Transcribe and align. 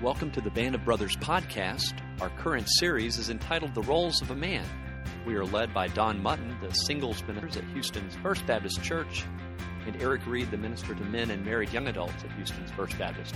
Welcome 0.00 0.30
to 0.30 0.40
the 0.40 0.50
Band 0.50 0.76
of 0.76 0.84
Brothers 0.84 1.16
podcast. 1.16 1.92
Our 2.20 2.28
current 2.30 2.68
series 2.78 3.18
is 3.18 3.30
entitled 3.30 3.74
The 3.74 3.82
Roles 3.82 4.22
of 4.22 4.30
a 4.30 4.34
Man. 4.36 4.64
We 5.26 5.34
are 5.34 5.44
led 5.44 5.74
by 5.74 5.88
Don 5.88 6.22
Mutton, 6.22 6.56
the 6.62 6.72
singles 6.72 7.20
minister 7.24 7.58
at 7.58 7.64
Houston's 7.70 8.14
First 8.22 8.46
Baptist 8.46 8.80
Church, 8.80 9.24
and 9.88 10.00
Eric 10.00 10.24
Reed, 10.28 10.52
the 10.52 10.56
minister 10.56 10.94
to 10.94 11.04
men 11.06 11.32
and 11.32 11.44
married 11.44 11.72
young 11.72 11.88
adults 11.88 12.22
at 12.22 12.30
Houston's 12.34 12.70
First 12.70 12.96
Baptist. 12.96 13.34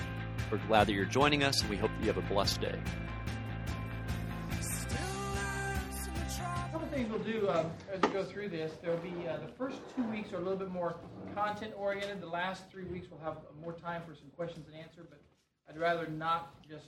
We're 0.53 0.65
glad 0.69 0.87
that 0.87 0.93
you're 0.93 1.05
joining 1.05 1.43
us, 1.43 1.61
and 1.63 1.69
we 1.69 1.77
hope 1.77 1.91
that 1.91 2.01
you 2.01 2.13
have 2.13 2.25
a 2.25 2.29
blessed 2.33 2.61
day. 2.61 2.79
Things 6.93 7.11
we'll 7.11 7.21
do 7.21 7.49
um, 7.49 7.71
as 7.91 8.03
we 8.03 8.09
go 8.11 8.23
through 8.23 8.51
this. 8.51 8.75
There'll 8.83 8.99
be 8.99 9.27
uh, 9.27 9.39
the 9.39 9.51
first 9.57 9.79
two 9.97 10.03
weeks 10.11 10.31
are 10.35 10.37
a 10.37 10.41
little 10.41 10.59
bit 10.59 10.71
more 10.71 10.97
content 11.35 11.73
oriented. 11.75 12.21
The 12.21 12.27
last 12.27 12.71
three 12.71 12.85
weeks 12.85 13.07
we'll 13.11 13.21
have 13.21 13.39
more 13.63 13.73
time 13.73 14.03
for 14.07 14.15
some 14.15 14.29
questions 14.37 14.67
and 14.71 14.77
answer. 14.77 15.01
But 15.09 15.23
I'd 15.69 15.79
rather 15.79 16.07
not 16.09 16.55
just 16.69 16.87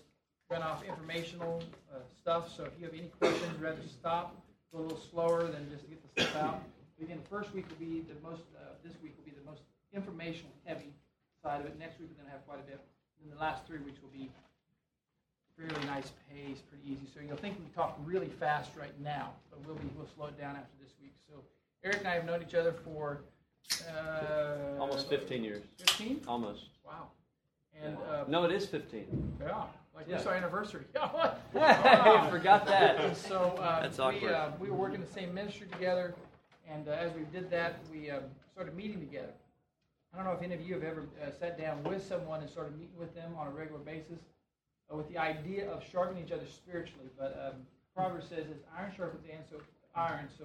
run 0.50 0.62
off 0.62 0.84
informational 0.84 1.62
uh, 1.92 1.98
stuff. 2.20 2.54
So 2.54 2.64
if 2.64 2.72
you 2.78 2.84
have 2.86 2.94
any 2.94 3.10
questions, 3.20 3.60
rather 3.60 3.78
stop, 3.88 4.36
go 4.72 4.80
a 4.80 4.82
little 4.82 5.00
slower 5.10 5.44
than 5.44 5.70
just 5.70 5.88
get 5.88 6.14
the 6.14 6.22
stuff 6.22 6.36
out. 6.42 6.62
Again, 7.02 7.20
the 7.22 7.28
first 7.28 7.52
week 7.54 7.66
will 7.68 7.86
be 7.86 8.00
the 8.00 8.14
most. 8.22 8.42
Uh, 8.56 8.74
this 8.84 8.92
week 9.02 9.14
will 9.16 9.24
be 9.24 9.32
the 9.36 9.50
most 9.50 9.62
informational 9.92 10.52
heavy 10.64 10.92
side 11.42 11.60
of 11.60 11.66
it. 11.66 11.78
Next 11.78 11.98
week 11.98 12.08
we're 12.10 12.22
going 12.22 12.26
to 12.26 12.32
have 12.32 12.46
quite 12.46 12.60
a 12.60 12.66
bit. 12.70 12.80
And 13.22 13.32
the 13.32 13.40
last 13.40 13.66
three 13.66 13.78
weeks 13.78 14.00
will 14.02 14.12
be 14.12 14.30
fairly 15.58 15.86
nice 15.86 16.12
pace, 16.30 16.58
pretty 16.68 16.84
easy. 16.84 17.06
So 17.12 17.20
you'll 17.26 17.36
think 17.36 17.58
we 17.58 17.66
talk 17.74 17.98
really 18.04 18.28
fast 18.28 18.70
right 18.78 18.94
now, 19.02 19.32
but 19.50 19.64
we'll 19.66 19.76
be 19.76 19.88
we'll 19.96 20.08
slow 20.14 20.26
it 20.26 20.38
down 20.38 20.56
after 20.56 20.76
this 20.82 20.92
week. 21.00 21.14
So 21.28 21.42
Eric 21.84 21.98
and 21.98 22.08
I 22.08 22.14
have 22.14 22.26
known 22.26 22.42
each 22.42 22.54
other 22.54 22.72
for 22.72 23.20
uh, 23.88 24.78
Almost 24.80 25.08
15 25.08 25.42
years. 25.44 25.62
15? 25.78 26.22
Almost. 26.28 26.66
Wow. 26.84 27.08
And 27.82 27.96
uh, 28.10 28.24
No, 28.28 28.44
it 28.44 28.52
is 28.52 28.66
15. 28.66 29.36
yeah, 29.40 29.64
like 29.94 30.06
Yeah. 30.08 30.16
this 30.18 30.26
our 30.26 30.34
anniversary. 30.34 30.84
Yeah. 30.94 31.34
Hey, 31.52 32.30
forgot 32.30 32.66
that. 32.66 33.00
And 33.00 33.16
so 33.16 33.56
uh, 33.60 33.80
That's 33.82 33.98
we, 33.98 34.28
uh, 34.28 34.50
we 34.58 34.70
were 34.70 34.76
working 34.76 35.00
the 35.00 35.12
same 35.12 35.32
ministry 35.34 35.66
together, 35.70 36.14
and 36.68 36.88
uh, 36.88 36.92
as 36.92 37.12
we 37.14 37.22
did 37.32 37.50
that, 37.50 37.76
we 37.92 38.10
um, 38.10 38.22
started 38.52 38.74
meeting 38.76 39.00
together. 39.00 39.32
I 40.12 40.16
don't 40.16 40.26
know 40.26 40.32
if 40.32 40.42
any 40.42 40.54
of 40.54 40.60
you 40.60 40.74
have 40.74 40.84
ever 40.84 41.02
uh, 41.22 41.30
sat 41.38 41.58
down 41.58 41.82
with 41.82 42.06
someone 42.06 42.40
and 42.40 42.48
started 42.48 42.78
meeting 42.78 42.96
with 42.96 43.14
them 43.14 43.34
on 43.36 43.48
a 43.48 43.50
regular 43.50 43.80
basis 43.80 44.20
uh, 44.92 44.96
with 44.96 45.08
the 45.08 45.18
idea 45.18 45.68
of 45.70 45.82
sharpening 45.90 46.24
each 46.24 46.32
other 46.32 46.46
spiritually. 46.46 47.08
But 47.18 47.52
um, 47.52 47.60
Proverbs 47.96 48.28
says, 48.28 48.46
"As 48.50 48.58
iron 48.78 48.92
sharpens 48.96 49.24
iron, 49.28 49.42
so 49.50 49.56
iron, 49.96 50.28
so 50.38 50.44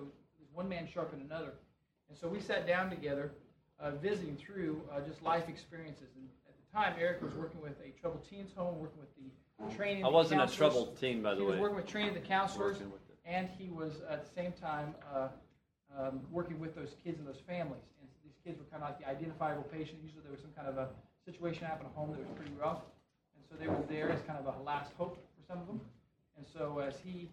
one 0.54 0.68
man 0.68 0.88
sharpen 0.92 1.22
another." 1.22 1.54
And 2.10 2.18
so 2.18 2.28
we 2.28 2.40
sat 2.40 2.66
down 2.66 2.90
together, 2.90 3.32
uh, 3.80 3.92
visiting 3.92 4.36
through 4.38 4.82
uh, 4.92 5.02
just 5.02 5.22
life 5.22 5.48
experiences. 5.48 6.08
And 6.16 6.26
at 6.26 6.32
the 6.34 6.39
time, 6.74 6.94
Eric 7.00 7.22
was 7.22 7.34
working 7.34 7.62
with 7.62 7.76
a 7.86 7.90
troubled 8.00 8.28
teens 8.30 8.52
home, 8.56 8.80
working 8.80 9.00
with 9.00 9.10
the 9.16 9.76
training. 9.76 10.06
I 10.06 10.10
wasn't 10.10 10.42
a 10.42 10.48
troubled 10.48 11.00
teen, 11.00 11.22
by 11.22 11.34
the 11.36 11.42
He 11.42 11.46
way. 11.46 11.52
He 11.52 11.52
was 11.54 11.62
working 11.62 11.76
with 11.78 11.88
training 11.88 12.14
the 12.14 12.20
counselors, 12.20 12.76
Working 12.78 12.92
with 12.92 13.02
it. 13.10 13.18
and 13.26 13.50
he 13.58 13.70
was 13.70 14.02
at 14.10 14.24
the 14.24 14.30
same 14.34 14.52
time 14.54 14.94
uh, 15.14 15.28
um, 15.98 16.22
working 16.32 16.60
with 16.60 16.76
those 16.76 16.96
kids 17.04 17.20
and 17.20 17.28
those 17.28 17.42
families. 17.48 17.82
And 18.00 18.10
these 18.24 18.36
kids 18.46 18.60
were 18.60 18.66
kind 18.66 18.84
of 18.84 18.90
like 18.90 19.00
the 19.00 19.08
identifiable 19.10 19.64
patient. 19.64 20.00
Usually 20.04 20.22
there 20.24 20.32
was 20.32 20.42
some 20.42 20.52
kind 20.56 20.68
of 20.68 20.78
a 20.78 20.90
situation 21.26 21.66
happen 21.66 21.86
at 21.88 21.92
home 21.94 22.12
that 22.12 22.20
was 22.20 22.30
pretty 22.36 22.52
rough, 22.60 22.82
and 23.36 23.44
so 23.50 23.56
they 23.60 23.68
were 23.68 23.84
there 23.90 24.12
as 24.12 24.22
kind 24.28 24.40
of 24.40 24.46
a 24.60 24.64
last 24.64 24.92
hope 24.98 25.18
for 25.18 25.44
some 25.48 25.60
of 25.60 25.68
them. 25.68 25.82
And 26.38 26.46
so 26.48 26.80
as 26.80 26.96
he 27.04 27.30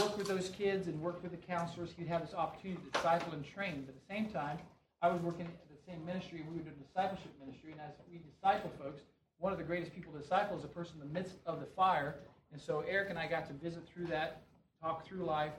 worked 0.00 0.18
with 0.18 0.26
those 0.26 0.48
kids 0.50 0.88
and 0.88 1.00
worked 1.00 1.22
with 1.22 1.30
the 1.30 1.38
counselors, 1.46 1.90
he'd 1.96 2.08
have 2.08 2.22
this 2.22 2.34
opportunity 2.34 2.80
to 2.82 2.90
disciple 2.90 3.32
and 3.32 3.44
train. 3.44 3.84
But 3.86 3.94
at 3.94 4.00
the 4.00 4.06
same 4.12 4.26
time, 4.30 4.58
I 5.02 5.08
was 5.08 5.22
working 5.22 5.46
at 5.46 5.52
the 5.68 5.69
same 5.90 6.04
ministry, 6.04 6.44
we 6.48 6.56
were 6.56 6.62
doing 6.62 6.76
discipleship 6.86 7.32
ministry. 7.44 7.72
And 7.72 7.80
as 7.80 7.92
we 8.10 8.18
disciple 8.18 8.70
folks, 8.78 9.02
one 9.38 9.52
of 9.52 9.58
the 9.58 9.64
greatest 9.64 9.94
people 9.94 10.12
to 10.12 10.18
disciple 10.18 10.58
is 10.58 10.64
a 10.64 10.68
person 10.68 10.94
in 11.00 11.08
the 11.08 11.14
midst 11.14 11.36
of 11.46 11.60
the 11.60 11.66
fire. 11.66 12.16
And 12.52 12.60
so 12.60 12.84
Eric 12.88 13.10
and 13.10 13.18
I 13.18 13.26
got 13.26 13.46
to 13.48 13.54
visit 13.54 13.82
through 13.92 14.06
that, 14.06 14.42
talk 14.80 15.06
through 15.06 15.24
life, 15.24 15.52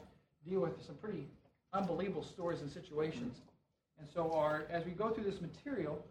deal 0.48 0.62
with 0.62 0.74
some 0.86 0.96
pretty 0.96 1.26
unbelievable 1.74 2.24
stories 2.24 2.62
and 2.62 2.72
situations. 2.72 3.38
And 4.00 4.08
so 4.14 4.32
our, 4.34 4.66
as 4.70 4.86
we 4.86 4.92
go 4.92 5.10
through 5.10 5.26
this 5.26 5.42
material, 5.42 6.04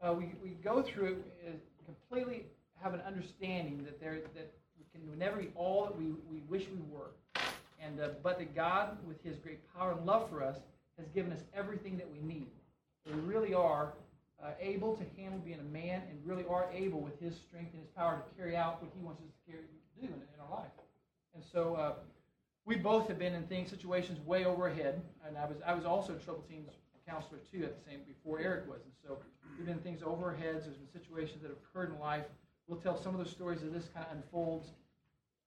uh, 0.00 0.12
we, 0.12 0.32
we 0.42 0.50
go 0.62 0.82
through 0.82 1.22
it 1.44 1.48
uh, 1.48 1.84
completely 1.84 2.44
have 2.82 2.94
an 2.94 3.00
understanding 3.06 3.82
that 3.84 4.00
there 4.00 4.20
that 4.34 4.52
we 4.78 4.84
can 4.92 5.18
never 5.18 5.38
be 5.38 5.48
all 5.56 5.86
that 5.86 5.98
we, 5.98 6.06
we 6.30 6.42
wish 6.48 6.66
we 6.68 6.80
were. 6.92 7.10
And 7.82 8.00
uh, 8.00 8.10
but 8.22 8.38
that 8.38 8.54
God, 8.54 8.96
with 9.06 9.22
His 9.24 9.36
great 9.38 9.60
power 9.74 9.92
and 9.92 10.06
love 10.06 10.30
for 10.30 10.42
us, 10.42 10.56
has 10.98 11.08
given 11.08 11.32
us 11.32 11.40
everything 11.54 11.96
that 11.96 12.08
we 12.10 12.20
need. 12.20 12.48
We 13.08 13.20
really 13.20 13.54
are 13.54 13.94
uh, 14.42 14.50
able 14.60 14.96
to 14.96 15.04
handle 15.20 15.40
being 15.40 15.60
a 15.60 15.72
man, 15.72 16.02
and 16.08 16.18
really 16.24 16.44
are 16.48 16.68
able, 16.72 17.00
with 17.00 17.18
His 17.20 17.34
strength 17.34 17.72
and 17.72 17.82
His 17.82 17.90
power, 17.96 18.16
to 18.16 18.36
carry 18.36 18.56
out 18.56 18.82
what 18.82 18.90
He 18.94 19.02
wants 19.02 19.20
us 19.20 19.26
to 19.26 19.52
carry, 19.52 19.64
to 19.64 20.06
do 20.06 20.06
in, 20.06 20.20
in 20.20 20.40
our 20.40 20.60
life. 20.60 20.70
And 21.34 21.42
so 21.52 21.74
uh, 21.74 21.92
we 22.64 22.76
both 22.76 23.08
have 23.08 23.18
been 23.18 23.34
in 23.34 23.44
things, 23.44 23.70
situations 23.70 24.24
way 24.26 24.44
overhead. 24.44 25.00
And 25.26 25.36
I 25.36 25.46
was 25.46 25.56
I 25.66 25.74
was 25.74 25.84
also 25.84 26.14
a 26.14 26.18
trouble 26.18 26.44
teams 26.48 26.68
counselor 27.08 27.40
too 27.50 27.64
at 27.64 27.78
the 27.78 27.90
same 27.90 28.00
before 28.06 28.40
Eric 28.40 28.68
was. 28.68 28.80
And 28.84 28.92
so 29.02 29.18
we've 29.56 29.66
been 29.66 29.76
in 29.76 29.82
things 29.82 30.02
over 30.04 30.26
our 30.26 30.34
heads. 30.34 30.66
There's 30.66 30.76
been 30.76 30.92
situations 30.92 31.42
that 31.42 31.48
have 31.48 31.56
occurred 31.56 31.92
in 31.94 31.98
life. 31.98 32.24
We'll 32.66 32.80
tell 32.80 33.00
some 33.00 33.14
of 33.14 33.18
those 33.18 33.30
stories 33.30 33.62
as 33.62 33.72
this 33.72 33.88
kind 33.94 34.06
of 34.10 34.16
unfolds 34.16 34.68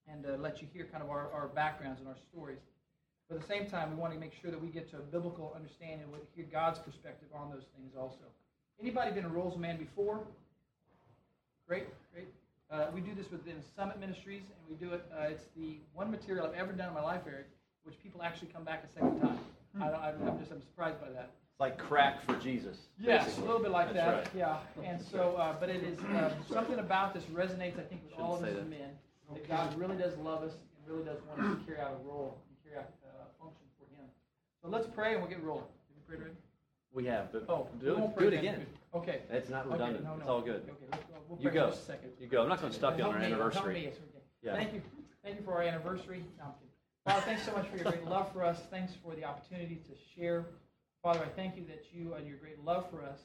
and 0.07 0.25
uh, 0.25 0.37
let 0.39 0.61
you 0.61 0.67
hear 0.73 0.87
kind 0.91 1.03
of 1.03 1.09
our, 1.09 1.31
our 1.31 1.47
backgrounds 1.47 1.99
and 1.99 2.09
our 2.09 2.17
stories. 2.31 2.57
But 3.31 3.39
at 3.39 3.47
the 3.47 3.53
same 3.53 3.65
time, 3.67 3.91
we 3.91 3.95
want 3.95 4.13
to 4.13 4.19
make 4.19 4.33
sure 4.41 4.51
that 4.51 4.61
we 4.61 4.67
get 4.67 4.91
to 4.91 4.97
a 4.97 4.99
biblical 4.99 5.53
understanding 5.55 6.01
and 6.03 6.21
hear 6.35 6.45
God's 6.51 6.79
perspective 6.79 7.29
on 7.33 7.49
those 7.49 7.63
things 7.77 7.93
also. 7.97 8.27
Anybody 8.81 9.11
been 9.11 9.23
a 9.23 9.29
Roles 9.29 9.57
Man 9.57 9.77
before? 9.77 10.19
Great, 11.65 11.85
great. 12.13 12.27
Uh, 12.69 12.87
we 12.93 12.99
do 12.99 13.15
this 13.15 13.31
within 13.31 13.55
Summit 13.73 14.01
Ministries, 14.01 14.41
and 14.51 14.59
we 14.67 14.75
do 14.85 14.93
it. 14.93 15.05
Uh, 15.17 15.27
it's 15.31 15.45
the 15.55 15.77
one 15.93 16.11
material 16.11 16.45
I've 16.45 16.55
ever 16.59 16.73
done 16.73 16.89
in 16.89 16.93
my 16.93 17.01
life, 17.01 17.21
Eric, 17.25 17.47
which 17.83 17.95
people 18.03 18.21
actually 18.21 18.49
come 18.49 18.65
back 18.65 18.83
a 18.83 18.91
second 18.93 19.21
time. 19.21 19.39
I, 19.79 19.87
don't- 19.87 20.01
I'm 20.03 20.27
I'm 20.27 20.37
just 20.39 20.51
I'm 20.51 20.59
surprised 20.61 20.99
by 20.99 21.09
that. 21.11 21.31
It's 21.51 21.59
like 21.61 21.77
crack 21.77 22.25
for 22.25 22.35
Jesus. 22.35 22.75
Yes, 22.99 23.23
basically. 23.23 23.43
a 23.43 23.45
little 23.47 23.61
bit 23.63 23.71
like 23.71 23.93
That's 23.93 24.27
that. 24.35 24.35
right. 24.35 24.59
Yeah, 24.83 24.83
and 24.89 25.01
so, 25.01 25.35
uh, 25.37 25.55
but 25.57 25.69
it 25.69 25.83
is 25.83 25.97
uh, 25.99 26.33
something 26.51 26.79
about 26.79 27.13
this 27.13 27.23
resonates, 27.31 27.79
I 27.79 27.83
think, 27.87 28.01
with 28.03 28.19
all 28.19 28.33
of 28.35 28.39
Shouldn't 28.41 28.57
us 28.57 28.63
say 28.67 28.75
as 28.75 28.79
men. 28.81 28.89
That 29.33 29.47
God 29.47 29.79
really 29.79 29.95
does 29.95 30.17
love 30.17 30.43
us 30.43 30.51
and 30.51 30.93
really 30.93 31.05
does 31.07 31.19
want 31.29 31.39
us 31.39 31.59
to 31.59 31.65
carry 31.65 31.79
out 31.79 31.95
a 32.03 32.07
role 32.07 32.35
and 32.49 32.55
carry 32.67 32.83
out 32.83 32.91
uh, 33.03 33.23
a 33.23 33.43
function 33.43 33.63
for 33.79 33.87
Him. 33.95 34.07
So 34.61 34.69
let's 34.69 34.87
pray 34.87 35.13
and 35.13 35.21
we'll 35.21 35.29
get 35.29 35.43
rolling. 35.43 35.63
Have 35.63 35.95
you 35.95 36.01
prayed 36.07 36.19
already? 36.21 36.35
We 36.93 37.05
have, 37.05 37.31
but 37.31 37.45
Oh, 37.49 37.67
do, 37.79 37.85
we 37.95 38.01
won't 38.01 38.13
it, 38.17 38.19
do 38.19 38.27
it 38.27 38.31
then. 38.31 38.39
again. 38.39 38.65
Okay. 38.93 39.21
It's 39.29 39.49
not 39.49 39.65
Okay, 39.65 39.73
redundant. 39.73 40.03
no, 40.03 40.11
no. 40.15 40.19
It's 40.19 40.29
all 40.29 40.41
good. 40.41 40.61
Okay, 40.69 40.85
let's 40.91 41.03
go. 41.05 41.15
We'll 41.29 41.39
You 41.41 41.49
go. 41.49 41.69
just 41.69 41.83
a 41.83 41.85
second. 41.85 42.09
You 42.19 42.27
go. 42.27 42.43
I'm 42.43 42.49
not 42.49 42.59
going 42.59 42.71
to 42.71 42.77
stop 42.77 42.97
you 42.97 43.03
on 43.05 43.11
Help 43.11 43.15
our 43.15 43.21
me, 43.21 43.29
Help 43.29 43.41
anniversary. 43.41 43.73
me. 43.73 43.85
It's 43.87 43.97
okay. 43.97 44.23
Yeah. 44.43 44.55
Thank 44.55 44.73
you. 44.73 44.81
Thank 45.23 45.39
you 45.39 45.45
for 45.45 45.53
our 45.53 45.61
anniversary. 45.61 46.23
No, 46.37 46.45
I'm 46.45 46.51
kidding. 46.53 46.67
Father, 47.05 47.21
thanks 47.21 47.45
so 47.45 47.53
much 47.53 47.67
for 47.69 47.77
your 47.77 47.85
great 47.85 48.05
love 48.05 48.31
for 48.33 48.43
us. 48.43 48.59
Thanks 48.69 48.93
for 49.03 49.15
the 49.15 49.23
opportunity 49.23 49.81
to 49.87 49.93
share. 50.15 50.45
Father, 51.01 51.21
I 51.25 51.29
thank 51.29 51.55
you 51.55 51.63
that 51.67 51.85
you 51.93 52.13
and 52.13 52.27
your 52.27 52.37
great 52.37 52.63
love 52.63 52.85
for 52.91 53.01
us 53.03 53.19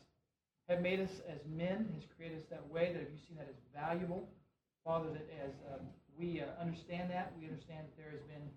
have 0.68 0.80
made 0.80 1.00
us 1.00 1.10
as 1.28 1.40
men, 1.54 1.88
has 1.94 2.04
created 2.16 2.38
us 2.38 2.44
that 2.50 2.66
way, 2.70 2.92
that 2.92 3.00
have 3.00 3.10
you 3.10 3.18
seen 3.28 3.36
that 3.36 3.48
as 3.50 3.56
valuable. 3.74 4.28
Father, 4.84 5.08
that 5.12 5.26
as 5.44 5.52
um, 5.74 5.80
we 6.18 6.40
uh, 6.40 6.44
understand 6.60 7.10
that, 7.10 7.32
we 7.38 7.46
understand 7.46 7.80
that 7.84 7.96
there 7.98 8.10
has 8.12 8.22
been 8.22 8.48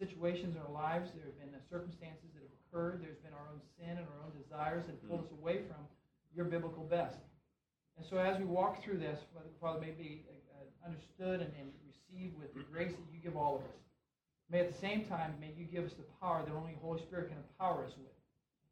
situations 0.00 0.56
in 0.56 0.60
our 0.64 0.72
lives, 0.72 1.12
there 1.12 1.28
have 1.28 1.36
been 1.36 1.52
uh, 1.52 1.60
circumstances 1.68 2.32
that 2.32 2.40
have 2.40 2.56
occurred, 2.64 3.04
there's 3.04 3.20
been 3.20 3.36
our 3.36 3.46
own 3.52 3.60
sin 3.76 4.00
and 4.00 4.08
our 4.08 4.20
own 4.24 4.32
desires 4.32 4.88
that 4.88 4.96
pulled 5.04 5.20
us 5.20 5.30
away 5.36 5.60
from 5.68 5.84
your 6.32 6.48
biblical 6.48 6.82
best. 6.88 7.20
And 8.00 8.08
so 8.08 8.16
as 8.16 8.40
we 8.40 8.48
walk 8.48 8.82
through 8.82 8.96
this, 8.96 9.20
Father, 9.36 9.52
Father 9.60 9.80
may 9.84 9.92
be 9.92 10.24
uh, 10.56 10.64
understood 10.88 11.44
and, 11.44 11.52
and 11.60 11.68
received 11.84 12.32
with 12.40 12.56
the 12.56 12.64
grace 12.72 12.96
that 12.96 13.06
you 13.12 13.20
give 13.20 13.36
all 13.36 13.60
of 13.60 13.62
us. 13.68 13.76
May 14.48 14.60
at 14.60 14.72
the 14.72 14.80
same 14.80 15.04
time, 15.04 15.34
may 15.38 15.52
you 15.54 15.68
give 15.68 15.84
us 15.84 15.92
the 15.92 16.08
power 16.18 16.42
that 16.42 16.50
only 16.56 16.72
the 16.72 16.80
Holy 16.80 16.98
Spirit 16.98 17.28
can 17.28 17.38
empower 17.38 17.84
us 17.84 17.92
with. 18.00 18.16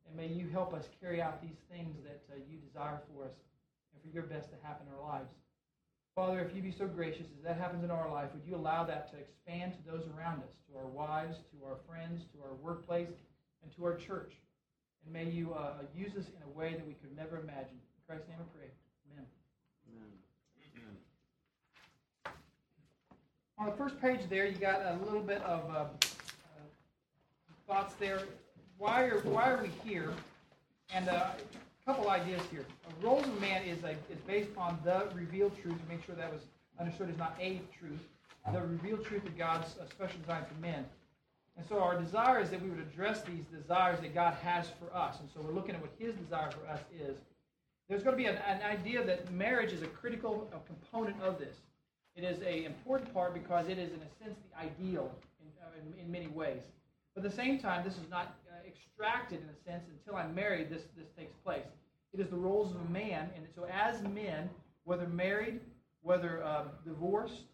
And 0.09 0.17
may 0.17 0.27
you 0.27 0.49
help 0.49 0.72
us 0.72 0.88
carry 1.00 1.21
out 1.21 1.43
these 1.43 1.61
things 1.71 1.94
that 2.03 2.25
uh, 2.33 2.41
you 2.49 2.56
desire 2.56 2.99
for 3.12 3.28
us 3.28 3.37
and 3.93 4.00
for 4.03 4.09
your 4.09 4.25
best 4.25 4.49
to 4.50 4.56
happen 4.65 4.88
in 4.88 4.97
our 4.97 5.05
lives. 5.05 5.29
Father, 6.19 6.41
if 6.41 6.53
you 6.53 6.61
be 6.61 6.73
so 6.73 6.88
gracious, 6.88 7.26
as 7.38 7.44
that 7.44 7.59
happens 7.59 7.85
in 7.85 7.93
our 7.93 8.11
life, 8.11 8.31
would 8.35 8.43
you 8.44 8.56
allow 8.56 8.82
that 8.82 9.09
to 9.12 9.17
expand 9.17 9.73
to 9.75 9.79
those 9.88 10.03
around 10.17 10.38
us, 10.38 10.50
to 10.69 10.76
our 10.76 10.88
wives, 10.88 11.37
to 11.53 11.65
our 11.65 11.76
friends, 11.88 12.25
to 12.32 12.43
our 12.43 12.55
workplace, 12.55 13.06
and 13.62 13.73
to 13.76 13.85
our 13.85 13.94
church. 13.94 14.32
And 15.05 15.12
may 15.12 15.31
you 15.31 15.55
uh, 15.55 15.75
use 15.94 16.11
us 16.19 16.25
in 16.26 16.43
a 16.44 16.59
way 16.59 16.75
that 16.75 16.85
we 16.85 16.94
could 16.94 17.15
never 17.17 17.37
imagine. 17.37 17.79
In 17.79 18.03
Christ's 18.05 18.29
name 18.29 18.38
I 18.41 18.59
pray. 18.59 18.67
Amen. 19.12 19.26
On 23.61 23.67
the 23.67 23.76
first 23.76 24.00
page 24.03 24.29
there, 24.29 24.44
you 24.44 24.56
got 24.56 24.81
a 24.81 24.99
little 25.05 25.23
bit 25.23 25.41
of 25.43 25.70
uh, 25.70 25.79
uh, 25.79 25.87
thoughts 27.69 27.94
there. 28.00 28.23
Why 28.76 29.05
are 29.05 29.20
why 29.20 29.53
are 29.53 29.62
we 29.62 29.70
here? 29.88 30.12
And 30.93 31.09
uh, 31.09 31.31
couple 31.88 32.11
ideas 32.11 32.43
here. 32.50 32.67
A 32.87 33.06
roles 33.06 33.25
of 33.25 33.40
man 33.40 33.62
is 33.62 33.82
a 33.82 33.93
is 34.12 34.20
based 34.26 34.50
on 34.58 34.79
the 34.85 35.08
revealed 35.14 35.52
truth. 35.62 35.79
To 35.81 35.88
make 35.88 36.05
sure 36.05 36.14
that 36.17 36.31
was 36.31 36.43
understood 36.79 37.08
is 37.08 37.17
not 37.17 37.35
a 37.40 37.62
truth. 37.79 38.05
The 38.52 38.61
revealed 38.61 39.06
truth 39.06 39.25
of 39.25 39.38
God's 39.38 39.75
uh, 39.79 39.87
special 39.88 40.20
design 40.20 40.44
for 40.44 40.61
men. 40.61 40.85
And 41.56 41.67
so 41.67 41.81
our 41.81 41.99
desire 41.99 42.43
is 42.43 42.50
that 42.50 42.61
we 42.61 42.69
would 42.69 42.79
address 42.79 43.23
these 43.23 43.44
desires 43.44 44.00
that 44.00 44.14
God 44.14 44.35
has 44.43 44.67
for 44.79 44.94
us. 44.94 45.19
And 45.20 45.31
so 45.32 45.40
we're 45.40 45.55
looking 45.55 45.75
at 45.75 45.81
what 45.81 45.90
His 45.99 46.14
desire 46.14 46.50
for 46.50 46.70
us 46.70 46.81
is. 46.94 47.17
There's 47.88 48.02
going 48.02 48.17
to 48.19 48.23
be 48.23 48.29
an, 48.29 48.37
an 48.37 48.61
idea 48.62 49.02
that 49.02 49.32
marriage 49.32 49.73
is 49.73 49.81
a 49.81 49.87
critical 49.87 50.46
uh, 50.52 50.58
component 50.67 51.17
of 51.23 51.38
this. 51.38 51.56
It 52.17 52.23
is 52.23 52.43
a 52.43 52.67
important 52.67 53.14
part 53.14 53.32
because 53.32 53.67
it 53.67 53.79
is, 53.79 53.93
in 53.93 54.00
a 54.00 54.25
sense, 54.25 54.37
the 54.44 54.61
ideal 54.61 55.11
in, 55.41 55.49
uh, 55.62 55.70
in, 55.81 56.05
in 56.05 56.12
many 56.12 56.26
ways. 56.26 56.61
But 57.14 57.25
at 57.25 57.31
the 57.31 57.37
same 57.37 57.58
time, 57.58 57.82
this 57.82 57.94
is 57.94 58.11
not 58.11 58.37
uh, 58.52 58.69
extracted, 58.69 59.41
in 59.41 59.49
a 59.49 59.70
sense, 59.70 59.84
until 59.88 60.19
I'm 60.19 60.34
married, 60.34 60.69
this, 60.69 60.82
this 60.94 61.08
takes 61.17 61.32
place. 61.44 61.64
It 62.12 62.20
is 62.20 62.28
the 62.28 62.37
roles 62.37 62.75
of 62.75 62.81
a 62.81 62.90
man. 62.90 63.31
And 63.37 63.46
so, 63.55 63.66
as 63.66 64.02
men, 64.02 64.49
whether 64.84 65.06
married, 65.06 65.60
whether 66.02 66.43
uh, 66.43 66.64
divorced, 66.84 67.44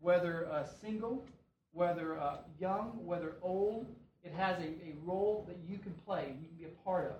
whether 0.00 0.48
uh, 0.50 0.64
single, 0.64 1.24
whether 1.72 2.18
uh, 2.18 2.38
young, 2.58 2.98
whether 3.04 3.34
old, 3.42 3.86
it 4.22 4.32
has 4.32 4.58
a, 4.58 4.66
a 4.66 4.94
role 5.04 5.44
that 5.48 5.56
you 5.66 5.78
can 5.78 5.92
play, 6.04 6.34
you 6.40 6.48
can 6.48 6.56
be 6.56 6.64
a 6.64 6.84
part 6.84 7.06
of. 7.06 7.16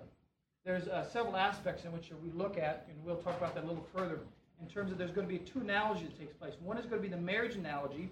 There's 0.65 0.87
uh, 0.87 1.07
several 1.07 1.35
aspects 1.35 1.85
in 1.85 1.91
which 1.91 2.11
we 2.21 2.29
look 2.31 2.57
at, 2.57 2.85
and 2.89 3.03
we'll 3.03 3.15
talk 3.15 3.37
about 3.37 3.55
that 3.55 3.63
a 3.63 3.67
little 3.67 3.87
further, 3.95 4.19
in 4.61 4.67
terms 4.67 4.91
of 4.91 4.97
there's 4.97 5.11
going 5.11 5.27
to 5.27 5.33
be 5.33 5.39
two 5.39 5.59
analogies 5.59 6.09
that 6.09 6.19
takes 6.19 6.33
place. 6.33 6.53
One 6.61 6.77
is 6.77 6.85
going 6.85 7.01
to 7.01 7.07
be 7.07 7.13
the 7.13 7.21
marriage 7.21 7.55
analogy. 7.55 8.11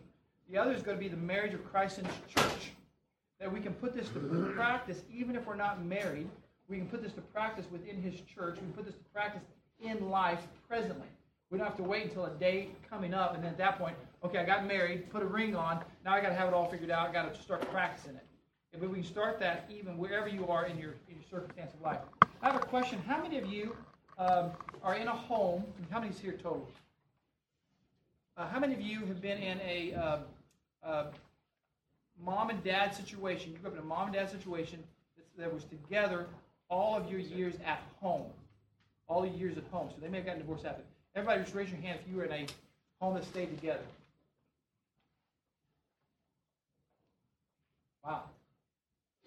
The 0.49 0.57
other 0.57 0.73
is 0.73 0.81
going 0.81 0.97
to 0.97 1.03
be 1.03 1.09
the 1.09 1.17
marriage 1.17 1.53
of 1.53 1.63
Christ 1.69 1.99
and 1.99 2.07
church. 2.27 2.71
That 3.39 3.51
we 3.51 3.59
can 3.59 3.73
put 3.73 3.93
this 3.93 4.09
to 4.09 4.51
practice 4.55 5.01
even 5.13 5.35
if 5.35 5.45
we're 5.45 5.55
not 5.55 5.85
married. 5.85 6.27
We 6.69 6.77
can 6.77 6.87
put 6.87 7.01
this 7.01 7.13
to 7.13 7.21
practice 7.21 7.65
within 7.71 8.01
His 8.01 8.21
church. 8.21 8.55
We 8.55 8.61
can 8.61 8.73
put 8.73 8.85
this 8.85 8.95
to 8.95 9.03
practice 9.13 9.41
in 9.81 10.09
life 10.09 10.39
presently. 10.67 11.07
We 11.49 11.57
don't 11.57 11.65
have 11.65 11.77
to 11.77 11.83
wait 11.83 12.03
until 12.05 12.25
a 12.25 12.31
day 12.31 12.69
coming 12.87 13.13
up, 13.13 13.33
and 13.33 13.43
then 13.43 13.51
at 13.51 13.57
that 13.57 13.79
point, 13.79 13.95
okay, 14.23 14.37
I 14.37 14.45
got 14.45 14.67
married, 14.67 15.09
put 15.09 15.23
a 15.23 15.25
ring 15.25 15.55
on, 15.55 15.83
now 16.05 16.13
I 16.13 16.21
got 16.21 16.29
to 16.29 16.35
have 16.35 16.47
it 16.47 16.53
all 16.53 16.69
figured 16.69 16.91
out. 16.91 17.09
I 17.09 17.11
got 17.11 17.33
to 17.33 17.41
start 17.41 17.61
practicing 17.71 18.15
it. 18.15 18.25
If 18.71 18.81
we 18.81 18.87
can 18.87 19.03
start 19.03 19.39
that 19.39 19.67
even 19.75 19.97
wherever 19.97 20.27
you 20.27 20.47
are 20.47 20.67
in 20.67 20.77
your 20.77 20.91
in 21.09 21.15
your 21.15 21.23
circumstance 21.29 21.73
of 21.73 21.81
life. 21.81 21.99
I 22.41 22.51
have 22.51 22.55
a 22.55 22.65
question. 22.65 23.01
How 23.07 23.19
many 23.19 23.39
of 23.39 23.47
you 23.47 23.75
um, 24.19 24.51
are 24.83 24.95
in 24.95 25.07
a 25.07 25.15
home? 25.15 25.63
How 25.89 25.99
many 25.99 26.11
is 26.11 26.19
here 26.19 26.33
total? 26.33 26.69
Uh, 28.37 28.47
how 28.47 28.59
many 28.59 28.75
of 28.75 28.81
you 28.81 28.99
have 29.07 29.21
been 29.21 29.39
in 29.39 29.59
a 29.61 29.93
uh, 29.95 30.17
uh, 30.83 31.05
mom 32.23 32.51
and 32.51 32.63
dad 32.63 32.93
situation? 32.93 33.53
You 33.53 33.57
grew 33.57 33.71
up 33.71 33.73
in 33.73 33.81
a 33.81 33.85
mom 33.85 34.07
and 34.07 34.13
dad 34.13 34.29
situation 34.29 34.83
that 35.37 35.51
was 35.51 35.63
together 35.63 36.27
all 36.69 36.95
of 36.95 37.09
your 37.09 37.19
years 37.19 37.55
at 37.65 37.81
home, 37.99 38.25
all 39.07 39.25
your 39.25 39.35
years 39.35 39.57
at 39.57 39.63
home. 39.71 39.89
So 39.89 39.97
they 40.01 40.07
may 40.07 40.17
have 40.17 40.25
gotten 40.25 40.41
divorced 40.41 40.65
after. 40.65 40.83
Everybody, 41.15 41.41
just 41.41 41.55
raise 41.55 41.69
your 41.69 41.79
hand 41.81 41.99
if 42.01 42.09
you 42.09 42.17
were 42.17 42.25
in 42.25 42.31
a 42.31 42.45
home 43.01 43.15
that 43.15 43.25
stayed 43.25 43.49
together. 43.59 43.83
Wow, 48.03 48.23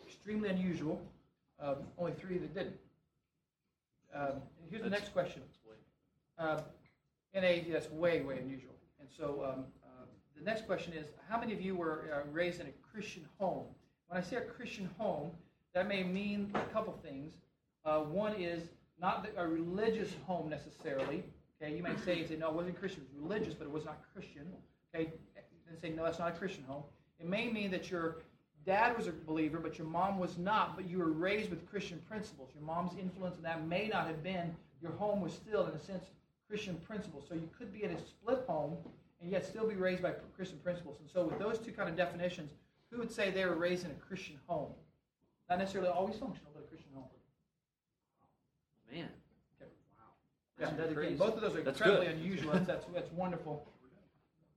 extremely 0.06 0.48
unusual. 0.48 1.00
Um, 1.60 1.76
only 1.98 2.12
three 2.12 2.38
that 2.38 2.54
didn't. 2.54 2.76
Um, 4.14 4.42
here's 4.70 4.82
the 4.82 4.90
next 4.90 5.12
question. 5.12 5.42
Uh, 6.38 6.60
in 7.34 7.44
a 7.44 7.64
that's 7.70 7.90
way 7.90 8.20
way 8.22 8.38
unusual. 8.38 8.74
And 9.00 9.08
so 9.16 9.44
um, 9.44 9.64
uh, 9.84 10.04
the 10.36 10.44
next 10.44 10.66
question 10.66 10.92
is: 10.92 11.06
How 11.28 11.38
many 11.38 11.52
of 11.52 11.60
you 11.60 11.74
were 11.74 12.04
uh, 12.12 12.30
raised 12.32 12.60
in 12.60 12.66
a 12.66 12.72
Christian 12.92 13.24
home? 13.38 13.64
When 14.08 14.20
I 14.20 14.24
say 14.24 14.36
a 14.36 14.42
Christian 14.42 14.88
home, 14.98 15.30
that 15.74 15.88
may 15.88 16.02
mean 16.02 16.50
a 16.54 16.72
couple 16.72 16.98
things. 17.02 17.32
Uh, 17.84 18.00
one 18.00 18.34
is 18.34 18.62
not 19.00 19.28
a 19.36 19.46
religious 19.46 20.10
home 20.26 20.48
necessarily. 20.48 21.24
Okay, 21.60 21.74
you 21.76 21.82
may 21.82 21.96
say, 22.04 22.26
say 22.26 22.36
no, 22.36 22.48
it 22.48 22.54
wasn't 22.54 22.78
Christian. 22.78 23.02
It 23.02 23.14
was 23.14 23.30
religious, 23.30 23.54
but 23.54 23.64
it 23.64 23.72
was 23.72 23.84
not 23.84 23.98
Christian. 24.12 24.46
Okay, 24.94 25.12
and 25.68 25.78
say 25.80 25.90
no, 25.90 26.04
that's 26.04 26.18
not 26.18 26.28
a 26.28 26.32
Christian 26.32 26.64
home. 26.64 26.82
It 27.18 27.26
may 27.26 27.50
mean 27.50 27.70
that 27.70 27.90
you're 27.90 28.16
dad 28.64 28.96
was 28.96 29.06
a 29.06 29.12
believer, 29.12 29.58
but 29.58 29.78
your 29.78 29.86
mom 29.86 30.18
was 30.18 30.38
not, 30.38 30.76
but 30.76 30.88
you 30.88 30.98
were 30.98 31.10
raised 31.10 31.50
with 31.50 31.68
Christian 31.68 32.00
principles. 32.08 32.50
Your 32.54 32.64
mom's 32.64 32.96
influence 32.98 33.36
in 33.36 33.42
that 33.42 33.66
may 33.66 33.88
not 33.88 34.06
have 34.06 34.22
been, 34.22 34.54
your 34.80 34.92
home 34.92 35.20
was 35.20 35.32
still, 35.32 35.66
in 35.66 35.74
a 35.74 35.80
sense, 35.80 36.04
Christian 36.48 36.76
principles. 36.86 37.24
So 37.28 37.34
you 37.34 37.48
could 37.58 37.72
be 37.72 37.84
in 37.84 37.90
a 37.90 37.98
split 37.98 38.44
home 38.46 38.76
and 39.20 39.30
yet 39.30 39.46
still 39.46 39.66
be 39.66 39.74
raised 39.74 40.02
by 40.02 40.12
Christian 40.36 40.58
principles. 40.58 40.98
And 41.00 41.08
so, 41.08 41.24
with 41.24 41.38
those 41.38 41.58
two 41.58 41.72
kind 41.72 41.88
of 41.88 41.96
definitions, 41.96 42.52
who 42.90 42.98
would 42.98 43.10
say 43.10 43.30
they 43.30 43.46
were 43.46 43.54
raised 43.54 43.84
in 43.84 43.90
a 43.90 43.94
Christian 43.94 44.36
home? 44.46 44.72
Not 45.52 45.58
necessarily 45.58 45.90
always 45.90 46.16
functional, 46.16 46.50
but 46.54 46.64
a 46.64 46.66
Christian 46.66 46.88
home. 46.94 47.04
Man. 48.90 49.06
Okay. 49.60 49.70
Wow. 49.98 50.06
Yeah, 50.58 50.86
that, 50.86 51.18
both 51.18 51.34
of 51.34 51.42
those 51.42 51.54
are 51.54 51.60
that's 51.60 51.78
incredibly 51.78 52.06
good. 52.06 52.16
unusual. 52.16 52.52
That's, 52.54 52.66
that's, 52.66 52.86
that's 52.94 53.12
wonderful. 53.12 53.68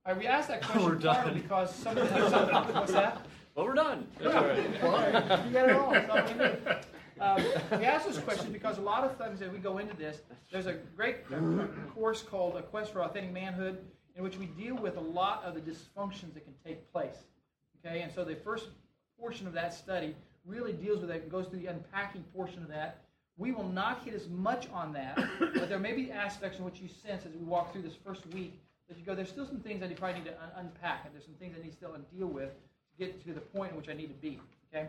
All 0.06 0.14
right, 0.14 0.16
we 0.16 0.26
asked 0.26 0.48
that 0.48 0.62
We're 0.74 0.96
question 0.96 1.00
done. 1.00 1.34
because 1.34 1.74
some 1.74 1.98
of 1.98 2.08
the 2.08 2.72
what's 2.72 2.92
that? 2.92 3.26
Well, 3.54 3.66
we're 3.66 3.74
done. 3.74 4.06
You 4.18 4.32
got 4.32 4.56
it 4.56 4.82
all. 5.76 5.94
All 5.94 6.24
we 6.24 6.44
need. 6.44 6.58
Um, 7.18 7.42
we 7.70 7.86
ask 7.86 8.06
this 8.06 8.18
question 8.18 8.52
because 8.52 8.76
a 8.76 8.82
lot 8.82 9.02
of 9.02 9.16
times 9.16 9.40
as 9.40 9.50
we 9.50 9.56
go 9.56 9.78
into 9.78 9.96
this, 9.96 10.20
there's 10.52 10.66
a 10.66 10.74
great 10.94 11.24
course 11.94 12.20
called 12.22 12.56
A 12.56 12.62
Quest 12.62 12.92
for 12.92 13.02
Authentic 13.02 13.32
Manhood 13.32 13.78
in 14.16 14.22
which 14.22 14.36
we 14.36 14.44
deal 14.44 14.76
with 14.76 14.98
a 14.98 15.00
lot 15.00 15.42
of 15.42 15.54
the 15.54 15.62
dysfunctions 15.62 16.34
that 16.34 16.44
can 16.44 16.52
take 16.62 16.92
place. 16.92 17.16
Okay, 17.78 18.02
and 18.02 18.12
so 18.12 18.22
the 18.22 18.36
first 18.36 18.66
portion 19.18 19.46
of 19.46 19.54
that 19.54 19.72
study 19.72 20.14
really 20.46 20.72
deals 20.72 21.00
with 21.00 21.08
that 21.08 21.22
and 21.22 21.30
goes 21.30 21.46
through 21.46 21.60
the 21.60 21.66
unpacking 21.66 22.24
portion 22.34 22.62
of 22.62 22.68
that. 22.68 23.02
We 23.36 23.52
will 23.52 23.68
not 23.68 24.02
hit 24.04 24.14
as 24.14 24.28
much 24.28 24.68
on 24.72 24.92
that, 24.94 25.18
but 25.38 25.68
there 25.68 25.78
may 25.78 25.92
be 25.92 26.10
aspects 26.10 26.58
in 26.58 26.64
which 26.64 26.80
you 26.80 26.88
sense 26.88 27.26
as 27.26 27.32
we 27.32 27.44
walk 27.44 27.72
through 27.72 27.82
this 27.82 27.96
first 28.04 28.26
week 28.32 28.58
that 28.88 28.96
you 28.96 29.04
go, 29.04 29.14
there's 29.14 29.28
still 29.28 29.46
some 29.46 29.60
things 29.60 29.82
I 29.82 29.88
probably 29.88 30.20
need 30.20 30.26
to 30.26 30.42
un- 30.42 30.66
unpack, 30.66 31.02
and 31.04 31.14
there's 31.14 31.24
some 31.24 31.34
things 31.34 31.56
I 31.58 31.62
need 31.62 31.72
still 31.72 31.90
to 31.90 31.98
deal 32.16 32.28
with 32.28 32.50
to 32.50 33.04
get 33.04 33.24
to 33.26 33.32
the 33.32 33.40
point 33.40 33.72
in 33.72 33.76
which 33.76 33.88
I 33.88 33.94
need 33.94 34.08
to 34.08 34.14
be. 34.14 34.40
Okay? 34.72 34.86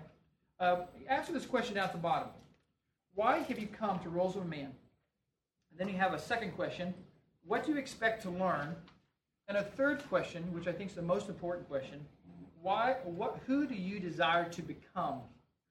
Uh, 0.60 0.82
answer 1.10 1.34
this 1.34 1.46
question 1.46 1.76
down 1.76 1.86
at 1.86 1.92
the 1.92 1.98
bottom. 1.98 2.30
Why 3.16 3.40
have 3.40 3.60
you 3.60 3.68
come 3.68 4.00
to 4.00 4.10
Roles 4.10 4.36
of 4.36 4.44
a 4.44 4.46
Man? 4.46 4.72
And 5.72 5.80
then 5.80 5.90
you 5.90 5.96
have 5.96 6.14
a 6.14 6.20
second 6.20 6.52
question. 6.52 6.94
What 7.46 7.66
do 7.66 7.72
you 7.72 7.78
expect 7.78 8.22
to 8.24 8.30
learn? 8.30 8.76
And 9.48 9.58
a 9.58 9.64
third 9.64 10.08
question, 10.10 10.44
which 10.54 10.68
I 10.68 10.72
think 10.72 10.90
is 10.92 10.96
the 10.96 11.02
most 11.02 11.30
important 11.30 11.68
question. 11.68 12.06
Why, 12.62 12.98
what, 13.04 13.40
who 13.48 13.66
do 13.66 13.76
you 13.76 14.00
desire 14.00 14.50
to 14.50 14.62
become? 14.62 15.20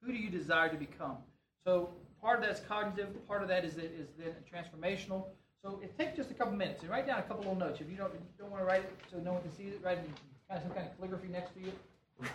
Who 0.03 0.13
do 0.13 0.19
you 0.19 0.31
desire 0.31 0.69
to 0.69 0.77
become? 0.77 1.17
So 1.65 1.91
part 2.21 2.39
of 2.39 2.45
that's 2.45 2.61
cognitive. 2.61 3.27
Part 3.27 3.43
of 3.43 3.49
that 3.49 3.65
is, 3.65 3.77
is 3.77 4.09
then 4.19 4.35
transformational. 4.53 5.25
So 5.63 5.81
it 5.83 5.97
takes 5.99 6.17
just 6.17 6.31
a 6.31 6.35
couple 6.35 6.55
minutes 6.55 6.83
and 6.83 6.91
write 6.91 7.07
down 7.07 7.19
a 7.19 7.23
couple 7.23 7.39
little 7.39 7.57
notes. 7.57 7.81
If 7.81 7.91
you 7.91 7.97
don't, 7.97 8.15
if 8.15 8.21
you 8.21 8.27
don't 8.39 8.51
want 8.51 8.63
to 8.63 8.67
write 8.67 8.83
it 8.83 8.93
so 9.11 9.19
no 9.19 9.33
one 9.33 9.43
can 9.43 9.53
see 9.57 9.65
it, 9.65 9.81
write 9.83 9.99
it 9.99 10.05
in 10.05 10.13
kind 10.49 10.59
of 10.59 10.63
some 10.63 10.71
kind 10.73 10.87
of 10.87 10.97
calligraphy 10.97 11.29
next 11.29 11.55
to 11.55 11.61
you. 11.61 11.73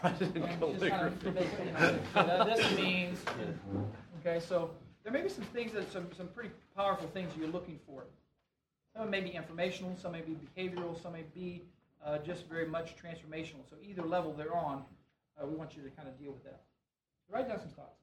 And 0.03 0.19
just 0.19 0.33
kind 0.33 1.07
of 1.07 1.37
it, 1.37 1.47
you 1.65 1.71
know, 1.71 1.99
so 2.13 2.23
that 2.23 2.45
this 2.45 2.75
means. 2.75 3.19
Okay, 4.19 4.39
so 4.39 4.71
there 5.03 5.11
may 5.11 5.21
be 5.21 5.29
some 5.29 5.45
things 5.45 5.71
that 5.73 5.91
some 5.91 6.07
some 6.15 6.27
pretty 6.27 6.51
powerful 6.75 7.07
things 7.07 7.31
you're 7.37 7.47
looking 7.47 7.79
for. 7.87 8.03
Some 8.95 9.09
may 9.09 9.21
be 9.21 9.29
informational, 9.29 9.95
some 9.97 10.11
may 10.11 10.21
be 10.21 10.37
behavioral, 10.55 11.01
some 11.01 11.13
may 11.13 11.23
be 11.33 11.63
uh, 12.05 12.17
just 12.19 12.47
very 12.47 12.67
much 12.67 12.95
transformational. 12.95 13.67
So 13.69 13.77
either 13.81 14.03
level 14.03 14.33
they're 14.33 14.55
on, 14.55 14.83
uh, 15.41 15.47
we 15.47 15.55
want 15.55 15.75
you 15.75 15.83
to 15.83 15.89
kind 15.91 16.07
of 16.07 16.19
deal 16.19 16.31
with 16.31 16.43
that. 16.43 16.61
Write 17.31 17.47
down 17.47 17.59
some 17.59 17.69
thoughts. 17.69 18.01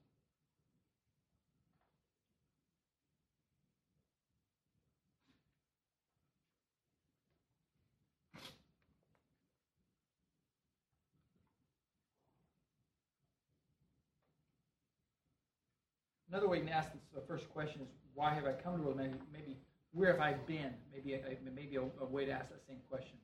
Another 16.31 16.49
way 16.49 16.59
you 16.59 16.65
can 16.65 16.73
ask 16.73 16.93
this 16.93 17.03
uh, 17.17 17.21
first 17.27 17.49
question 17.51 17.83
is, 17.83 17.89
why 18.15 18.33
have 18.33 18.45
I 18.47 18.53
come 18.53 18.77
to 18.77 18.83
Rome? 18.83 18.97
Maybe, 18.97 19.15
maybe 19.33 19.57
where 19.93 20.13
have 20.13 20.21
I 20.21 20.35
been? 20.47 20.73
Maybe 20.93 21.15
a, 21.15 21.21
maybe 21.55 21.77
a, 21.77 21.83
a 21.83 22.07
way 22.07 22.25
to 22.25 22.33
ask 22.33 22.49
that 22.51 22.63
same 22.67 22.79
question. 22.89 23.17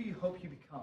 Do 0.00 0.08
you 0.08 0.16
hope 0.18 0.42
you 0.42 0.48
become? 0.48 0.80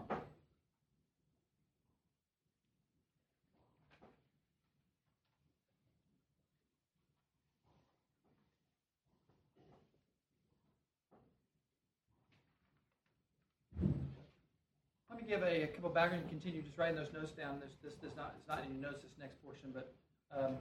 Let 15.09 15.19
me 15.19 15.27
give 15.27 15.41
a, 15.41 15.63
a 15.63 15.67
couple 15.67 15.89
background 15.89 16.21
and 16.21 16.29
continue 16.29 16.61
just 16.61 16.77
writing 16.77 16.95
those 16.95 17.11
notes 17.11 17.31
down. 17.31 17.59
This, 17.59 17.71
this 17.81 18.11
not, 18.15 18.35
it's 18.37 18.47
not 18.47 18.63
in 18.63 18.71
your 18.71 18.91
notes, 18.91 19.01
this 19.01 19.11
next 19.19 19.41
portion, 19.43 19.71
but 19.73 19.91
Um, 20.29 20.57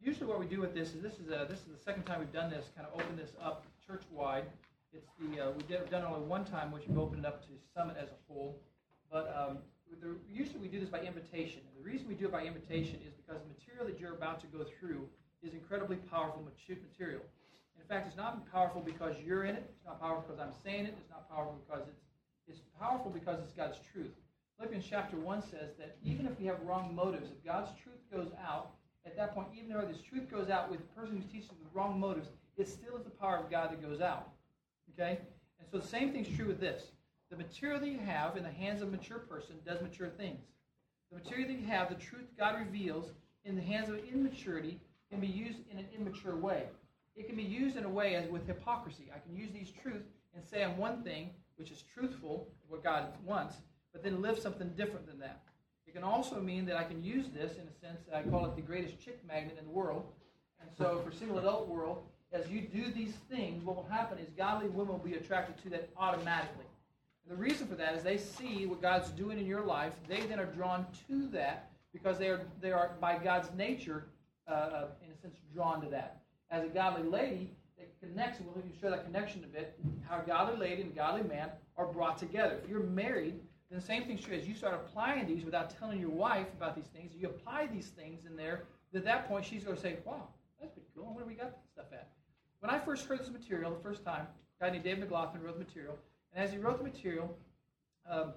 usually, 0.00 0.26
what 0.26 0.38
we 0.38 0.46
do 0.46 0.60
with 0.60 0.72
this 0.72 0.94
is 0.94 1.02
this 1.02 1.18
is 1.18 1.28
a, 1.28 1.46
this 1.50 1.58
is 1.58 1.66
the 1.76 1.82
second 1.84 2.04
time 2.04 2.20
we've 2.20 2.32
done 2.32 2.48
this. 2.48 2.64
Kind 2.76 2.88
of 2.88 2.94
open 2.94 3.16
this 3.16 3.32
up 3.42 3.66
church 3.86 4.04
wide. 4.10 4.46
It's 4.92 5.06
the 5.18 5.40
uh, 5.40 5.50
we 5.52 5.62
did 5.64 5.88
done 5.90 6.04
only 6.04 6.26
one 6.26 6.44
time, 6.44 6.72
which 6.72 6.88
we've 6.88 6.98
opened 6.98 7.24
it 7.24 7.28
up 7.28 7.42
to 7.42 7.48
Summit 7.74 7.96
as 8.00 8.08
a 8.08 8.18
whole. 8.26 8.60
But 9.10 9.34
um, 9.36 9.58
the, 10.00 10.16
usually 10.28 10.58
we 10.58 10.68
do 10.68 10.80
this 10.80 10.88
by 10.88 11.00
invitation. 11.00 11.62
And 11.66 11.74
the 11.78 11.88
reason 11.88 12.08
we 12.08 12.14
do 12.14 12.26
it 12.26 12.32
by 12.32 12.42
invitation 12.42 12.98
is 13.06 13.12
because 13.14 13.40
the 13.42 13.48
material 13.48 13.86
that 13.86 14.00
you're 14.00 14.14
about 14.14 14.40
to 14.40 14.46
go 14.46 14.64
through 14.78 15.08
is 15.42 15.52
incredibly 15.54 15.96
powerful 15.96 16.42
material. 16.42 17.22
In 17.78 17.86
fact, 17.88 18.06
it's 18.06 18.16
not 18.16 18.50
powerful 18.52 18.80
because 18.80 19.14
you're 19.24 19.44
in 19.44 19.56
it. 19.56 19.64
It's 19.74 19.84
not 19.86 20.00
powerful 20.00 20.24
because 20.26 20.40
I'm 20.40 20.54
saying 20.64 20.86
it. 20.86 20.94
It's 20.98 21.10
not 21.10 21.28
powerful 21.28 21.58
because 21.66 21.86
it's 21.88 22.04
it's 22.48 22.60
powerful 22.80 23.10
because 23.10 23.38
it's 23.40 23.52
God's 23.52 23.78
truth. 23.92 24.10
Philippians 24.56 24.84
chapter 24.88 25.16
1 25.16 25.42
says 25.42 25.70
that 25.78 25.96
even 26.04 26.26
if 26.26 26.38
we 26.38 26.46
have 26.46 26.60
wrong 26.66 26.92
motives, 26.94 27.30
if 27.30 27.44
God's 27.44 27.70
truth 27.82 28.00
goes 28.12 28.32
out, 28.44 28.72
at 29.06 29.16
that 29.16 29.34
point, 29.34 29.48
even 29.56 29.70
though 29.70 29.86
this 29.86 30.02
truth 30.02 30.28
goes 30.30 30.50
out 30.50 30.70
with 30.70 30.80
the 30.80 31.00
person 31.00 31.16
who 31.16 31.22
teaches 31.32 31.50
with 31.50 31.72
wrong 31.72 31.98
motives, 31.98 32.28
it 32.56 32.68
still 32.68 32.96
is 32.96 33.04
the 33.04 33.10
power 33.10 33.38
of 33.38 33.50
God 33.50 33.70
that 33.70 33.80
goes 33.80 34.00
out. 34.00 34.28
Okay? 35.00 35.18
And 35.58 35.68
so 35.70 35.78
the 35.78 35.86
same 35.86 36.12
thing's 36.12 36.34
true 36.36 36.46
with 36.46 36.60
this. 36.60 36.82
The 37.30 37.36
material 37.36 37.80
that 37.80 37.88
you 37.88 37.98
have 37.98 38.36
in 38.36 38.42
the 38.42 38.50
hands 38.50 38.82
of 38.82 38.88
a 38.88 38.90
mature 38.90 39.18
person 39.18 39.54
does 39.64 39.80
mature 39.80 40.08
things. 40.08 40.40
The 41.10 41.18
material 41.18 41.48
that 41.48 41.58
you 41.58 41.66
have, 41.66 41.88
the 41.88 41.94
truth 41.94 42.26
God 42.38 42.58
reveals, 42.58 43.06
in 43.44 43.56
the 43.56 43.62
hands 43.62 43.88
of 43.88 43.98
immaturity 44.12 44.78
can 45.10 45.20
be 45.20 45.26
used 45.26 45.58
in 45.70 45.78
an 45.78 45.86
immature 45.96 46.36
way. 46.36 46.64
It 47.16 47.26
can 47.26 47.36
be 47.36 47.42
used 47.42 47.76
in 47.76 47.84
a 47.84 47.88
way 47.88 48.14
as 48.14 48.28
with 48.28 48.46
hypocrisy. 48.46 49.10
I 49.14 49.18
can 49.18 49.34
use 49.34 49.50
these 49.52 49.70
truths 49.82 50.06
and 50.34 50.44
say 50.44 50.62
I'm 50.62 50.76
one 50.76 51.02
thing, 51.02 51.30
which 51.56 51.70
is 51.70 51.84
truthful, 51.94 52.48
what 52.68 52.84
God 52.84 53.06
wants, 53.24 53.56
but 53.92 54.02
then 54.02 54.20
live 54.20 54.38
something 54.38 54.68
different 54.76 55.06
than 55.06 55.18
that. 55.20 55.40
It 55.86 55.94
can 55.94 56.04
also 56.04 56.40
mean 56.40 56.66
that 56.66 56.76
I 56.76 56.84
can 56.84 57.02
use 57.02 57.26
this 57.34 57.52
in 57.54 57.66
a 57.66 57.80
sense, 57.80 58.02
that 58.08 58.16
I 58.16 58.22
call 58.22 58.44
it 58.44 58.54
the 58.54 58.62
greatest 58.62 59.00
chick 59.00 59.18
magnet 59.26 59.56
in 59.58 59.64
the 59.64 59.72
world. 59.72 60.04
And 60.60 60.70
so 60.76 61.00
for 61.04 61.10
single 61.10 61.38
adult 61.38 61.68
world, 61.68 62.04
as 62.32 62.48
you 62.48 62.60
do 62.60 62.90
these 62.92 63.14
things, 63.30 63.64
what 63.64 63.76
will 63.76 63.88
happen 63.90 64.18
is 64.18 64.28
godly 64.36 64.68
women 64.68 64.92
will 64.92 64.98
be 64.98 65.14
attracted 65.14 65.60
to 65.62 65.70
that 65.70 65.88
automatically. 65.96 66.64
And 67.28 67.36
the 67.36 67.40
reason 67.42 67.66
for 67.66 67.74
that 67.74 67.94
is 67.94 68.02
they 68.02 68.18
see 68.18 68.66
what 68.66 68.80
God's 68.80 69.10
doing 69.10 69.38
in 69.38 69.46
your 69.46 69.62
life. 69.64 69.94
They 70.08 70.20
then 70.22 70.38
are 70.38 70.46
drawn 70.46 70.86
to 71.08 71.26
that 71.28 71.70
because 71.92 72.18
they 72.18 72.28
are, 72.28 72.42
they 72.60 72.72
are 72.72 72.92
by 73.00 73.18
God's 73.18 73.50
nature, 73.56 74.04
uh, 74.48 74.52
uh 74.52 74.86
in 75.04 75.10
a 75.10 75.20
sense, 75.20 75.36
drawn 75.52 75.80
to 75.82 75.88
that. 75.90 76.22
As 76.50 76.64
a 76.64 76.68
godly 76.68 77.08
lady, 77.08 77.50
it 77.78 77.92
connects, 78.00 78.40
we'll 78.40 78.62
show 78.80 78.90
that 78.90 79.04
connection 79.04 79.42
a 79.44 79.46
bit, 79.46 79.78
how 80.08 80.20
a 80.20 80.26
godly 80.26 80.56
lady 80.56 80.82
and 80.82 80.92
a 80.92 80.94
godly 80.94 81.22
man 81.28 81.50
are 81.76 81.86
brought 81.86 82.18
together. 82.18 82.60
If 82.62 82.70
you're 82.70 82.80
married, 82.80 83.40
then 83.70 83.78
the 83.78 83.84
same 83.84 84.04
thing's 84.04 84.20
true. 84.20 84.36
As 84.36 84.46
you 84.46 84.54
start 84.54 84.74
applying 84.74 85.26
these 85.26 85.44
without 85.44 85.76
telling 85.78 86.00
your 86.00 86.10
wife 86.10 86.46
about 86.56 86.76
these 86.76 86.88
things, 86.94 87.12
you 87.16 87.28
apply 87.28 87.68
these 87.72 87.88
things 87.88 88.26
in 88.26 88.36
there, 88.36 88.64
at 88.94 89.04
that 89.04 89.28
point 89.28 89.44
she's 89.44 89.64
going 89.64 89.76
to 89.76 89.82
say, 89.82 89.96
wow, 90.04 90.28
that's 90.60 90.72
pretty 90.72 90.88
cool. 90.96 91.14
Where 91.14 91.24
do 91.24 91.28
we 91.28 91.34
got 91.34 91.52
that 91.52 91.62
stuff 91.72 91.86
at? 91.92 92.09
When 92.60 92.70
I 92.70 92.78
first 92.78 93.06
heard 93.06 93.18
this 93.18 93.30
material 93.30 93.70
the 93.70 93.82
first 93.82 94.04
time, 94.04 94.26
a 94.60 94.64
guy 94.64 94.70
named 94.70 94.84
Dave 94.84 94.98
McLaughlin 94.98 95.42
wrote 95.42 95.58
the 95.58 95.64
material, 95.64 95.98
and 96.32 96.44
as 96.44 96.52
he 96.52 96.58
wrote 96.58 96.78
the 96.78 96.84
material, 96.84 97.36
um, 98.08 98.32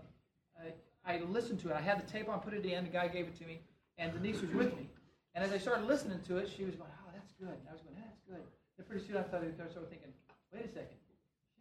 I, 0.58 0.72
I, 1.06 1.20
listened 1.20 1.60
to 1.62 1.70
it. 1.70 1.76
I 1.76 1.82
had 1.82 2.00
the 2.00 2.10
tape 2.10 2.30
on, 2.30 2.40
put 2.40 2.54
it 2.54 2.66
in, 2.66 2.86
the 2.86 2.90
guy 2.90 3.08
gave 3.08 3.28
it 3.28 3.38
to 3.40 3.46
me, 3.46 3.60
and 3.98 4.14
Denise 4.14 4.42
was 4.42 4.52
with 4.52 4.76
me. 4.78 4.90
And 5.36 5.44
as 5.44 5.52
I 5.52 5.58
started 5.58 5.88
listening 5.88 6.20
to 6.28 6.38
it, 6.38 6.50
she 6.56 6.64
was 6.64 6.76
going, 6.76 6.90
oh, 6.92 7.12
that's 7.14 7.34
good. 7.40 7.50
And 7.50 7.68
I 7.70 7.74
was 7.74 7.82
going, 7.82 7.96
that's 7.96 8.20
good. 8.28 8.44
Then 8.78 8.86
pretty 8.88 9.06
soon 9.06 9.18
I 9.18 9.24
started, 9.24 9.54
I 9.60 9.70
started 9.70 9.90
thinking, 9.90 10.14
wait 10.54 10.66
a 10.66 10.68
second 10.68 10.98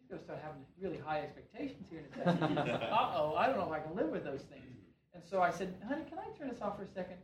she's 0.03 0.09
going 0.09 0.19
to 0.19 0.25
start 0.25 0.41
having 0.43 0.63
really 0.81 0.99
high 0.99 1.21
expectations 1.21 1.87
here 1.89 2.03
in 2.03 2.07
a 2.07 2.39
second. 2.39 2.59
uh 2.91 3.15
oh, 3.15 3.35
I 3.39 3.47
don't 3.47 3.57
know 3.57 3.67
if 3.67 3.73
I 3.73 3.79
can 3.79 3.95
live 3.95 4.11
with 4.11 4.25
those 4.25 4.43
things. 4.43 4.67
And 5.15 5.23
so 5.23 5.41
I 5.41 5.51
said, 5.51 5.75
honey, 5.87 6.03
can 6.09 6.19
I 6.19 6.27
turn 6.37 6.49
this 6.49 6.61
off 6.61 6.77
for 6.77 6.83
a 6.83 6.93
second? 6.93 7.19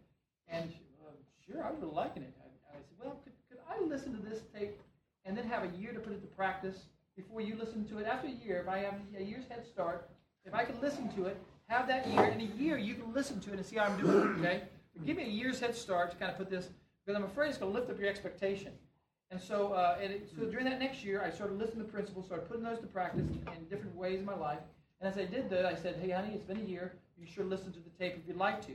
And 0.49 0.71
she, 0.71 0.81
uh, 1.03 1.11
sure, 1.45 1.65
I 1.65 1.71
was 1.71 1.81
really 1.81 1.95
liking 1.95 2.23
it. 2.23 2.33
I, 2.39 2.77
I 2.77 2.81
said, 2.81 2.97
well, 3.03 3.19
could, 3.25 3.33
could 3.49 3.59
I 3.67 3.83
listen 3.85 4.15
to 4.15 4.23
this 4.23 4.43
tape 4.55 4.79
and 5.25 5.37
then 5.37 5.47
have 5.49 5.65
a 5.65 5.77
year 5.77 5.93
to 5.93 6.01
put 6.01 6.13
it 6.13 6.21
to 6.21 6.27
practice 6.29 6.85
before 7.17 7.41
you 7.41 7.57
listen 7.57 7.85
to 7.89 7.99
it? 7.99 8.07
After 8.07 8.29
a 8.29 8.31
year, 8.31 8.61
if 8.61 8.69
I 8.69 8.79
have 8.79 8.95
a 9.17 9.23
year's 9.23 9.47
head 9.49 9.67
start, 9.67 10.09
if 10.45 10.55
I 10.55 10.65
can 10.65 10.81
listen 10.81 11.09
to 11.17 11.27
it, 11.27 11.37
have 11.67 11.87
that 11.89 12.07
year, 12.09 12.25
in 12.25 12.41
a 12.41 12.57
year 12.57 12.79
you 12.79 12.95
can 12.95 13.13
listen 13.13 13.41
to 13.41 13.53
it 13.53 13.57
and 13.57 13.67
see 13.67 13.77
how 13.77 13.85
I'm 13.85 14.01
doing, 14.01 14.29
okay? 14.39 14.63
But 14.95 15.07
give 15.07 15.17
me 15.17 15.25
a 15.25 15.29
year's 15.29 15.61
head 15.61 15.75
start 15.75 16.11
to 16.13 16.17
kind 16.17 16.31
of 16.31 16.39
put 16.39 16.51
this, 16.51 16.69
because 17.05 17.17
I'm 17.17 17.25
afraid 17.25 17.51
it's 17.51 17.59
going 17.59 17.73
to 17.73 17.79
lift 17.79 17.91
up 17.91 18.01
your 18.01 18.09
expectation. 18.09 18.73
And 19.31 19.41
so, 19.41 19.75
uh, 19.75 19.99
and 20.03 20.13
it, 20.13 20.31
so 20.35 20.47
during 20.47 20.65
that 20.65 20.79
next 20.79 21.05
year, 21.05 21.23
I 21.23 21.31
started 21.31 21.59
listening 21.59 21.85
to 21.85 21.93
principles, 21.93 22.27
started 22.27 22.49
putting 22.49 22.65
those 22.65 22.81
to 22.81 22.87
practice 22.87 23.21
in 23.21 23.65
different 23.69 23.95
ways 23.95 24.21
in 24.21 24.25
my 24.25 24.35
life. 24.35 24.61
And 25.01 25.13
as 25.13 25.19
I 25.19 25.27
did 25.27 25.51
that, 25.51 25.67
I 25.67 25.75
said, 25.75 25.97
hey, 26.01 26.11
honey, 26.11 26.33
it's 26.35 26.45
been 26.45 26.59
a 26.59 26.69
year. 26.69 26.95
You 27.19 27.27
should 27.27 27.49
listen 27.49 27.73
to 27.73 27.79
the 27.79 27.91
tape 27.99 28.17
if 28.17 28.27
you'd 28.27 28.39
like 28.39 28.65
to. 28.67 28.73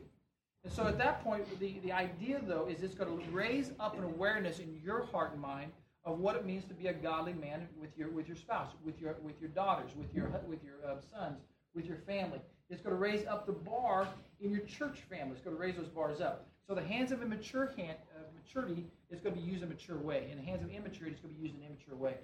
And 0.64 0.72
so 0.72 0.86
at 0.88 0.98
that 1.00 1.24
point, 1.24 1.44
the, 1.60 1.80
the 1.84 1.92
idea, 1.92 2.40
though, 2.46 2.68
is 2.68 2.84
it's 2.84 2.96
going 2.96 3.10
to 3.10 3.32
raise 3.32 3.72
up 3.80 3.98
an 3.98 4.04
awareness 4.04 4.60
in 4.60 4.80
your 4.84 5.06
heart 5.08 5.34
and 5.34 5.42
mind 5.42 5.72
of 6.06 6.20
what 6.20 6.36
it 6.36 6.46
means 6.46 6.66
to 6.66 6.74
be 6.74 6.88
a 6.88 6.94
godly 6.94 7.34
man 7.34 7.68
with 7.80 7.98
your, 7.98 8.10
with 8.10 8.28
your 8.28 8.36
spouse, 8.36 8.72
with 8.84 9.00
your, 9.00 9.16
with 9.24 9.40
your 9.40 9.50
daughters, 9.50 9.92
with 9.96 10.14
your, 10.14 10.28
with 10.48 10.64
your 10.64 10.76
uh, 10.86 10.96
sons, 11.12 11.40
with 11.74 11.86
your 11.86 11.98
family. 11.98 12.42
It's 12.70 12.82
going 12.82 12.96
to 12.96 13.00
raise 13.00 13.26
up 13.26 13.46
the 13.46 13.54
bar 13.54 14.08
in 14.42 14.52
your 14.52 14.62
church 14.62 15.00
family. 15.10 15.34
It's 15.34 15.44
going 15.44 15.56
to 15.56 15.62
raise 15.62 15.76
those 15.76 15.88
bars 15.88 16.22
up. 16.22 16.48
So 16.68 16.76
the 16.76 16.84
hands 16.84 17.12
of 17.12 17.22
a 17.22 17.26
mature 17.26 17.74
hand, 17.78 17.98
uh, 18.16 18.24
maturity 18.36 18.86
is 19.10 19.20
going 19.20 19.36
to 19.36 19.42
be 19.42 19.48
used 19.48 19.64
in 19.64 19.70
a 19.70 19.72
mature 19.72 19.98
way. 19.98 20.28
In 20.32 20.38
the 20.38 20.44
hands 20.44 20.64
of 20.64 20.72
immaturity, 20.72 21.12
it's 21.12 21.22
going 21.22 21.34
to 21.34 21.40
be 21.40 21.48
used 21.48 21.56
in 21.60 21.66
an 21.66 21.68
immature 21.68 21.96
way. 21.96 22.16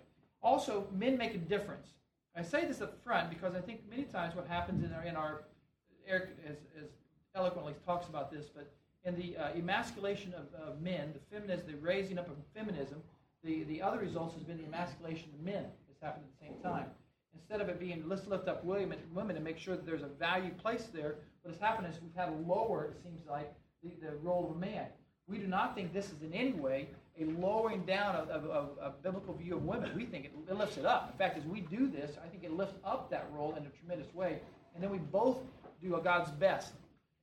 Also, 0.41 0.87
men 0.93 1.17
make 1.17 1.35
a 1.35 1.37
difference. 1.37 1.87
I 2.35 2.41
say 2.41 2.65
this 2.65 2.81
up 2.81 3.01
front 3.03 3.29
because 3.29 3.55
I 3.55 3.59
think 3.59 3.81
many 3.89 4.03
times 4.03 4.35
what 4.35 4.47
happens 4.47 4.83
in 4.83 4.93
our, 4.93 5.03
in 5.03 5.15
our 5.15 5.43
Eric 6.07 6.29
as, 6.47 6.57
as 6.81 6.89
eloquently 7.35 7.73
talks 7.85 8.07
about 8.07 8.31
this, 8.31 8.45
but 8.53 8.71
in 9.03 9.15
the 9.15 9.37
uh, 9.37 9.49
emasculation 9.55 10.33
of, 10.33 10.47
of 10.61 10.81
men, 10.81 11.13
the 11.13 11.35
feminism, 11.35 11.67
the 11.67 11.77
raising 11.77 12.17
up 12.17 12.27
of 12.27 12.35
feminism, 12.55 13.01
the, 13.43 13.63
the 13.63 13.81
other 13.81 13.99
results 13.99 14.33
has 14.35 14.43
been 14.43 14.57
the 14.57 14.65
emasculation 14.65 15.29
of 15.33 15.39
men 15.43 15.65
that's 15.87 16.01
happened 16.01 16.25
at 16.25 16.39
the 16.39 16.45
same 16.45 16.61
time. 16.61 16.85
Instead 17.33 17.61
of 17.61 17.69
it 17.69 17.79
being 17.79 18.03
let's 18.07 18.27
lift 18.27 18.47
up 18.47 18.63
women, 18.65 18.99
women 19.13 19.35
and 19.35 19.45
make 19.45 19.57
sure 19.57 19.75
that 19.75 19.85
there's 19.85 20.01
a 20.01 20.07
value 20.19 20.51
placed 20.61 20.93
there, 20.93 21.15
what 21.41 21.53
has 21.53 21.61
happened 21.61 21.87
is 21.87 22.01
we've 22.01 22.15
had 22.15 22.25
to 22.25 22.51
lower, 22.51 22.85
it 22.85 22.97
seems 23.03 23.21
like, 23.29 23.53
the, 23.83 23.91
the 24.01 24.15
role 24.17 24.49
of 24.49 24.57
a 24.57 24.59
man. 24.59 24.87
We 25.27 25.37
do 25.37 25.47
not 25.47 25.75
think 25.75 25.93
this 25.93 26.07
is 26.07 26.21
in 26.21 26.33
any 26.33 26.53
way 26.53 26.89
a 27.19 27.25
lowering 27.25 27.85
down 27.85 28.15
of, 28.15 28.29
of, 28.29 28.45
of 28.45 28.69
a 28.81 28.89
biblical 29.03 29.33
view 29.35 29.55
of 29.55 29.63
women. 29.63 29.91
We 29.95 30.05
think 30.05 30.25
it, 30.25 30.31
it 30.49 30.57
lifts 30.57 30.77
it 30.77 30.85
up. 30.85 31.09
In 31.11 31.17
fact, 31.17 31.37
as 31.37 31.45
we 31.45 31.61
do 31.61 31.87
this, 31.87 32.11
I 32.23 32.27
think 32.27 32.43
it 32.43 32.51
lifts 32.51 32.75
up 32.83 33.09
that 33.11 33.27
role 33.33 33.55
in 33.55 33.65
a 33.65 33.69
tremendous 33.69 34.13
way. 34.13 34.39
And 34.73 34.83
then 34.83 34.89
we 34.89 34.97
both 34.97 35.37
do 35.81 35.95
a 35.95 36.01
God's 36.01 36.31
best. 36.31 36.73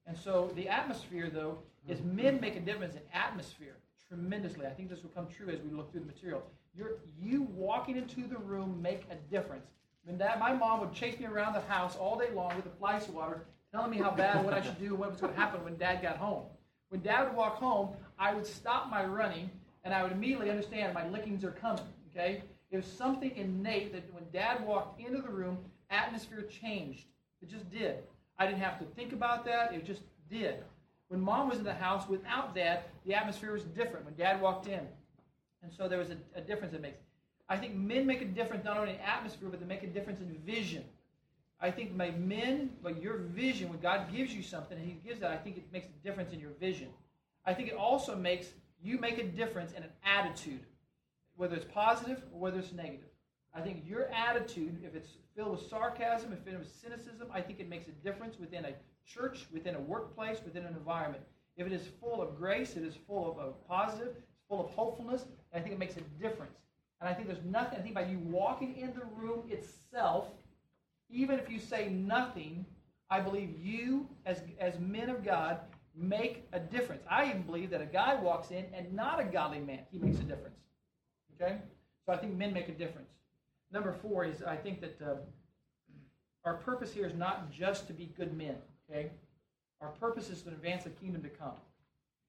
And 0.06 0.16
so 0.16 0.52
the 0.54 0.68
atmosphere, 0.68 1.30
though, 1.32 1.58
is 1.88 1.98
mm-hmm. 1.98 2.16
men 2.16 2.40
make 2.40 2.56
a 2.56 2.60
difference 2.60 2.94
in 2.94 3.00
atmosphere 3.12 3.76
tremendously. 4.08 4.66
I 4.66 4.70
think 4.70 4.88
this 4.88 5.02
will 5.02 5.10
come 5.10 5.26
true 5.28 5.48
as 5.48 5.60
we 5.60 5.70
look 5.70 5.90
through 5.90 6.00
the 6.00 6.06
material. 6.06 6.42
You're, 6.76 6.98
you 7.20 7.42
walking 7.42 7.96
into 7.96 8.26
the 8.26 8.38
room 8.38 8.80
make 8.80 9.02
a 9.10 9.14
difference. 9.30 9.66
When 10.04 10.18
that, 10.18 10.38
my 10.38 10.52
mom 10.52 10.80
would 10.80 10.92
chase 10.92 11.18
me 11.18 11.26
around 11.26 11.54
the 11.54 11.60
house 11.62 11.96
all 11.96 12.18
day 12.18 12.30
long 12.32 12.54
with 12.54 12.66
a 12.66 12.76
fly 12.78 13.00
swatter, 13.00 13.44
telling 13.72 13.90
me 13.90 13.98
how 13.98 14.10
bad, 14.10 14.44
what 14.44 14.54
I 14.54 14.62
should 14.62 14.78
do, 14.78 14.94
what 14.94 15.10
was 15.10 15.20
going 15.20 15.32
to 15.32 15.38
happen 15.38 15.64
when 15.64 15.76
Dad 15.76 16.00
got 16.02 16.16
home. 16.16 16.44
When 16.90 17.00
Dad 17.00 17.24
would 17.24 17.34
walk 17.34 17.56
home, 17.56 17.90
I 18.18 18.32
would 18.32 18.46
stop 18.46 18.88
my 18.88 19.04
running, 19.04 19.50
and 19.82 19.92
I 19.92 20.02
would 20.02 20.12
immediately 20.12 20.50
understand 20.50 20.94
my 20.94 21.08
lickings 21.08 21.42
are 21.44 21.50
coming. 21.50 21.82
Okay, 22.14 22.42
it 22.70 22.76
was 22.76 22.86
something 22.86 23.34
innate 23.36 23.92
that 23.92 24.12
when 24.14 24.24
Dad 24.32 24.64
walked 24.64 25.00
into 25.00 25.20
the 25.20 25.28
room, 25.28 25.58
atmosphere 25.90 26.42
changed. 26.42 27.06
It 27.42 27.50
just 27.50 27.68
did. 27.70 27.96
I 28.38 28.46
didn't 28.46 28.60
have 28.60 28.78
to 28.78 28.84
think 28.84 29.12
about 29.12 29.44
that. 29.46 29.74
It 29.74 29.84
just 29.84 30.02
did. 30.30 30.62
When 31.08 31.20
Mom 31.20 31.48
was 31.48 31.58
in 31.58 31.64
the 31.64 31.74
house 31.74 32.08
without 32.08 32.54
Dad, 32.54 32.80
the 33.04 33.14
atmosphere 33.14 33.52
was 33.52 33.62
different. 33.62 34.04
When 34.04 34.14
Dad 34.14 34.40
walked 34.40 34.66
in, 34.66 34.80
and 35.62 35.72
so 35.76 35.88
there 35.88 35.98
was 35.98 36.10
a, 36.10 36.16
a 36.34 36.40
difference 36.40 36.74
it 36.74 36.82
makes. 36.82 36.98
I 37.48 37.56
think 37.56 37.74
men 37.74 38.06
make 38.06 38.22
a 38.22 38.26
difference 38.26 38.64
not 38.64 38.76
only 38.76 38.94
in 38.94 39.00
atmosphere, 39.00 39.48
but 39.48 39.60
they 39.60 39.66
make 39.66 39.84
a 39.84 39.88
difference 39.88 40.20
in 40.20 40.36
vision. 40.44 40.84
I 41.60 41.70
think 41.70 41.94
my 41.94 42.10
men, 42.10 42.70
but 42.82 43.00
your 43.00 43.18
vision, 43.18 43.70
when 43.70 43.78
God 43.80 44.12
gives 44.14 44.34
you 44.34 44.42
something 44.42 44.76
and 44.76 44.86
He 44.86 44.94
gives 45.06 45.20
that, 45.20 45.30
I 45.30 45.36
think 45.36 45.56
it 45.56 45.72
makes 45.72 45.86
a 45.86 46.06
difference 46.06 46.32
in 46.32 46.40
your 46.40 46.50
vision. 46.60 46.88
I 47.44 47.54
think 47.54 47.68
it 47.68 47.76
also 47.76 48.16
makes 48.16 48.48
you 48.82 48.98
make 48.98 49.18
a 49.18 49.24
difference 49.24 49.72
in 49.72 49.82
an 49.82 49.90
attitude, 50.04 50.60
whether 51.36 51.56
it's 51.56 51.64
positive 51.64 52.22
or 52.32 52.40
whether 52.40 52.58
it's 52.58 52.72
negative. 52.72 53.08
I 53.54 53.60
think 53.60 53.84
your 53.86 54.10
attitude, 54.12 54.82
if 54.84 54.94
it's 54.94 55.10
filled 55.34 55.52
with 55.52 55.68
sarcasm, 55.68 56.32
if 56.32 56.38
it's 56.38 56.48
filled 56.48 56.58
with 56.58 56.74
cynicism, 56.82 57.28
I 57.32 57.40
think 57.40 57.60
it 57.60 57.68
makes 57.68 57.88
a 57.88 57.92
difference 57.92 58.38
within 58.38 58.66
a 58.66 58.72
church, 59.06 59.46
within 59.52 59.74
a 59.74 59.80
workplace, 59.80 60.38
within 60.44 60.64
an 60.64 60.74
environment. 60.74 61.22
If 61.56 61.66
it 61.66 61.72
is 61.72 61.86
full 62.00 62.20
of 62.20 62.36
grace, 62.36 62.76
it 62.76 62.82
is 62.82 62.94
full 63.06 63.30
of, 63.30 63.38
of 63.38 63.68
positive, 63.68 64.08
it's 64.08 64.44
full 64.48 64.64
of 64.64 64.70
hopefulness, 64.72 65.24
I 65.54 65.60
think 65.60 65.72
it 65.72 65.78
makes 65.78 65.96
a 65.96 66.02
difference. 66.20 66.58
And 67.00 67.08
I 67.08 67.14
think 67.14 67.28
there's 67.28 67.44
nothing, 67.44 67.78
I 67.78 67.82
think 67.82 67.94
by 67.94 68.06
you 68.06 68.18
walking 68.18 68.76
in 68.76 68.92
the 68.94 69.04
room 69.16 69.44
itself, 69.48 70.28
even 71.08 71.38
if 71.38 71.50
you 71.50 71.58
say 71.58 71.88
nothing, 71.88 72.66
I 73.10 73.20
believe 73.20 73.54
you, 73.62 74.08
as, 74.24 74.42
as 74.58 74.78
men 74.80 75.08
of 75.08 75.24
God, 75.24 75.60
make 75.94 76.46
a 76.52 76.58
difference. 76.58 77.02
I 77.08 77.28
even 77.28 77.42
believe 77.42 77.70
that 77.70 77.80
a 77.80 77.86
guy 77.86 78.16
walks 78.16 78.50
in 78.50 78.64
and 78.74 78.92
not 78.92 79.20
a 79.20 79.24
godly 79.24 79.60
man, 79.60 79.80
he 79.90 79.98
makes 79.98 80.18
a 80.18 80.24
difference. 80.24 80.56
Okay? 81.34 81.58
So 82.04 82.12
I 82.12 82.16
think 82.16 82.34
men 82.34 82.52
make 82.52 82.68
a 82.68 82.72
difference. 82.72 83.08
Number 83.72 83.92
four 83.92 84.24
is 84.24 84.42
I 84.42 84.56
think 84.56 84.80
that 84.80 84.98
uh, 85.02 85.16
our 86.44 86.54
purpose 86.54 86.92
here 86.92 87.06
is 87.06 87.14
not 87.14 87.50
just 87.50 87.86
to 87.88 87.92
be 87.92 88.06
good 88.16 88.36
men. 88.36 88.56
Okay? 88.90 89.10
Our 89.80 89.88
purpose 89.88 90.30
is 90.30 90.42
to 90.42 90.48
advance 90.48 90.84
the 90.84 90.90
kingdom 90.90 91.22
to 91.22 91.28
come. 91.28 91.52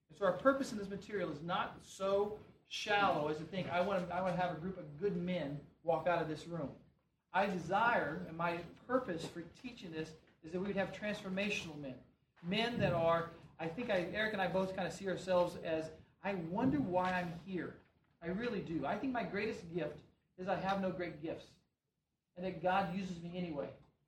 And 0.10 0.18
so 0.18 0.26
our 0.26 0.34
purpose 0.34 0.72
in 0.72 0.78
this 0.78 0.90
material 0.90 1.32
is 1.32 1.42
not 1.42 1.78
so 1.84 2.38
shallow 2.70 3.30
as 3.30 3.38
to 3.38 3.44
think 3.44 3.70
I 3.72 3.82
want 3.82 4.08
to, 4.08 4.16
I 4.16 4.22
want 4.22 4.36
to 4.36 4.42
have 4.42 4.52
a 4.56 4.60
group 4.60 4.78
of 4.78 5.00
good 5.00 5.16
men 5.16 5.60
walk 5.84 6.08
out 6.08 6.22
of 6.22 6.28
this 6.28 6.48
room. 6.48 6.70
I 7.34 7.46
desire, 7.46 8.26
and 8.28 8.38
my 8.38 8.58
purpose 8.88 9.26
for 9.26 9.44
teaching 9.62 9.92
this 9.92 10.10
is 10.44 10.52
that 10.52 10.60
we 10.60 10.68
would 10.68 10.76
have 10.76 10.92
transformational 10.92 11.80
men. 11.82 11.96
Men 12.44 12.80
that 12.80 12.94
are, 12.94 13.32
I 13.60 13.68
think 13.68 13.90
I, 13.90 14.08
Eric 14.14 14.34
and 14.34 14.42
I 14.42 14.48
both 14.48 14.76
kind 14.76 14.88
of 14.88 14.94
see 14.94 15.08
ourselves 15.08 15.58
as, 15.64 15.86
I 16.24 16.36
wonder 16.50 16.78
why 16.78 17.12
I'm 17.12 17.34
here. 17.46 17.76
I 18.24 18.28
really 18.28 18.60
do. 18.60 18.86
I 18.86 18.96
think 18.96 19.14
my 19.14 19.24
greatest 19.24 19.62
gift 19.74 20.00
is 20.38 20.48
I 20.48 20.56
have 20.56 20.82
no 20.82 20.90
great 20.90 21.22
gifts. 21.22 21.46
And 22.36 22.46
that 22.46 22.62
God 22.62 22.96
uses 22.96 23.22
me 23.22 23.34
anyway. 23.36 23.68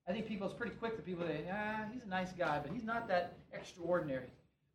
I 0.10 0.12
think 0.12 0.28
people, 0.28 0.48
it's 0.48 0.56
pretty 0.56 0.76
quick 0.76 0.96
that 0.96 1.06
people 1.06 1.28
say, 1.28 1.42
ah, 1.54 1.86
he's 1.94 2.02
a 2.04 2.10
nice 2.10 2.32
guy, 2.32 2.60
but 2.64 2.74
he's 2.74 2.84
not 2.84 3.08
that 3.10 3.38
extraordinary. 3.54 4.26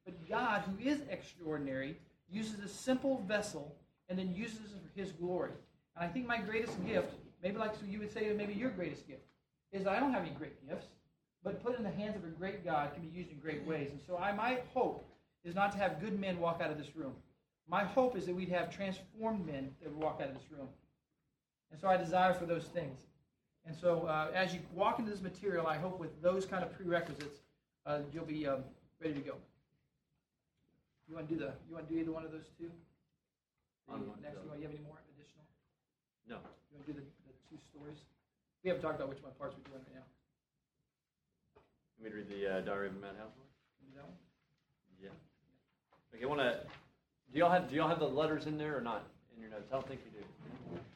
But 0.05 0.29
God, 0.29 0.63
who 0.63 0.89
is 0.89 1.01
extraordinary, 1.11 1.97
uses 2.31 2.61
a 2.61 2.69
simple 2.69 3.21
vessel 3.27 3.75
and 4.09 4.17
then 4.17 4.33
uses 4.33 4.61
it 4.61 4.81
for 4.81 5.01
his 5.01 5.11
glory. 5.11 5.51
And 5.97 6.05
I 6.05 6.09
think 6.09 6.27
my 6.27 6.39
greatest 6.39 6.85
gift, 6.87 7.15
maybe 7.43 7.57
like 7.57 7.75
so 7.75 7.81
you 7.89 7.99
would 7.99 8.13
say 8.13 8.33
maybe 8.37 8.55
your 8.55 8.71
greatest 8.71 9.09
gift, 9.09 9.25
is 9.73 9.89
I 9.89 9.99
don't 9.99 10.13
have 10.13 10.23
any 10.23 10.31
great 10.31 10.69
gifts, 10.69 10.87
but 11.43 11.61
put 11.65 11.77
in 11.77 11.83
the 11.83 11.91
hands 11.91 12.15
of 12.15 12.23
a 12.23 12.29
great 12.29 12.65
God 12.65 12.95
can 12.95 13.03
be 13.03 13.09
used 13.09 13.33
in 13.33 13.39
great 13.39 13.67
ways. 13.67 13.89
And 13.91 14.01
so 14.07 14.17
I, 14.17 14.31
my 14.31 14.61
hope 14.73 15.05
is 15.43 15.57
not 15.57 15.73
to 15.73 15.79
have 15.79 16.01
good 16.01 16.19
men 16.19 16.39
walk 16.39 16.61
out 16.63 16.71
of 16.71 16.79
this 16.79 16.95
room. 16.95 17.15
My 17.69 17.83
hope 17.83 18.17
is 18.17 18.27
that 18.27 18.37
we'd 18.37 18.51
have 18.51 18.75
transformed 18.75 19.45
men 19.45 19.71
that 19.83 19.93
would 19.93 20.01
walk 20.01 20.21
out 20.23 20.29
of 20.29 20.35
this 20.35 20.51
room. 20.57 20.69
And 21.73 21.81
so 21.81 21.89
I 21.89 21.97
desire 21.97 22.35
for 22.35 22.47
those 22.47 22.67
things. 22.67 23.01
And 23.67 23.77
so 23.77 24.07
uh, 24.07 24.31
as 24.35 24.53
you 24.53 24.61
walk 24.75 24.99
into 24.99 25.11
this 25.11 25.23
material, 25.23 25.67
I 25.67 25.77
hope 25.77 25.99
with 25.99 26.21
those 26.23 26.45
kind 26.45 26.63
of 26.63 26.73
prerequisites, 26.77 27.41
uh, 27.87 28.01
you'll 28.13 28.27
be 28.27 28.47
um, 28.47 28.61
ready 29.01 29.15
to 29.15 29.21
go. 29.21 29.35
You 31.09 31.15
want 31.15 31.29
to 31.29 31.35
do 31.35 31.41
the? 31.41 31.53
You 31.69 31.75
want 31.75 31.89
to 31.89 31.95
do 31.95 32.01
either 32.01 32.13
one 32.13 32.25
of 32.25 32.33
those 32.33 32.49
two? 32.59 32.71
The 33.89 33.97
next, 34.25 34.41
you, 34.41 34.49
want, 34.49 34.61
you 34.61 34.65
have 34.65 34.73
any 34.73 34.85
more 34.85 34.97
additional? 35.13 35.45
No. 36.25 36.41
You 36.73 36.81
want 36.81 36.87
to 36.87 36.93
do 36.93 36.97
the, 37.01 37.05
the 37.29 37.35
two 37.49 37.61
stories? 37.69 38.01
We 38.65 38.73
haven't 38.73 38.83
talked 38.83 38.97
about 38.97 39.11
which 39.13 39.23
one 39.23 39.33
parts 39.37 39.55
we're 39.57 39.69
doing 39.69 39.85
right 39.85 40.01
now. 40.01 40.09
Let 42.01 42.13
me 42.13 42.17
read 42.17 42.29
the 42.33 42.41
uh, 42.49 42.61
Diary 42.65 42.89
of 42.89 42.97
a 42.97 43.01
Mad 43.01 43.17
Housewife. 43.21 43.53
Can 43.77 43.85
you 43.85 43.93
do 43.93 43.97
that 44.01 44.09
one? 44.09 44.17
Yeah. 45.05 46.17
Okay, 46.17 46.25
want 46.25 46.41
to? 46.41 46.65
Do 47.33 47.39
y'all 47.39 47.53
have 47.53 47.69
Do 47.69 47.77
y'all 47.77 47.89
have 47.89 48.01
the 48.01 48.09
letters 48.09 48.47
in 48.47 48.57
there 48.57 48.77
or 48.77 48.81
not 48.81 49.05
in 49.37 49.41
your 49.41 49.51
notes? 49.51 49.69
I 49.71 49.75
don't 49.77 49.87
think 49.87 50.01
you 50.05 50.21
do. 50.21 50.25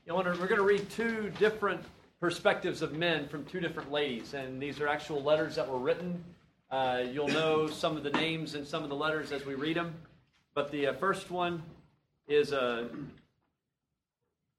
You 0.07 0.15
want 0.15 0.25
to? 0.33 0.41
We're 0.41 0.49
going 0.49 0.61
to 0.61 0.67
read 0.67 0.89
two 0.89 1.31
different 1.39 1.85
perspectives 2.21 2.83
of 2.83 2.95
men 2.95 3.29
from 3.29 3.45
two 3.45 3.61
different 3.61 3.93
ladies, 3.93 4.35
and 4.35 4.61
these 4.61 4.81
are 4.81 4.89
actual 4.89 5.23
letters 5.23 5.55
that 5.55 5.69
were 5.69 5.79
written. 5.79 6.23
Uh, 6.71 7.03
you'll 7.13 7.29
know 7.29 7.67
some 7.69 7.97
of 7.97 8.03
the 8.03 8.11
names 8.11 8.55
and 8.55 8.67
some 8.67 8.83
of 8.83 8.89
the 8.89 8.97
letters 8.97 9.33
as 9.33 9.47
we 9.47 9.55
read 9.55 9.77
them, 9.77 9.95
but 10.55 10.71
the 10.71 10.89
uh, 10.89 10.93
first 10.95 11.31
one 11.31 11.63
is 12.27 12.53
a 12.53 12.89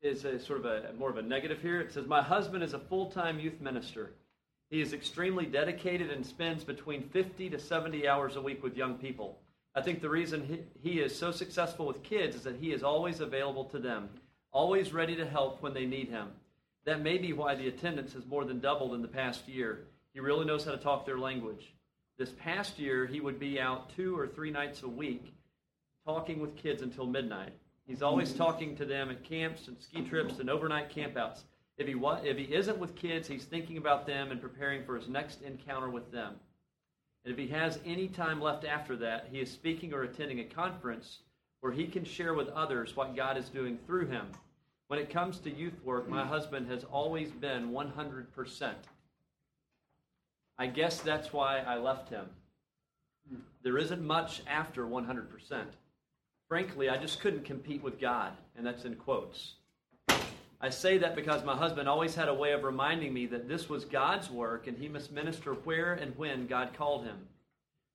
is 0.02 0.24
a 0.24 0.40
sort 0.40 0.60
of 0.60 0.66
a 0.66 0.94
more 0.98 1.10
of 1.10 1.18
a 1.18 1.22
negative 1.22 1.62
here. 1.62 1.82
It 1.82 1.92
says, 1.92 2.08
"My 2.08 2.22
husband 2.22 2.64
is 2.64 2.74
a 2.74 2.80
full-time 2.80 3.40
youth 3.40 3.60
minister. 3.60 4.12
He 4.70 4.82
is 4.82 4.94
extremely 4.94 5.46
dedicated 5.46 6.10
and 6.10 6.26
spends 6.26 6.64
between 6.64 7.10
50 7.10 7.50
to 7.50 7.60
70 7.60 8.08
hours 8.08 8.36
a 8.36 8.42
week 8.42 8.64
with 8.64 8.78
young 8.78 8.96
people. 8.96 9.38
I 9.76 9.82
think 9.82 10.02
the 10.02 10.10
reason 10.10 10.46
he, 10.46 10.90
he 10.90 11.00
is 11.00 11.18
so 11.18 11.32
successful 11.32 11.86
with 11.86 12.04
kids 12.04 12.36
is 12.36 12.44
that 12.44 12.56
he 12.56 12.72
is 12.72 12.84
always 12.84 13.20
available 13.20 13.66
to 13.66 13.80
them, 13.80 14.10
always 14.52 14.94
ready 14.94 15.16
to 15.16 15.26
help 15.26 15.62
when 15.62 15.74
they 15.74 15.86
need 15.86 16.10
him. 16.10 16.30
That 16.86 17.02
may 17.02 17.18
be 17.18 17.34
why 17.34 17.56
the 17.56 17.68
attendance 17.68 18.14
has 18.14 18.26
more 18.26 18.46
than 18.46 18.60
doubled 18.60 18.94
in 18.94 19.02
the 19.02 19.08
past 19.08 19.48
year. 19.48 19.88
He 20.14 20.20
really 20.20 20.46
knows 20.46 20.66
how 20.66 20.72
to 20.72 20.78
talk 20.78 21.06
their 21.06 21.20
language. 21.20 21.74
This 22.18 22.32
past 22.32 22.80
year, 22.80 23.06
he 23.06 23.22
would 23.22 23.40
be 23.40 23.60
out 23.60 23.96
two 23.96 24.18
or 24.18 24.28
three 24.28 24.52
nights 24.52 24.84
a 24.84 24.88
week 24.88 25.34
talking 26.06 26.40
with 26.40 26.56
kids 26.56 26.82
until 26.82 27.06
midnight. 27.06 27.54
He's 27.86 28.02
always 28.02 28.34
talking 28.34 28.76
to 28.78 28.86
them 28.86 29.10
at 29.10 29.24
camps 29.24 29.68
and 29.68 29.78
ski 29.80 30.02
trips 30.02 30.40
and 30.40 30.50
overnight 30.50 30.94
campouts. 30.94 31.44
If 31.78 31.88
he, 31.88 31.96
wa- 31.96 32.20
if 32.24 32.38
he 32.38 32.54
isn't 32.54 32.78
with 32.78 32.96
kids, 32.96 33.28
he's 33.28 33.46
thinking 33.46 33.78
about 33.78 34.06
them 34.06 34.32
and 34.32 34.42
preparing 34.42 34.84
for 34.84 34.98
his 34.98 35.08
next 35.08 35.42
encounter 35.42 35.90
with 35.90 36.12
them. 36.12 36.36
And 37.24 37.34
if 37.34 37.38
he 37.40 37.48
has 37.48 37.80
any 37.86 38.08
time 38.08 38.42
left 38.42 38.66
after 38.66 38.96
that, 38.98 39.28
he 39.32 39.40
is 39.40 39.50
speaking 39.52 39.94
or 39.94 40.04
attending 40.04 40.40
a 40.40 40.44
conference 40.44 41.20
where 41.62 41.72
he 41.72 41.88
can 41.88 42.04
share 42.04 42.34
with 42.34 42.50
others 42.50 42.96
what 42.96 43.16
God 43.16 43.38
is 43.38 43.50
doing 43.50 43.78
through 43.86 44.08
him. 44.08 44.28
When 44.90 44.98
it 44.98 45.12
comes 45.12 45.38
to 45.42 45.52
youth 45.52 45.80
work, 45.86 46.10
my 46.10 46.26
husband 46.26 46.68
has 46.72 46.84
always 46.84 47.30
been 47.30 47.70
100%. 47.70 48.74
I 50.58 50.66
guess 50.66 51.00
that's 51.00 51.32
why 51.32 51.60
I 51.60 51.78
left 51.78 52.10
him. 52.10 52.26
There 53.62 53.78
isn't 53.78 54.04
much 54.04 54.42
after 54.48 54.88
100%. 54.88 55.28
Frankly, 56.48 56.90
I 56.90 56.98
just 56.98 57.20
couldn't 57.20 57.46
compete 57.46 57.84
with 57.84 58.02
God, 58.02 58.32
and 58.58 58.66
that's 58.66 58.84
in 58.86 58.96
quotes. 58.96 59.54
I 60.60 60.72
say 60.72 60.98
that 60.98 61.16
because 61.16 61.44
my 61.44 61.56
husband 61.56 61.88
always 61.88 62.16
had 62.16 62.28
a 62.28 62.34
way 62.34 62.54
of 62.54 62.64
reminding 62.64 63.14
me 63.14 63.28
that 63.28 63.48
this 63.48 63.70
was 63.70 63.86
God's 63.86 64.32
work 64.32 64.66
and 64.66 64.76
he 64.76 64.90
must 64.90 65.12
minister 65.12 65.54
where 65.54 65.94
and 65.94 66.18
when 66.18 66.48
God 66.48 66.74
called 66.76 67.06
him. 67.06 67.28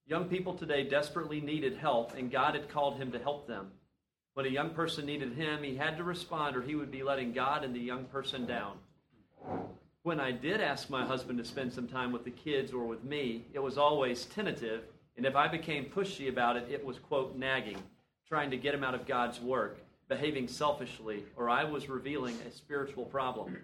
Young 0.07 0.27
people 0.27 0.55
today 0.55 0.89
desperately 0.89 1.41
needed 1.41 1.77
help, 1.77 2.15
and 2.15 2.31
God 2.31 2.55
had 2.55 2.69
called 2.69 2.99
him 2.99 3.11
to 3.11 3.19
help 3.19 3.49
them. 3.49 3.73
When 4.35 4.47
a 4.47 4.51
young 4.51 4.71
person 4.71 5.07
needed 5.07 5.33
him, 5.33 5.63
he 5.63 5.77
had 5.77 5.97
to 5.97 6.05
respond, 6.05 6.57
or 6.57 6.63
he 6.63 6.75
would 6.75 6.91
be 6.91 7.03
letting 7.03 7.33
God 7.33 7.65
and 7.65 7.75
the 7.75 7.81
young 7.81 8.05
person 8.07 8.47
down. 8.47 8.77
When 10.03 10.21
I 10.21 10.33
did 10.33 10.61
ask 10.61 10.91
my 10.91 11.05
husband 11.05 11.39
to 11.39 11.45
spend 11.45 11.73
some 11.73 11.89
time 11.89 12.13
with 12.13 12.25
the 12.25 12.31
kids 12.31 12.73
or 12.73 12.85
with 12.85 13.05
me, 13.05 13.47
it 13.53 13.61
was 13.61 13.79
always 13.79 14.27
tentative, 14.27 14.83
and 15.17 15.25
if 15.25 15.37
I 15.37 15.49
became 15.49 15.87
pushy 15.87 16.29
about 16.29 16.57
it, 16.57 16.67
it 16.69 16.85
was, 16.85 16.99
quote, 16.99 17.37
nagging, 17.37 17.83
trying 18.29 18.51
to 18.51 18.57
get 18.57 18.75
him 18.75 18.85
out 18.85 18.95
of 18.95 19.07
God's 19.07 19.41
work 19.41 19.79
behaving 20.09 20.49
selfishly, 20.49 21.25
or 21.37 21.49
I 21.49 21.65
was 21.65 21.89
revealing 21.89 22.37
a 22.47 22.51
spiritual 22.51 23.05
problem. 23.07 23.57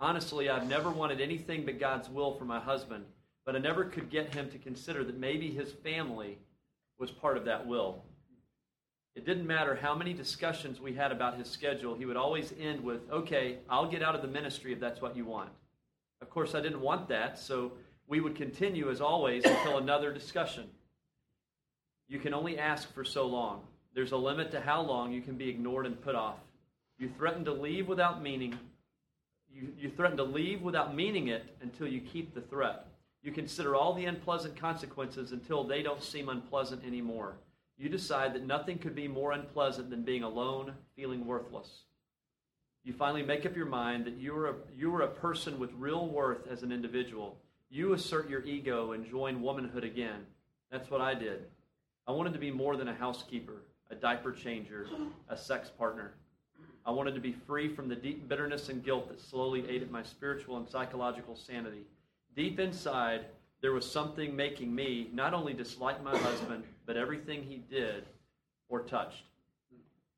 Honestly, 0.00 0.48
I've 0.48 0.68
never 0.68 0.90
wanted 0.90 1.20
anything 1.20 1.64
but 1.64 1.80
God's 1.80 2.08
will 2.08 2.34
for 2.34 2.44
my 2.44 2.60
husband, 2.60 3.04
but 3.44 3.56
I 3.56 3.58
never 3.58 3.84
could 3.84 4.10
get 4.10 4.34
him 4.34 4.50
to 4.50 4.58
consider 4.58 5.04
that 5.04 5.18
maybe 5.18 5.50
his 5.50 5.72
family 5.72 6.38
was 6.98 7.10
part 7.10 7.36
of 7.36 7.46
that 7.46 7.66
will. 7.66 8.04
It 9.14 9.24
didn't 9.24 9.46
matter 9.46 9.74
how 9.74 9.94
many 9.94 10.12
discussions 10.12 10.80
we 10.80 10.94
had 10.94 11.10
about 11.10 11.38
his 11.38 11.48
schedule, 11.50 11.94
he 11.94 12.04
would 12.04 12.16
always 12.16 12.52
end 12.60 12.82
with, 12.82 13.00
Okay, 13.10 13.58
I'll 13.68 13.90
get 13.90 14.02
out 14.02 14.14
of 14.14 14.22
the 14.22 14.28
ministry 14.28 14.72
if 14.72 14.80
that's 14.80 15.00
what 15.00 15.16
you 15.16 15.24
want. 15.24 15.50
Of 16.20 16.30
course, 16.30 16.54
I 16.54 16.60
didn't 16.60 16.80
want 16.80 17.08
that, 17.08 17.38
so 17.38 17.72
we 18.06 18.20
would 18.20 18.34
continue 18.34 18.90
as 18.90 19.00
always 19.00 19.44
until 19.44 19.78
another 19.78 20.12
discussion. 20.12 20.68
You 22.08 22.18
can 22.18 22.32
only 22.32 22.58
ask 22.58 22.92
for 22.94 23.04
so 23.04 23.26
long. 23.26 23.62
There's 23.94 24.12
a 24.12 24.16
limit 24.16 24.50
to 24.52 24.60
how 24.60 24.80
long 24.80 25.12
you 25.12 25.20
can 25.20 25.36
be 25.36 25.48
ignored 25.48 25.86
and 25.86 26.00
put 26.00 26.14
off. 26.14 26.38
You 26.98 27.10
threaten 27.16 27.44
to 27.44 27.52
leave 27.52 27.86
without 27.86 28.22
meaning. 28.22 28.58
You, 29.52 29.68
you 29.78 29.90
threaten 29.90 30.16
to 30.16 30.24
leave 30.24 30.62
without 30.62 30.94
meaning 30.94 31.28
it 31.28 31.44
until 31.60 31.86
you 31.86 32.00
keep 32.00 32.34
the 32.34 32.40
threat. 32.40 32.86
You 33.22 33.32
consider 33.32 33.74
all 33.74 33.92
the 33.94 34.06
unpleasant 34.06 34.56
consequences 34.56 35.32
until 35.32 35.64
they 35.64 35.82
don't 35.82 36.02
seem 36.02 36.28
unpleasant 36.28 36.84
anymore. 36.84 37.34
You 37.78 37.88
decide 37.88 38.34
that 38.34 38.44
nothing 38.44 38.78
could 38.78 38.94
be 38.94 39.06
more 39.06 39.32
unpleasant 39.32 39.88
than 39.88 40.02
being 40.02 40.24
alone, 40.24 40.74
feeling 40.96 41.24
worthless. 41.24 41.84
You 42.84 42.92
finally 42.92 43.22
make 43.22 43.46
up 43.46 43.56
your 43.56 43.66
mind 43.66 44.04
that 44.06 44.16
you 44.16 44.36
are 44.36 44.48
a, 44.48 44.54
you 44.76 44.94
are 44.94 45.02
a 45.02 45.08
person 45.08 45.58
with 45.58 45.70
real 45.74 46.08
worth 46.08 46.46
as 46.50 46.62
an 46.62 46.72
individual. 46.72 47.38
You 47.70 47.92
assert 47.92 48.28
your 48.28 48.44
ego 48.44 48.92
and 48.92 49.08
join 49.08 49.42
womanhood 49.42 49.84
again. 49.84 50.26
That's 50.70 50.90
what 50.90 51.00
I 51.00 51.14
did. 51.14 51.44
I 52.06 52.12
wanted 52.12 52.32
to 52.32 52.38
be 52.38 52.50
more 52.50 52.76
than 52.76 52.88
a 52.88 52.94
housekeeper 52.94 53.62
a 53.90 53.94
diaper 53.94 54.32
changer, 54.32 54.86
a 55.28 55.36
sex 55.36 55.70
partner. 55.70 56.12
I 56.84 56.90
wanted 56.90 57.14
to 57.14 57.20
be 57.20 57.32
free 57.32 57.68
from 57.74 57.88
the 57.88 57.96
deep 57.96 58.28
bitterness 58.28 58.68
and 58.68 58.84
guilt 58.84 59.08
that 59.08 59.20
slowly 59.20 59.68
ate 59.68 59.82
at 59.82 59.90
my 59.90 60.02
spiritual 60.02 60.56
and 60.56 60.68
psychological 60.68 61.36
sanity. 61.36 61.86
Deep 62.36 62.60
inside, 62.60 63.26
there 63.60 63.72
was 63.72 63.90
something 63.90 64.36
making 64.36 64.74
me 64.74 65.10
not 65.12 65.34
only 65.34 65.52
dislike 65.52 66.02
my 66.02 66.16
husband, 66.16 66.64
but 66.86 66.96
everything 66.96 67.42
he 67.42 67.56
did 67.70 68.04
or 68.68 68.80
touched. 68.82 69.24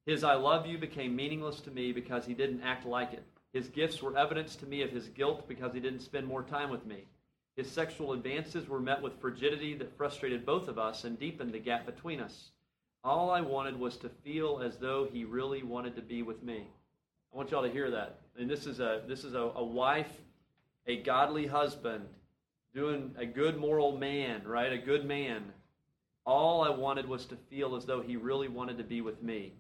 His 0.07 0.24
I 0.24 0.35
love 0.35 0.66
you 0.66 0.79
became 0.79 1.14
meaningless 1.14 1.61
to 1.61 1.70
me 1.70 1.92
because 1.92 2.26
he 2.26 2.35
didn't 2.35 2.62
act 2.62 2.85
like 2.87 3.12
it. 3.12 3.24
His 3.53 3.68
gifts 3.68 4.03
were 4.03 4.16
evidence 4.16 4.57
to 4.57 4.66
me 4.66 4.83
of 4.83 4.90
his 4.90 5.09
guilt 5.09 5.48
because 5.48 5.72
he 5.72 5.81
didn't 5.81 6.00
spend 6.00 6.26
more 6.26 6.42
time 6.42 6.70
with 6.70 6.87
me. 6.87 7.05
His 7.57 7.70
sexual 7.70 8.12
advances 8.12 8.68
were 8.68 8.81
met 8.81 9.03
with 9.03 9.20
frigidity 9.20 9.74
that 9.74 9.96
frustrated 9.96 10.46
both 10.46 10.68
of 10.68 10.79
us 10.79 11.05
and 11.05 11.18
deepened 11.18 11.53
the 11.53 11.59
gap 11.59 11.85
between 11.85 12.20
us. 12.20 12.50
All 13.03 13.31
I 13.31 13.40
wanted 13.40 13.79
was 13.79 13.96
to 13.98 14.09
feel 14.09 14.61
as 14.64 14.76
though 14.76 15.09
he 15.11 15.24
really 15.24 15.62
wanted 15.62 15.96
to 15.96 16.03
be 16.03 16.22
with 16.22 16.42
me. 16.42 16.68
I 17.33 17.37
want 17.37 17.50
y'all 17.50 17.62
to 17.62 17.70
hear 17.70 17.90
that. 17.90 18.20
And 18.38 18.48
this 18.48 18.66
is 18.66 18.81
a 18.81 19.03
this 19.07 19.24
is 19.24 19.35
a, 19.35 19.50
a 19.55 19.64
wife, 19.64 20.11
a 20.87 21.03
godly 21.03 21.46
husband, 21.46 22.07
doing 22.74 23.14
a 23.18 23.26
good 23.26 23.59
moral 23.59 23.96
man, 23.96 24.42
right? 24.46 24.72
A 24.72 24.78
good 24.78 25.04
man. 25.04 25.52
All 26.24 26.62
I 26.62 26.70
wanted 26.70 27.09
was 27.09 27.26
to 27.26 27.37
feel 27.37 27.74
as 27.74 27.85
though 27.85 28.00
he 28.00 28.16
really 28.16 28.48
wanted 28.48 28.78
to 28.78 28.85
be 28.85 29.00
with 29.00 29.22
me. 29.22 29.54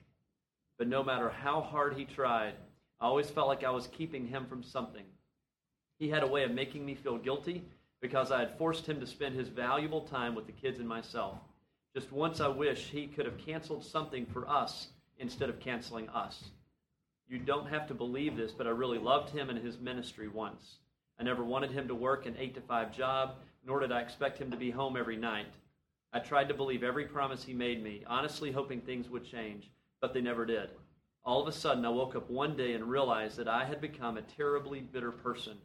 But 0.78 0.88
no 0.88 1.02
matter 1.02 1.28
how 1.28 1.60
hard 1.60 1.94
he 1.94 2.04
tried, 2.04 2.54
I 3.00 3.06
always 3.06 3.30
felt 3.30 3.48
like 3.48 3.64
I 3.64 3.70
was 3.70 3.88
keeping 3.88 4.26
him 4.26 4.46
from 4.46 4.62
something. 4.62 5.04
He 5.98 6.08
had 6.08 6.22
a 6.22 6.28
way 6.28 6.44
of 6.44 6.52
making 6.52 6.86
me 6.86 6.94
feel 6.94 7.18
guilty 7.18 7.64
because 8.00 8.30
I 8.30 8.40
had 8.40 8.56
forced 8.56 8.86
him 8.86 9.00
to 9.00 9.06
spend 9.06 9.34
his 9.34 9.48
valuable 9.48 10.02
time 10.02 10.34
with 10.34 10.46
the 10.46 10.52
kids 10.52 10.78
and 10.78 10.88
myself. 10.88 11.38
Just 11.94 12.12
once 12.12 12.40
I 12.40 12.48
wish 12.48 12.88
he 12.88 13.06
could 13.06 13.26
have 13.26 13.38
canceled 13.38 13.84
something 13.84 14.24
for 14.26 14.48
us 14.48 14.88
instead 15.18 15.50
of 15.50 15.60
canceling 15.60 16.08
us. 16.10 16.44
You 17.28 17.38
don't 17.38 17.68
have 17.68 17.86
to 17.88 17.94
believe 17.94 18.36
this, 18.36 18.52
but 18.52 18.66
I 18.66 18.70
really 18.70 18.98
loved 18.98 19.30
him 19.30 19.50
and 19.50 19.58
his 19.58 19.78
ministry 19.78 20.28
once. 20.28 20.76
I 21.20 21.22
never 21.22 21.44
wanted 21.44 21.70
him 21.70 21.86
to 21.88 21.94
work 21.94 22.24
an 22.24 22.34
8 22.38 22.54
to 22.54 22.62
5 22.62 22.96
job, 22.96 23.34
nor 23.66 23.80
did 23.80 23.92
I 23.92 24.00
expect 24.00 24.38
him 24.38 24.50
to 24.52 24.56
be 24.56 24.70
home 24.70 24.96
every 24.96 25.18
night. 25.18 25.52
I 26.14 26.18
tried 26.18 26.48
to 26.48 26.54
believe 26.54 26.82
every 26.82 27.04
promise 27.04 27.44
he 27.44 27.52
made 27.52 27.82
me, 27.84 28.02
honestly 28.06 28.50
hoping 28.50 28.80
things 28.80 29.10
would 29.10 29.26
change, 29.26 29.70
but 30.00 30.14
they 30.14 30.22
never 30.22 30.46
did. 30.46 30.70
All 31.22 31.42
of 31.42 31.46
a 31.46 31.52
sudden, 31.52 31.84
I 31.84 31.90
woke 31.90 32.16
up 32.16 32.30
one 32.30 32.56
day 32.56 32.72
and 32.72 32.88
realized 32.88 33.36
that 33.36 33.48
I 33.48 33.66
had 33.66 33.82
become 33.82 34.16
a 34.16 34.22
terribly 34.22 34.80
bitter 34.80 35.12
person. 35.12 35.58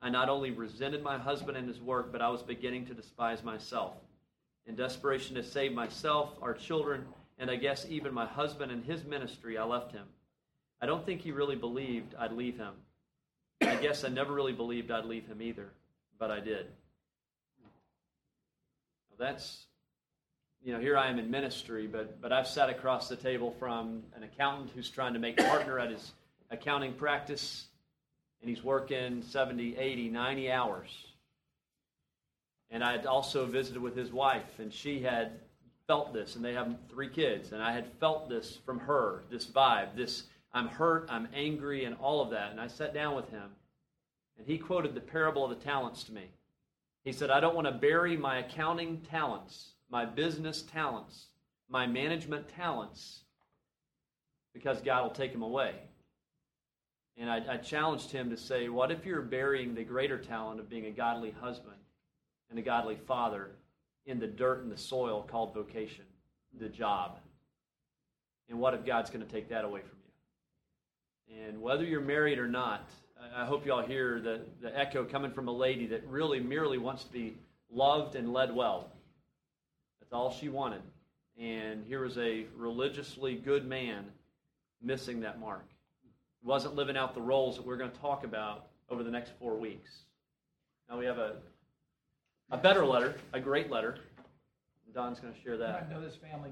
I 0.00 0.08
not 0.08 0.28
only 0.28 0.52
resented 0.52 1.02
my 1.02 1.18
husband 1.18 1.56
and 1.56 1.66
his 1.66 1.80
work, 1.80 2.12
but 2.12 2.22
I 2.22 2.28
was 2.28 2.44
beginning 2.44 2.86
to 2.86 2.94
despise 2.94 3.42
myself. 3.42 3.94
In 4.66 4.76
desperation 4.76 5.34
to 5.34 5.42
save 5.42 5.72
myself, 5.72 6.36
our 6.40 6.54
children, 6.54 7.06
and 7.38 7.50
I 7.50 7.56
guess 7.56 7.86
even 7.88 8.14
my 8.14 8.26
husband 8.26 8.70
and 8.70 8.84
his 8.84 9.02
ministry, 9.02 9.58
I 9.58 9.64
left 9.64 9.90
him. 9.90 10.06
I 10.80 10.86
don't 10.86 11.04
think 11.04 11.22
he 11.22 11.32
really 11.32 11.56
believed 11.56 12.14
I'd 12.14 12.32
leave 12.32 12.56
him. 12.56 12.74
I 13.62 13.76
guess 13.76 14.04
I 14.04 14.08
never 14.08 14.32
really 14.32 14.52
believed 14.52 14.90
I'd 14.90 15.04
leave 15.04 15.26
him 15.26 15.42
either, 15.42 15.70
but 16.18 16.30
I 16.30 16.40
did. 16.40 16.66
that's 19.18 19.66
you 20.64 20.72
know, 20.72 20.78
here 20.78 20.96
I 20.96 21.08
am 21.08 21.18
in 21.18 21.30
ministry, 21.30 21.88
but, 21.88 22.20
but 22.20 22.32
I've 22.32 22.46
sat 22.46 22.70
across 22.70 23.08
the 23.08 23.16
table 23.16 23.54
from 23.58 24.02
an 24.14 24.22
accountant 24.22 24.70
who's 24.74 24.88
trying 24.88 25.12
to 25.14 25.18
make 25.18 25.36
partner 25.36 25.78
at 25.78 25.90
his 25.90 26.12
accounting 26.50 26.92
practice, 26.92 27.66
and 28.40 28.48
he's 28.48 28.62
working 28.62 29.22
70, 29.22 29.76
80, 29.76 30.08
90 30.10 30.52
hours. 30.52 31.06
And 32.70 32.84
I 32.84 32.92
had 32.92 33.06
also 33.06 33.44
visited 33.44 33.82
with 33.82 33.96
his 33.96 34.12
wife, 34.12 34.60
and 34.60 34.72
she 34.72 35.02
had 35.02 35.40
felt 35.88 36.12
this, 36.12 36.36
and 36.36 36.44
they 36.44 36.54
have 36.54 36.72
three 36.88 37.08
kids, 37.08 37.52
and 37.52 37.60
I 37.60 37.72
had 37.72 37.86
felt 37.98 38.28
this 38.28 38.58
from 38.64 38.78
her, 38.80 39.24
this 39.30 39.46
vibe, 39.46 39.96
this 39.96 40.24
I'm 40.54 40.68
hurt, 40.68 41.06
I'm 41.08 41.28
angry, 41.34 41.84
and 41.84 41.96
all 41.96 42.20
of 42.20 42.30
that. 42.30 42.50
And 42.50 42.60
I 42.60 42.66
sat 42.66 42.94
down 42.94 43.14
with 43.14 43.30
him, 43.30 43.50
and 44.38 44.46
he 44.46 44.58
quoted 44.58 44.94
the 44.94 45.00
parable 45.00 45.44
of 45.44 45.50
the 45.50 45.64
talents 45.64 46.04
to 46.04 46.12
me. 46.12 46.30
He 47.04 47.12
said, 47.12 47.30
I 47.30 47.40
don't 47.40 47.54
want 47.54 47.66
to 47.66 47.72
bury 47.72 48.16
my 48.16 48.38
accounting 48.38 49.00
talents 49.10 49.72
my 49.92 50.06
business 50.06 50.62
talents, 50.62 51.26
my 51.68 51.86
management 51.86 52.48
talents, 52.48 53.20
because 54.54 54.80
God 54.80 55.02
will 55.04 55.10
take 55.10 55.32
them 55.32 55.42
away. 55.42 55.74
And 57.18 57.30
I, 57.30 57.42
I, 57.46 57.56
challenged 57.58 58.10
him 58.10 58.30
to 58.30 58.38
say, 58.38 58.70
What 58.70 58.90
if 58.90 59.04
you're 59.04 59.20
burying 59.20 59.74
the 59.74 59.84
greater 59.84 60.16
talent 60.16 60.60
of 60.60 60.70
being 60.70 60.86
a 60.86 60.90
godly 60.90 61.30
husband 61.30 61.76
and 62.48 62.58
a 62.58 62.62
godly 62.62 62.96
father 62.96 63.50
in 64.06 64.18
the 64.18 64.26
dirt 64.26 64.62
and 64.62 64.72
the 64.72 64.78
soil 64.78 65.22
called 65.30 65.52
vocation, 65.52 66.06
the 66.58 66.70
job? 66.70 67.18
And 68.48 68.58
what 68.58 68.72
if 68.72 68.86
God's 68.86 69.10
going 69.10 69.24
to 69.24 69.30
take 69.30 69.50
that 69.50 69.66
away 69.66 69.80
from 69.80 69.98
you? 70.01 70.01
And 71.40 71.60
whether 71.60 71.84
you're 71.84 72.00
married 72.00 72.38
or 72.38 72.48
not, 72.48 72.88
I 73.34 73.44
hope 73.44 73.64
you 73.64 73.72
all 73.72 73.82
hear 73.82 74.20
the, 74.20 74.40
the 74.60 74.76
echo 74.76 75.04
coming 75.04 75.30
from 75.30 75.48
a 75.48 75.52
lady 75.52 75.86
that 75.86 76.06
really 76.06 76.40
merely 76.40 76.78
wants 76.78 77.04
to 77.04 77.12
be 77.12 77.36
loved 77.70 78.16
and 78.16 78.32
led 78.32 78.54
well. 78.54 78.90
That's 80.00 80.12
all 80.12 80.32
she 80.32 80.48
wanted. 80.48 80.82
And 81.38 81.84
here 81.86 82.02
was 82.02 82.18
a 82.18 82.44
religiously 82.56 83.36
good 83.36 83.66
man 83.66 84.04
missing 84.82 85.20
that 85.20 85.40
mark. 85.40 85.64
He 86.40 86.46
wasn't 86.46 86.74
living 86.74 86.96
out 86.96 87.14
the 87.14 87.22
roles 87.22 87.56
that 87.56 87.66
we're 87.66 87.76
going 87.76 87.90
to 87.90 87.98
talk 87.98 88.24
about 88.24 88.66
over 88.90 89.02
the 89.02 89.10
next 89.10 89.32
four 89.38 89.56
weeks. 89.56 89.90
Now 90.90 90.98
we 90.98 91.06
have 91.06 91.18
a, 91.18 91.36
a 92.50 92.58
better 92.58 92.84
letter, 92.84 93.14
a 93.32 93.40
great 93.40 93.70
letter. 93.70 93.96
Don's 94.94 95.20
going 95.20 95.32
to 95.32 95.40
share 95.40 95.56
that. 95.56 95.86
I 95.88 95.92
know 95.92 96.02
this 96.02 96.16
family. 96.16 96.50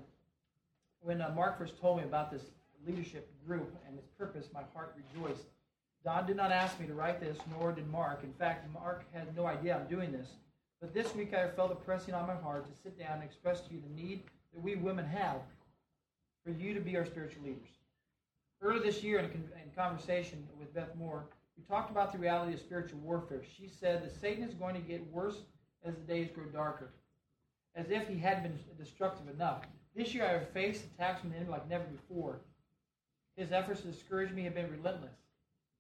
When 1.03 1.21
uh, 1.21 1.31
Mark 1.35 1.59
first 1.59 1.79
told 1.79 1.99
me 1.99 2.05
about 2.05 2.31
this 2.31 2.43
leadership 2.87 3.31
group 3.47 3.75
and 3.87 3.99
its 3.99 4.09
purpose, 4.19 4.47
my 4.53 4.63
heart 4.75 4.97
rejoiced. 4.97 5.45
Don 6.05 6.27
did 6.27 6.37
not 6.37 6.51
ask 6.51 6.81
me 6.81 6.87
to 6.87 6.95
write 6.95 7.21
this, 7.21 7.37
nor 7.59 7.73
did 7.73 7.91
Mark. 7.91 8.25
In 8.25 8.33
fact, 8.33 8.67
Mark 8.73 9.05
had 9.13 9.37
no 9.37 9.47
idea 9.47 9.77
I'm 9.77 9.87
doing 9.87 10.13
this. 10.13 10.29
But 10.81 10.95
this 10.95 11.15
week 11.15 11.35
I 11.35 11.49
felt 11.49 11.73
a 11.73 11.75
pressing 11.75 12.15
on 12.15 12.27
my 12.27 12.37
heart 12.37 12.67
to 12.67 12.83
sit 12.83 12.99
down 12.99 13.17
and 13.17 13.23
express 13.23 13.61
to 13.63 13.75
you 13.75 13.81
the 13.81 14.03
need 14.03 14.23
that 14.55 14.63
we 14.63 14.77
women 14.77 15.05
have 15.05 15.43
for 16.45 16.53
you 16.53 16.73
to 16.73 16.81
be 16.81 16.97
our 16.97 17.05
spiritual 17.05 17.45
leaders. 17.45 17.69
Earlier 18.63 18.83
this 18.83 19.03
year, 19.03 19.19
in, 19.19 19.31
conversation 19.77 20.47
with 20.59 20.75
Beth 20.75 20.95
Moore, 20.97 21.25
we 21.57 21.65
talked 21.65 21.91
about 21.91 22.13
the 22.13 22.19
reality 22.19 22.53
of 22.53 22.61
spiritual 22.61 22.99
warfare. 23.01 23.41
She 23.57 23.69
said 23.69 24.03
that 24.03 24.21
Satan 24.21 24.45
is 24.45 24.53
going 24.55 24.75
to 24.75 24.81
get 24.81 25.11
worse 25.13 25.37
as 25.85 25.95
the 25.95 26.03
days 26.03 26.29
grow 26.35 26.45
darker, 26.45 26.91
as 27.75 27.91
if 27.91 28.09
he 28.09 28.19
hadn't 28.19 28.43
been 28.43 28.59
destructive 28.77 29.33
enough. 29.35 29.63
This 29.95 30.15
year 30.15 30.25
I 30.25 30.33
have 30.33 30.49
faced 30.51 30.85
attacks 30.85 31.21
from 31.21 31.31
the 31.31 31.37
enemy 31.37 31.53
like 31.53 31.69
never 31.69 31.85
before. 31.85 32.41
His 33.37 33.53
efforts 33.53 33.81
to 33.83 33.89
discourage 33.89 34.33
me 34.33 34.45
have 34.45 34.55
been 34.55 34.71
relentless. 34.71 35.17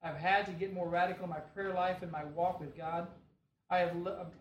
I've 0.03 0.17
had 0.17 0.47
to 0.47 0.53
get 0.53 0.73
more 0.73 0.89
radical 0.89 1.25
in 1.25 1.31
my 1.31 1.41
prayer 1.41 1.75
life 1.75 2.03
and 2.03 2.11
my 2.11 2.25
walk 2.25 2.61
with 2.61 2.77
God 2.77 3.07
I, 3.71 3.79
have, 3.79 3.95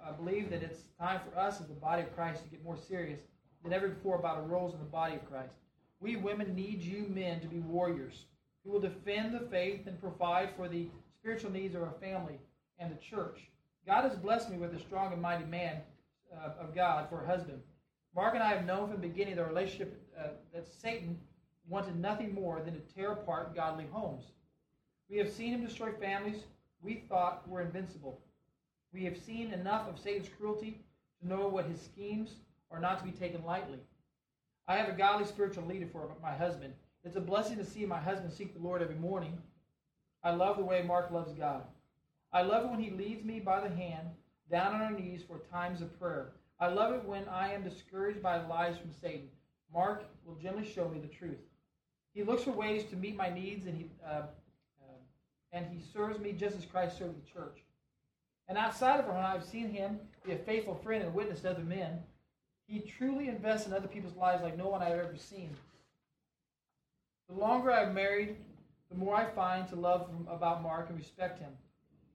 I 0.03 0.11
believe 0.11 0.49
that 0.49 0.63
it's 0.63 0.81
time 0.99 1.21
for 1.23 1.39
us 1.39 1.61
as 1.61 1.67
the 1.67 1.73
body 1.75 2.01
of 2.01 2.15
Christ 2.15 2.43
to 2.43 2.49
get 2.49 2.63
more 2.63 2.77
serious 2.77 3.19
than 3.63 3.73
ever 3.73 3.87
before 3.89 4.17
about 4.17 4.37
our 4.37 4.43
roles 4.43 4.73
in 4.73 4.79
the 4.79 4.85
body 4.85 5.15
of 5.15 5.29
Christ. 5.29 5.53
We 5.99 6.15
women 6.15 6.55
need 6.55 6.81
you 6.81 7.05
men 7.07 7.39
to 7.41 7.47
be 7.47 7.59
warriors 7.59 8.25
who 8.63 8.71
will 8.71 8.79
defend 8.79 9.33
the 9.33 9.47
faith 9.51 9.85
and 9.85 10.01
provide 10.01 10.49
for 10.55 10.67
the 10.67 10.87
spiritual 11.19 11.51
needs 11.51 11.75
of 11.75 11.83
our 11.83 11.93
family 12.01 12.39
and 12.79 12.91
the 12.91 12.99
church. 12.99 13.39
God 13.85 14.03
has 14.03 14.15
blessed 14.15 14.49
me 14.49 14.57
with 14.57 14.73
a 14.73 14.79
strong 14.79 15.13
and 15.13 15.21
mighty 15.21 15.45
man 15.45 15.77
uh, 16.35 16.51
of 16.59 16.73
God 16.73 17.07
for 17.09 17.23
a 17.23 17.27
husband. 17.27 17.61
Mark 18.15 18.33
and 18.33 18.43
I 18.43 18.53
have 18.55 18.65
known 18.65 18.89
from 18.89 18.99
the 18.99 19.07
beginning 19.07 19.35
the 19.35 19.45
relationship 19.45 20.01
uh, 20.19 20.29
that 20.53 20.67
Satan 20.67 21.19
wanted 21.69 21.99
nothing 21.99 22.33
more 22.33 22.61
than 22.61 22.73
to 22.73 22.93
tear 22.93 23.11
apart 23.11 23.55
godly 23.55 23.85
homes. 23.91 24.23
We 25.09 25.17
have 25.17 25.31
seen 25.31 25.53
him 25.53 25.65
destroy 25.65 25.91
families 25.91 26.43
we 26.81 27.03
thought 27.09 27.47
were 27.47 27.61
invincible. 27.61 28.21
We 28.93 29.03
have 29.05 29.17
seen 29.17 29.51
enough 29.53 29.87
of 29.87 29.99
Satan's 29.99 30.29
cruelty 30.29 30.81
to 31.19 31.27
know 31.27 31.47
what 31.47 31.65
his 31.65 31.81
schemes 31.81 32.35
are 32.71 32.79
not 32.79 32.99
to 32.99 33.05
be 33.05 33.11
taken 33.11 33.43
lightly. 33.43 33.79
I 34.67 34.75
have 34.77 34.89
a 34.89 34.93
godly 34.93 35.25
spiritual 35.25 35.65
leader 35.65 35.87
for 35.91 36.15
my 36.21 36.31
husband. 36.31 36.73
It's 37.03 37.15
a 37.15 37.21
blessing 37.21 37.57
to 37.57 37.65
see 37.65 37.85
my 37.85 37.99
husband 37.99 38.31
seek 38.31 38.53
the 38.53 38.65
Lord 38.65 38.81
every 38.81 38.95
morning. 38.95 39.37
I 40.23 40.31
love 40.31 40.57
the 40.57 40.65
way 40.65 40.81
Mark 40.81 41.11
loves 41.11 41.33
God. 41.33 41.63
I 42.31 42.43
love 42.43 42.65
it 42.65 42.71
when 42.71 42.79
he 42.79 42.91
leads 42.91 43.23
me 43.23 43.39
by 43.39 43.61
the 43.61 43.75
hand 43.75 44.07
down 44.51 44.75
on 44.75 44.81
our 44.81 44.91
knees 44.91 45.21
for 45.27 45.39
times 45.51 45.81
of 45.81 45.99
prayer. 45.99 46.33
I 46.59 46.67
love 46.67 46.93
it 46.93 47.05
when 47.05 47.27
I 47.29 47.53
am 47.53 47.63
discouraged 47.63 48.21
by 48.21 48.45
lies 48.45 48.77
from 48.77 48.91
Satan. 48.91 49.29
Mark 49.73 50.03
will 50.25 50.35
gently 50.35 50.65
show 50.65 50.87
me 50.89 50.99
the 50.99 51.07
truth. 51.07 51.39
He 52.19 52.25
looks 52.25 52.43
for 52.43 52.51
ways 52.51 52.83
to 52.89 52.97
meet 52.97 53.15
my 53.15 53.29
needs, 53.29 53.65
and 53.65 53.77
he 53.77 53.85
uh, 54.05 54.23
uh, 54.81 54.97
and 55.53 55.65
he 55.67 55.79
serves 55.93 56.19
me 56.19 56.33
just 56.33 56.57
as 56.57 56.65
Christ 56.65 56.97
served 56.97 57.15
the 57.15 57.31
church. 57.31 57.59
And 58.49 58.57
outside 58.57 58.99
of 58.99 59.05
him, 59.05 59.15
I've 59.15 59.45
seen 59.45 59.69
him 59.69 60.01
be 60.25 60.33
a 60.33 60.37
faithful 60.37 60.75
friend 60.75 61.01
and 61.01 61.13
witness 61.13 61.39
to 61.41 61.51
other 61.51 61.63
men. 61.63 61.99
He 62.67 62.81
truly 62.81 63.29
invests 63.29 63.67
in 63.67 63.73
other 63.73 63.87
people's 63.87 64.17
lives 64.17 64.43
like 64.43 64.57
no 64.57 64.67
one 64.67 64.83
I've 64.83 64.99
ever 64.99 65.15
seen. 65.15 65.51
The 67.29 67.39
longer 67.39 67.71
I've 67.71 67.93
married, 67.93 68.35
the 68.91 68.97
more 68.97 69.15
I 69.15 69.23
find 69.23 69.65
to 69.69 69.77
love 69.77 70.09
about 70.27 70.61
Mark 70.61 70.89
and 70.89 70.99
respect 70.99 71.39
him. 71.39 71.53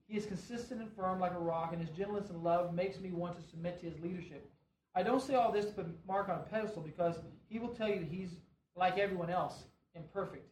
He 0.06 0.18
is 0.18 0.26
consistent 0.26 0.82
and 0.82 0.92
firm 0.92 1.18
like 1.18 1.32
a 1.32 1.38
rock, 1.38 1.72
and 1.72 1.80
his 1.80 1.96
gentleness 1.96 2.28
and 2.28 2.44
love 2.44 2.74
makes 2.74 3.00
me 3.00 3.10
want 3.10 3.40
to 3.40 3.48
submit 3.48 3.80
to 3.80 3.88
his 3.88 3.98
leadership. 4.00 4.46
I 4.94 5.02
don't 5.02 5.22
say 5.22 5.34
all 5.34 5.50
this 5.50 5.64
to 5.64 5.72
put 5.72 5.86
Mark 6.06 6.28
on 6.28 6.40
a 6.40 6.42
pedestal 6.42 6.82
because 6.82 7.16
he 7.48 7.58
will 7.58 7.68
tell 7.68 7.88
you 7.88 8.00
that 8.00 8.08
he's 8.10 8.32
like 8.76 8.98
everyone 8.98 9.30
else, 9.30 9.64
imperfect. 9.94 10.46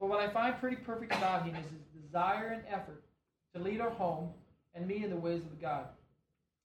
But 0.00 0.08
what 0.08 0.20
I 0.20 0.28
find 0.28 0.58
pretty 0.58 0.76
perfect 0.76 1.12
about 1.12 1.44
him 1.44 1.54
is 1.54 1.64
his 1.70 2.02
desire 2.02 2.48
and 2.48 2.62
effort 2.68 3.02
to 3.54 3.60
lead 3.60 3.80
our 3.80 3.90
home 3.90 4.30
and 4.74 4.86
me 4.86 5.04
in 5.04 5.10
the 5.10 5.16
ways 5.16 5.42
of 5.42 5.60
God. 5.60 5.86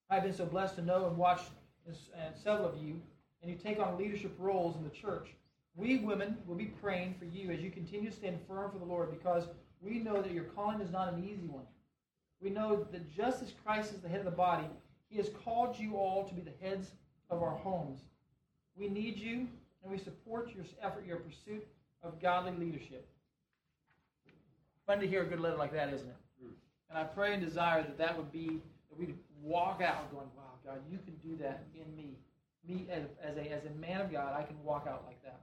I've 0.10 0.24
been 0.24 0.34
so 0.34 0.46
blessed 0.46 0.76
to 0.76 0.82
know 0.82 1.08
and 1.08 1.18
watch 1.18 1.42
and 1.86 1.96
uh, 2.16 2.38
several 2.44 2.68
of 2.68 2.82
you, 2.82 3.00
and 3.42 3.52
you 3.52 3.58
take 3.58 3.80
on 3.80 3.98
leadership 3.98 4.36
roles 4.40 4.76
in 4.76 4.84
the 4.84 4.90
church. 4.90 5.30
We 5.76 6.00
women 6.00 6.38
will 6.46 6.56
be 6.56 6.66
praying 6.66 7.16
for 7.20 7.26
you 7.26 7.52
as 7.52 7.62
you 7.62 7.70
continue 7.70 8.10
to 8.10 8.16
stand 8.16 8.40
firm 8.48 8.72
for 8.72 8.80
the 8.80 8.86
Lord 8.86 9.12
because 9.12 9.46
we 9.82 10.00
know 10.00 10.22
that 10.22 10.32
your 10.32 10.44
calling 10.46 10.82
is 10.82 10.92
not 10.92 11.14
an 11.14 11.24
easy 11.24 11.48
one. 11.48 11.64
We 12.42 12.50
know 12.50 12.88
that 12.92 13.16
just 13.16 13.42
as 13.42 13.54
Christ 13.64 13.94
is 13.94 14.02
the 14.02 14.10
head 14.10 14.20
of 14.20 14.26
the 14.26 14.32
body, 14.32 14.66
he 15.10 15.18
has 15.18 15.30
called 15.44 15.78
you 15.78 15.96
all 15.96 16.28
to 16.28 16.34
be 16.34 16.42
the 16.42 16.66
heads 16.66 16.92
of 17.30 17.42
our 17.42 17.56
homes. 17.56 18.02
We 18.76 18.90
need 18.90 19.18
you, 19.18 19.48
and 19.84 19.92
we 19.92 19.98
support 19.98 20.54
your 20.56 20.66
effort, 20.82 21.06
your 21.06 21.18
pursuit 21.18 21.66
of 22.04 22.22
godly 22.22 22.54
leadership. 22.54 23.08
Fun 24.88 25.00
to 25.00 25.08
hear 25.08 25.24
a 25.24 25.26
good 25.26 25.40
letter 25.40 25.58
like 25.58 25.74
that, 25.74 25.94
isn't 25.94 26.08
it? 26.08 26.16
Hmm. 26.42 26.52
And 26.90 26.98
I 26.98 27.04
pray 27.04 27.34
and 27.34 27.44
desire 27.44 27.84
that 27.84 27.98
that 27.98 28.18
would 28.18 28.32
be, 28.32 28.62
that 28.90 29.00
we'd 29.00 29.16
walk 29.42 29.82
out 29.82 30.12
going, 30.12 30.28
wow, 30.36 30.54
God, 30.66 30.80
you 30.90 30.98
can 30.98 31.16
do 31.28 31.38
that 31.44 31.64
in 31.76 31.96
me. 31.96 32.18
Me 32.68 32.88
as, 32.92 33.04
as, 33.24 33.38
a, 33.38 33.52
as 33.52 33.64
a 33.66 33.80
man 33.80 34.02
of 34.02 34.12
God, 34.12 34.34
I 34.38 34.44
can 34.44 34.62
walk 34.64 34.86
out 34.88 35.04
like 35.08 35.22
that. 35.24 35.40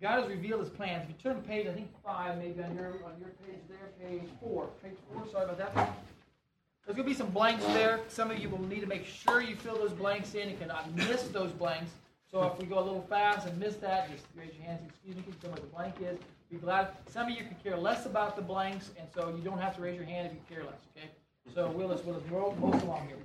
God 0.00 0.20
has 0.20 0.28
revealed 0.28 0.60
his 0.60 0.70
plans. 0.70 1.04
If 1.04 1.10
you 1.10 1.14
turn 1.22 1.40
to 1.40 1.48
page, 1.48 1.68
I 1.68 1.72
think 1.72 1.88
five, 2.04 2.36
maybe 2.36 2.60
on 2.60 2.74
your 2.74 2.88
on 3.04 3.14
your 3.20 3.30
page 3.46 3.60
there, 3.68 4.08
page 4.08 4.28
four. 4.40 4.68
Page 4.82 4.96
four, 5.12 5.24
sorry 5.30 5.44
about 5.44 5.74
that. 5.74 5.96
There's 6.84 6.96
going 6.96 7.08
to 7.08 7.14
be 7.14 7.16
some 7.16 7.30
blanks 7.30 7.64
there. 7.66 8.00
Some 8.08 8.30
of 8.30 8.38
you 8.38 8.48
will 8.48 8.62
need 8.62 8.80
to 8.80 8.86
make 8.86 9.06
sure 9.06 9.40
you 9.40 9.54
fill 9.54 9.76
those 9.76 9.92
blanks 9.92 10.34
in. 10.34 10.50
You 10.50 10.56
cannot 10.56 10.92
miss 10.96 11.22
those 11.28 11.52
blanks. 11.52 11.92
So 12.30 12.42
if 12.44 12.58
we 12.58 12.66
go 12.66 12.78
a 12.78 12.84
little 12.84 13.06
fast 13.08 13.46
and 13.46 13.56
miss 13.58 13.76
that, 13.76 14.10
just 14.10 14.24
raise 14.34 14.54
your 14.54 14.64
hands. 14.64 14.80
Excuse 14.88 15.16
me, 15.16 15.22
tell 15.40 15.50
me 15.50 15.54
what 15.54 15.60
the 15.60 15.68
blank 15.68 15.94
is? 16.00 16.18
Be 16.50 16.56
glad. 16.56 16.88
Some 17.08 17.26
of 17.26 17.30
you 17.30 17.44
can 17.44 17.56
care 17.62 17.76
less 17.76 18.06
about 18.06 18.36
the 18.36 18.42
blanks, 18.42 18.90
and 18.98 19.06
so 19.14 19.32
you 19.36 19.42
don't 19.44 19.58
have 19.58 19.76
to 19.76 19.82
raise 19.82 19.96
your 19.96 20.04
hand 20.04 20.26
if 20.26 20.32
you 20.32 20.40
care 20.48 20.64
less. 20.64 20.80
Okay. 20.96 21.08
So 21.54 21.70
we'll 21.70 21.88
just 21.88 22.04
roll 22.04 22.56
most 22.60 22.82
along 22.82 23.06
here. 23.06 23.16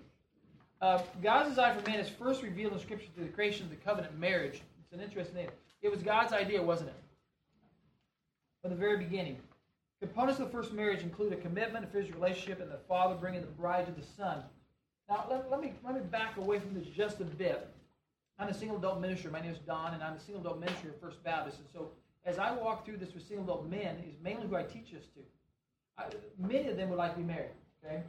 Uh, 0.82 1.02
God's 1.24 1.50
design 1.50 1.80
for 1.80 1.90
man 1.90 2.00
is 2.00 2.10
first 2.10 2.44
revealed 2.44 2.74
in 2.74 2.80
Scripture 2.80 3.08
through 3.16 3.26
the 3.26 3.32
creation 3.32 3.66
of 3.66 3.72
the 3.72 3.78
covenant 3.78 4.18
marriage. 4.20 4.62
It's 4.84 4.94
an 4.94 5.02
interesting 5.02 5.36
thing. 5.36 5.50
It 5.82 5.90
was 5.90 6.04
God's 6.04 6.34
idea, 6.34 6.62
wasn't 6.62 6.90
it? 6.90 6.96
From 8.62 8.72
the 8.72 8.78
very 8.78 8.98
beginning. 8.98 9.38
Components 10.00 10.40
of 10.40 10.46
the 10.46 10.52
first 10.52 10.74
marriage 10.74 11.02
include 11.02 11.34
a 11.34 11.38
commitment, 11.38 11.84
a 11.84 11.88
physical 11.88 12.22
relationship, 12.22 12.62
and 12.62 12.70
the 12.70 12.78
father 12.88 13.16
bringing 13.16 13.42
the 13.42 13.48
bride 13.48 13.88
to 13.88 13.92
the 13.92 14.06
son. 14.06 14.44
Now, 15.10 15.26
let, 15.30 15.50
let, 15.50 15.60
me, 15.60 15.74
let 15.84 15.96
me 15.96 16.02
back 16.02 16.38
away 16.38 16.60
from 16.60 16.76
this 16.76 16.86
just 16.86 17.20
a 17.20 17.24
bit. 17.24 17.68
I'm 18.38 18.50
a 18.50 18.54
single 18.54 18.78
adult 18.78 19.02
minister. 19.02 19.32
My 19.32 19.42
name 19.42 19.52
is 19.52 19.60
Don, 19.60 19.96
and 19.96 20.04
I'm 20.04 20.14
a 20.14 20.20
single 20.20 20.42
adult 20.42 20.60
minister 20.60 20.90
at 20.90 21.02
First 21.02 21.24
Baptist. 21.24 21.58
And 21.58 21.68
so, 21.74 21.90
as 22.26 22.38
I 22.38 22.52
walk 22.52 22.86
through 22.86 22.98
this 22.98 23.14
with 23.14 23.28
single 23.28 23.46
adult 23.46 23.70
men, 23.70 23.98
is 24.08 24.16
mainly 24.22 24.48
who 24.48 24.56
I 24.56 24.64
teach 24.64 24.92
this 24.92 25.06
to. 25.16 25.22
I, 25.98 26.04
many 26.38 26.68
of 26.68 26.78
them 26.78 26.90
would 26.90 27.00
like 27.00 27.14
to 27.14 27.20
be 27.20 27.26
married. 27.26 27.56
Okay, 27.84 28.04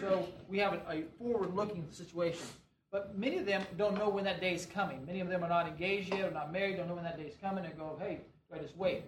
so 0.00 0.26
we 0.48 0.58
have 0.58 0.74
a, 0.74 0.82
a 0.90 1.02
forward-looking 1.18 1.86
situation, 1.90 2.46
but 2.92 3.18
many 3.18 3.38
of 3.38 3.46
them 3.46 3.62
don't 3.76 3.98
know 3.98 4.08
when 4.08 4.24
that 4.24 4.40
day 4.40 4.54
is 4.54 4.64
coming. 4.64 5.04
Many 5.06 5.20
of 5.20 5.28
them 5.28 5.42
are 5.42 5.48
not 5.48 5.66
engaged 5.66 6.14
yet, 6.14 6.28
or 6.28 6.30
not 6.30 6.52
married, 6.52 6.76
don't 6.76 6.88
know 6.88 6.94
when 6.94 7.04
that 7.04 7.18
day 7.18 7.24
is 7.24 7.34
coming, 7.42 7.64
and 7.64 7.76
go, 7.76 7.98
"Hey, 8.00 8.20
do 8.48 8.56
I 8.56 8.62
just 8.62 8.76
wait?" 8.76 9.02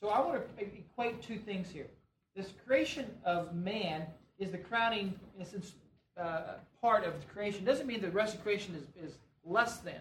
So 0.00 0.08
I 0.08 0.20
want 0.20 0.42
to 0.58 0.64
equate 0.64 1.22
two 1.22 1.36
things 1.36 1.68
here. 1.70 1.86
This 2.34 2.52
creation 2.66 3.06
of 3.24 3.54
man 3.54 4.02
is 4.38 4.50
the 4.50 4.58
crowning, 4.58 5.14
sense, 5.44 5.72
uh, 6.18 6.54
part 6.80 7.04
of 7.04 7.20
the 7.20 7.26
creation. 7.26 7.64
Doesn't 7.64 7.86
mean 7.86 8.00
the 8.00 8.10
rest 8.10 8.34
of 8.34 8.42
creation 8.42 8.74
is, 8.74 9.10
is 9.10 9.16
less 9.44 9.78
than. 9.78 10.00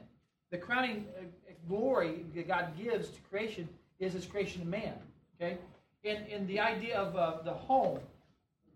The 0.51 0.57
crowning 0.57 1.05
uh, 1.17 1.23
glory 1.67 2.25
that 2.33 2.47
God 2.47 2.77
gives 2.77 3.09
to 3.09 3.19
creation 3.29 3.67
is 3.99 4.13
His 4.13 4.25
creation 4.25 4.61
of 4.61 4.67
man. 4.67 4.93
Okay, 5.41 5.57
and 6.05 6.25
and 6.27 6.47
the 6.47 6.59
idea 6.59 6.97
of 6.97 7.15
uh, 7.15 7.41
the 7.43 7.53
home 7.53 7.99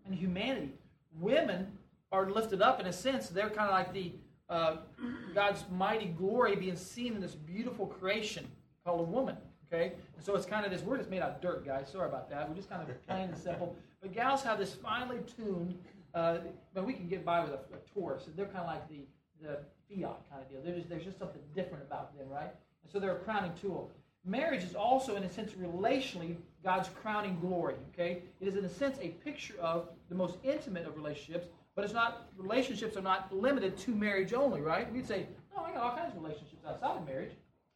and 0.06 0.14
humanity, 0.14 0.72
women 1.18 1.66
are 2.12 2.30
lifted 2.30 2.60
up 2.60 2.80
in 2.80 2.86
a 2.86 2.92
sense. 2.92 3.28
They're 3.28 3.50
kind 3.50 3.68
of 3.68 3.72
like 3.72 3.92
the 3.92 4.12
uh, 4.48 4.76
God's 5.34 5.64
mighty 5.72 6.06
glory 6.06 6.54
being 6.56 6.76
seen 6.76 7.14
in 7.14 7.20
this 7.20 7.34
beautiful 7.34 7.86
creation 7.86 8.46
called 8.84 9.00
a 9.00 9.04
woman. 9.04 9.36
Okay? 9.74 9.92
And 10.16 10.24
so 10.24 10.34
it's 10.36 10.46
kind 10.46 10.64
of 10.64 10.72
this, 10.72 10.82
we're 10.82 10.98
just 10.98 11.10
made 11.10 11.22
out 11.22 11.30
of 11.30 11.40
dirt, 11.40 11.66
guys. 11.66 11.88
Sorry 11.90 12.08
about 12.08 12.30
that. 12.30 12.48
We're 12.48 12.54
just 12.54 12.70
kind 12.70 12.82
of 12.82 13.06
plain 13.06 13.28
and 13.28 13.38
simple. 13.38 13.76
But 14.00 14.12
gals 14.12 14.42
have 14.42 14.58
this 14.58 14.74
finely 14.74 15.18
tuned, 15.36 15.78
uh, 16.14 16.38
but 16.72 16.84
we 16.84 16.92
can 16.92 17.08
get 17.08 17.24
by 17.24 17.42
with 17.42 17.52
a, 17.52 17.60
a 17.74 17.78
Taurus. 17.92 18.24
They're 18.36 18.46
kind 18.46 18.58
of 18.58 18.66
like 18.66 18.88
the, 18.88 19.00
the 19.42 19.58
fiat 19.88 20.16
kind 20.30 20.42
of 20.42 20.50
deal. 20.50 20.74
Just, 20.74 20.88
there's 20.88 21.04
just 21.04 21.18
something 21.18 21.42
different 21.54 21.84
about 21.84 22.16
them, 22.16 22.28
right? 22.28 22.50
And 22.82 22.92
so 22.92 22.98
they're 23.00 23.16
a 23.16 23.20
crowning 23.20 23.52
tool. 23.60 23.90
Marriage 24.24 24.62
is 24.62 24.74
also, 24.74 25.16
in 25.16 25.22
a 25.24 25.30
sense, 25.30 25.52
relationally, 25.52 26.36
God's 26.62 26.88
crowning 26.88 27.38
glory. 27.40 27.74
Okay? 27.92 28.22
It 28.40 28.48
is, 28.48 28.56
in 28.56 28.64
a 28.64 28.70
sense, 28.70 28.96
a 29.00 29.08
picture 29.08 29.54
of 29.60 29.88
the 30.08 30.14
most 30.14 30.36
intimate 30.44 30.86
of 30.86 30.96
relationships, 30.96 31.48
but 31.74 31.84
it's 31.84 31.92
not, 31.92 32.28
relationships 32.38 32.96
are 32.96 33.02
not 33.02 33.34
limited 33.34 33.76
to 33.78 33.90
marriage 33.90 34.32
only, 34.32 34.60
right? 34.60 34.90
We'd 34.92 35.06
say, 35.06 35.26
oh, 35.56 35.64
I 35.64 35.72
got 35.72 35.82
all 35.82 35.96
kinds 35.96 36.14
of 36.14 36.22
relationships 36.22 36.62
outside 36.66 36.96
of 36.96 37.06
marriage. 37.06 37.32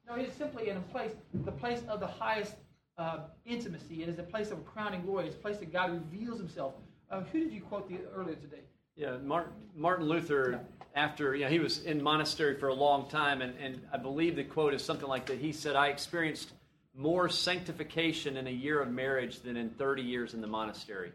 No, 0.08 0.16
it 0.16 0.26
is 0.26 0.34
simply 0.34 0.70
in 0.70 0.76
a 0.76 0.80
place, 0.80 1.12
the 1.44 1.52
place 1.52 1.82
of 1.88 2.00
the 2.00 2.06
highest 2.06 2.54
uh, 2.96 3.18
intimacy. 3.44 4.02
It 4.02 4.08
is 4.08 4.18
a 4.18 4.22
place 4.22 4.50
of 4.50 4.64
crowning 4.64 5.02
glory. 5.02 5.26
It's 5.26 5.36
a 5.36 5.38
place 5.38 5.58
that 5.58 5.72
God 5.72 5.92
reveals 5.92 6.38
Himself. 6.38 6.74
Uh, 7.10 7.22
who 7.32 7.40
did 7.40 7.52
you 7.52 7.60
quote 7.60 7.88
the, 7.88 7.98
earlier 8.14 8.36
today? 8.36 8.62
Yeah, 8.96 9.18
Martin, 9.18 9.52
Martin 9.74 10.06
Luther. 10.06 10.52
Yeah. 10.52 10.58
After 10.94 11.36
you 11.36 11.44
know, 11.44 11.50
he 11.50 11.60
was 11.60 11.84
in 11.84 12.02
monastery 12.02 12.58
for 12.58 12.68
a 12.68 12.74
long 12.74 13.08
time, 13.08 13.40
and, 13.40 13.54
and 13.60 13.80
I 13.92 13.98
believe 13.98 14.34
the 14.34 14.42
quote 14.42 14.74
is 14.74 14.82
something 14.82 15.06
like 15.06 15.26
that. 15.26 15.38
He 15.38 15.52
said, 15.52 15.76
"I 15.76 15.88
experienced 15.88 16.54
more 16.96 17.28
sanctification 17.28 18.36
in 18.36 18.48
a 18.48 18.50
year 18.50 18.80
of 18.80 18.90
marriage 18.90 19.40
than 19.40 19.56
in 19.56 19.70
30 19.70 20.02
years 20.02 20.34
in 20.34 20.40
the 20.40 20.46
monastery." 20.48 21.12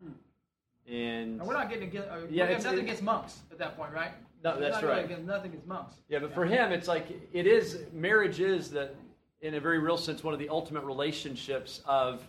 Hmm. 0.00 0.12
And, 0.86 1.40
and, 1.40 1.48
we're 1.48 1.54
not 1.54 1.70
getting 1.70 1.88
against, 1.88 2.08
uh, 2.08 2.18
yeah, 2.30 2.44
it's, 2.44 2.64
nothing 2.64 2.80
against 2.80 3.02
monks 3.02 3.40
at 3.50 3.58
that 3.58 3.76
point, 3.76 3.92
right? 3.92 4.12
No, 4.42 4.60
that's 4.60 4.82
right. 4.82 5.04
Against, 5.04 5.24
nothing 5.24 5.52
is 5.52 5.66
monks. 5.66 5.94
Yeah, 6.08 6.20
but 6.20 6.34
for 6.34 6.44
him, 6.44 6.72
it's 6.72 6.88
like 6.88 7.06
it 7.32 7.46
is. 7.46 7.78
Marriage 7.92 8.40
is 8.40 8.70
that, 8.70 8.94
in 9.40 9.54
a 9.54 9.60
very 9.60 9.78
real 9.78 9.96
sense, 9.96 10.22
one 10.22 10.34
of 10.34 10.40
the 10.40 10.48
ultimate 10.48 10.84
relationships 10.84 11.80
of 11.84 12.22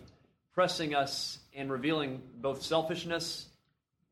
pressing 0.54 0.94
us 0.94 1.38
and 1.54 1.70
revealing 1.70 2.20
both 2.40 2.62
selfishness 2.62 3.46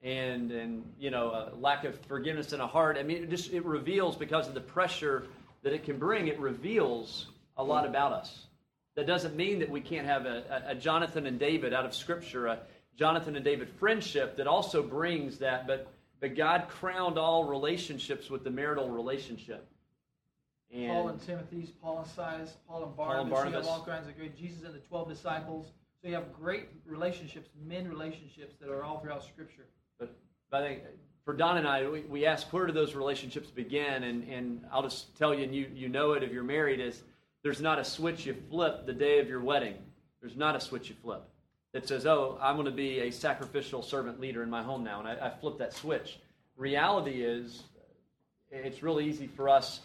and 0.03 0.53
and 0.53 0.85
you 0.99 1.11
know 1.11 1.31
a 1.31 1.57
lack 1.57 1.85
of 1.85 1.99
forgiveness 2.07 2.53
in 2.53 2.61
a 2.61 2.67
heart. 2.67 2.97
I 2.99 3.03
mean, 3.03 3.25
it 3.25 3.31
just 3.31 3.53
it 3.53 3.65
reveals 3.65 4.17
because 4.17 4.47
of 4.47 4.55
the 4.55 4.61
pressure 4.61 5.27
that 5.63 5.73
it 5.73 5.85
can 5.85 5.99
bring. 5.99 6.29
It 6.29 6.39
reveals 6.39 7.27
a 7.57 7.65
lot 7.65 7.87
about 7.87 8.13
us. 8.13 8.47
That 8.95 9.07
doesn't 9.07 9.37
mean 9.37 9.59
that 9.59 9.71
we 9.71 9.81
can't 9.81 10.07
have 10.07 10.25
a, 10.25 10.63
a, 10.69 10.71
a 10.71 10.75
Jonathan 10.75 11.27
and 11.27 11.39
David 11.39 11.75
out 11.75 11.85
of 11.85 11.95
Scripture, 11.95 12.47
a 12.47 12.61
Jonathan 12.97 13.37
and 13.37 13.45
David 13.45 13.69
friendship 13.79 14.37
that 14.37 14.47
also 14.47 14.83
brings 14.83 15.39
that, 15.39 15.67
but 15.67 15.87
but 16.21 16.35
God 16.35 16.69
crowned 16.69 17.19
all 17.19 17.45
relationships 17.45 18.31
with 18.31 18.45
the 18.45 18.51
marital 18.51 18.89
relationship. 18.89 19.69
And 20.73 20.91
Paul 20.91 21.09
and 21.09 21.21
Timothy's, 21.21 21.71
Paul 21.71 21.99
and 21.99 22.07
Silas, 22.09 22.57
Paul 22.69 22.85
and 22.85 22.97
Barnabas. 22.97 23.15
Paul 23.15 23.21
and 23.21 23.31
Barnabas. 23.31 23.67
You 23.67 23.73
have 23.73 23.81
all 23.81 23.87
kinds 23.87 24.09
of 24.09 24.17
great 24.17 24.37
Jesus 24.37 24.65
and 24.65 24.75
the 24.75 24.81
twelve 24.81 25.09
disciples. 25.09 25.67
So 26.03 26.09
you 26.09 26.15
have 26.15 26.33
great 26.33 26.69
relationships, 26.85 27.49
men 27.67 27.89
relationships 27.89 28.57
that 28.61 28.69
are 28.69 28.83
all 28.83 29.01
throughout 29.01 29.25
Scripture. 29.25 29.67
But, 29.99 30.15
but 30.51 30.63
I 30.63 30.69
think 30.69 30.83
for 31.25 31.35
Don 31.35 31.59
and 31.59 31.67
I, 31.67 31.89
we, 31.89 32.01
we 32.03 32.27
ask 32.27 32.53
where 32.53 32.67
do 32.67 32.73
those 32.73 32.95
relationships 32.95 33.49
begin? 33.49 34.05
And, 34.05 34.29
and 34.29 34.65
I'll 34.73 34.83
just 34.83 35.17
tell 35.17 35.35
you, 35.35 35.45
and 35.45 35.55
you, 35.55 35.71
you 35.75 35.89
know 35.89 36.13
it 36.13 36.23
if 36.23 36.33
you're 36.33 36.43
married, 36.43 36.81
is 36.81 37.03
there's 37.43 37.61
not 37.61 37.79
a 37.79 37.85
switch 37.85 38.27
you 38.27 38.37
flip 38.51 38.87
the 38.87 38.93
day 38.93 39.21
of 39.21 39.29
your 39.29 39.41
wedding. 39.41 39.75
There's 40.21 40.37
not 40.37 40.57
a 40.57 40.61
switch 40.61 40.89
you 40.89 40.97
flip 41.03 41.23
that 41.77 41.87
says, 41.87 42.07
oh, 42.07 42.39
I'm 42.41 42.57
going 42.57 42.65
to 42.65 42.71
be 42.71 43.01
a 43.01 43.11
sacrificial 43.11 43.83
servant 43.83 44.19
leader 44.19 44.43
in 44.43 44.49
my 44.49 44.63
home 44.63 44.83
now, 44.83 44.99
and 44.99 45.07
I, 45.07 45.27
I 45.27 45.29
flip 45.29 45.59
that 45.59 45.75
switch. 45.75 46.19
Reality 46.57 47.23
is, 47.23 47.65
it's 48.51 48.83
really 48.83 49.05
easy 49.05 49.27
for 49.27 49.51
us 49.51 49.81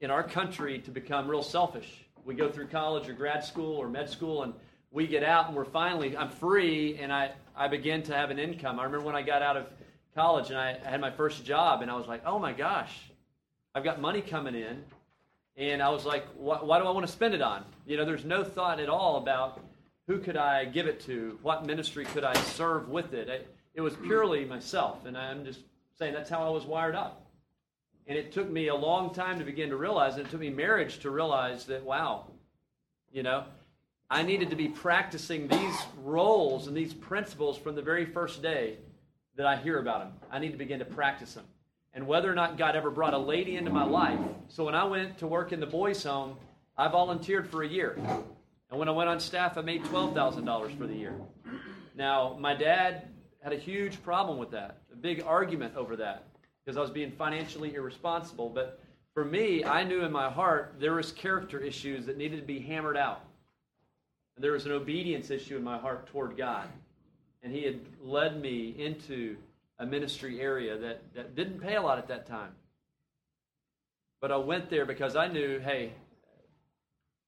in 0.00 0.08
our 0.08 0.22
country 0.22 0.78
to 0.78 0.92
become 0.92 1.28
real 1.28 1.42
selfish. 1.42 2.04
We 2.24 2.36
go 2.36 2.48
through 2.48 2.68
college 2.68 3.08
or 3.08 3.12
grad 3.12 3.44
school 3.44 3.74
or 3.74 3.88
med 3.88 4.08
school, 4.08 4.44
and 4.44 4.54
we 4.92 5.08
get 5.08 5.24
out 5.24 5.48
and 5.48 5.56
we're 5.56 5.64
finally, 5.64 6.16
I'm 6.16 6.30
free, 6.30 6.96
and 6.98 7.12
I, 7.12 7.32
I 7.56 7.66
begin 7.66 8.04
to 8.04 8.14
have 8.14 8.30
an 8.30 8.38
income. 8.38 8.78
I 8.78 8.84
remember 8.84 9.06
when 9.06 9.16
I 9.16 9.22
got 9.22 9.42
out 9.42 9.56
of 9.56 9.66
college 10.14 10.50
and 10.50 10.56
I 10.56 10.78
had 10.84 11.00
my 11.00 11.10
first 11.10 11.44
job, 11.44 11.82
and 11.82 11.90
I 11.90 11.96
was 11.96 12.06
like, 12.06 12.22
oh 12.24 12.38
my 12.38 12.52
gosh, 12.52 12.96
I've 13.74 13.82
got 13.82 14.00
money 14.00 14.20
coming 14.20 14.54
in. 14.54 14.84
And 15.56 15.82
I 15.82 15.88
was 15.88 16.04
like, 16.04 16.24
why, 16.36 16.58
why 16.62 16.78
do 16.78 16.84
I 16.86 16.92
want 16.92 17.04
to 17.04 17.12
spend 17.12 17.34
it 17.34 17.42
on? 17.42 17.64
You 17.84 17.96
know, 17.96 18.04
there's 18.04 18.24
no 18.24 18.44
thought 18.44 18.78
at 18.78 18.88
all 18.88 19.16
about 19.16 19.60
who 20.06 20.18
could 20.18 20.36
I 20.36 20.64
give 20.64 20.86
it 20.86 21.00
to? 21.06 21.38
What 21.42 21.66
ministry 21.66 22.04
could 22.04 22.24
I 22.24 22.34
serve 22.34 22.88
with 22.88 23.14
it? 23.14 23.28
it? 23.28 23.80
Was 23.80 23.94
purely 23.96 24.44
myself, 24.44 25.06
and 25.06 25.16
I'm 25.16 25.44
just 25.44 25.60
saying 25.98 26.12
that's 26.12 26.28
how 26.28 26.46
I 26.46 26.50
was 26.50 26.64
wired 26.64 26.94
up. 26.94 27.24
And 28.06 28.18
it 28.18 28.32
took 28.32 28.50
me 28.50 28.68
a 28.68 28.74
long 28.74 29.14
time 29.14 29.38
to 29.38 29.44
begin 29.44 29.70
to 29.70 29.76
realize, 29.76 30.16
and 30.16 30.26
it 30.26 30.30
took 30.30 30.40
me 30.40 30.50
marriage 30.50 30.98
to 31.00 31.10
realize 31.10 31.64
that, 31.66 31.82
wow, 31.82 32.26
you 33.12 33.22
know, 33.22 33.44
I 34.10 34.22
needed 34.22 34.50
to 34.50 34.56
be 34.56 34.68
practicing 34.68 35.48
these 35.48 35.76
roles 36.02 36.66
and 36.66 36.76
these 36.76 36.92
principles 36.92 37.56
from 37.56 37.74
the 37.74 37.82
very 37.82 38.04
first 38.04 38.42
day 38.42 38.76
that 39.36 39.46
I 39.46 39.56
hear 39.56 39.78
about 39.78 40.00
them. 40.00 40.12
I 40.30 40.38
need 40.38 40.52
to 40.52 40.58
begin 40.58 40.80
to 40.80 40.84
practice 40.84 41.32
them. 41.34 41.44
And 41.94 42.06
whether 42.06 42.30
or 42.30 42.34
not 42.34 42.58
God 42.58 42.76
ever 42.76 42.90
brought 42.90 43.14
a 43.14 43.18
lady 43.18 43.56
into 43.56 43.70
my 43.70 43.84
life. 43.84 44.18
So 44.48 44.64
when 44.64 44.74
I 44.74 44.84
went 44.84 45.18
to 45.18 45.26
work 45.26 45.52
in 45.52 45.60
the 45.60 45.66
boys' 45.66 46.02
home, 46.02 46.36
I 46.76 46.88
volunteered 46.88 47.48
for 47.48 47.62
a 47.62 47.68
year. 47.68 47.98
And 48.72 48.78
when 48.78 48.88
I 48.88 48.92
went 48.92 49.10
on 49.10 49.20
staff, 49.20 49.58
I 49.58 49.60
made 49.60 49.84
$12,000 49.84 50.78
for 50.78 50.86
the 50.86 50.94
year. 50.94 51.14
Now, 51.94 52.38
my 52.40 52.54
dad 52.54 53.06
had 53.44 53.52
a 53.52 53.58
huge 53.58 54.02
problem 54.02 54.38
with 54.38 54.50
that, 54.52 54.78
a 54.90 54.96
big 54.96 55.22
argument 55.26 55.76
over 55.76 55.94
that, 55.96 56.24
because 56.64 56.78
I 56.78 56.80
was 56.80 56.90
being 56.90 57.12
financially 57.12 57.74
irresponsible. 57.74 58.48
But 58.48 58.80
for 59.12 59.26
me, 59.26 59.62
I 59.62 59.84
knew 59.84 60.06
in 60.06 60.10
my 60.10 60.30
heart 60.30 60.76
there 60.80 60.94
was 60.94 61.12
character 61.12 61.58
issues 61.58 62.06
that 62.06 62.16
needed 62.16 62.40
to 62.40 62.46
be 62.46 62.60
hammered 62.60 62.96
out. 62.96 63.20
And 64.36 64.42
there 64.42 64.52
was 64.52 64.64
an 64.64 64.72
obedience 64.72 65.28
issue 65.28 65.58
in 65.58 65.62
my 65.62 65.76
heart 65.76 66.06
toward 66.06 66.38
God. 66.38 66.66
And 67.42 67.52
he 67.52 67.64
had 67.64 67.78
led 68.02 68.40
me 68.40 68.74
into 68.78 69.36
a 69.80 69.84
ministry 69.84 70.40
area 70.40 70.78
that, 70.78 71.02
that 71.14 71.36
didn't 71.36 71.60
pay 71.60 71.74
a 71.74 71.82
lot 71.82 71.98
at 71.98 72.08
that 72.08 72.26
time. 72.26 72.52
But 74.22 74.32
I 74.32 74.38
went 74.38 74.70
there 74.70 74.86
because 74.86 75.14
I 75.14 75.26
knew, 75.26 75.58
hey, 75.58 75.92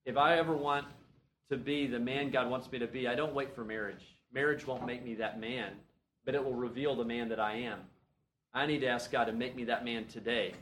if 0.06 0.16
I 0.16 0.38
ever 0.38 0.56
want 0.56 0.86
to 1.50 1.56
be 1.56 1.86
the 1.86 1.98
man 1.98 2.30
God 2.30 2.50
wants 2.50 2.70
me 2.70 2.78
to 2.78 2.86
be, 2.86 3.06
I 3.06 3.14
don't 3.14 3.34
wait 3.34 3.54
for 3.54 3.64
marriage. 3.64 4.16
Marriage 4.32 4.66
won't 4.66 4.86
make 4.86 5.04
me 5.04 5.14
that 5.16 5.40
man, 5.40 5.72
but 6.24 6.34
it 6.34 6.44
will 6.44 6.54
reveal 6.54 6.96
the 6.96 7.04
man 7.04 7.28
that 7.28 7.40
I 7.40 7.56
am. 7.56 7.80
I 8.52 8.66
need 8.66 8.80
to 8.80 8.88
ask 8.88 9.10
God 9.10 9.24
to 9.24 9.32
make 9.32 9.54
me 9.54 9.64
that 9.64 9.84
man 9.84 10.06
today, 10.06 10.54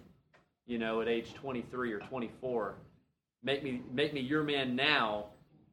you 0.66 0.78
know, 0.78 1.00
at 1.00 1.08
age 1.08 1.34
23 1.34 1.92
or 1.92 1.98
24. 2.00 2.74
Make 3.42 3.62
me, 3.62 3.82
make 3.92 4.12
me 4.12 4.20
your 4.20 4.42
man 4.42 4.74
now, 4.76 5.26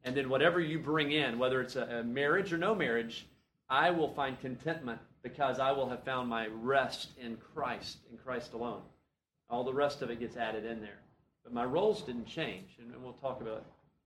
and 0.04 0.16
then 0.16 0.28
whatever 0.28 0.60
you 0.60 0.78
bring 0.78 1.12
in, 1.12 1.38
whether 1.38 1.60
it's 1.60 1.76
a, 1.76 1.82
a 1.82 2.04
marriage 2.04 2.52
or 2.52 2.58
no 2.58 2.74
marriage, 2.74 3.26
I 3.68 3.90
will 3.90 4.12
find 4.14 4.40
contentment 4.40 5.00
because 5.22 5.58
I 5.58 5.72
will 5.72 5.88
have 5.88 6.04
found 6.04 6.28
my 6.28 6.46
rest 6.48 7.10
in 7.18 7.36
Christ, 7.36 7.98
in 8.10 8.18
Christ 8.18 8.52
alone. 8.52 8.82
All 9.48 9.64
the 9.64 9.74
rest 9.74 10.02
of 10.02 10.10
it 10.10 10.20
gets 10.20 10.36
added 10.36 10.64
in 10.64 10.80
there. 10.80 11.00
But 11.44 11.52
my 11.52 11.64
roles 11.64 12.02
didn't 12.02 12.26
change, 12.26 12.76
and 12.78 12.92
we'll 13.02 13.12
talk 13.14 13.40
about 13.40 13.64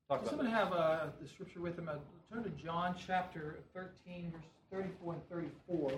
talk 0.08 0.20
Does 0.20 0.30
someone 0.30 0.46
have 0.46 0.72
uh, 0.72 1.06
the 1.20 1.28
scripture 1.28 1.60
with 1.60 1.76
them? 1.76 1.88
Uh, 1.88 1.94
turn 2.32 2.44
to 2.44 2.50
John 2.50 2.94
chapter 3.06 3.56
13, 3.74 4.32
verse 4.32 4.42
34 4.70 5.12
and 5.14 5.28
34. 5.28 5.92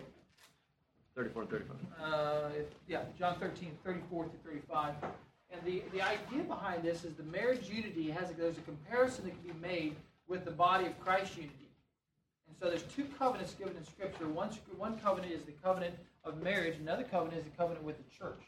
34 1.14 1.42
and 1.42 1.51
35. 1.51 1.77
Uh, 2.03 2.49
yeah, 2.88 3.03
John 3.19 3.37
13, 3.38 3.73
34 3.85 4.25
to 4.25 4.31
35. 4.45 4.95
And 5.51 5.62
the, 5.64 5.83
the 5.92 6.03
idea 6.03 6.42
behind 6.47 6.83
this 6.83 7.05
is 7.05 7.14
the 7.14 7.23
marriage 7.25 7.69
unity 7.69 8.11
has 8.11 8.31
a, 8.31 8.35
there's 8.35 8.59
a 8.59 8.62
comparison 8.62 9.25
that 9.25 9.31
can 9.31 9.53
be 9.53 9.66
made 9.66 9.97
with 10.29 10.45
the 10.45 10.51
body 10.51 10.87
of 10.87 10.99
Christ 11.01 11.37
unity. 11.37 11.55
And 12.49 12.57
so 12.61 12.69
there's 12.69 12.83
two 12.83 13.07
covenants 13.19 13.55
given 13.55 13.77
in 13.77 13.85
Scripture. 13.85 14.29
One, 14.29 14.51
one 14.77 14.99
covenant 14.99 15.33
is 15.33 15.42
the 15.42 15.53
covenant 15.62 15.95
of 16.25 16.42
marriage. 16.42 16.79
Another 16.79 17.05
covenant 17.05 17.38
is 17.38 17.45
the 17.45 17.57
covenant 17.57 17.85
with 17.85 17.97
the 17.97 18.16
church, 18.16 18.40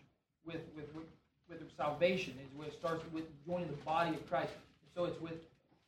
with 0.45 0.61
with 0.77 0.87
with, 0.95 1.07
with 1.49 1.61
salvation. 1.77 2.35
Is 2.45 2.57
where 2.57 2.69
it 2.69 2.75
starts 2.75 3.05
with 3.13 3.25
joining 3.47 3.69
the 3.69 3.83
body 3.85 4.11
of 4.11 4.29
Christ. 4.29 4.53
So 4.99 5.05
it's 5.05 5.21
with 5.21 5.47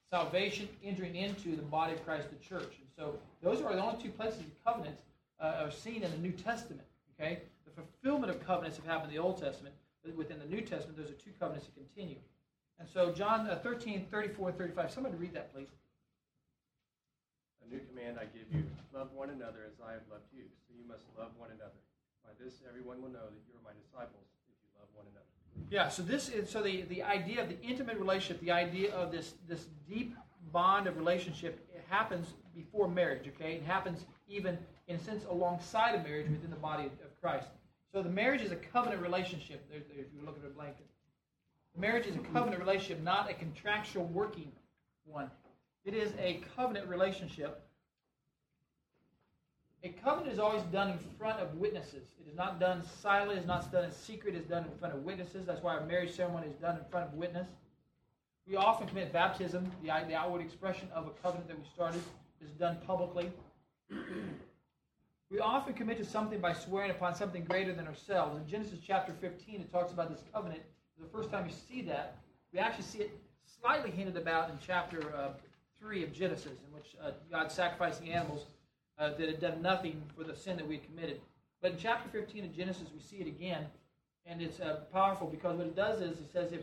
salvation 0.08 0.68
entering 0.84 1.16
into 1.16 1.56
the 1.56 1.66
body 1.66 1.94
of 1.94 2.04
Christ, 2.06 2.30
the 2.30 2.38
church. 2.38 2.78
And 2.78 2.86
so 2.94 3.18
those 3.42 3.60
are 3.60 3.74
the 3.74 3.82
only 3.82 4.00
two 4.00 4.14
places 4.14 4.38
the 4.38 4.54
covenants 4.64 5.02
uh, 5.42 5.66
are 5.66 5.72
seen 5.72 6.06
in 6.06 6.10
the 6.12 6.22
New 6.22 6.30
Testament. 6.30 6.86
Okay, 7.18 7.42
the 7.66 7.74
fulfillment 7.74 8.30
of 8.30 8.38
covenants 8.46 8.78
have 8.78 8.86
happened 8.86 9.10
in 9.10 9.18
the 9.18 9.20
Old 9.20 9.42
Testament, 9.42 9.74
but 10.04 10.14
within 10.14 10.38
the 10.38 10.46
New 10.46 10.62
Testament, 10.62 10.94
those 10.94 11.10
are 11.10 11.18
two 11.18 11.34
covenants 11.40 11.66
that 11.66 11.74
continue. 11.74 12.22
And 12.78 12.86
so 12.86 13.10
John 13.10 13.50
uh, 13.50 13.58
13, 13.58 14.06
34, 14.12 14.50
and 14.50 14.58
35. 14.58 14.92
Somebody 14.92 15.16
read 15.16 15.34
that, 15.34 15.52
please. 15.52 15.74
A 17.66 17.68
new 17.68 17.80
command 17.90 18.14
I 18.14 18.30
give 18.30 18.46
you 18.54 18.62
love 18.94 19.10
one 19.10 19.30
another 19.30 19.66
as 19.66 19.74
I 19.82 19.90
have 19.98 20.06
loved 20.06 20.30
you. 20.30 20.46
So 20.70 20.78
you 20.78 20.86
must 20.86 21.02
love 21.18 21.34
one 21.36 21.50
another. 21.50 21.82
By 22.22 22.30
this, 22.38 22.62
everyone 22.62 23.02
will 23.02 23.10
know 23.10 23.26
that 23.26 23.42
you 23.50 23.58
are 23.58 23.64
my 23.66 23.74
disciples 23.74 24.30
if 24.46 24.54
you 24.62 24.70
love 24.78 24.86
one 24.94 25.10
another. 25.10 25.59
Yeah, 25.70 25.88
so 25.88 26.02
this 26.02 26.28
is 26.28 26.50
so 26.50 26.62
the, 26.62 26.82
the 26.82 27.02
idea 27.04 27.42
of 27.42 27.48
the 27.48 27.60
intimate 27.62 27.96
relationship, 27.96 28.40
the 28.40 28.50
idea 28.50 28.92
of 28.92 29.12
this 29.12 29.34
this 29.48 29.66
deep 29.88 30.16
bond 30.52 30.88
of 30.88 30.96
relationship, 30.96 31.64
it 31.72 31.84
happens 31.88 32.34
before 32.54 32.88
marriage. 32.88 33.28
Okay, 33.28 33.54
it 33.54 33.62
happens 33.62 34.04
even 34.28 34.58
in 34.88 34.96
a 34.96 34.98
sense 34.98 35.24
alongside 35.30 35.94
of 35.94 36.02
marriage 36.02 36.28
within 36.28 36.50
the 36.50 36.56
body 36.56 36.86
of, 36.86 36.92
Christ. 37.20 37.48
So 37.92 38.02
the 38.02 38.08
marriage 38.08 38.40
is 38.40 38.50
a 38.50 38.56
covenant 38.56 39.02
relationship. 39.02 39.62
If 39.70 40.06
you 40.16 40.24
look 40.24 40.38
at 40.42 40.50
a 40.50 40.52
blanket, 40.52 40.86
the 41.74 41.80
marriage 41.80 42.06
is 42.06 42.16
a 42.16 42.20
covenant 42.32 42.60
relationship, 42.60 43.02
not 43.02 43.30
a 43.30 43.34
contractual 43.34 44.06
working 44.06 44.50
one. 45.04 45.30
It 45.84 45.94
is 45.94 46.12
a 46.18 46.40
covenant 46.56 46.88
relationship. 46.88 47.62
A 49.82 49.88
covenant 49.88 50.32
is 50.32 50.38
always 50.38 50.62
done 50.64 50.90
in 50.90 50.98
front 51.18 51.40
of 51.40 51.54
witnesses. 51.54 52.02
It 52.20 52.28
is 52.30 52.36
not 52.36 52.60
done 52.60 52.82
silently. 53.00 53.36
It's 53.36 53.46
not 53.46 53.72
done 53.72 53.84
in 53.84 53.92
secret. 53.92 54.34
It's 54.34 54.46
done 54.46 54.64
in 54.64 54.78
front 54.78 54.94
of 54.94 55.02
witnesses. 55.04 55.46
That's 55.46 55.62
why 55.62 55.74
our 55.74 55.86
marriage 55.86 56.14
ceremony 56.14 56.48
is 56.48 56.56
done 56.56 56.76
in 56.76 56.84
front 56.90 57.08
of 57.08 57.14
witness. 57.14 57.48
We 58.46 58.56
often 58.56 58.86
commit 58.88 59.10
baptism. 59.12 59.70
The, 59.82 59.88
the 60.06 60.14
outward 60.14 60.42
expression 60.42 60.88
of 60.94 61.06
a 61.06 61.10
covenant 61.22 61.48
that 61.48 61.58
we 61.58 61.64
started 61.74 62.02
is 62.44 62.50
done 62.52 62.78
publicly. 62.86 63.30
We 65.30 65.38
often 65.38 65.72
commit 65.72 65.96
to 65.98 66.04
something 66.04 66.40
by 66.40 66.52
swearing 66.52 66.90
upon 66.90 67.14
something 67.14 67.44
greater 67.44 67.72
than 67.72 67.86
ourselves. 67.86 68.36
In 68.36 68.46
Genesis 68.46 68.80
chapter 68.86 69.14
15, 69.20 69.60
it 69.60 69.72
talks 69.72 69.92
about 69.92 70.10
this 70.10 70.24
covenant. 70.34 70.60
The 71.00 71.08
first 71.08 71.30
time 71.30 71.46
you 71.46 71.54
see 71.68 71.80
that, 71.82 72.18
we 72.52 72.58
actually 72.58 72.84
see 72.84 72.98
it 72.98 73.18
slightly 73.60 73.90
hinted 73.90 74.16
about 74.16 74.50
in 74.50 74.58
chapter 74.64 75.14
uh, 75.14 75.28
3 75.80 76.02
of 76.02 76.12
Genesis, 76.12 76.58
in 76.66 76.74
which 76.74 76.96
uh, 77.02 77.12
God 77.30 77.50
sacrificing 77.50 78.12
animals 78.12 78.46
uh, 79.00 79.10
that 79.18 79.28
had 79.28 79.40
done 79.40 79.62
nothing 79.62 80.02
for 80.16 80.24
the 80.24 80.36
sin 80.36 80.56
that 80.56 80.68
we 80.68 80.76
had 80.76 80.84
committed. 80.84 81.20
But 81.62 81.72
in 81.72 81.78
chapter 81.78 82.08
15 82.10 82.44
of 82.44 82.56
Genesis, 82.56 82.88
we 82.94 83.00
see 83.00 83.16
it 83.16 83.26
again, 83.26 83.66
and 84.26 84.40
it's 84.40 84.60
uh, 84.60 84.80
powerful 84.92 85.26
because 85.26 85.56
what 85.56 85.66
it 85.66 85.76
does 85.76 86.00
is 86.00 86.18
it 86.18 86.30
says 86.32 86.52
if 86.52 86.62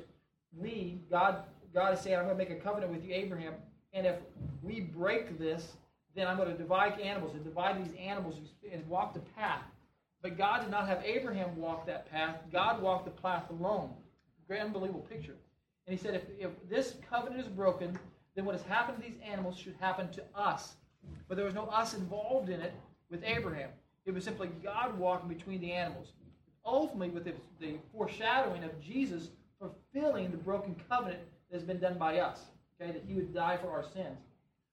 we, 0.56 1.00
God, 1.10 1.44
God 1.74 1.94
is 1.94 2.00
saying, 2.00 2.18
I'm 2.18 2.26
going 2.26 2.38
to 2.38 2.44
make 2.44 2.52
a 2.52 2.62
covenant 2.62 2.92
with 2.92 3.04
you, 3.04 3.14
Abraham, 3.14 3.54
and 3.94 4.06
if 4.06 4.16
we 4.62 4.80
break 4.80 5.38
this, 5.40 5.74
then 6.16 6.28
I'm 6.28 6.38
going 6.38 6.50
to 6.50 6.58
divide 6.58 7.00
animals 7.00 7.36
and 7.36 7.44
divide 7.44 7.84
these 7.84 7.94
animals 8.00 8.36
and 8.72 8.88
walk 8.88 9.14
the 9.14 9.20
path. 9.20 9.62
But 10.22 10.38
God 10.38 10.62
did 10.62 10.72
not 10.72 10.88
have 10.88 11.04
Abraham 11.06 11.56
walk 11.58 11.86
that 11.86 12.10
path. 12.12 12.38
God 12.52 12.82
walked 12.82 13.06
the 13.06 13.22
path 13.22 13.50
alone. 13.50 13.92
Great, 14.48 14.62
unbelievable 14.62 15.06
picture. 15.10 15.36
And 15.86 15.98
he 15.98 16.04
said, 16.04 16.16
if, 16.16 16.24
if 16.40 16.52
this 16.70 16.96
covenant 17.10 17.42
is 17.42 17.48
broken, 17.48 17.98
then 18.36 18.46
what 18.46 18.56
has 18.56 18.64
happened 18.64 19.04
to 19.04 19.10
these 19.10 19.20
animals 19.24 19.58
should 19.58 19.76
happen 19.80 20.10
to 20.12 20.24
us. 20.36 20.76
But 21.28 21.36
there 21.36 21.46
was 21.46 21.56
no 21.56 21.66
us 21.66 21.94
involved 21.94 22.50
in 22.50 22.62
it 22.62 22.74
with 23.10 23.24
Abraham. 23.24 23.70
It 24.06 24.14
was 24.14 24.24
simply 24.24 24.50
God 24.64 24.98
walking 24.98 25.28
between 25.28 25.62
the 25.62 25.72
animals. 25.72 26.14
Ultimately, 26.66 27.10
with 27.10 27.26
the, 27.26 27.74
foreshadowing 27.94 28.64
of 28.64 28.82
Jesus 28.82 29.30
fulfilling 29.60 30.32
the 30.32 30.38
broken 30.38 30.76
covenant 30.90 31.20
that 31.50 31.58
has 31.58 31.64
been 31.64 31.80
done 31.80 31.98
by 31.98 32.20
us, 32.20 32.42
okay, 32.80 32.92
that 32.92 33.04
he 33.08 33.16
would 33.16 33.34
die 33.34 33.58
for 33.58 33.70
our 33.72 33.84
sins. 33.84 34.20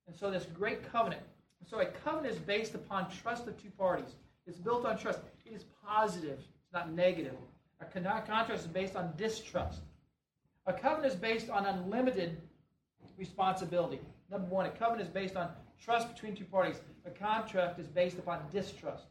And 0.06 0.16
so 0.16 0.30
this 0.30 0.46
great 0.54 0.90
covenant. 0.90 1.22
So 1.66 1.80
a 1.80 1.86
covenant 1.86 2.34
is 2.34 2.38
based 2.38 2.74
upon 2.74 3.10
trust 3.10 3.46
of 3.48 3.60
two 3.60 3.70
parties. 3.70 4.14
It's 4.46 4.58
built 4.58 4.84
on 4.84 4.98
trust. 4.98 5.20
It 5.46 5.52
is 5.52 5.64
positive. 5.86 6.38
It's 6.38 6.72
not 6.72 6.92
negative. 6.92 7.34
A 7.80 7.86
con- 7.86 8.04
contract 8.26 8.50
is 8.50 8.66
based 8.66 8.96
on 8.96 9.12
distrust. 9.16 9.80
A 10.66 10.72
covenant 10.72 11.12
is 11.12 11.18
based 11.18 11.48
on 11.48 11.64
unlimited 11.64 12.36
responsibility. 13.16 14.00
Number 14.30 14.46
one, 14.48 14.66
a 14.66 14.70
covenant 14.70 15.08
is 15.08 15.14
based 15.14 15.36
on 15.36 15.48
trust 15.84 16.12
between 16.12 16.34
two 16.34 16.44
parties. 16.44 16.80
A 17.06 17.10
contract 17.10 17.78
is 17.78 17.86
based 17.86 18.18
upon 18.18 18.40
distrust. 18.52 19.04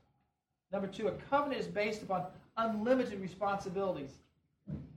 Number 0.72 0.88
two, 0.88 1.08
a 1.08 1.12
covenant 1.30 1.62
is 1.62 1.68
based 1.68 2.02
upon 2.02 2.26
unlimited 2.58 3.22
responsibilities. 3.22 4.12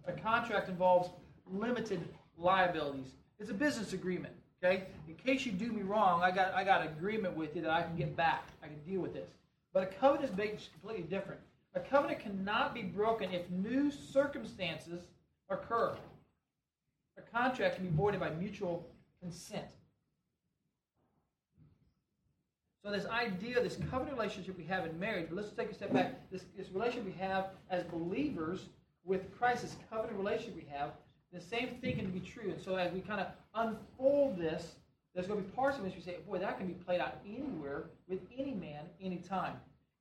A 0.07 0.13
contract 0.13 0.69
involves 0.69 1.11
limited 1.47 2.01
liabilities. 2.39 3.09
It's 3.39 3.51
a 3.51 3.55
business 3.55 3.93
agreement. 3.93 4.33
Okay? 4.65 4.85
In 5.07 5.15
case 5.15 5.45
you 5.45 5.53
do 5.53 5.71
me 5.71 5.83
wrong, 5.83 6.23
I 6.23 6.31
got 6.31 6.55
I 6.55 6.65
got 6.65 6.81
an 6.81 6.89
agreement 6.89 7.37
with 7.37 7.55
you 7.55 7.63
that 7.63 7.71
I 7.71 7.83
can 7.83 7.97
get 7.97 8.17
back. 8.17 8.49
I 8.63 8.69
can 8.69 8.79
deal 8.87 9.01
with 9.01 9.13
this. 9.13 9.29
But 9.75 9.83
a 9.83 9.87
covenant 9.87 10.31
is 10.31 10.37
based 10.37 10.71
completely 10.73 11.05
different. 11.05 11.41
A 11.75 11.81
covenant 11.81 12.21
cannot 12.21 12.73
be 12.73 12.83
broken 12.83 13.31
if 13.33 13.51
new 13.51 13.91
circumstances 13.91 15.03
occur. 15.51 15.95
A 17.19 17.23
contract 17.37 17.77
can 17.77 17.85
be 17.85 17.95
voided 17.95 18.21
by 18.21 18.31
mutual 18.31 18.87
consent. 19.21 19.67
So 22.87 22.93
this 22.93 23.07
idea, 23.07 23.61
this 23.61 23.79
covenant 23.91 24.17
relationship 24.17 24.57
we 24.57 24.63
have 24.67 24.87
in 24.87 24.97
marriage, 24.97 25.27
but 25.29 25.35
let's 25.35 25.51
take 25.51 25.73
a 25.73 25.75
step 25.75 25.93
back. 25.93 26.31
This, 26.31 26.45
this 26.57 26.71
relationship 26.71 27.05
we 27.05 27.21
have 27.21 27.47
as 27.69 27.83
believers 27.83 28.67
with 29.05 29.37
Christ, 29.37 29.63
this 29.63 29.75
covenant 29.91 30.17
relationship 30.17 30.55
we 30.55 30.71
have, 30.73 30.93
the 31.33 31.41
same 31.41 31.79
thing 31.81 31.97
can 31.97 32.13
be 32.13 32.21
true. 32.21 32.53
And 32.53 32.63
so 32.63 32.77
as 32.77 32.93
we 32.93 33.01
kind 33.01 33.21
of 33.21 33.27
unfold 33.57 34.39
this, 34.39 34.77
there's 35.17 35.27
going 35.27 35.43
to 35.43 35.49
be 35.49 35.53
parts 35.53 35.79
of 35.79 35.83
this 35.83 35.95
we 35.97 36.01
say, 36.01 36.19
boy, 36.29 36.39
that 36.39 36.59
can 36.59 36.69
be 36.69 36.75
played 36.75 37.01
out 37.01 37.17
anywhere 37.27 37.87
with 38.07 38.21
any 38.39 38.55
man, 38.55 38.85
anytime. 39.03 39.55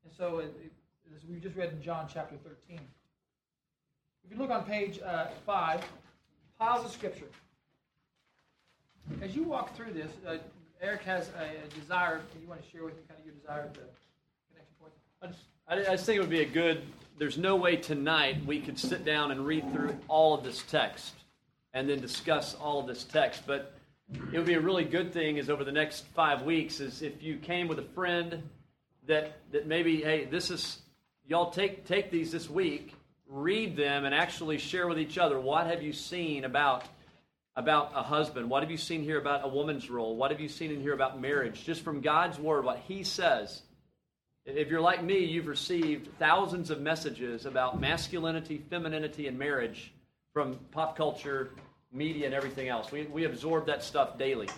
And 0.04 0.14
so 0.16 0.38
it, 0.38 0.56
it, 0.64 0.72
as 1.16 1.26
we 1.26 1.40
just 1.40 1.56
read 1.56 1.72
in 1.72 1.82
John 1.82 2.08
chapter 2.08 2.36
13. 2.36 2.80
If 4.24 4.32
you 4.32 4.38
look 4.38 4.52
on 4.52 4.64
page 4.64 5.00
uh, 5.04 5.30
5, 5.44 5.82
piles 6.60 6.86
of 6.86 6.92
scripture. 6.92 7.30
As 9.24 9.36
you 9.36 9.42
walk 9.42 9.76
through 9.76 9.94
this, 9.94 10.12
uh, 10.28 10.38
Eric 10.86 11.02
has 11.04 11.30
a, 11.40 11.66
a 11.66 11.80
desire, 11.80 12.22
you 12.40 12.48
want 12.48 12.64
to 12.64 12.70
share 12.70 12.84
with 12.84 12.94
me 12.94 13.02
kind 13.10 13.20
of 13.20 13.26
your 13.26 13.34
desire 13.34 13.64
to 13.64 13.80
connection 14.52 14.76
points? 14.80 15.40
I 15.68 15.74
I, 15.74 15.80
I 15.80 15.96
just 15.96 16.06
think 16.06 16.18
it 16.18 16.22
would 16.22 16.30
be 16.30 16.42
a 16.42 16.46
good. 16.46 16.84
There's 17.18 17.40
no 17.40 17.56
way 17.56 17.76
tonight 17.76 18.46
we 18.46 18.60
could 18.60 18.78
sit 18.78 19.04
down 19.04 19.32
and 19.32 19.48
read 19.48 19.72
through 19.74 19.98
all 20.08 20.36
of 20.36 20.44
this 20.44 20.62
text 20.70 21.16
and 21.74 21.90
then 21.90 22.02
discuss 22.02 22.54
all 22.54 22.80
of 22.80 22.86
this 22.86 23.04
text. 23.04 23.44
But 23.48 23.74
it 24.32 24.38
would 24.38 24.46
be 24.46 24.54
a 24.54 24.60
really 24.60 24.84
good 24.84 25.12
thing 25.12 25.38
is 25.38 25.50
over 25.50 25.64
the 25.64 25.72
next 25.72 26.06
five 26.14 26.44
weeks 26.44 26.80
is 26.80 27.02
if 27.02 27.24
you 27.24 27.38
came 27.38 27.68
with 27.68 27.80
a 27.80 27.88
friend 27.96 28.44
that 29.08 29.40
that 29.54 29.66
maybe 29.66 30.04
hey 30.04 30.26
this 30.26 30.52
is 30.52 30.82
y'all 31.26 31.50
take 31.50 31.88
take 31.88 32.12
these 32.12 32.32
this 32.32 32.48
week, 32.48 32.94
read 33.28 33.76
them 33.76 34.06
and 34.06 34.14
actually 34.14 34.60
share 34.60 34.88
with 34.88 35.00
each 35.00 35.18
other 35.18 35.40
what 35.40 35.66
have 35.66 35.82
you 35.82 35.94
seen 35.94 36.44
about 36.44 36.84
about 37.56 37.92
a 37.96 38.04
husband? 38.04 38.50
What 38.50 38.64
have 38.64 38.72
you 38.72 38.78
seen 38.78 39.04
here 39.04 39.20
about 39.20 39.46
a 39.46 39.48
woman's 39.48 39.90
role? 39.90 40.16
What 40.16 40.32
have 40.32 40.40
you 40.40 40.50
seen 40.50 40.72
in 40.72 40.82
here 40.82 40.94
about 40.94 41.20
marriage? 41.20 41.64
Just 41.64 41.84
from 41.84 42.02
God's 42.02 42.38
word, 42.38 42.66
what 42.66 42.80
He 42.88 43.04
says. 43.04 43.62
If 44.46 44.70
you're 44.70 44.82
like 44.82 45.04
me, 45.04 45.26
you've 45.26 45.48
received 45.48 46.10
thousands 46.20 46.70
of 46.70 46.80
messages 46.80 47.46
about 47.46 47.80
masculinity, 47.80 48.64
femininity, 48.70 49.28
and 49.28 49.40
marriage 49.40 49.92
from 50.34 50.60
pop 50.72 50.96
culture, 50.96 51.52
media, 51.92 52.26
and 52.26 52.36
everything 52.36 52.68
else. 52.68 52.92
We, 52.92 53.04
we 53.04 53.26
absorb 53.26 53.66
that 53.68 53.84
stuff 53.84 54.20
daily. 54.20 54.50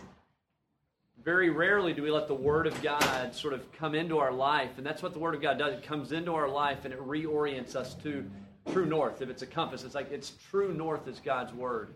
Very 1.24 1.50
rarely 1.50 1.94
do 1.94 2.04
we 2.04 2.12
let 2.12 2.28
the 2.28 2.34
Word 2.34 2.68
of 2.68 2.82
God 2.82 3.34
sort 3.34 3.54
of 3.54 3.72
come 3.74 3.96
into 3.96 4.18
our 4.18 4.32
life, 4.32 4.72
and 4.78 4.86
that's 4.86 5.02
what 5.02 5.14
the 5.14 5.20
Word 5.20 5.36
of 5.36 5.42
God 5.42 5.58
does. 5.58 5.74
It 5.74 5.84
comes 5.84 6.12
into 6.12 6.34
our 6.34 6.50
life 6.50 6.84
and 6.84 6.94
it 6.94 7.00
reorients 7.00 7.76
us 7.76 7.94
to 8.04 8.30
true 8.72 8.86
north. 8.86 9.22
If 9.22 9.30
it's 9.30 9.42
a 9.42 9.48
compass, 9.48 9.84
it's 9.84 9.96
like 9.96 10.12
it's 10.12 10.34
true 10.50 10.74
north 10.74 11.08
is 11.08 11.20
God's 11.20 11.54
Word. 11.54 11.94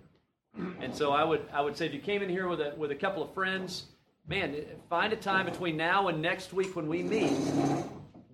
And 0.81 0.95
so 0.95 1.11
I 1.11 1.23
would 1.23 1.45
I 1.53 1.61
would 1.61 1.77
say 1.77 1.85
if 1.85 1.93
you 1.93 1.99
came 1.99 2.21
in 2.21 2.29
here 2.29 2.47
with 2.47 2.59
a 2.61 2.73
with 2.77 2.91
a 2.91 2.95
couple 2.95 3.23
of 3.23 3.33
friends, 3.33 3.85
man, 4.27 4.55
find 4.89 5.13
a 5.13 5.15
time 5.15 5.45
between 5.45 5.77
now 5.77 6.07
and 6.07 6.21
next 6.21 6.53
week 6.53 6.75
when 6.75 6.87
we 6.87 7.03
meet. 7.03 7.31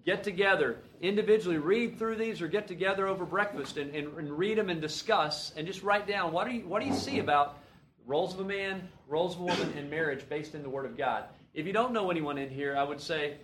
get 0.07 0.23
together 0.23 0.77
individually, 1.01 1.57
read 1.57 1.99
through 1.99 2.15
these, 2.15 2.41
or 2.41 2.47
get 2.47 2.65
together 2.65 3.07
over 3.07 3.25
breakfast 3.25 3.75
and, 3.75 3.93
and, 3.93 4.17
and 4.17 4.37
read 4.37 4.57
them 4.57 4.69
and 4.69 4.79
discuss, 4.79 5.51
and 5.57 5.67
just 5.67 5.83
write 5.83 6.07
down 6.07 6.31
what 6.31 6.47
do 6.47 6.53
you 6.53 6.65
what 6.65 6.81
do 6.81 6.87
you 6.87 6.95
see 6.95 7.19
about 7.19 7.57
roles 8.05 8.33
of 8.33 8.39
a 8.39 8.45
man, 8.45 8.87
roles 9.07 9.35
of 9.35 9.41
a 9.41 9.43
woman 9.43 9.77
in 9.77 9.89
marriage 9.89 10.27
based 10.29 10.55
in 10.55 10.63
the 10.63 10.69
Word 10.69 10.85
of 10.85 10.97
God. 10.97 11.25
If 11.53 11.67
you 11.67 11.73
don't 11.73 11.91
know 11.91 12.09
anyone 12.09 12.37
in 12.37 12.49
here, 12.49 12.77
I 12.77 12.83
would 12.83 13.01
say, 13.01 13.35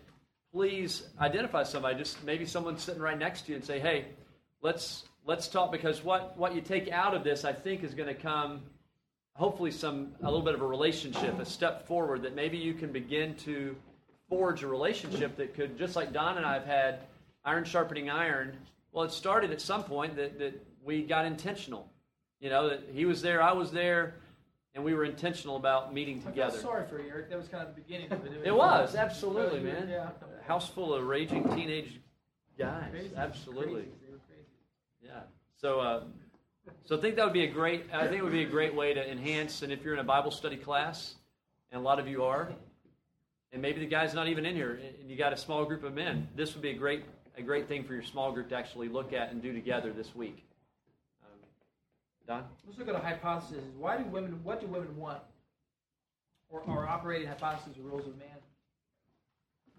please 0.53 1.09
identify 1.19 1.63
somebody. 1.63 1.97
Just 1.97 2.23
maybe 2.23 2.45
someone 2.45 2.77
sitting 2.77 3.01
right 3.01 3.19
next 3.19 3.41
to 3.41 3.51
you 3.51 3.57
and 3.57 3.65
say, 3.65 3.79
hey, 3.79 4.05
let's 4.61 5.03
let's 5.25 5.47
talk 5.47 5.71
because 5.71 6.03
what 6.03 6.37
what 6.37 6.55
you 6.55 6.61
take 6.61 6.91
out 6.91 7.13
of 7.13 7.23
this, 7.23 7.45
I 7.45 7.53
think, 7.53 7.83
is 7.83 7.93
going 7.93 8.09
to 8.09 8.19
come 8.19 8.61
hopefully 9.35 9.71
some 9.71 10.13
a 10.21 10.25
little 10.25 10.41
bit 10.41 10.53
of 10.53 10.61
a 10.61 10.67
relationship, 10.67 11.39
a 11.39 11.45
step 11.45 11.87
forward 11.87 12.21
that 12.23 12.35
maybe 12.35 12.57
you 12.57 12.73
can 12.73 12.91
begin 12.91 13.35
to 13.35 13.75
forge 14.29 14.63
a 14.63 14.67
relationship 14.67 15.35
that 15.37 15.53
could, 15.55 15.77
just 15.77 15.95
like 15.95 16.13
Don 16.13 16.37
and 16.37 16.45
I 16.45 16.53
have 16.53 16.65
had, 16.65 16.99
iron 17.43 17.63
sharpening 17.63 18.09
iron. 18.09 18.55
Well, 18.91 19.05
it 19.05 19.11
started 19.11 19.51
at 19.51 19.59
some 19.59 19.83
point 19.83 20.15
that, 20.15 20.39
that 20.39 20.65
we 20.83 21.03
got 21.03 21.25
intentional. 21.25 21.89
You 22.39 22.49
know, 22.49 22.69
that 22.69 22.83
he 22.93 23.05
was 23.05 23.21
there, 23.21 23.41
I 23.41 23.53
was 23.53 23.71
there, 23.71 24.15
and 24.75 24.83
we 24.83 24.93
were 24.93 25.05
intentional 25.05 25.55
about 25.55 25.93
meeting 25.93 26.21
together. 26.21 26.57
sorry 26.57 26.85
for 26.87 27.01
you, 27.01 27.09
Eric. 27.09 27.29
That 27.29 27.37
was 27.37 27.47
kind 27.47 27.67
of 27.67 27.73
the 27.73 27.81
beginning 27.81 28.11
of 28.11 28.25
it. 28.25 28.33
It 28.43 28.55
was, 28.55 28.95
absolutely, 28.95 29.61
man. 29.61 29.87
yeah. 29.89 30.09
House 30.45 30.69
full 30.69 30.93
of 30.93 31.05
raging 31.05 31.43
teenage 31.55 32.01
guys. 32.57 32.89
Crazy. 32.91 33.11
Absolutely. 33.15 33.73
Crazy. 33.73 33.89
They 34.05 34.11
were 34.11 34.19
crazy. 34.27 34.49
Yeah. 35.01 35.19
So, 35.63 35.79
uh, 35.79 36.03
so 36.83 36.97
I 36.97 36.99
think 36.99 37.15
that 37.15 37.23
would 37.23 37.33
be 37.33 37.45
a 37.45 37.49
great. 37.49 37.85
I 37.93 38.01
think 38.01 38.17
it 38.17 38.21
would 38.21 38.33
be 38.33 38.43
a 38.43 38.49
great 38.49 38.75
way 38.75 38.93
to 38.93 39.09
enhance. 39.09 39.61
And 39.61 39.71
if 39.71 39.81
you're 39.81 39.93
in 39.93 40.01
a 40.01 40.03
Bible 40.03 40.29
study 40.29 40.57
class, 40.57 41.15
and 41.71 41.79
a 41.79 41.81
lot 41.81 41.99
of 41.99 42.07
you 42.09 42.25
are, 42.25 42.51
and 43.53 43.61
maybe 43.61 43.79
the 43.79 43.85
guy's 43.85 44.13
not 44.13 44.27
even 44.27 44.45
in 44.45 44.55
here, 44.55 44.77
and 44.99 45.09
you 45.09 45.15
got 45.15 45.31
a 45.31 45.37
small 45.37 45.63
group 45.63 45.85
of 45.85 45.93
men, 45.93 46.27
this 46.35 46.53
would 46.53 46.61
be 46.61 46.71
a 46.71 46.73
great 46.73 47.05
a 47.37 47.41
great 47.41 47.69
thing 47.69 47.85
for 47.85 47.93
your 47.93 48.03
small 48.03 48.33
group 48.33 48.49
to 48.49 48.57
actually 48.57 48.89
look 48.89 49.13
at 49.13 49.31
and 49.31 49.41
do 49.41 49.53
together 49.53 49.93
this 49.93 50.13
week. 50.13 50.43
Um, 51.23 51.39
Don. 52.27 52.43
Let's 52.67 52.77
look 52.77 52.89
at 52.89 52.95
a 52.95 52.99
hypothesis. 52.99 53.63
Why 53.77 53.95
do 53.95 54.03
women? 54.03 54.37
What 54.43 54.59
do 54.59 54.67
women 54.67 54.97
want? 54.97 55.19
Or, 56.49 56.59
or 56.67 56.89
operating 56.89 57.29
hypothesis 57.29 57.77
or 57.77 57.89
rules 57.89 58.05
of 58.05 58.17
man. 58.17 58.27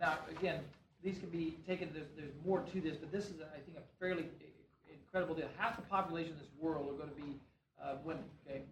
Now, 0.01 0.17
again, 0.31 0.61
these 1.03 1.19
can 1.19 1.29
be 1.29 1.59
taken. 1.69 1.91
There's, 1.93 2.07
there's 2.17 2.33
more 2.43 2.61
to 2.73 2.81
this, 2.81 2.97
but 2.97 3.13
this 3.13 3.27
is, 3.27 3.35
I 3.43 3.59
think, 3.59 3.77
a 3.77 3.83
fairly 4.01 4.25
incredible 5.15 5.37
deal. 5.37 5.49
Half 5.57 5.77
the 5.77 5.83
population 5.83 6.33
of 6.33 6.41
this 6.41 6.51
world 6.59 6.91
are 6.91 6.99
going 6.99 7.09
to 7.09 7.15
be 7.15 7.39
uh, 7.81 7.95
women. 8.05 8.25
Okay, 8.45 8.63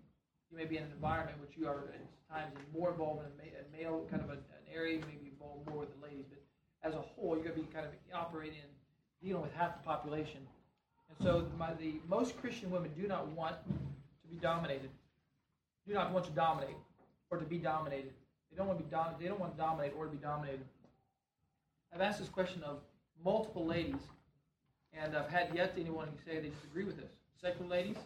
you 0.50 0.56
may 0.58 0.64
be 0.64 0.76
in 0.76 0.82
an 0.82 0.90
environment 0.90 1.40
which 1.40 1.56
you 1.56 1.68
are 1.68 1.86
at 1.94 2.34
times 2.34 2.52
more 2.74 2.90
involved 2.90 3.22
in 3.22 3.46
a, 3.46 3.78
male 3.78 4.04
kind 4.10 4.24
of 4.24 4.30
a, 4.30 4.32
an 4.32 4.66
area, 4.74 4.94
you 4.94 5.00
may 5.06 5.22
be 5.22 5.30
involved 5.30 5.70
more 5.70 5.78
with 5.78 6.00
the 6.00 6.04
ladies, 6.04 6.24
but 6.28 6.42
as 6.82 6.94
a 6.94 7.00
whole, 7.00 7.36
you're 7.36 7.44
going 7.44 7.54
to 7.54 7.60
be 7.60 7.72
kind 7.72 7.86
of 7.86 7.92
operating 8.12 8.58
and 8.58 8.72
dealing 9.22 9.40
with 9.40 9.52
half 9.52 9.80
the 9.80 9.86
population. 9.86 10.40
And 11.10 11.24
so, 11.24 11.46
my, 11.56 11.74
the 11.74 12.00
most 12.08 12.36
Christian 12.40 12.72
women 12.72 12.90
do 13.00 13.06
not 13.06 13.28
want 13.28 13.54
to 13.64 14.28
be 14.28 14.36
dominated. 14.36 14.90
Do 15.86 15.94
not 15.94 16.12
want 16.12 16.24
to 16.24 16.32
dominate 16.32 16.76
or 17.30 17.38
to 17.38 17.44
be 17.44 17.58
dominated. 17.58 18.14
They 18.50 18.56
don't 18.56 18.66
want 18.66 18.80
to 18.80 18.84
be 18.84 18.90
dom- 18.90 19.14
They 19.20 19.28
don't 19.28 19.38
want 19.38 19.56
to 19.56 19.62
dominate 19.62 19.92
or 19.96 20.06
to 20.06 20.10
be 20.10 20.18
dominated. 20.18 20.64
I've 21.94 22.00
asked 22.00 22.18
this 22.18 22.28
question 22.28 22.64
of 22.64 22.78
multiple 23.24 23.64
ladies, 23.64 24.00
and 25.00 25.16
I've 25.16 25.28
had 25.28 25.48
yet 25.54 25.74
anyone 25.78 26.08
who 26.08 26.30
say 26.30 26.40
they 26.40 26.48
disagree 26.48 26.84
with 26.84 26.96
this. 26.96 27.10
Secular 27.40 27.70
ladies, 27.70 27.96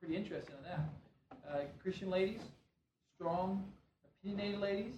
pretty 0.00 0.16
interested 0.16 0.54
in 0.58 0.64
that. 0.64 0.80
Uh, 1.48 1.60
Christian 1.82 2.10
ladies, 2.10 2.40
strong, 3.16 3.64
opinionated 4.22 4.60
ladies, 4.60 4.94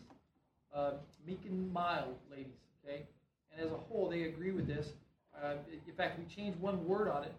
uh, 0.74 0.92
meek 1.26 1.40
and 1.46 1.72
mild 1.72 2.16
ladies. 2.30 2.54
Okay, 2.84 3.02
and 3.52 3.64
as 3.64 3.72
a 3.72 3.76
whole, 3.76 4.08
they 4.08 4.24
agree 4.24 4.50
with 4.52 4.66
this. 4.66 4.92
Uh, 5.42 5.54
in 5.70 5.94
fact, 5.94 6.18
we 6.18 6.24
change 6.34 6.56
one 6.56 6.86
word 6.86 7.08
on 7.08 7.24
it. 7.24 7.34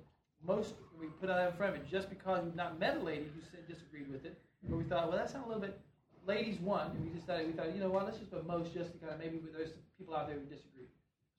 Most 0.45 0.75
we 0.99 1.07
put 1.21 1.29
out 1.29 1.49
in 1.49 1.55
front 1.57 1.75
of 1.75 1.81
it 1.81 1.89
just 1.89 2.09
because 2.09 2.43
we've 2.43 2.55
not 2.55 2.79
met 2.79 2.97
a 2.97 2.99
lady 2.99 3.25
who 3.33 3.41
said 3.51 3.67
disagreed 3.67 4.11
with 4.11 4.25
it, 4.25 4.37
but 4.67 4.77
we 4.77 4.83
thought, 4.83 5.07
well, 5.09 5.17
that 5.17 5.29
sounds 5.29 5.45
a 5.45 5.47
little 5.47 5.61
bit. 5.61 5.79
Ladies 6.25 6.59
won, 6.59 6.91
and 6.91 7.03
we 7.05 7.17
decided 7.17 7.47
we 7.47 7.53
thought, 7.53 7.73
you 7.73 7.79
know 7.79 7.89
what, 7.89 8.05
let's 8.05 8.17
just 8.17 8.31
put 8.31 8.45
most 8.45 8.73
just 8.73 8.91
to 8.91 8.97
kind 8.97 9.13
of 9.13 9.19
maybe 9.19 9.39
there's 9.55 9.71
people 9.97 10.15
out 10.15 10.27
there 10.27 10.37
who 10.37 10.43
disagree. 10.43 10.87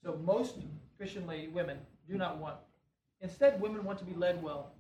So 0.03 0.19
most 0.25 0.57
Christian 0.97 1.27
lady 1.27 1.49
women 1.49 1.79
do 2.09 2.17
not 2.17 2.39
want. 2.39 2.57
Instead, 3.21 3.61
women 3.61 3.85
want 3.85 3.99
to 3.99 4.05
be 4.05 4.15
led 4.15 4.43
well, 4.43 4.71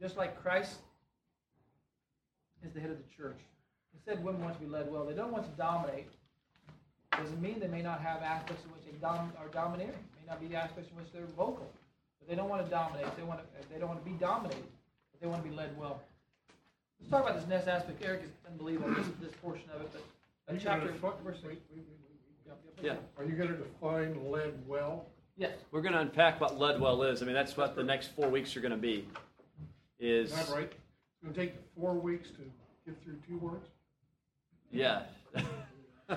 just 0.00 0.16
like 0.16 0.40
Christ 0.42 0.76
is 2.64 2.72
the 2.72 2.80
head 2.80 2.90
of 2.90 2.98
the 2.98 3.14
church. 3.16 3.38
Instead, 3.94 4.22
women 4.24 4.42
want 4.42 4.54
to 4.54 4.60
be 4.60 4.70
led 4.70 4.90
well. 4.90 5.04
They 5.04 5.14
don't 5.14 5.32
want 5.32 5.44
to 5.44 5.50
dominate. 5.56 6.08
Doesn't 7.12 7.40
mean 7.40 7.60
they 7.60 7.68
may 7.68 7.82
not 7.82 8.00
have 8.00 8.22
aspects 8.22 8.64
in 8.64 8.70
which 8.72 8.84
they 8.84 8.98
dom- 8.98 9.32
are 9.38 9.48
domineering. 9.48 9.92
May 9.92 10.26
not 10.26 10.40
be 10.40 10.54
aspects 10.54 10.90
in 10.90 10.96
which 10.96 11.12
they're 11.12 11.26
vocal, 11.36 11.70
but 12.18 12.28
they 12.28 12.34
don't 12.34 12.48
want 12.48 12.64
to 12.64 12.70
dominate. 12.70 13.06
They 13.16 13.22
want 13.22 13.40
to. 13.40 13.68
They 13.72 13.78
don't 13.78 13.88
want 13.88 14.04
to 14.04 14.10
be 14.10 14.16
dominated, 14.18 14.64
but 15.12 15.20
they 15.20 15.26
want 15.26 15.42
to 15.44 15.48
be 15.48 15.54
led 15.54 15.76
well. 15.78 16.00
Let's 17.00 17.10
talk 17.10 17.22
about 17.24 17.38
this 17.38 17.48
next 17.48 17.68
aspect. 17.68 18.02
Eric 18.04 18.22
is 18.24 18.30
unbelievable. 18.50 18.94
This, 18.94 19.06
this 19.20 19.32
portion 19.42 19.68
of 19.74 19.80
it, 19.82 19.92
but 19.92 20.52
Are 20.52 20.56
uh, 20.56 20.60
chapter 20.60 20.88
defi- 20.88 21.02
wait, 21.24 21.36
wait, 21.44 21.60
wait, 21.70 21.84
Yeah. 22.82 22.96
Are 23.16 23.24
you 23.24 23.32
gonna 23.36 23.56
define 23.56 24.30
led 24.30 24.54
well? 24.66 25.06
Yes. 25.36 25.52
We're 25.70 25.82
going 25.82 25.94
to 25.94 26.00
unpack 26.00 26.40
what 26.40 26.58
Ludwell 26.58 27.02
is. 27.10 27.22
I 27.22 27.26
mean, 27.26 27.34
that's 27.34 27.56
what 27.56 27.74
the 27.74 27.82
next 27.82 28.08
four 28.14 28.28
weeks 28.28 28.56
are 28.56 28.60
going 28.60 28.72
to 28.72 28.76
be. 28.78 29.06
Is 29.98 30.30
Is 30.30 30.36
that 30.36 30.54
right? 30.54 30.72
It's 30.72 31.22
gonna 31.22 31.34
take 31.34 31.54
four 31.78 31.94
weeks 31.94 32.28
to 32.30 32.42
get 32.84 33.02
through 33.02 33.16
two 33.26 33.38
words? 33.38 33.66
yeah. 34.70 35.02
We 36.08 36.16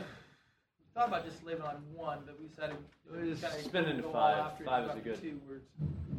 thought 1.02 1.10
about 1.10 1.26
just 1.26 1.46
leaving 1.46 1.62
on 1.62 1.76
one, 1.94 2.22
but 2.26 2.40
we 2.40 2.48
decided 2.48 2.76
We 3.10 3.30
just 3.30 3.44
kinda 3.44 3.64
spin 3.64 3.86
it 3.86 3.90
into 3.98 4.10
five. 4.10 4.54
Five 4.66 4.90
is 4.90 4.96
a 4.96 5.00
good- 5.00 5.22
Two 5.22 5.40
words. 5.48 5.68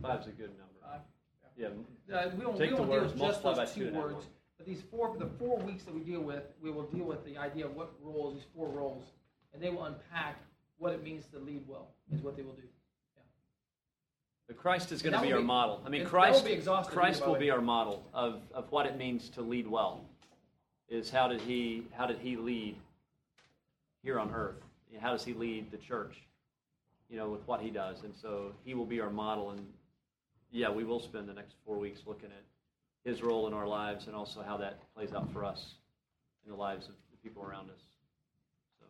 Five's 0.01 0.28
a 0.28 0.30
good 0.30 0.51
number. 0.57 0.78
Five. 0.80 1.01
Yeah. 1.57 1.66
Uh, 2.16 2.30
we 2.38 2.46
won't, 2.46 2.59
Take 2.59 2.70
we 2.70 2.76
the 2.76 2.82
won't 2.82 2.90
deal 2.92 3.01
words, 3.01 3.12
with 3.12 3.22
just 3.22 3.42
those 3.42 3.74
two 3.74 3.90
two 3.90 3.96
words. 3.99 4.26
But 4.57 4.66
these 4.66 4.80
four, 4.82 5.16
the 5.18 5.26
four 5.26 5.59
weeks 5.59 5.82
that 5.82 5.92
we 5.92 6.01
deal 6.03 6.20
with, 6.20 6.44
we 6.62 6.70
will 6.70 6.84
deal 6.84 7.05
with 7.05 7.24
the 7.24 7.36
idea 7.36 7.66
of 7.66 7.74
what 7.74 7.92
roles, 8.01 8.34
these 8.36 8.46
four 8.55 8.68
roles, 8.68 9.05
and 9.53 9.61
they 9.61 9.68
will 9.68 9.84
unpack 9.84 10.38
what 10.78 10.92
it 10.92 11.03
means 11.03 11.26
to 11.32 11.40
lead 11.40 11.66
well, 11.66 11.88
is 12.12 12.22
what 12.22 12.36
they 12.36 12.42
will 12.42 12.55
do. 12.55 12.62
But 14.59 14.62
Christ 14.62 14.92
is 14.92 15.02
going 15.02 15.12
to 15.12 15.20
that 15.20 15.26
be 15.26 15.32
our 15.32 15.40
model. 15.40 15.80
I 15.86 15.88
mean, 15.88 16.04
Christ. 16.04 16.44
will 16.44 16.56
be 16.56 16.62
Christ 16.90 17.24
will 17.24 17.36
be 17.36 17.50
our 17.50 17.61
model 17.61 18.04
of, 18.12 18.42
of 18.52 18.70
what 18.72 18.86
it 18.86 18.96
means 18.96 19.28
to 19.30 19.42
lead 19.42 19.68
well. 19.68 20.04
Is 20.88 21.11
how 21.11 21.28
did 21.28 21.40
he 21.40 21.86
how 21.92 22.06
did 22.06 22.18
he 22.18 22.36
lead 22.36 22.76
here 24.02 24.18
on 24.18 24.32
earth? 24.32 24.56
How 25.00 25.12
does 25.12 25.24
he 25.24 25.32
lead 25.32 25.70
the 25.70 25.76
church? 25.76 26.16
You 27.09 27.16
know, 27.18 27.28
with 27.28 27.46
what 27.46 27.61
he 27.61 27.70
does, 27.70 28.02
and 28.02 28.14
so 28.20 28.52
he 28.64 28.74
will 28.74 28.86
be 28.86 29.00
our 29.00 29.11
model. 29.11 29.50
And 29.50 29.64
yeah, 30.50 30.70
we 30.70 30.84
will 30.84 31.00
spend 31.00 31.28
the 31.28 31.34
next 31.34 31.54
four 31.64 31.78
weeks 31.78 32.00
looking 32.06 32.30
at 32.30 33.09
his 33.09 33.22
role 33.22 33.46
in 33.46 33.54
our 33.54 33.66
lives, 33.66 34.06
and 34.06 34.16
also 34.16 34.42
how 34.42 34.56
that 34.56 34.80
plays 34.94 35.12
out 35.12 35.32
for 35.32 35.44
us 35.44 35.74
in 36.44 36.50
the 36.50 36.56
lives 36.56 36.88
of 36.88 36.94
the 37.11 37.16
people 37.22 37.42
around 37.42 37.70
us. 37.70 37.80
So. 38.80 38.86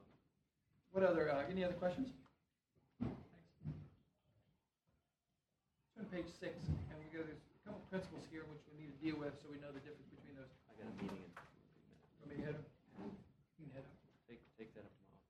What 0.93 1.05
other, 1.05 1.31
uh, 1.31 1.43
any 1.51 1.65
other 1.65 1.75
questions? 1.75 2.09
Turn 5.98 5.98
to 5.98 5.98
page 6.09 6.33
six, 6.41 6.57
and 6.89 6.97
we 6.97 7.05
got 7.13 7.29
there's 7.29 7.37
a 7.37 7.69
couple 7.69 7.85
principles 7.93 8.25
here 8.33 8.41
which 8.49 8.65
we 8.73 8.81
need 8.81 8.89
to 8.89 9.01
deal 9.05 9.21
with, 9.21 9.37
so 9.37 9.53
we 9.53 9.61
know 9.61 9.69
the 9.69 9.85
difference 9.85 10.09
between 10.09 10.41
those. 10.41 10.49
I 10.73 10.81
got 10.81 10.89
a 10.89 10.97
meeting 11.05 11.21
in 11.21 11.33
Want 12.25 12.29
me 12.33 12.41
to 12.41 12.45
head 12.49 12.57
up? 12.57 12.65
You 13.61 13.69
can 13.69 13.77
head 13.77 13.85
up. 13.85 13.93
Take, 14.25 14.41
take 14.57 14.73
that 14.73 14.89
up 14.89 14.93
tomorrow. 14.97 15.21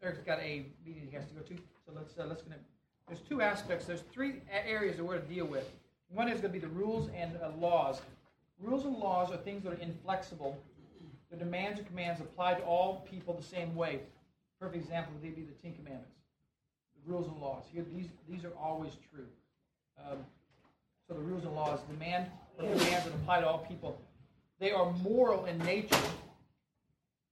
Eric's 0.00 0.24
got 0.24 0.40
a 0.40 0.64
meeting 0.80 1.04
he 1.04 1.12
has 1.12 1.28
to 1.28 1.36
go 1.36 1.44
to, 1.44 1.54
so 1.84 1.92
let's, 1.92 2.16
uh, 2.16 2.24
let's, 2.24 2.40
gonna, 2.40 2.56
there's 3.04 3.20
two 3.20 3.44
aspects, 3.44 3.84
there's 3.84 4.04
three 4.08 4.40
areas 4.48 4.96
that 4.96 5.04
we're 5.04 5.20
gonna 5.20 5.28
deal 5.28 5.44
with. 5.44 5.68
One 6.08 6.32
is 6.32 6.40
gonna 6.40 6.56
be 6.56 6.58
the 6.58 6.72
rules 6.72 7.12
and 7.12 7.36
uh, 7.36 7.52
laws. 7.60 8.00
Rules 8.64 8.88
and 8.88 8.96
laws 8.96 9.30
are 9.30 9.36
things 9.36 9.64
that 9.64 9.76
are 9.76 9.82
inflexible. 9.84 10.56
The 11.28 11.36
demands 11.36 11.78
and 11.78 11.86
commands 11.86 12.20
apply 12.20 12.54
to 12.54 12.62
all 12.64 13.06
people 13.10 13.36
the 13.36 13.44
same 13.44 13.76
way. 13.76 14.00
Perfect 14.58 14.82
example 14.84 15.12
would 15.12 15.22
be 15.22 15.42
the 15.42 15.52
Ten 15.60 15.76
Commandments. 15.76 16.19
The 17.04 17.12
rules 17.12 17.26
and 17.28 17.40
laws. 17.40 17.64
Here, 17.72 17.84
these, 17.94 18.08
these 18.28 18.44
are 18.44 18.52
always 18.60 18.92
true. 19.10 19.26
Um, 19.98 20.18
so 21.08 21.14
the 21.14 21.20
rules 21.20 21.44
and 21.44 21.54
laws 21.54 21.80
demand 21.90 22.26
or 22.58 22.74
that 22.74 23.06
apply 23.06 23.40
to 23.40 23.48
all 23.48 23.58
people. 23.58 24.00
They 24.58 24.72
are 24.72 24.92
moral 25.02 25.46
in 25.46 25.58
nature. 25.58 25.96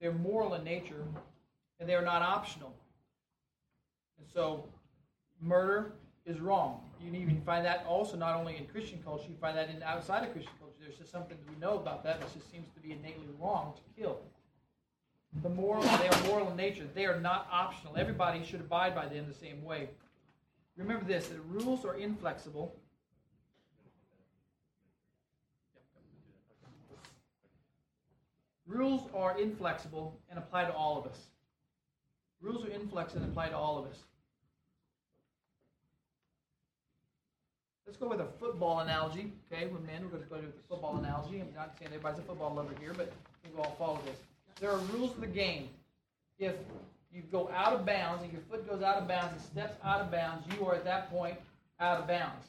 They're 0.01 0.13
moral 0.13 0.55
in 0.55 0.65
nature, 0.65 1.05
and 1.79 1.89
they 1.89 1.95
are 1.95 2.05
not 2.05 2.23
optional. 2.23 2.75
And 4.19 4.27
so, 4.33 4.65
murder 5.41 5.93
is 6.25 6.41
wrong. 6.41 6.81
You 7.01 7.13
even 7.15 7.41
find 7.43 7.65
that 7.65 7.85
also 7.89 8.17
not 8.17 8.37
only 8.37 8.57
in 8.57 8.67
Christian 8.67 9.01
culture, 9.05 9.27
you 9.29 9.37
find 9.41 9.57
that 9.57 9.71
in 9.71 9.83
outside 9.83 10.25
of 10.25 10.33
Christian 10.33 10.53
culture. 10.59 10.75
There's 10.81 10.97
just 10.97 11.11
something 11.11 11.37
that 11.37 11.55
we 11.55 11.61
know 11.61 11.79
about 11.79 12.05
that. 12.05 12.17
It 12.17 12.29
just 12.35 12.51
seems 12.51 12.67
to 12.75 12.81
be 12.81 12.93
innately 12.93 13.27
wrong 13.41 13.75
to 13.75 14.01
kill. 14.01 14.21
The 15.43 15.49
moral, 15.49 15.83
they 15.83 16.09
are 16.09 16.25
moral 16.27 16.51
in 16.51 16.57
nature. 16.57 16.85
They 16.95 17.07
are 17.07 17.21
not 17.21 17.47
optional. 17.53 17.97
Everybody 17.97 18.45
should 18.45 18.61
abide 18.61 18.95
by 18.95 19.07
them 19.07 19.27
the 19.29 19.35
same 19.35 19.63
way. 19.63 19.89
Remember 20.77 21.05
this: 21.05 21.29
that 21.29 21.39
rules 21.49 21.85
are 21.85 21.95
inflexible. 21.95 22.75
Rules 28.67 29.09
are 29.15 29.39
inflexible 29.41 30.19
and 30.29 30.39
apply 30.39 30.65
to 30.65 30.73
all 30.73 30.99
of 30.99 31.07
us. 31.07 31.19
Rules 32.41 32.65
are 32.65 32.71
inflexible 32.71 33.23
and 33.23 33.31
apply 33.31 33.49
to 33.49 33.57
all 33.57 33.79
of 33.79 33.87
us. 33.87 33.99
Let's 37.87 37.97
go 37.97 38.09
with 38.09 38.21
a 38.21 38.29
football 38.39 38.81
analogy. 38.81 39.33
Okay, 39.51 39.67
we're 39.67 39.79
men. 39.81 40.03
We're 40.03 40.19
going 40.19 40.23
to 40.23 40.29
go 40.29 40.37
with 40.37 40.55
the 40.55 40.69
football 40.69 40.99
analogy. 40.99 41.41
I'm 41.41 41.55
not 41.55 41.79
saying 41.79 41.93
everybody's 41.93 42.19
a 42.19 42.23
football 42.23 42.55
lover 42.55 42.75
here, 42.79 42.93
but 42.95 43.11
we'll 43.55 43.65
all 43.65 43.77
follow 43.79 44.01
this. 44.05 44.19
There 44.61 44.71
are 44.71 44.79
rules 44.93 45.13
of 45.13 45.21
the 45.21 45.27
game. 45.27 45.69
If 46.39 46.55
you 47.13 47.23
go 47.31 47.51
out 47.55 47.73
of 47.73 47.87
bounds 47.87 48.23
and 48.23 48.33
your 48.33 48.43
foot 48.51 48.69
goes 48.69 48.83
out 48.83 48.97
of 48.97 49.07
bounds 49.07 49.33
and 49.33 49.41
steps 49.41 49.77
out 49.85 50.01
of 50.01 50.11
bounds, 50.11 50.45
you 50.55 50.67
are 50.67 50.75
at 50.75 50.85
that 50.85 51.11
point 51.11 51.37
out 51.81 52.01
of 52.01 52.09
bounds. 52.09 52.47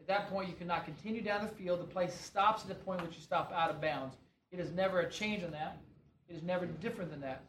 At 0.00 0.06
that 0.06 0.30
point, 0.30 0.48
you 0.48 0.54
cannot 0.54 0.84
continue 0.84 1.20
down 1.20 1.42
the 1.42 1.48
field. 1.48 1.80
The 1.80 1.84
play 1.84 2.08
stops 2.08 2.62
at 2.62 2.68
the 2.68 2.74
point 2.76 3.02
which 3.02 3.16
you 3.16 3.20
stop 3.20 3.52
out 3.54 3.70
of 3.70 3.80
bounds. 3.80 4.14
It 4.52 4.60
is 4.60 4.70
never 4.72 5.00
a 5.00 5.10
change 5.10 5.42
on 5.42 5.50
that. 5.50 5.78
It 6.28 6.36
is 6.36 6.42
never 6.42 6.66
different 6.66 7.10
than 7.10 7.20
that. 7.22 7.42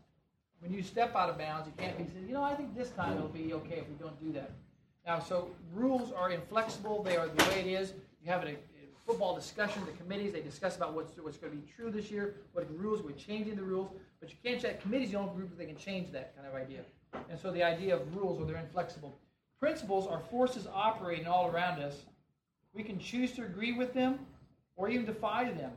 When 0.59 0.73
you 0.73 0.83
step 0.83 1.15
out 1.15 1.29
of 1.29 1.37
bounds, 1.37 1.67
you 1.67 1.73
can't 1.77 1.97
be 1.97 2.03
saying, 2.11 2.27
you 2.27 2.33
know, 2.33 2.43
I 2.43 2.55
think 2.55 2.75
this 2.75 2.89
time 2.89 3.15
it'll 3.15 3.29
be 3.29 3.53
okay 3.53 3.77
if 3.77 3.87
we 3.87 3.95
don't 3.99 4.19
do 4.21 4.33
that. 4.33 4.51
Now, 5.05 5.19
so 5.19 5.49
rules 5.73 6.11
are 6.11 6.31
inflexible. 6.31 7.01
They 7.01 7.15
are 7.15 7.27
the 7.27 7.43
way 7.45 7.61
it 7.61 7.67
is. 7.67 7.93
You 8.23 8.31
have 8.31 8.43
a 8.43 8.55
football 9.09 9.33
discussion, 9.33 9.81
the 9.87 9.91
committees, 9.93 10.31
they 10.31 10.41
discuss 10.41 10.77
about 10.77 10.93
what's, 10.93 11.17
what's 11.17 11.37
going 11.37 11.51
to 11.51 11.57
be 11.57 11.67
true 11.75 11.89
this 11.89 12.11
year, 12.11 12.35
what 12.53 12.67
rules, 12.77 13.01
we're 13.01 13.09
changing 13.13 13.55
the 13.55 13.63
rules. 13.63 13.89
But 14.19 14.29
you 14.29 14.35
can't 14.43 14.61
check, 14.61 14.83
committees 14.83 15.09
the 15.09 15.17
only 15.17 15.33
group 15.33 15.49
that 15.49 15.57
they 15.57 15.65
can 15.65 15.77
change 15.77 16.11
that 16.11 16.35
kind 16.35 16.47
of 16.47 16.53
idea. 16.53 16.81
And 17.27 17.39
so 17.39 17.49
the 17.49 17.63
idea 17.63 17.95
of 17.95 18.15
rules, 18.15 18.39
are 18.39 18.45
they're 18.45 18.61
inflexible. 18.61 19.17
Principles 19.59 20.05
are 20.05 20.19
forces 20.29 20.67
operating 20.71 21.25
all 21.25 21.47
around 21.47 21.81
us. 21.81 21.95
We 22.71 22.83
can 22.83 22.99
choose 22.99 23.31
to 23.31 23.41
agree 23.41 23.71
with 23.71 23.95
them 23.95 24.19
or 24.75 24.89
even 24.89 25.07
defy 25.07 25.45
them. 25.45 25.71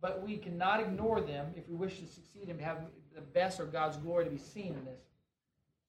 But 0.00 0.22
we 0.26 0.38
cannot 0.38 0.80
ignore 0.80 1.20
them 1.20 1.48
if 1.58 1.68
we 1.68 1.74
wish 1.74 2.00
to 2.00 2.06
succeed 2.06 2.48
and 2.48 2.58
have 2.58 2.78
the 3.14 3.20
best 3.20 3.60
or 3.60 3.66
God's 3.66 3.98
glory 3.98 4.24
to 4.24 4.30
be 4.30 4.38
seen 4.38 4.68
in 4.68 4.84
this. 4.86 5.00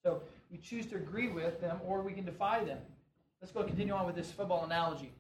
So 0.03 0.21
we 0.51 0.57
choose 0.57 0.85
to 0.87 0.97
agree 0.97 1.29
with 1.29 1.61
them 1.61 1.79
or 1.87 2.01
we 2.01 2.11
can 2.11 2.25
defy 2.25 2.61
them. 2.65 2.79
Let's 3.41 3.53
go 3.53 3.63
continue 3.63 3.93
on 3.93 4.05
with 4.05 4.15
this 4.15 4.31
football 4.31 4.65
analogy. 4.65 5.13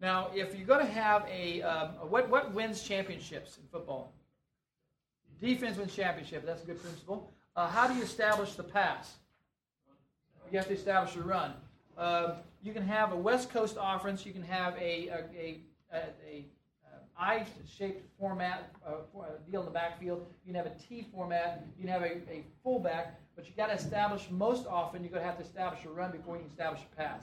Now, 0.00 0.30
if 0.34 0.54
you're 0.56 0.66
going 0.66 0.86
to 0.86 0.92
have 0.92 1.26
a, 1.28 1.62
um, 1.62 1.88
what, 2.08 2.28
what 2.28 2.54
wins 2.54 2.82
championships 2.82 3.58
in 3.58 3.64
football? 3.70 4.12
Defense 5.40 5.76
wins 5.76 5.94
championship. 5.94 6.46
That's 6.46 6.62
a 6.62 6.66
good 6.66 6.80
principle. 6.80 7.32
Uh, 7.56 7.68
how 7.68 7.88
do 7.88 7.94
you 7.94 8.02
establish 8.02 8.54
the 8.54 8.62
pass? 8.62 9.14
You 10.50 10.58
have 10.58 10.68
to 10.68 10.74
establish 10.74 11.16
a 11.16 11.20
run. 11.20 11.52
Uh, 11.96 12.36
you 12.62 12.72
can 12.72 12.86
have 12.86 13.12
a 13.12 13.16
West 13.16 13.50
Coast 13.50 13.76
offense. 13.80 14.24
You 14.24 14.32
can 14.32 14.42
have 14.42 14.74
a, 14.76 15.08
a, 15.08 15.24
a, 15.36 15.60
a, 15.92 15.98
a 16.30 16.44
I-shaped 17.20 18.06
format 18.18 18.70
uh, 18.86 18.92
deal 19.50 19.60
in 19.60 19.66
the 19.66 19.72
backfield. 19.72 20.24
You 20.46 20.54
can 20.54 20.64
have 20.64 20.72
a 20.72 20.76
T 20.78 21.06
format. 21.12 21.66
You 21.76 21.84
can 21.84 21.92
have 21.92 22.02
a, 22.02 22.18
a 22.30 22.44
fullback. 22.62 23.20
But 23.34 23.46
you 23.46 23.52
got 23.56 23.66
to 23.66 23.74
establish 23.74 24.28
most 24.30 24.66
often. 24.66 25.02
You're 25.02 25.10
going 25.10 25.22
to 25.22 25.26
have 25.26 25.38
to 25.38 25.44
establish 25.44 25.84
a 25.84 25.88
run 25.88 26.12
before 26.12 26.36
you 26.36 26.42
can 26.42 26.50
establish 26.50 26.82
a 26.92 26.96
pass. 26.96 27.22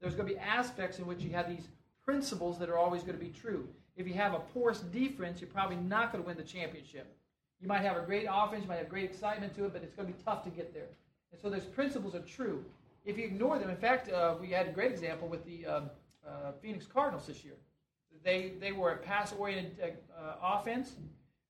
There's 0.00 0.14
going 0.14 0.28
to 0.28 0.34
be 0.34 0.40
aspects 0.40 0.98
in 0.98 1.06
which 1.06 1.20
you 1.20 1.30
have 1.30 1.48
these 1.48 1.68
principles 2.04 2.58
that 2.58 2.68
are 2.68 2.78
always 2.78 3.02
going 3.02 3.18
to 3.18 3.24
be 3.24 3.30
true. 3.30 3.66
If 3.96 4.06
you 4.06 4.14
have 4.14 4.34
a 4.34 4.38
porous 4.38 4.80
defense, 4.80 5.40
you're 5.40 5.50
probably 5.50 5.76
not 5.76 6.12
going 6.12 6.22
to 6.22 6.26
win 6.26 6.36
the 6.36 6.42
championship. 6.42 7.14
You 7.60 7.68
might 7.68 7.82
have 7.82 7.96
a 7.96 8.02
great 8.02 8.26
offense, 8.30 8.62
you 8.62 8.68
might 8.68 8.78
have 8.78 8.88
great 8.88 9.04
excitement 9.04 9.54
to 9.56 9.64
it, 9.64 9.72
but 9.72 9.82
it's 9.82 9.94
going 9.94 10.08
to 10.08 10.14
be 10.14 10.22
tough 10.24 10.42
to 10.44 10.50
get 10.50 10.74
there. 10.74 10.88
And 11.32 11.40
so 11.40 11.48
those 11.48 11.64
principles 11.64 12.14
are 12.14 12.20
true. 12.20 12.64
If 13.04 13.16
you 13.18 13.24
ignore 13.24 13.58
them, 13.58 13.70
in 13.70 13.76
fact, 13.76 14.10
uh, 14.10 14.34
we 14.40 14.48
had 14.48 14.68
a 14.68 14.72
great 14.72 14.90
example 14.90 15.28
with 15.28 15.44
the 15.44 15.66
um, 15.66 15.90
uh, 16.26 16.52
Phoenix 16.60 16.86
Cardinals 16.86 17.26
this 17.26 17.44
year. 17.44 17.54
They, 18.24 18.52
they 18.60 18.72
were 18.72 18.92
a 18.92 18.96
pass 18.96 19.32
oriented 19.32 19.98
uh, 20.18 20.34
offense. 20.42 20.92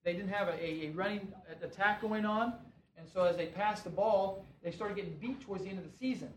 They 0.05 0.13
didn't 0.13 0.31
have 0.31 0.49
a, 0.49 0.87
a 0.87 0.91
running 0.91 1.33
attack 1.63 2.01
going 2.01 2.25
on. 2.25 2.55
And 2.99 3.09
so 3.09 3.25
as 3.25 3.37
they 3.37 3.47
passed 3.47 3.85
the 3.85 3.91
ball, 3.91 4.45
they 4.63 4.71
started 4.71 4.97
getting 4.97 5.15
beat 5.21 5.41
towards 5.41 5.65
the 5.65 5.71
end 5.71 5.79
of 5.79 5.85
the 5.85 5.97
season. 5.97 6.31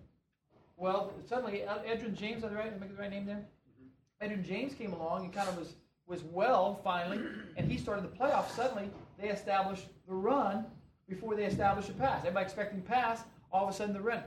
Well, 0.76 1.12
suddenly, 1.28 1.64
Edgerrin 1.68 2.14
James, 2.14 2.44
am 2.44 2.52
I 2.52 2.54
right? 2.54 2.74
Am 2.74 2.84
I 2.84 2.88
the 2.88 2.94
right 2.94 3.10
name 3.10 3.26
there? 3.26 3.44
Edgerrin 4.22 4.46
James 4.46 4.74
came 4.74 4.94
along 4.94 5.26
and 5.26 5.34
kind 5.34 5.48
of 5.48 5.58
was, 5.58 5.76
was 6.08 6.24
well 6.24 6.80
finally, 6.84 7.20
and 7.56 7.70
he 7.72 7.78
started 7.78 8.04
the 8.04 8.16
playoffs. 8.16 8.50
Suddenly, 8.56 8.90
they 9.20 9.30
established 9.30 9.86
the 10.08 10.14
run 10.14 10.66
before 11.08 11.36
they 11.36 11.46
established 11.46 11.88
the 11.88 11.94
pass. 11.94 12.20
Everybody 12.20 12.46
expecting 12.46 12.82
pass, 12.82 13.24
all 13.52 13.64
of 13.68 13.70
a 13.70 13.74
sudden 13.74 13.94
the 13.94 14.02
run. 14.02 14.24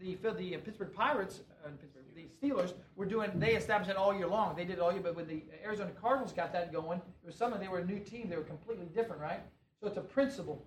The, 0.00 0.16
the, 0.16 0.32
the 0.32 0.56
Pittsburgh 0.58 0.92
Pirates, 0.92 1.40
uh, 1.64 1.68
Pittsburgh, 1.80 2.02
the 2.14 2.26
Steelers 2.40 2.74
were 2.96 3.06
doing. 3.06 3.30
They 3.36 3.54
established 3.54 3.90
it 3.90 3.96
all 3.96 4.14
year 4.14 4.26
long. 4.26 4.56
They 4.56 4.64
did 4.64 4.78
it 4.78 4.80
all 4.80 4.92
year, 4.92 5.00
but 5.02 5.14
when 5.14 5.26
the 5.26 5.42
Arizona 5.64 5.90
Cardinals 6.00 6.32
got 6.32 6.52
that 6.52 6.72
going, 6.72 6.98
it 6.98 7.26
was 7.26 7.36
something. 7.36 7.60
They 7.60 7.68
were 7.68 7.78
a 7.78 7.84
new 7.84 8.00
team. 8.00 8.28
They 8.28 8.36
were 8.36 8.42
completely 8.42 8.86
different, 8.86 9.22
right? 9.22 9.40
So 9.80 9.86
it's 9.86 9.96
a 9.96 10.02
principle. 10.02 10.66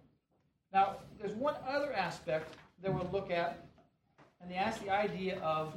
Now, 0.73 0.97
there's 1.19 1.34
one 1.34 1.55
other 1.67 1.93
aspect 1.93 2.53
that 2.82 2.93
we'll 2.93 3.09
look 3.11 3.30
at, 3.30 3.65
and 4.41 4.51
that's 4.51 4.78
the 4.80 4.89
idea 4.89 5.39
of 5.39 5.73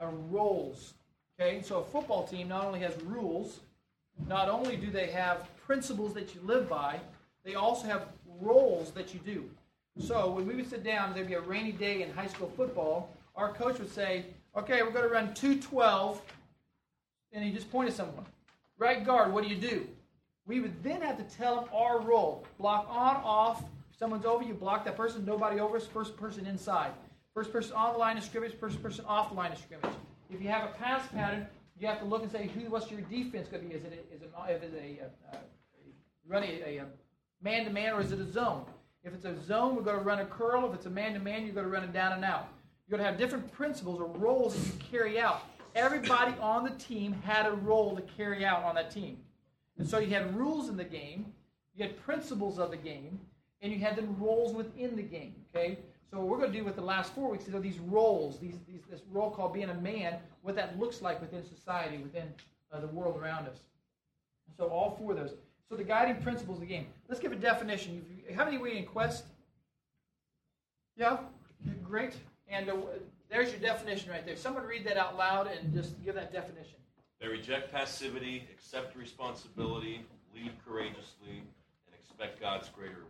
uh, 0.00 0.06
roles. 0.30 0.94
Okay, 1.40 1.62
so 1.62 1.78
a 1.78 1.84
football 1.84 2.26
team 2.26 2.48
not 2.48 2.64
only 2.64 2.80
has 2.80 3.00
rules, 3.02 3.60
not 4.26 4.48
only 4.48 4.76
do 4.76 4.90
they 4.90 5.06
have 5.06 5.48
principles 5.64 6.12
that 6.14 6.34
you 6.34 6.40
live 6.42 6.68
by, 6.68 6.98
they 7.44 7.54
also 7.54 7.86
have 7.86 8.06
roles 8.40 8.90
that 8.90 9.14
you 9.14 9.20
do. 9.20 9.48
So 10.00 10.30
when 10.30 10.48
we 10.48 10.56
would 10.56 10.68
sit 10.68 10.82
down, 10.82 11.14
there'd 11.14 11.28
be 11.28 11.34
a 11.34 11.40
rainy 11.40 11.70
day 11.70 12.02
in 12.02 12.12
high 12.12 12.26
school 12.26 12.52
football, 12.56 13.10
our 13.36 13.52
coach 13.52 13.78
would 13.78 13.92
say, 13.92 14.24
okay, 14.56 14.82
we're 14.82 14.90
going 14.90 15.04
to 15.04 15.10
run 15.10 15.32
212, 15.34 16.20
and 17.32 17.44
he 17.44 17.52
just 17.52 17.70
pointed 17.70 17.94
someone. 17.94 18.26
Right 18.76 19.06
guard, 19.06 19.32
what 19.32 19.44
do 19.44 19.50
you 19.50 19.60
do? 19.60 19.86
We 20.44 20.58
would 20.58 20.82
then 20.82 21.02
have 21.02 21.18
to 21.18 21.36
tell 21.36 21.56
them 21.56 21.64
our 21.72 22.00
role. 22.00 22.44
Block 22.58 22.88
on, 22.90 23.16
off. 23.16 23.62
If 23.92 23.98
someone's 23.98 24.24
over, 24.24 24.42
you 24.42 24.54
block 24.54 24.84
that 24.86 24.96
person. 24.96 25.24
Nobody 25.24 25.60
over. 25.60 25.78
First 25.78 26.16
person 26.16 26.46
inside. 26.46 26.90
First 27.34 27.52
person 27.52 27.74
on 27.74 27.92
the 27.92 27.98
line 27.98 28.16
of 28.16 28.24
scrimmage. 28.24 28.54
First 28.54 28.82
person 28.82 29.04
off 29.06 29.28
the 29.28 29.36
line 29.36 29.52
of 29.52 29.58
scrimmage. 29.58 29.94
If 30.30 30.42
you 30.42 30.48
have 30.48 30.64
a 30.64 30.72
pass 30.74 31.06
pattern, 31.08 31.46
you 31.78 31.86
have 31.86 32.00
to 32.00 32.04
look 32.04 32.22
and 32.22 32.30
say, 32.30 32.50
who, 32.54 32.70
what's 32.70 32.90
your 32.90 33.00
defense 33.02 33.48
going 33.48 33.62
to 33.62 33.68
be? 33.68 33.74
Is 33.74 33.84
it, 33.84 34.08
is 34.14 34.22
it, 34.22 34.32
uh, 34.36 34.44
it 34.48 34.62
a, 34.62 35.04
uh, 35.04 35.08
uh, 35.32 35.36
a, 35.36 35.38
a 35.38 35.92
running 36.26 36.50
a 36.50 36.84
man-to-man 37.42 37.94
or 37.94 38.00
is 38.00 38.12
it 38.12 38.20
a 38.20 38.30
zone? 38.30 38.64
If 39.04 39.14
it's 39.14 39.24
a 39.24 39.40
zone, 39.44 39.76
we're 39.76 39.82
going 39.82 39.98
to 39.98 40.04
run 40.04 40.18
a 40.18 40.26
curl. 40.26 40.68
If 40.68 40.74
it's 40.74 40.86
a 40.86 40.90
man-to-man, 40.90 41.44
you're 41.44 41.54
going 41.54 41.66
to 41.66 41.72
run 41.72 41.84
it 41.84 41.92
down 41.92 42.12
and 42.12 42.24
out. 42.24 42.48
You're 42.86 42.98
going 42.98 43.06
to 43.06 43.10
have 43.10 43.18
different 43.18 43.50
principles 43.52 44.00
or 44.00 44.06
roles 44.06 44.54
that 44.54 44.66
you 44.66 44.72
carry 44.90 45.20
out. 45.20 45.42
Everybody 45.74 46.34
on 46.40 46.64
the 46.64 46.70
team 46.70 47.12
had 47.24 47.46
a 47.46 47.52
role 47.52 47.94
to 47.94 48.02
carry 48.02 48.44
out 48.44 48.64
on 48.64 48.74
that 48.74 48.90
team. 48.90 49.18
And 49.78 49.88
so 49.88 49.98
you 49.98 50.12
had 50.12 50.36
rules 50.36 50.68
in 50.68 50.76
the 50.76 50.84
game, 50.84 51.32
you 51.74 51.84
had 51.84 52.02
principles 52.02 52.58
of 52.58 52.70
the 52.70 52.76
game, 52.76 53.20
and 53.62 53.72
you 53.72 53.78
had 53.78 53.96
then 53.96 54.16
roles 54.18 54.54
within 54.54 54.96
the 54.96 55.02
game. 55.02 55.34
Okay? 55.54 55.78
So 56.10 56.18
what 56.18 56.28
we're 56.28 56.38
going 56.38 56.52
to 56.52 56.58
do 56.58 56.64
with 56.64 56.76
the 56.76 56.82
last 56.82 57.14
four 57.14 57.30
weeks 57.30 57.46
is 57.46 57.62
these 57.62 57.78
roles, 57.78 58.38
these, 58.38 58.54
these, 58.66 58.80
this 58.90 59.02
role 59.10 59.30
called 59.30 59.52
being 59.52 59.68
a 59.68 59.74
man, 59.74 60.18
what 60.42 60.54
that 60.56 60.78
looks 60.78 61.02
like 61.02 61.20
within 61.20 61.44
society, 61.44 61.98
within 61.98 62.32
uh, 62.72 62.80
the 62.80 62.86
world 62.88 63.20
around 63.20 63.46
us. 63.46 63.58
So 64.56 64.68
all 64.68 64.96
four 64.98 65.12
of 65.12 65.18
those. 65.18 65.34
So 65.68 65.76
the 65.76 65.84
guiding 65.84 66.22
principles 66.22 66.56
of 66.56 66.60
the 66.62 66.66
game. 66.66 66.86
Let's 67.08 67.20
give 67.20 67.32
a 67.32 67.36
definition. 67.36 68.04
How 68.34 68.46
many 68.46 68.56
were 68.56 68.68
in 68.68 68.86
Quest? 68.86 69.24
Yeah, 70.96 71.18
great. 71.82 72.14
And 72.48 72.70
uh, 72.70 72.76
there's 73.30 73.50
your 73.50 73.60
definition 73.60 74.10
right 74.10 74.24
there. 74.24 74.36
Someone 74.36 74.64
read 74.64 74.86
that 74.86 74.96
out 74.96 75.18
loud 75.18 75.46
and 75.46 75.74
just 75.74 76.02
give 76.02 76.14
that 76.14 76.32
definition. 76.32 76.76
They 77.20 77.28
reject 77.28 77.70
passivity, 77.70 78.48
accept 78.50 78.96
responsibility, 78.96 80.06
lead 80.34 80.52
courageously, 80.64 81.42
and 81.42 81.94
expect 82.00 82.40
God's 82.40 82.70
greater 82.70 82.96
reward. 82.96 83.08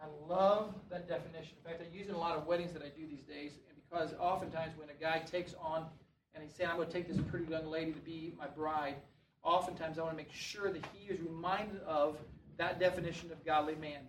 I 0.00 0.06
love 0.28 0.74
that 0.90 1.08
definition. 1.08 1.56
In 1.64 1.70
fact, 1.70 1.82
I 1.82 1.96
use 1.96 2.06
it 2.06 2.10
in 2.10 2.14
a 2.14 2.18
lot 2.18 2.36
of 2.36 2.46
weddings 2.46 2.72
that 2.72 2.82
I 2.82 2.88
do 2.88 3.06
these 3.06 3.24
days, 3.24 3.52
and 3.68 3.76
because 3.88 4.14
oftentimes 4.20 4.72
when 4.78 4.88
a 4.90 5.00
guy 5.00 5.18
takes 5.20 5.54
on 5.60 5.86
and 6.34 6.44
he's 6.44 6.54
saying, 6.54 6.70
I'm 6.70 6.76
going 6.76 6.88
to 6.88 6.92
take 6.92 7.08
this 7.08 7.18
pretty 7.30 7.46
young 7.50 7.66
lady 7.66 7.92
to 7.92 8.00
be 8.00 8.32
my 8.38 8.46
bride, 8.46 8.94
oftentimes 9.42 9.98
I 9.98 10.02
want 10.02 10.12
to 10.12 10.16
make 10.16 10.32
sure 10.32 10.70
that 10.70 10.84
he 10.92 11.12
is 11.12 11.20
reminded 11.20 11.80
of 11.82 12.16
that 12.58 12.78
definition 12.78 13.32
of 13.32 13.44
godly 13.44 13.74
man. 13.76 14.00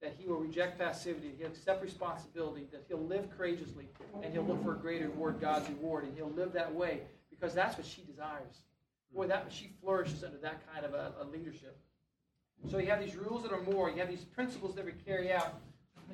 That 0.00 0.14
he 0.16 0.28
will 0.28 0.38
reject 0.38 0.78
passivity, 0.78 1.30
that 1.30 1.38
he'll 1.38 1.48
accept 1.48 1.82
responsibility, 1.82 2.68
that 2.70 2.84
he'll 2.86 3.04
live 3.04 3.28
courageously, 3.36 3.88
and 4.22 4.32
he'll 4.32 4.44
look 4.44 4.62
for 4.62 4.74
a 4.74 4.78
greater 4.78 5.08
reward, 5.08 5.40
God's 5.40 5.68
reward, 5.68 6.04
and 6.04 6.14
he'll 6.14 6.30
live 6.30 6.52
that 6.52 6.72
way 6.72 7.00
because 7.30 7.52
that's 7.52 7.76
what 7.76 7.84
she 7.84 8.02
desires. 8.02 8.62
Boy, 9.12 9.26
that 9.26 9.46
she 9.50 9.70
flourishes 9.82 10.22
under 10.22 10.38
that 10.38 10.62
kind 10.72 10.86
of 10.86 10.94
a, 10.94 11.14
a 11.20 11.24
leadership. 11.24 11.76
So 12.70 12.78
you 12.78 12.86
have 12.88 13.00
these 13.00 13.16
rules 13.16 13.42
that 13.44 13.52
are 13.52 13.62
more. 13.62 13.90
You 13.90 13.98
have 13.98 14.10
these 14.10 14.24
principles 14.24 14.74
that 14.74 14.84
we 14.84 14.92
carry 15.06 15.32
out. 15.32 15.54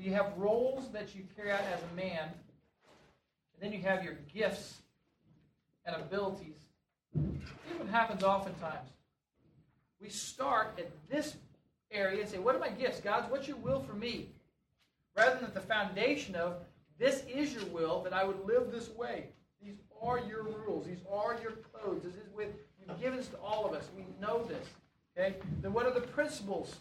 You 0.00 0.12
have 0.12 0.32
roles 0.36 0.90
that 0.92 1.14
you 1.14 1.22
carry 1.36 1.50
out 1.50 1.60
as 1.72 1.80
a 1.92 1.96
man. 1.96 2.28
And 3.54 3.60
then 3.60 3.72
you 3.72 3.80
have 3.80 4.04
your 4.04 4.14
gifts 4.32 4.82
and 5.86 5.96
abilities. 5.96 6.56
Here's 7.14 7.78
what 7.78 7.88
happens 7.88 8.22
oftentimes. 8.22 8.90
We 10.00 10.08
start 10.10 10.78
at 10.78 10.90
this 11.10 11.36
area 11.90 12.20
and 12.20 12.28
say, 12.28 12.38
What 12.38 12.54
are 12.54 12.58
my 12.58 12.68
gifts? 12.68 13.00
God, 13.00 13.30
what's 13.30 13.48
your 13.48 13.56
will 13.56 13.80
for 13.80 13.94
me? 13.94 14.28
Rather 15.16 15.36
than 15.36 15.44
at 15.44 15.54
the 15.54 15.60
foundation 15.60 16.34
of, 16.34 16.56
This 16.98 17.24
is 17.32 17.54
your 17.54 17.64
will, 17.66 18.02
that 18.02 18.12
I 18.12 18.24
would 18.24 18.44
live 18.46 18.70
this 18.70 18.90
way. 18.90 19.28
These 19.62 19.76
are 20.02 20.18
your 20.18 20.42
rules. 20.42 20.86
These 20.86 21.02
are 21.10 21.38
your 21.42 21.52
codes. 21.72 22.04
This 22.04 22.14
is 22.14 22.28
with, 22.36 22.48
you've 22.78 23.00
given 23.00 23.16
this 23.16 23.28
to 23.28 23.38
all 23.38 23.64
of 23.64 23.72
us. 23.72 23.88
We 23.96 24.04
know 24.20 24.44
this. 24.44 24.66
Okay? 25.16 25.36
Then 25.62 25.72
what 25.72 25.86
are 25.86 25.94
the 25.94 26.00
principles? 26.00 26.76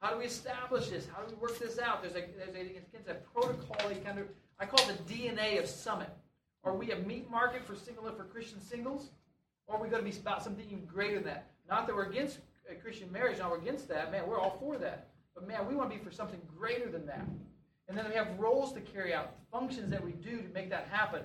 How 0.00 0.12
do 0.12 0.18
we 0.18 0.24
establish 0.24 0.88
this? 0.88 1.06
How 1.12 1.22
do 1.22 1.34
we 1.34 1.40
work 1.40 1.58
this 1.58 1.78
out? 1.78 2.02
There's 2.02 2.14
a 2.14 2.24
there's 2.36 2.54
a, 2.54 3.10
a 3.10 3.14
protocol, 3.14 3.76
kind 4.04 4.18
of 4.18 4.28
I 4.60 4.66
call 4.66 4.88
it 4.88 5.06
the 5.06 5.14
DNA 5.14 5.58
of 5.58 5.66
Summit. 5.66 6.08
Are 6.64 6.74
we 6.74 6.92
a 6.92 6.96
meat 6.96 7.30
market 7.30 7.64
for 7.64 7.74
single 7.74 8.04
for 8.12 8.24
Christian 8.24 8.60
singles? 8.60 9.10
Or 9.66 9.76
are 9.76 9.82
we 9.82 9.88
going 9.88 10.04
to 10.04 10.10
be 10.10 10.16
about 10.16 10.42
something 10.42 10.64
even 10.66 10.86
greater 10.86 11.16
than 11.16 11.24
that? 11.24 11.50
Not 11.68 11.86
that 11.86 11.94
we're 11.94 12.08
against 12.08 12.38
uh, 12.68 12.74
Christian 12.82 13.10
marriage, 13.12 13.38
not 13.38 13.50
we're 13.50 13.58
against 13.58 13.88
that. 13.88 14.10
Man, 14.10 14.26
we're 14.26 14.40
all 14.40 14.56
for 14.58 14.78
that. 14.78 15.08
But 15.34 15.46
man, 15.46 15.66
we 15.68 15.74
want 15.74 15.90
to 15.90 15.98
be 15.98 16.02
for 16.02 16.10
something 16.10 16.40
greater 16.56 16.90
than 16.90 17.06
that. 17.06 17.26
And 17.88 17.96
then 17.96 18.08
we 18.08 18.14
have 18.14 18.38
roles 18.38 18.72
to 18.72 18.80
carry 18.80 19.14
out, 19.14 19.34
functions 19.52 19.90
that 19.90 20.04
we 20.04 20.12
do 20.12 20.42
to 20.42 20.48
make 20.52 20.70
that 20.70 20.88
happen. 20.90 21.22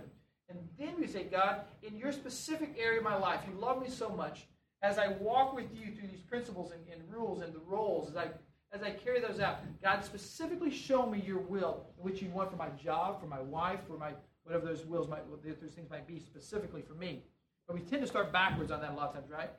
And 0.49 0.59
then 0.77 0.93
we 0.99 1.07
say, 1.07 1.23
God, 1.23 1.61
in 1.81 1.97
your 1.97 2.11
specific 2.11 2.75
area 2.77 2.99
of 2.99 3.03
my 3.03 3.15
life, 3.15 3.41
you 3.47 3.59
love 3.59 3.81
me 3.81 3.89
so 3.89 4.09
much. 4.09 4.45
As 4.83 4.99
I 4.99 5.07
walk 5.19 5.55
with 5.55 5.73
you 5.73 5.91
through 5.95 6.09
these 6.09 6.21
principles 6.21 6.71
and, 6.71 6.81
and 6.91 7.01
rules 7.11 7.41
and 7.41 7.53
the 7.53 7.61
roles, 7.65 8.09
as 8.09 8.17
I 8.17 8.27
as 8.73 8.81
I 8.81 8.89
carry 8.89 9.21
those 9.21 9.39
out, 9.39 9.59
God 9.83 10.03
specifically 10.03 10.71
show 10.71 11.05
me 11.05 11.23
your 11.25 11.37
will, 11.37 11.85
which 11.95 12.23
you 12.23 12.29
want 12.29 12.49
for 12.49 12.57
my 12.57 12.69
job, 12.69 13.21
for 13.21 13.27
my 13.27 13.39
wife, 13.39 13.79
for 13.87 13.97
my 13.97 14.11
whatever 14.43 14.65
those 14.65 14.83
wills 14.85 15.07
might, 15.07 15.21
those 15.43 15.73
things 15.73 15.89
might 15.89 16.07
be 16.07 16.19
specifically 16.19 16.81
for 16.81 16.95
me. 16.95 17.23
But 17.67 17.75
we 17.75 17.81
tend 17.81 18.01
to 18.01 18.07
start 18.07 18.33
backwards 18.33 18.71
on 18.71 18.81
that 18.81 18.91
a 18.91 18.93
lot 18.93 19.09
of 19.09 19.13
times, 19.13 19.29
right? 19.29 19.49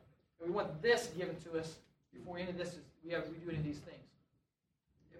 And 0.41 0.51
we 0.51 0.55
want 0.55 0.83
this 0.83 1.07
given 1.16 1.37
to 1.45 1.59
us 1.59 1.77
before 2.12 2.39
any 2.39 2.51
of 2.51 2.59
this 2.59 2.68
is, 2.68 2.81
we 3.05 3.12
have 3.12 3.25
we 3.29 3.39
do 3.39 3.49
any 3.49 3.59
of 3.59 3.64
these 3.64 3.79
things. 3.79 4.05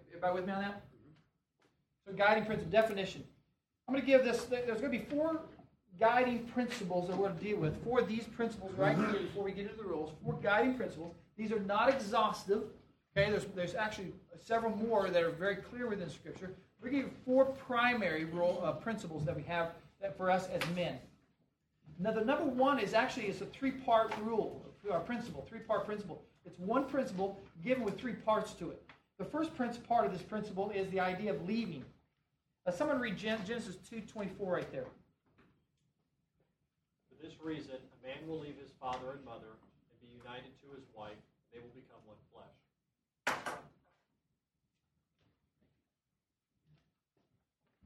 Everybody 0.09 0.34
with 0.34 0.46
me 0.46 0.52
on 0.52 0.62
that? 0.62 0.74
Mm-hmm. 0.74 2.11
So 2.11 2.12
guiding 2.16 2.44
principle 2.44 2.70
definition. 2.70 3.24
I'm 3.86 3.94
going 3.94 4.05
to 4.05 4.11
give 4.11 4.24
this. 4.24 4.44
There's 4.44 4.80
going 4.80 4.92
to 4.92 4.98
be 4.98 5.05
four 5.05 5.40
guiding 5.99 6.40
principles 6.47 7.09
that 7.09 7.16
we're 7.16 7.28
going 7.28 7.38
to 7.38 7.45
deal 7.45 7.59
with. 7.59 7.82
Four 7.84 8.01
of 8.01 8.09
these 8.09 8.24
principles 8.24 8.72
right 8.76 8.97
here 8.97 9.20
before 9.20 9.45
we 9.45 9.53
get 9.53 9.66
into 9.66 9.76
the 9.76 9.84
rules. 9.84 10.12
Four 10.24 10.34
guiding 10.42 10.74
principles. 10.74 11.14
These 11.36 11.53
are 11.53 11.61
not 11.61 11.88
exhaustive. 11.88 12.64
Okay, 13.16 13.30
there's, 13.30 13.47
there's 13.55 13.74
actually 13.74 14.12
several 14.42 14.74
more 14.76 15.09
that 15.09 15.22
are 15.22 15.30
very 15.30 15.57
clear 15.57 15.88
within 15.88 16.11
Scripture. 16.11 16.55
We're 16.80 16.90
going 16.90 17.05
to 17.05 17.09
give 17.09 17.18
four 17.24 17.47
primary 17.47 18.24
role, 18.24 18.61
uh, 18.64 18.72
principles 18.72 19.24
that 19.24 19.36
we 19.36 19.42
have 19.45 19.72
that 20.01 20.16
for 20.16 20.30
us 20.30 20.49
as 20.49 20.62
men. 20.74 20.99
Now, 21.99 22.11
the 22.11 22.24
number 22.24 22.45
one 22.45 22.78
is 22.78 22.92
actually 22.92 23.26
it's 23.26 23.40
a 23.40 23.47
three-part 23.47 24.12
rule, 24.22 24.66
or 24.90 25.01
principle, 25.01 25.47
three-part 25.49 25.86
principle. 25.86 26.22
It's 26.45 26.59
one 26.59 26.84
principle 26.84 27.40
given 27.62 27.84
with 27.84 27.99
three 27.99 28.12
parts 28.12 28.53
to 28.55 28.70
it. 28.70 28.82
The 29.18 29.24
first 29.24 29.53
part 29.88 30.05
of 30.05 30.12
this 30.12 30.22
principle 30.22 30.70
is 30.70 30.90
the 30.90 31.01
idea 31.01 31.32
of 31.32 31.47
leaving. 31.47 31.84
Now, 32.66 32.72
someone 32.72 32.99
read 32.99 33.16
Genesis 33.16 33.76
2.24 33.90 34.30
right 34.40 34.70
there. 34.72 34.86
This 37.25 37.33
reason, 37.43 37.77
a 37.77 38.07
man 38.07 38.29
will 38.29 38.39
leave 38.39 38.57
his 38.61 38.70
father 38.79 39.12
and 39.12 39.25
mother 39.25 39.57
and 39.89 39.99
be 40.03 40.09
united 40.14 40.51
to 40.61 40.77
his 40.77 40.85
wife. 40.95 41.16
They 41.55 41.59
will 41.59 41.72
become 41.75 41.97
one 42.05 42.18
flesh. 42.31 43.37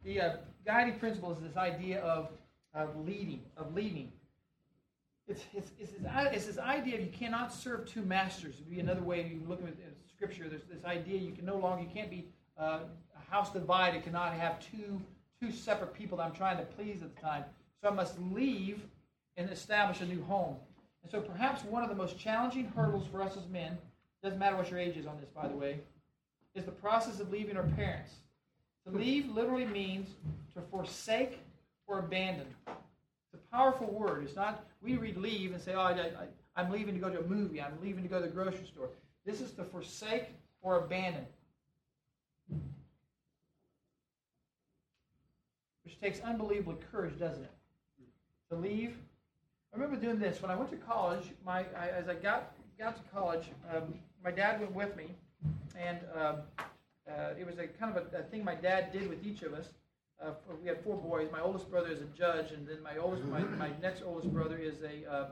The 0.03 0.21
uh, 0.21 0.37
guiding 0.67 0.99
principle 0.99 1.31
is 1.31 1.39
this 1.41 1.57
idea 1.57 2.01
of, 2.01 2.31
of 2.75 2.97
leading, 3.07 3.43
of 3.57 3.73
leading. 3.75 4.11
It's, 5.29 5.45
it's, 5.55 5.71
it's, 5.79 5.93
this, 5.93 6.01
it's 6.33 6.47
this 6.47 6.59
idea 6.59 6.97
of 6.97 7.03
you 7.03 7.13
cannot 7.17 7.55
serve 7.55 7.87
two 7.87 8.03
masters. 8.03 8.57
It 8.57 8.65
would 8.65 8.75
be 8.75 8.81
another 8.81 9.03
way 9.03 9.31
you 9.33 9.41
look 9.49 9.63
at 9.63 9.75
Scripture. 10.13 10.49
There's 10.49 10.65
this 10.65 10.85
idea 10.85 11.21
you 11.21 11.31
can 11.31 11.45
no 11.45 11.59
longer, 11.59 11.85
you 11.85 11.91
can't 11.95 12.11
be 12.11 12.27
uh, 12.59 12.81
a 13.15 13.31
house 13.31 13.53
divided, 13.53 14.03
cannot 14.03 14.33
have 14.33 14.59
two, 14.59 15.01
two 15.41 15.53
separate 15.53 15.95
people 15.95 16.19
that 16.19 16.25
I'm 16.25 16.35
trying 16.35 16.57
to 16.57 16.65
please 16.65 17.03
at 17.03 17.15
the 17.15 17.21
time. 17.21 17.45
So 17.81 17.89
I 17.89 17.93
must 17.93 18.19
leave 18.33 18.83
and 19.39 19.49
establish 19.51 20.01
a 20.01 20.05
new 20.05 20.23
home. 20.25 20.57
And 21.03 21.11
so 21.11 21.21
perhaps 21.21 21.65
one 21.65 21.83
of 21.83 21.89
the 21.89 21.95
most 21.95 22.19
challenging 22.19 22.71
hurdles 22.77 23.07
for 23.11 23.23
us 23.23 23.37
as 23.37 23.49
men, 23.49 23.79
doesn't 24.23 24.39
matter 24.39 24.57
what 24.57 24.69
your 24.69 24.81
age 24.81 24.97
is 24.97 25.07
on 25.07 25.19
this, 25.21 25.31
by 25.31 25.47
the 25.47 25.55
way, 25.55 25.81
is 26.55 26.65
the 26.65 26.73
process 26.73 27.21
of 27.21 27.31
leaving 27.31 27.57
our 27.57 27.63
parents. 27.63 28.11
To 28.85 28.93
leave 28.93 29.31
literally 29.31 29.65
means 29.65 30.09
to 30.55 30.61
forsake 30.61 31.39
or 31.87 32.01
abandon. 32.01 32.47
It's 32.67 33.35
a 33.35 33.57
powerful 33.57 33.87
word. 33.87 34.25
It's 34.25 34.35
not, 34.35 34.65
we 34.83 34.97
read 34.97 35.17
leave 35.17 35.53
and 35.53 35.63
say, 35.63 35.75
oh, 35.75 35.81
I, 35.81 36.11
I'm 36.57 36.73
leaving 36.73 36.95
to 36.95 37.01
go 37.01 37.09
to 37.09 37.21
a 37.21 37.27
movie. 37.27 37.63
I'm 37.63 37.79
leaving 37.81 38.03
to 38.03 38.09
go 38.09 38.21
to 38.21 38.27
the 38.27 38.33
grocery 38.33 38.67
store. 38.67 38.89
This 39.25 39.41
is 39.41 39.53
to 39.53 39.65
forsake 39.65 40.31
or 40.63 40.79
abandon. 40.79 41.25
Which 45.85 46.01
takes 46.01 46.21
unbelievable 46.21 46.79
courage, 46.91 47.19
doesn't 47.19 47.45
it? 47.45 47.51
To 48.51 48.57
leave. 48.57 48.97
Remember 49.79 49.97
doing 49.97 50.19
this 50.19 50.43
when 50.43 50.51
I 50.51 50.57
went 50.57 50.71
to 50.73 50.77
college. 50.77 51.27
My 51.47 51.61
I, 51.79 51.91
as 51.91 52.09
I 52.09 52.15
got 52.15 52.53
got 52.81 52.97
to 52.97 53.03
college, 53.15 53.45
um, 53.73 53.95
my 54.25 54.33
dad 54.33 54.59
went 54.59 54.75
with 54.75 54.97
me, 54.97 55.15
and 55.79 55.99
um, 56.17 56.37
uh, 57.09 57.39
it 57.39 57.47
was 57.47 57.59
a 57.59 57.69
kind 57.69 57.97
of 57.97 58.13
a, 58.13 58.19
a, 58.19 58.23
thing 58.25 58.43
my 58.43 58.57
dad 58.57 58.93
did 58.93 59.09
with 59.09 59.25
each 59.25 59.43
of 59.43 59.55
us. 59.55 59.69
Uh, 60.21 60.33
we 60.61 60.67
had 60.67 60.83
four 60.83 60.97
boys. 60.97 61.29
My 61.31 61.41
oldest 61.41 61.71
brother 61.71 61.91
is 61.91 62.01
a 62.01 62.07
judge, 62.07 62.51
and 62.51 62.67
then 62.67 62.83
my 62.83 62.97
oldest, 62.97 63.23
my, 63.27 63.39
my 63.39 63.71
next 63.81 64.03
oldest 64.05 64.33
brother 64.33 64.59
is 64.59 64.83
a 64.83 65.09
uh, 65.09 65.27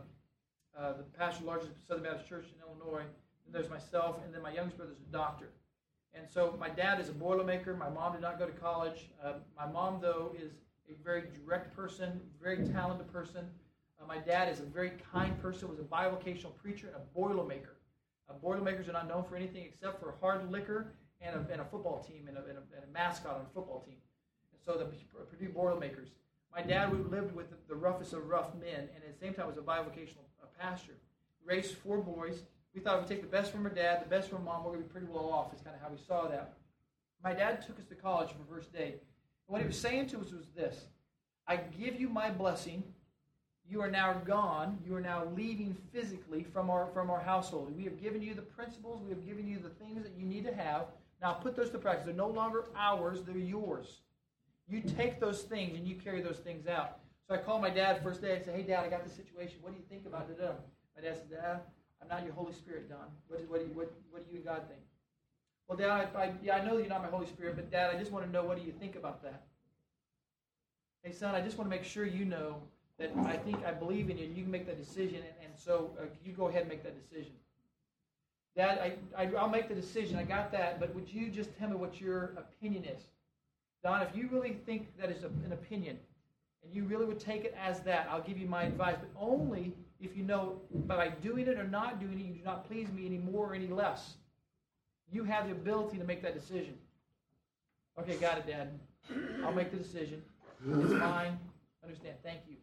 uh, 0.78 0.92
the 0.92 1.02
pastor 1.18 1.38
of 1.38 1.42
the 1.42 1.46
largest 1.48 1.72
Southern 1.88 2.04
Baptist 2.04 2.28
church 2.28 2.46
in 2.54 2.62
Illinois. 2.62 3.02
And 3.46 3.52
there's 3.52 3.68
myself, 3.68 4.18
and 4.24 4.32
then 4.32 4.42
my 4.42 4.52
youngest 4.52 4.76
brother 4.76 4.92
is 4.92 5.08
a 5.08 5.12
doctor. 5.12 5.48
And 6.14 6.24
so 6.32 6.56
my 6.60 6.68
dad 6.68 7.00
is 7.00 7.08
a 7.08 7.12
boilermaker. 7.12 7.76
My 7.76 7.90
mom 7.90 8.12
did 8.12 8.22
not 8.22 8.38
go 8.38 8.46
to 8.46 8.52
college. 8.52 9.10
Uh, 9.20 9.32
my 9.56 9.66
mom, 9.66 9.98
though, 10.00 10.36
is 10.40 10.52
a 10.88 10.94
very 11.02 11.24
direct 11.34 11.74
person, 11.74 12.20
very 12.40 12.64
talented 12.68 13.12
person. 13.12 13.48
Uh, 14.00 14.06
my 14.06 14.18
dad 14.18 14.48
is 14.52 14.60
a 14.60 14.64
very 14.64 14.92
kind 15.12 15.40
person, 15.40 15.68
was 15.68 15.78
a 15.78 15.82
bivocational 15.82 16.54
preacher 16.56 16.88
and 16.88 16.96
a 16.96 17.18
boilermaker. 17.18 17.76
Uh, 18.28 18.34
boilermakers 18.42 18.88
are 18.88 18.92
not 18.92 19.08
known 19.08 19.24
for 19.24 19.36
anything 19.36 19.64
except 19.64 20.00
for 20.00 20.14
hard 20.20 20.50
liquor 20.50 20.92
and 21.20 21.36
a, 21.36 21.52
and 21.52 21.60
a 21.60 21.64
football 21.64 22.02
team 22.02 22.26
and 22.28 22.36
a, 22.36 22.40
and, 22.40 22.58
a, 22.58 22.62
and 22.74 22.84
a, 22.88 22.92
mascot 22.92 23.34
on 23.34 23.40
a 23.42 23.54
football 23.54 23.80
team. 23.80 23.96
And 24.52 24.60
so 24.64 24.78
the 24.78 24.86
Purdue 25.24 25.52
Boilermakers. 25.52 26.08
My 26.54 26.62
dad 26.62 26.92
lived 27.10 27.34
with 27.34 27.50
the, 27.50 27.56
the 27.68 27.74
roughest 27.74 28.12
of 28.12 28.26
rough 28.26 28.54
men 28.54 28.88
and 28.94 29.04
at 29.04 29.12
the 29.12 29.18
same 29.18 29.34
time 29.34 29.46
was 29.46 29.56
a 29.56 29.60
bivocational 29.60 30.26
uh, 30.42 30.46
pastor. 30.58 30.92
Raised 31.44 31.76
four 31.76 31.98
boys. 31.98 32.42
We 32.74 32.80
thought 32.80 32.98
if 32.98 33.08
we 33.08 33.14
take 33.14 33.22
the 33.22 33.28
best 33.28 33.52
from 33.52 33.64
our 33.64 33.72
dad, 33.72 34.02
the 34.02 34.08
best 34.08 34.30
from 34.30 34.44
mom, 34.44 34.64
we're 34.64 34.72
going 34.72 34.82
to 34.82 34.88
be 34.88 34.92
pretty 34.92 35.06
well 35.06 35.30
off. 35.30 35.54
Is 35.54 35.60
kind 35.62 35.76
of 35.76 35.82
how 35.82 35.88
we 35.88 35.98
saw 35.98 36.28
that. 36.28 36.54
My 37.22 37.32
dad 37.32 37.64
took 37.66 37.78
us 37.78 37.86
to 37.86 37.94
college 37.94 38.30
for 38.30 38.54
first 38.54 38.72
day. 38.72 38.88
And 38.88 39.52
what 39.52 39.60
he 39.60 39.66
was 39.66 39.78
saying 39.78 40.08
to 40.08 40.20
us 40.20 40.32
was 40.32 40.46
this 40.54 40.86
I 41.46 41.56
give 41.56 42.00
you 42.00 42.08
my 42.08 42.30
blessing. 42.30 42.82
You 43.68 43.80
are 43.80 43.90
now 43.90 44.12
gone. 44.24 44.78
You 44.86 44.94
are 44.94 45.00
now 45.00 45.24
leaving 45.36 45.76
physically 45.92 46.44
from 46.52 46.70
our, 46.70 46.86
from 46.94 47.10
our 47.10 47.20
household. 47.20 47.76
We 47.76 47.84
have 47.84 48.00
given 48.00 48.22
you 48.22 48.34
the 48.34 48.42
principles. 48.42 49.02
We 49.02 49.10
have 49.10 49.26
given 49.26 49.48
you 49.48 49.58
the 49.58 49.70
things 49.70 50.04
that 50.04 50.12
you 50.16 50.24
need 50.24 50.44
to 50.44 50.54
have. 50.54 50.86
Now 51.20 51.32
put 51.32 51.56
those 51.56 51.70
to 51.70 51.78
practice. 51.78 52.06
They're 52.06 52.14
no 52.14 52.28
longer 52.28 52.66
ours, 52.76 53.22
they're 53.22 53.36
yours. 53.36 54.00
You 54.68 54.80
take 54.80 55.20
those 55.20 55.42
things 55.42 55.76
and 55.76 55.86
you 55.86 55.96
carry 55.96 56.20
those 56.20 56.38
things 56.38 56.66
out. 56.66 56.98
So 57.28 57.34
I 57.34 57.38
called 57.38 57.62
my 57.62 57.70
dad 57.70 58.02
first 58.02 58.20
day. 58.20 58.36
I 58.36 58.44
said, 58.44 58.54
Hey, 58.54 58.62
Dad, 58.62 58.84
I 58.84 58.88
got 58.88 59.04
this 59.04 59.14
situation. 59.14 59.58
What 59.60 59.72
do 59.72 59.78
you 59.78 59.84
think 59.88 60.06
about 60.06 60.28
it? 60.30 60.42
Um, 60.42 60.56
my 60.94 61.02
dad 61.02 61.16
said, 61.16 61.30
Dad, 61.30 61.60
I'm 62.00 62.08
not 62.08 62.24
your 62.24 62.34
Holy 62.34 62.52
Spirit, 62.52 62.88
Don. 62.88 62.98
What, 63.28 63.40
what, 63.48 63.60
do, 63.60 63.66
you, 63.66 63.72
what, 63.72 63.92
what 64.10 64.24
do 64.24 64.30
you 64.30 64.38
and 64.38 64.44
God 64.44 64.62
think? 64.68 64.80
Well, 65.66 65.76
Dad, 65.76 66.08
I, 66.14 66.18
I, 66.18 66.32
yeah, 66.42 66.56
I 66.56 66.64
know 66.64 66.76
you're 66.76 66.88
not 66.88 67.02
my 67.02 67.08
Holy 67.08 67.26
Spirit, 67.26 67.56
but 67.56 67.70
Dad, 67.70 67.94
I 67.94 67.98
just 67.98 68.12
want 68.12 68.24
to 68.24 68.30
know 68.30 68.44
what 68.44 68.58
do 68.58 68.64
you 68.64 68.72
think 68.72 68.94
about 68.94 69.22
that? 69.24 69.46
Hey, 71.02 71.12
son, 71.12 71.34
I 71.34 71.40
just 71.40 71.58
want 71.58 71.70
to 71.70 71.76
make 71.76 71.84
sure 71.84 72.04
you 72.04 72.24
know 72.24 72.62
that 72.98 73.12
I 73.26 73.36
think 73.36 73.64
I 73.64 73.72
believe 73.72 74.08
in 74.10 74.18
you 74.18 74.24
and 74.24 74.36
you 74.36 74.42
can 74.42 74.50
make 74.50 74.66
that 74.66 74.78
decision. 74.78 75.16
And, 75.16 75.34
and 75.44 75.52
so 75.56 75.90
uh, 76.00 76.04
you 76.24 76.32
go 76.32 76.48
ahead 76.48 76.62
and 76.62 76.70
make 76.70 76.82
that 76.82 76.96
decision. 77.00 77.32
Dad, 78.56 78.78
I, 78.78 79.22
I, 79.22 79.30
I'll 79.36 79.48
make 79.48 79.68
the 79.68 79.74
decision. 79.74 80.16
I 80.16 80.24
got 80.24 80.50
that. 80.52 80.80
But 80.80 80.94
would 80.94 81.08
you 81.08 81.28
just 81.28 81.56
tell 81.58 81.68
me 81.68 81.76
what 81.76 82.00
your 82.00 82.32
opinion 82.36 82.84
is? 82.84 83.02
Don, 83.84 84.02
if 84.02 84.08
you 84.14 84.28
really 84.32 84.56
think 84.64 84.88
that 84.98 85.10
is 85.10 85.22
a, 85.24 85.28
an 85.44 85.52
opinion 85.52 85.98
and 86.64 86.74
you 86.74 86.84
really 86.84 87.04
would 87.04 87.20
take 87.20 87.44
it 87.44 87.54
as 87.62 87.80
that, 87.80 88.08
I'll 88.10 88.22
give 88.22 88.38
you 88.38 88.46
my 88.46 88.62
advice. 88.62 88.96
But 88.98 89.10
only 89.20 89.74
if 90.00 90.16
you 90.16 90.24
know 90.24 90.60
by 90.86 91.08
doing 91.08 91.46
it 91.46 91.58
or 91.58 91.64
not 91.64 92.00
doing 92.00 92.18
it, 92.18 92.26
you 92.26 92.34
do 92.34 92.44
not 92.44 92.66
please 92.66 92.90
me 92.92 93.06
any 93.06 93.18
more 93.18 93.50
or 93.50 93.54
any 93.54 93.68
less. 93.68 94.14
You 95.12 95.24
have 95.24 95.46
the 95.46 95.52
ability 95.52 95.98
to 95.98 96.04
make 96.04 96.22
that 96.22 96.34
decision. 96.34 96.74
Okay, 97.98 98.16
got 98.16 98.38
it, 98.38 98.46
Dad. 98.46 98.70
I'll 99.44 99.52
make 99.52 99.70
the 99.70 99.76
decision. 99.76 100.22
It's 100.66 100.92
mine. 100.92 101.38
Understand. 101.84 102.16
Thank 102.22 102.40
you. 102.48 102.56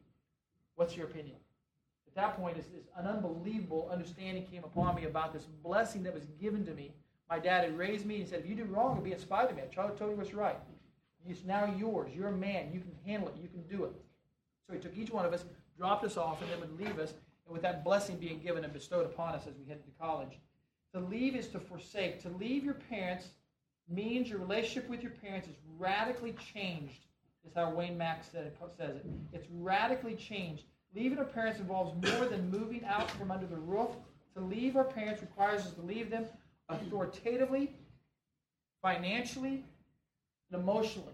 What's 0.75 0.95
your 0.95 1.05
opinion? 1.07 1.37
At 2.07 2.15
that 2.15 2.37
point, 2.37 2.55
this, 2.55 2.65
this, 2.67 2.83
an 2.97 3.07
unbelievable 3.07 3.89
understanding 3.91 4.45
came 4.45 4.63
upon 4.63 4.95
me 4.95 5.05
about 5.05 5.33
this 5.33 5.45
blessing 5.63 6.03
that 6.03 6.13
was 6.13 6.25
given 6.39 6.65
to 6.65 6.73
me. 6.73 6.91
My 7.29 7.39
dad 7.39 7.63
had 7.63 7.77
raised 7.77 8.05
me 8.05 8.17
and 8.21 8.29
said, 8.29 8.41
if 8.41 8.49
you 8.49 8.55
do 8.55 8.65
wrong, 8.65 8.91
it'll 8.91 9.03
be 9.03 9.13
in 9.13 9.19
spite 9.19 9.49
of 9.49 9.55
me. 9.55 9.63
I 9.63 9.73
told 9.73 9.99
you 9.99 10.15
what's 10.15 10.33
right. 10.33 10.57
It's 11.27 11.43
now 11.43 11.73
yours. 11.77 12.11
You're 12.13 12.27
a 12.27 12.37
man. 12.37 12.69
You 12.73 12.79
can 12.79 12.91
handle 13.05 13.29
it. 13.29 13.35
You 13.41 13.47
can 13.47 13.63
do 13.75 13.85
it. 13.85 13.93
So 14.67 14.73
he 14.73 14.79
took 14.79 14.95
each 14.97 15.11
one 15.11 15.25
of 15.25 15.33
us, 15.33 15.45
dropped 15.77 16.03
us 16.03 16.17
off, 16.17 16.41
and 16.41 16.51
then 16.51 16.59
would 16.59 16.79
leave 16.79 16.99
us, 16.99 17.13
and 17.45 17.53
with 17.53 17.61
that 17.61 17.83
blessing 17.83 18.17
being 18.17 18.39
given 18.39 18.63
and 18.63 18.73
bestowed 18.73 19.05
upon 19.05 19.33
us 19.33 19.47
as 19.47 19.55
we 19.57 19.65
headed 19.65 19.85
to 19.85 19.91
college. 19.99 20.39
To 20.93 20.99
leave 20.99 21.35
is 21.35 21.47
to 21.49 21.59
forsake. 21.59 22.21
To 22.23 22.29
leave 22.29 22.63
your 22.63 22.75
parents 22.75 23.27
means 23.89 24.29
your 24.29 24.39
relationship 24.39 24.89
with 24.89 25.01
your 25.01 25.11
parents 25.11 25.47
is 25.47 25.55
radically 25.77 26.35
changed, 26.53 27.05
is 27.45 27.53
how 27.55 27.69
Wayne 27.71 27.97
Mack 27.97 28.23
said 28.23 28.45
it, 28.45 28.57
says 28.77 28.95
it. 28.95 29.05
It's 29.31 29.47
radically 29.51 30.15
changed. 30.15 30.63
Leaving 30.95 31.17
our 31.17 31.25
parents 31.25 31.59
involves 31.59 31.93
more 32.11 32.27
than 32.27 32.49
moving 32.49 32.83
out 32.85 33.09
from 33.11 33.31
under 33.31 33.47
the 33.47 33.57
roof 33.57 33.89
To 34.35 34.41
leave 34.41 34.75
our 34.75 34.83
parents 34.83 35.21
requires 35.21 35.61
us 35.61 35.73
to 35.73 35.81
leave 35.81 36.09
them 36.09 36.25
authoritatively, 36.69 37.71
financially, 38.81 39.63
and 40.51 40.61
emotionally. 40.61 41.13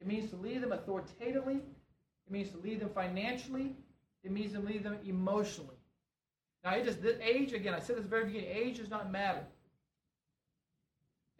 It 0.00 0.06
means 0.06 0.30
to 0.30 0.36
leave 0.36 0.60
them 0.60 0.72
authoritatively. 0.72 1.56
It 1.56 2.32
means 2.32 2.50
to 2.50 2.58
leave 2.58 2.80
them 2.80 2.90
financially. 2.90 3.76
It 4.22 4.30
means 4.30 4.52
to 4.52 4.60
leave 4.60 4.82
them 4.82 4.98
emotionally. 5.06 5.76
Now, 6.62 6.74
it 6.74 6.84
just 6.84 7.02
the 7.02 7.18
age 7.26 7.52
again. 7.52 7.74
I 7.74 7.80
said 7.80 7.96
this 7.96 8.04
very 8.04 8.26
beginning. 8.26 8.50
Age 8.52 8.78
does 8.78 8.90
not 8.90 9.10
matter. 9.10 9.44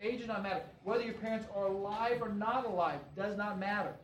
Age 0.03 0.21
does 0.21 0.29
not 0.29 0.43
matter. 0.43 0.63
Whether 0.83 1.05
your 1.05 1.15
parents 1.15 1.47
are 1.55 1.67
alive 1.67 2.23
or 2.23 2.31
not 2.31 2.67
alive 2.67 3.01
does 3.17 3.37
not 3.37 3.59
matter. 3.59 3.95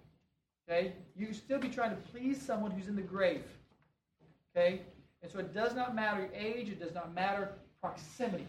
Okay, 0.68 0.92
you 1.16 1.32
still 1.32 1.58
be 1.58 1.68
trying 1.68 1.90
to 1.90 1.96
please 2.12 2.40
someone 2.40 2.70
who's 2.70 2.88
in 2.88 2.96
the 2.96 3.02
grave. 3.02 3.44
Okay, 4.54 4.82
and 5.22 5.30
so 5.30 5.38
it 5.38 5.54
does 5.54 5.74
not 5.74 5.94
matter 5.94 6.20
your 6.20 6.30
age. 6.34 6.68
It 6.68 6.80
does 6.80 6.94
not 6.94 7.14
matter 7.14 7.52
proximity. 7.80 8.46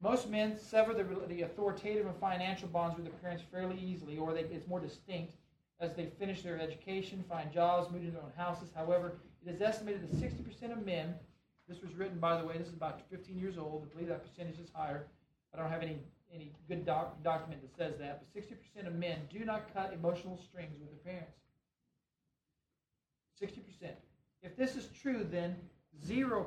Most 0.00 0.30
men 0.30 0.56
sever 0.58 0.94
the, 0.94 1.04
the 1.26 1.42
authoritative 1.42 2.06
and 2.06 2.14
financial 2.16 2.68
bonds 2.68 2.96
with 2.96 3.04
their 3.04 3.14
parents 3.14 3.42
fairly 3.50 3.78
easily, 3.80 4.16
or 4.16 4.32
they, 4.32 4.42
it's 4.42 4.68
more 4.68 4.78
distinct 4.78 5.32
as 5.80 5.94
they 5.94 6.06
finish 6.18 6.42
their 6.42 6.60
education, 6.60 7.24
find 7.28 7.52
jobs, 7.52 7.90
move 7.90 8.02
into 8.02 8.12
their 8.12 8.22
own 8.22 8.32
houses. 8.36 8.68
However, 8.74 9.14
it 9.44 9.50
is 9.50 9.60
estimated 9.60 10.02
that 10.02 10.16
60% 10.16 10.72
of 10.72 10.84
men, 10.84 11.14
this 11.68 11.82
was 11.82 11.94
written, 11.94 12.18
by 12.18 12.40
the 12.40 12.46
way, 12.46 12.56
this 12.58 12.68
is 12.68 12.74
about 12.74 13.00
15 13.10 13.38
years 13.38 13.58
old, 13.58 13.86
I 13.90 13.94
believe 13.94 14.08
that 14.08 14.22
percentage 14.22 14.58
is 14.60 14.70
higher. 14.72 15.04
I 15.54 15.58
don't 15.58 15.70
have 15.70 15.82
any, 15.82 15.98
any 16.34 16.52
good 16.68 16.84
doc, 16.84 17.22
document 17.22 17.62
that 17.62 17.76
says 17.76 17.98
that, 17.98 18.22
but 18.34 18.42
60% 18.42 18.86
of 18.86 18.94
men 18.94 19.18
do 19.30 19.44
not 19.44 19.72
cut 19.72 19.92
emotional 19.92 20.38
strings 20.38 20.76
with 20.78 20.90
their 20.90 21.12
parents. 21.12 21.38
60%. 23.42 23.90
If 24.42 24.56
this 24.56 24.76
is 24.76 24.88
true, 25.00 25.26
then 25.28 25.56
0% 26.06 26.44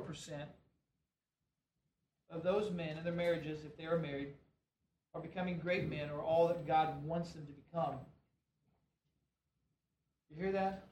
of 2.30 2.42
those 2.42 2.70
men 2.70 2.96
in 2.96 3.04
their 3.04 3.12
marriages, 3.12 3.64
if 3.64 3.76
they 3.76 3.84
are 3.84 3.98
married, 3.98 4.28
are 5.14 5.20
becoming 5.20 5.58
great 5.58 5.88
men 5.88 6.10
or 6.10 6.20
all 6.20 6.48
that 6.48 6.66
God 6.66 7.04
wants 7.04 7.32
them 7.32 7.46
to 7.46 7.52
become. 7.52 7.96
You 10.30 10.42
hear 10.42 10.52
that? 10.52 10.84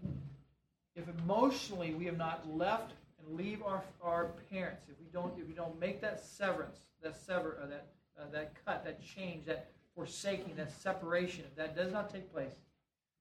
If 0.94 1.08
emotionally 1.08 1.94
we 1.94 2.04
have 2.04 2.18
not 2.18 2.46
left 2.54 2.92
and 3.18 3.36
leave 3.36 3.62
our, 3.62 3.82
our 4.02 4.32
parents, 4.50 4.82
if 4.88 4.98
we 5.00 5.06
don't 5.12 5.32
if 5.38 5.46
we 5.46 5.54
don't 5.54 5.78
make 5.80 6.02
that 6.02 6.22
severance, 6.22 6.78
that 7.02 7.16
sever 7.16 7.58
uh, 7.62 7.66
that 7.68 7.86
uh, 8.20 8.30
that 8.32 8.52
cut, 8.64 8.84
that 8.84 9.00
change, 9.02 9.46
that 9.46 9.70
forsaking, 9.94 10.54
that 10.56 10.72
separation, 10.72 11.44
if 11.46 11.56
that 11.56 11.76
does 11.76 11.92
not 11.92 12.12
take 12.12 12.32
place, 12.32 12.52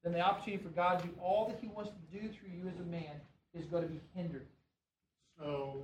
then 0.04 0.14
the 0.14 0.22
opportunity 0.22 0.64
for 0.64 0.70
God 0.70 1.00
to 1.02 1.08
do 1.08 1.14
all 1.22 1.48
that 1.48 1.58
He 1.60 1.68
wants 1.68 1.92
to 1.92 2.20
do 2.20 2.28
through 2.28 2.50
you 2.50 2.68
as 2.68 2.80
a 2.80 2.90
man 2.90 3.22
is 3.54 3.66
going 3.66 3.84
to 3.84 3.90
be 3.90 4.00
hindered. 4.16 4.46
So, 5.38 5.84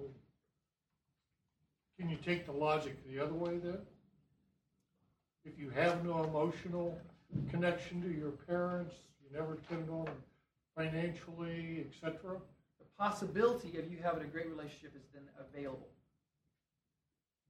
can 1.99 2.09
you 2.09 2.17
take 2.17 2.45
the 2.45 2.51
logic 2.51 2.97
the 3.09 3.19
other 3.19 3.33
way 3.33 3.57
then? 3.57 3.77
If 5.45 5.59
you 5.59 5.69
have 5.69 6.03
no 6.03 6.23
emotional 6.23 6.97
connection 7.49 8.01
to 8.01 8.09
your 8.09 8.31
parents, 8.31 8.93
you 9.21 9.37
never 9.37 9.55
depended 9.55 9.89
on 9.89 10.05
them 10.05 10.15
financially, 10.75 11.85
etc. 11.87 12.37
The 12.79 12.85
possibility 12.97 13.77
of 13.77 13.91
you 13.91 13.97
having 14.03 14.23
a 14.23 14.27
great 14.27 14.49
relationship 14.49 14.93
is 14.95 15.03
then 15.13 15.23
available. 15.39 15.87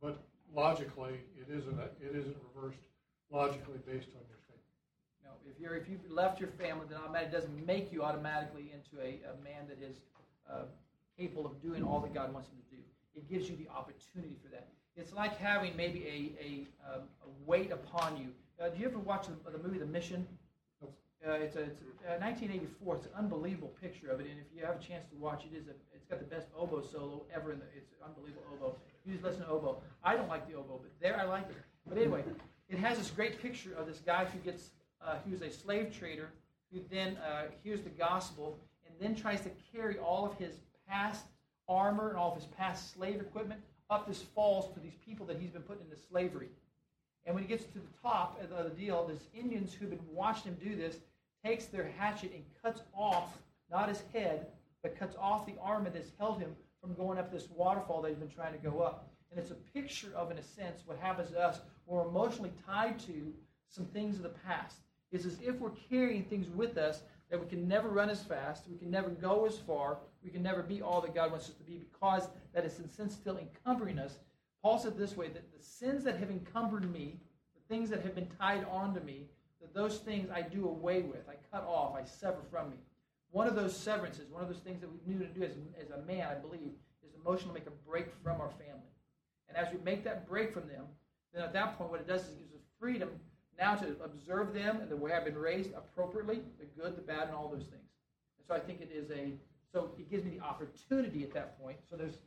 But 0.01 0.21
logically, 0.55 1.19
it 1.37 1.47
isn't. 1.53 1.77
A, 1.79 1.85
it 2.01 2.15
isn't 2.15 2.35
reversed 2.55 2.79
logically 3.31 3.79
based 3.85 4.09
on 4.15 4.23
your 4.29 4.39
statement. 4.39 4.71
No, 5.23 5.31
if 5.49 5.59
you're 5.59 5.75
if 5.75 5.89
you've 5.89 6.09
left 6.09 6.39
your 6.39 6.49
family, 6.49 6.85
then 6.89 6.97
automatically 6.97 7.37
it 7.37 7.41
doesn't 7.41 7.65
make 7.65 7.91
you 7.91 8.03
automatically 8.03 8.71
into 8.73 9.03
a, 9.03 9.19
a 9.29 9.43
man 9.43 9.67
that 9.67 9.81
is 9.83 9.97
uh, 10.49 10.63
capable 11.17 11.45
of 11.45 11.61
doing 11.61 11.83
all 11.83 11.99
that 11.99 12.13
God 12.13 12.33
wants 12.33 12.49
him 12.49 12.57
to 12.57 12.75
do. 12.75 12.81
It 13.15 13.29
gives 13.29 13.49
you 13.49 13.55
the 13.55 13.69
opportunity 13.69 14.35
for 14.41 14.49
that. 14.49 14.67
It's 14.95 15.13
like 15.13 15.37
having 15.37 15.75
maybe 15.75 16.05
a, 16.05 16.43
a, 16.43 16.49
um, 16.87 17.01
a 17.23 17.29
weight 17.45 17.71
upon 17.71 18.17
you. 18.17 18.29
Uh, 18.61 18.69
do 18.69 18.79
you 18.79 18.85
ever 18.85 18.99
watch 18.99 19.27
the, 19.27 19.51
the 19.51 19.57
movie 19.57 19.79
The 19.79 19.85
Mission? 19.85 20.25
Uh, 21.25 21.41
it's 21.41 21.55
a, 21.55 21.65
it's 21.65 21.81
a 22.05 22.21
uh, 22.21 22.21
1984. 22.21 22.95
It's 22.95 23.05
an 23.07 23.17
unbelievable 23.17 23.73
picture 23.81 24.13
of 24.13 24.19
it, 24.19 24.29
and 24.29 24.37
if 24.37 24.45
you 24.53 24.61
have 24.61 24.77
a 24.77 24.83
chance 24.83 25.09
to 25.09 25.17
watch 25.17 25.41
it, 25.49 25.57
is 25.57 25.65
a, 25.65 25.73
it's 25.89 26.05
got 26.05 26.19
the 26.19 26.29
best 26.29 26.47
oboe 26.55 26.85
solo 26.85 27.25
ever. 27.33 27.51
In 27.51 27.57
the, 27.57 27.65
it's 27.73 27.89
an 27.97 28.05
unbelievable 28.05 28.45
oboe. 28.53 28.77
Just 29.07 29.23
listen 29.23 29.41
to 29.41 29.49
oboe. 29.49 29.77
I 30.03 30.15
don't 30.15 30.27
like 30.27 30.47
the 30.47 30.55
oboe, 30.55 30.79
but 30.81 30.91
there 30.99 31.19
I 31.19 31.25
like 31.25 31.47
it. 31.49 31.55
But 31.87 31.97
anyway, 31.97 32.23
it 32.69 32.79
has 32.79 32.97
this 32.97 33.11
great 33.11 33.41
picture 33.41 33.73
of 33.77 33.85
this 33.85 33.99
guy 33.99 34.25
who 34.25 34.39
gets 34.39 34.71
uh, 35.05 35.17
who's 35.27 35.41
a 35.41 35.51
slave 35.51 35.95
trader 35.97 36.29
who 36.73 36.79
then 36.89 37.17
uh, 37.17 37.43
hears 37.63 37.81
the 37.81 37.89
gospel 37.89 38.57
and 38.87 38.95
then 38.99 39.15
tries 39.15 39.41
to 39.41 39.51
carry 39.71 39.97
all 39.99 40.25
of 40.25 40.35
his 40.37 40.55
past 40.89 41.25
armor 41.67 42.09
and 42.09 42.17
all 42.17 42.31
of 42.31 42.37
his 42.37 42.45
past 42.45 42.93
slave 42.93 43.19
equipment 43.19 43.61
up 43.89 44.07
this 44.07 44.21
falls 44.21 44.73
to 44.73 44.79
these 44.79 44.95
people 45.05 45.25
that 45.27 45.37
he's 45.39 45.51
been 45.51 45.61
put 45.61 45.79
into 45.79 45.95
slavery. 46.09 46.49
And 47.25 47.35
when 47.35 47.43
he 47.43 47.47
gets 47.47 47.65
to 47.65 47.73
the 47.79 47.85
top 48.01 48.41
of 48.41 48.63
the 48.63 48.69
deal, 48.71 49.07
these 49.07 49.27
Indians 49.39 49.73
who've 49.73 49.89
been 49.89 49.99
watching 50.11 50.53
him 50.53 50.57
do 50.63 50.75
this 50.75 50.97
takes 51.43 51.65
their 51.65 51.91
hatchet 51.97 52.31
and 52.33 52.43
cuts 52.63 52.81
off, 52.95 53.37
not 53.71 53.89
his 53.89 54.03
head, 54.13 54.47
but 54.81 54.97
cuts 54.97 55.15
off 55.19 55.45
the 55.45 55.55
armor 55.61 55.89
that's 55.89 56.11
held 56.19 56.39
him 56.39 56.55
from 56.85 56.95
going 56.95 57.17
up 57.17 57.31
this 57.31 57.49
waterfall 57.49 58.01
that 58.01 58.09
he's 58.09 58.17
been 58.17 58.29
trying 58.29 58.53
to 58.53 58.59
go 58.59 58.81
up. 58.81 59.09
And 59.31 59.39
it's 59.39 59.51
a 59.51 59.55
picture 59.55 60.11
of, 60.15 60.31
in 60.31 60.37
a 60.37 60.43
sense, 60.43 60.83
what 60.85 60.97
happens 60.99 61.31
to 61.31 61.39
us. 61.39 61.59
We're 61.87 62.07
emotionally 62.07 62.53
tied 62.65 62.99
to 63.01 63.33
some 63.69 63.85
things 63.85 64.17
of 64.17 64.23
the 64.23 64.29
past. 64.29 64.77
It's 65.11 65.25
as 65.25 65.39
if 65.41 65.55
we're 65.55 65.71
carrying 65.89 66.23
things 66.23 66.47
with 66.49 66.77
us 66.77 67.01
that 67.29 67.39
we 67.39 67.47
can 67.47 67.67
never 67.67 67.89
run 67.89 68.09
as 68.09 68.21
fast, 68.21 68.65
we 68.69 68.77
can 68.77 68.91
never 68.91 69.09
go 69.09 69.45
as 69.45 69.57
far, 69.57 69.97
we 70.23 70.29
can 70.29 70.43
never 70.43 70.61
be 70.61 70.81
all 70.81 71.01
that 71.01 71.15
God 71.15 71.31
wants 71.31 71.49
us 71.49 71.55
to 71.55 71.63
be 71.63 71.79
because 71.91 72.27
that 72.53 72.65
is 72.65 72.79
in 72.79 72.89
sense 72.89 73.13
still 73.13 73.37
encumbering 73.37 73.97
us. 73.97 74.19
Paul 74.61 74.77
said 74.77 74.97
this 74.97 75.17
way 75.17 75.29
that 75.29 75.51
the 75.55 75.63
sins 75.63 76.03
that 76.03 76.17
have 76.17 76.29
encumbered 76.29 76.91
me, 76.91 77.19
the 77.55 77.73
things 77.73 77.89
that 77.89 78.03
have 78.03 78.15
been 78.15 78.29
tied 78.39 78.65
onto 78.69 78.99
me, 78.99 79.27
that 79.59 79.73
those 79.73 79.97
things 79.97 80.29
I 80.29 80.41
do 80.41 80.67
away 80.67 81.01
with, 81.01 81.27
I 81.27 81.35
cut 81.51 81.65
off, 81.67 81.95
I 81.95 82.03
sever 82.03 82.41
from 82.51 82.69
me. 82.69 82.77
One 83.35 83.47
of 83.47 83.55
those 83.57 83.75
severances, 83.75 84.31
one 84.31 84.41
of 84.41 84.47
those 84.47 84.63
things 84.63 84.79
that 84.79 84.87
we 84.89 84.97
need 85.05 85.19
to 85.19 85.27
do 85.27 85.43
as, 85.43 85.51
as 85.77 85.89
a 85.89 86.01
man, 86.07 86.25
I 86.31 86.35
believe, 86.35 86.71
is 87.05 87.11
emotionally 87.19 87.59
make 87.59 87.67
a 87.67 87.89
break 87.89 88.07
from 88.23 88.39
our 88.39 88.47
family. 88.51 88.95
And 89.49 89.57
as 89.57 89.67
we 89.73 89.79
make 89.83 90.05
that 90.05 90.25
break 90.25 90.53
from 90.53 90.69
them, 90.69 90.85
then 91.33 91.43
at 91.43 91.51
that 91.51 91.77
point, 91.77 91.91
what 91.91 91.99
it 91.99 92.07
does 92.07 92.21
is 92.21 92.29
it 92.29 92.39
gives 92.39 92.53
us 92.53 92.61
freedom 92.79 93.09
now 93.59 93.75
to 93.75 93.87
observe 94.01 94.53
them 94.53 94.79
and 94.79 94.89
the 94.89 94.95
way 94.95 95.11
I've 95.11 95.25
been 95.25 95.37
raised 95.37 95.71
appropriately, 95.73 96.43
the 96.59 96.81
good, 96.81 96.95
the 96.95 97.01
bad, 97.01 97.27
and 97.27 97.35
all 97.35 97.49
those 97.49 97.65
things. 97.65 97.91
And 98.39 98.47
so 98.47 98.55
I 98.55 98.59
think 98.59 98.79
it 98.79 98.89
is 98.95 99.11
a, 99.11 99.33
so 99.69 99.91
it 99.99 100.09
gives 100.09 100.23
me 100.23 100.37
the 100.37 100.41
opportunity 100.41 101.23
at 101.23 101.33
that 101.33 101.61
point. 101.61 101.75
So 101.89 101.97
there's 101.97 102.19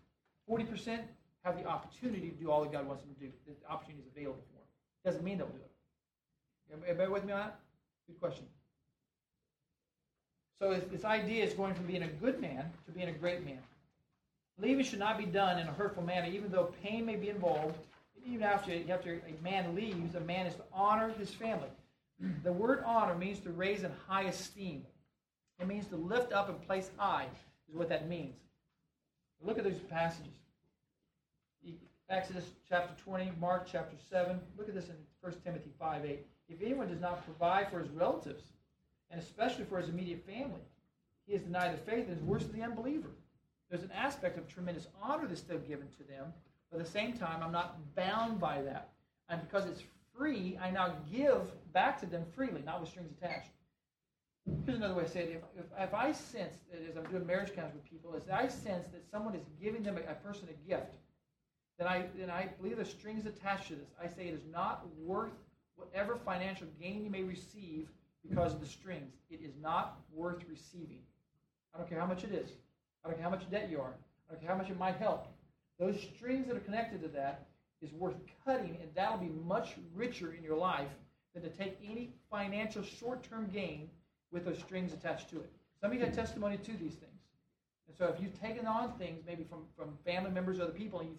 40% 0.46 1.00
have 1.42 1.56
the 1.56 1.64
opportunity 1.64 2.28
to 2.28 2.36
do 2.36 2.50
all 2.50 2.61
that 2.64 2.72
God 2.72 2.86
wants 2.86 3.02
them 3.02 3.14
to 3.14 3.20
do. 3.20 3.32
The 3.46 3.54
opportunity 3.72 4.04
is 4.04 4.12
available 4.14 4.42
for 4.46 4.59
them. 4.59 4.68
It 5.02 5.09
doesn't 5.09 5.24
mean 5.24 5.38
they'll 5.38 5.46
do 5.46 5.56
it. 5.56 6.82
Everybody 6.86 7.11
with 7.11 7.24
me 7.24 7.32
on 7.32 7.40
that? 7.40 7.61
Good 8.06 8.20
question. 8.20 8.44
So 10.61 10.80
this 10.90 11.04
idea 11.04 11.44
is 11.44 11.54
going 11.54 11.74
from 11.74 11.86
being 11.86 12.02
a 12.02 12.09
good 12.09 12.40
man 12.40 12.70
to 12.86 12.92
being 12.92 13.09
a 13.09 13.12
great 13.12 13.44
man. 13.44 13.59
Leaving 14.61 14.84
should 14.84 14.98
not 14.98 15.16
be 15.16 15.24
done 15.24 15.59
in 15.59 15.68
a 15.68 15.72
hurtful 15.72 16.02
manner, 16.02 16.26
even 16.26 16.50
though 16.50 16.74
pain 16.82 17.06
may 17.06 17.14
be 17.14 17.28
involved. 17.28 17.78
Even 18.26 18.42
after, 18.42 18.72
after 18.90 19.20
a 19.26 19.42
man 19.42 19.74
leaves, 19.76 20.16
a 20.16 20.20
man 20.20 20.46
is 20.46 20.54
to 20.56 20.64
honor 20.72 21.12
his 21.18 21.30
family. 21.30 21.68
The 22.42 22.52
word 22.52 22.82
honor 22.84 23.14
means 23.14 23.38
to 23.40 23.50
raise 23.50 23.84
in 23.84 23.92
high 24.09 24.24
esteem. 24.24 24.84
It 25.61 25.68
means 25.68 25.86
to 25.88 25.96
lift 25.96 26.32
up 26.32 26.48
and 26.48 26.61
place 26.66 26.90
high, 26.96 27.26
is 27.68 27.76
what 27.76 27.88
that 27.90 28.09
means. 28.09 28.34
Look 29.40 29.59
at 29.59 29.64
those 29.64 29.78
passages. 29.78 30.32
Exodus 32.11 32.44
chapter 32.68 32.94
20, 33.04 33.32
Mark 33.38 33.68
chapter 33.70 33.96
7. 34.11 34.40
Look 34.56 34.68
at 34.68 34.74
this 34.74 34.88
in 34.88 34.96
1 35.20 35.34
Timothy 35.44 35.70
5 35.78 36.04
8. 36.04 36.26
If 36.48 36.62
anyone 36.62 36.88
does 36.88 37.00
not 37.00 37.24
provide 37.24 37.70
for 37.70 37.80
his 37.80 37.90
relatives, 37.90 38.42
and 39.11 39.20
especially 39.20 39.64
for 39.64 39.78
his 39.78 39.88
immediate 39.88 40.24
family, 40.26 40.62
he 41.26 41.32
has 41.34 41.42
denied 41.42 41.74
the 41.74 41.90
faith 41.90 42.09
and 42.09 42.16
is 42.16 42.22
worse 42.22 42.44
than 42.44 42.59
the 42.59 42.64
unbeliever. 42.64 43.11
There's 43.70 43.82
an 43.82 43.92
aspect 43.92 44.38
of 44.38 44.48
tremendous 44.48 44.86
honor 45.02 45.26
that's 45.26 45.40
still 45.40 45.59
given 45.59 45.88
to 45.98 46.04
them, 46.04 46.32
but 46.70 46.80
at 46.80 46.86
the 46.86 46.90
same 46.90 47.12
time, 47.12 47.42
I'm 47.42 47.52
not 47.52 47.76
bound 47.94 48.40
by 48.40 48.62
that. 48.62 48.90
And 49.28 49.40
because 49.42 49.66
it's 49.66 49.82
free, 50.16 50.59
I 50.61 50.70
now 50.70 50.94
give 51.12 51.42
back 51.72 52.00
to 52.00 52.06
them 52.06 52.24
freely, 52.34 52.62
not 52.64 52.80
with 52.80 52.90
strings 52.90 53.11
attached. 53.20 53.50
Here's 54.64 54.78
another 54.78 54.94
way 54.94 55.04
to 55.04 55.11
say 55.11 55.20
it. 55.20 55.44
If, 55.56 55.64
if, 55.64 55.88
if 55.88 55.94
I 55.94 56.12
sense, 56.12 56.54
that 56.70 56.80
as 56.88 56.96
I'm 56.96 57.04
doing 57.11 57.26
marriage 57.26 57.54
counseling 57.54 57.82
with 57.82 57.90
people, 57.90 58.14
is 58.14 58.22
I 58.32 58.48
sense 58.48 58.88
that 58.88 59.04
someone 59.11 59.34
is 59.34 59.44
giving 59.62 59.82
them 59.82 59.98
a, 59.98 60.11
a 60.11 60.14
person 60.14 60.48
a 60.48 60.68
gift, 60.68 60.94
then 61.78 61.86
I, 61.86 62.06
then 62.18 62.30
I 62.30 62.48
believe 62.59 62.76
there's 62.76 62.90
strings 62.90 63.26
attached 63.26 63.68
to 63.68 63.74
this. 63.74 63.90
I 64.02 64.09
say 64.09 64.28
it 64.28 64.34
is 64.34 64.44
not 64.50 64.86
worth 64.98 65.32
whatever 65.76 66.16
financial 66.16 66.66
gain 66.80 67.04
you 67.04 67.11
may 67.11 67.22
receive 67.22 67.88
because 68.26 68.54
of 68.54 68.60
the 68.60 68.66
strings. 68.66 69.14
It 69.30 69.40
is 69.42 69.52
not 69.60 70.00
worth 70.12 70.42
receiving. 70.48 71.00
I 71.74 71.78
don't 71.78 71.88
care 71.88 72.00
how 72.00 72.06
much 72.06 72.24
it 72.24 72.32
is. 72.32 72.50
I 73.04 73.08
don't 73.08 73.16
care 73.16 73.24
how 73.24 73.30
much 73.30 73.50
debt 73.50 73.68
you 73.70 73.80
are. 73.80 73.94
I 74.28 74.32
don't 74.32 74.40
care 74.40 74.50
how 74.50 74.56
much 74.56 74.70
it 74.70 74.78
might 74.78 74.96
help. 74.96 75.26
Those 75.78 76.00
strings 76.16 76.48
that 76.48 76.56
are 76.56 76.60
connected 76.60 77.02
to 77.02 77.08
that 77.08 77.46
is 77.80 77.92
worth 77.92 78.16
cutting, 78.44 78.76
and 78.80 78.90
that'll 78.94 79.18
be 79.18 79.30
much 79.46 79.74
richer 79.94 80.32
in 80.32 80.42
your 80.42 80.56
life 80.56 80.88
than 81.34 81.42
to 81.42 81.48
take 81.50 81.78
any 81.84 82.10
financial 82.30 82.82
short 82.82 83.22
term 83.22 83.48
gain 83.52 83.88
with 84.32 84.44
those 84.44 84.58
strings 84.58 84.92
attached 84.92 85.30
to 85.30 85.36
it. 85.36 85.50
Some 85.80 85.92
of 85.92 85.98
you 85.98 86.04
got 86.04 86.12
testimony 86.12 86.56
to 86.56 86.72
these 86.72 86.94
things. 86.94 87.12
And 87.86 87.96
so 87.96 88.06
if 88.06 88.20
you've 88.20 88.38
taken 88.38 88.66
on 88.66 88.92
things 88.98 89.22
maybe 89.26 89.44
from, 89.44 89.60
from 89.76 89.96
family 90.04 90.30
members 90.30 90.58
or 90.58 90.62
other 90.64 90.72
people, 90.72 91.00
and 91.00 91.16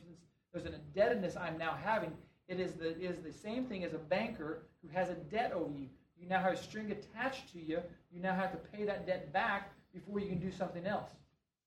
there's 0.54 0.66
an 0.66 0.74
indebtedness 0.74 1.36
I'm 1.38 1.58
now 1.58 1.78
having, 1.82 2.12
it 2.48 2.60
is 2.60 2.74
the, 2.74 3.00
is 3.00 3.20
the 3.20 3.32
same 3.32 3.66
thing 3.66 3.84
as 3.84 3.94
a 3.94 3.98
banker 3.98 4.64
who 4.82 4.90
has 4.90 5.10
a 5.10 5.16
debt 5.16 5.52
over 5.54 5.72
you. 5.72 5.88
You 6.22 6.28
now 6.28 6.42
have 6.42 6.54
a 6.54 6.58
string 6.58 6.92
attached 6.92 7.52
to 7.54 7.60
you. 7.60 7.80
You 8.12 8.22
now 8.22 8.36
have 8.36 8.52
to 8.52 8.58
pay 8.58 8.84
that 8.86 9.08
debt 9.08 9.32
back 9.32 9.72
before 9.94 10.20
you 10.20 10.28
can 10.28 10.40
do 10.40 10.52
something 10.52 10.86
else. 10.86 11.10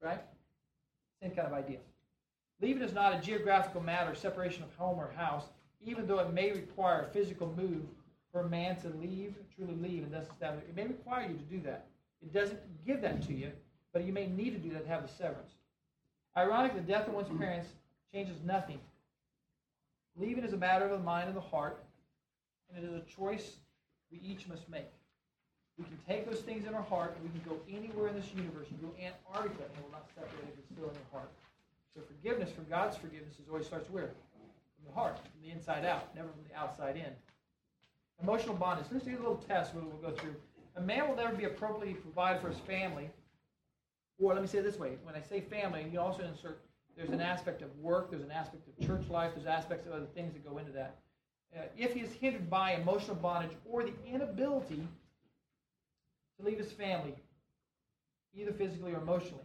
Right? 0.00 0.20
Same 1.22 1.30
kind 1.30 1.46
of 1.46 1.52
idea. 1.52 1.78
Leaving 2.60 2.82
is 2.82 2.92
not 2.92 3.14
a 3.14 3.20
geographical 3.20 3.80
matter, 3.80 4.14
separation 4.14 4.62
of 4.62 4.74
home 4.76 4.98
or 4.98 5.10
house, 5.16 5.46
even 5.84 6.06
though 6.06 6.20
it 6.20 6.32
may 6.32 6.52
require 6.52 7.02
a 7.02 7.12
physical 7.12 7.52
move 7.56 7.82
for 8.30 8.42
a 8.42 8.48
man 8.48 8.76
to 8.80 8.88
leave, 8.88 9.34
truly 9.56 9.74
leave, 9.74 10.04
and 10.04 10.12
thus 10.12 10.26
establish. 10.28 10.64
It 10.68 10.76
may 10.76 10.86
require 10.86 11.28
you 11.28 11.34
to 11.34 11.44
do 11.44 11.60
that. 11.62 11.86
It 12.22 12.32
doesn't 12.32 12.60
give 12.86 13.02
that 13.02 13.22
to 13.26 13.34
you, 13.34 13.50
but 13.92 14.04
you 14.04 14.12
may 14.12 14.26
need 14.26 14.50
to 14.50 14.58
do 14.58 14.72
that 14.74 14.84
to 14.84 14.88
have 14.88 15.02
the 15.02 15.12
severance. 15.12 15.52
Ironic, 16.36 16.74
the 16.74 16.80
death 16.80 17.08
of 17.08 17.14
one's 17.14 17.36
parents 17.38 17.68
changes 18.12 18.36
nothing. 18.44 18.78
Leaving 20.16 20.44
is 20.44 20.52
a 20.52 20.56
matter 20.56 20.84
of 20.84 20.92
the 20.92 21.04
mind 21.04 21.28
and 21.28 21.36
the 21.36 21.42
heart, 21.42 21.82
and 22.68 22.82
it 22.82 22.88
is 22.88 22.94
a 22.94 23.00
choice 23.00 23.56
we 24.12 24.20
each 24.20 24.46
must 24.46 24.68
make. 24.68 24.92
We 25.78 25.84
can 25.84 25.96
take 26.06 26.28
those 26.28 26.40
things 26.40 26.68
in 26.68 26.74
our 26.74 26.84
heart, 26.84 27.16
and 27.16 27.24
we 27.24 27.32
can 27.32 27.48
go 27.48 27.56
anywhere 27.66 28.08
in 28.08 28.14
this 28.14 28.28
universe. 28.36 28.68
You 28.70 28.76
go 28.76 28.92
Antarctica, 29.00 29.64
and 29.64 29.72
it 29.72 29.82
will 29.82 29.90
not 29.90 30.06
separate 30.14 30.44
if 30.52 30.58
it's 30.60 30.68
still 30.68 30.84
in 30.84 30.94
your 30.94 31.10
heart. 31.10 31.32
So 31.94 32.00
forgiveness 32.04 32.52
from 32.52 32.68
God's 32.68 32.96
forgiveness 32.96 33.40
is 33.40 33.48
always 33.48 33.66
starts 33.66 33.88
where? 33.90 34.12
From 34.76 34.84
the 34.84 34.92
heart, 34.92 35.16
from 35.16 35.40
the 35.42 35.50
inside 35.50 35.84
out, 35.84 36.14
never 36.14 36.28
from 36.28 36.44
the 36.48 36.56
outside 36.56 36.96
in. 36.96 37.12
Emotional 38.22 38.54
bondage. 38.54 38.86
Let's 38.92 39.04
do 39.04 39.16
a 39.16 39.16
little 39.16 39.42
test 39.48 39.74
we'll, 39.74 39.84
we'll 39.84 40.10
go 40.10 40.16
through. 40.16 40.36
A 40.76 40.80
man 40.80 41.08
will 41.08 41.16
never 41.16 41.34
be 41.34 41.44
appropriately 41.44 41.94
provided 41.94 42.40
for 42.40 42.48
his 42.48 42.58
family. 42.60 43.10
Or 44.20 44.32
let 44.32 44.42
me 44.42 44.48
say 44.48 44.58
it 44.58 44.64
this 44.64 44.78
way. 44.78 44.92
When 45.02 45.14
I 45.14 45.20
say 45.20 45.40
family, 45.40 45.86
you 45.90 45.98
also 46.00 46.22
insert 46.22 46.60
there's 46.96 47.10
an 47.10 47.20
aspect 47.20 47.62
of 47.62 47.74
work, 47.78 48.10
there's 48.10 48.22
an 48.22 48.30
aspect 48.30 48.68
of 48.68 48.86
church 48.86 49.08
life, 49.08 49.32
there's 49.34 49.46
aspects 49.46 49.86
of 49.86 49.92
other 49.92 50.06
things 50.14 50.34
that 50.34 50.48
go 50.48 50.58
into 50.58 50.72
that. 50.72 50.98
Uh, 51.54 51.62
if 51.76 51.92
he 51.94 52.00
is 52.00 52.12
hindered 52.12 52.48
by 52.48 52.72
emotional 52.72 53.16
bondage 53.16 53.56
or 53.70 53.82
the 53.82 53.92
inability 54.06 54.86
to 56.38 56.46
leave 56.46 56.58
his 56.58 56.72
family, 56.72 57.14
either 58.34 58.52
physically 58.52 58.92
or 58.92 58.98
emotionally, 58.98 59.44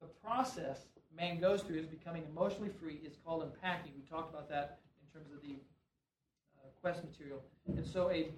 the 0.00 0.06
process 0.24 0.86
man 1.16 1.40
goes 1.40 1.62
through 1.62 1.78
is 1.78 1.86
becoming 1.86 2.24
emotionally 2.30 2.70
free 2.80 3.00
is 3.04 3.16
called 3.24 3.42
unpacking. 3.42 3.92
We 3.96 4.02
talked 4.02 4.32
about 4.32 4.48
that 4.50 4.78
in 5.00 5.20
terms 5.20 5.32
of 5.32 5.42
the 5.42 5.54
uh, 5.54 6.68
quest 6.80 7.02
material. 7.04 7.42
And 7.66 7.86
so 7.86 8.10
a 8.10 8.30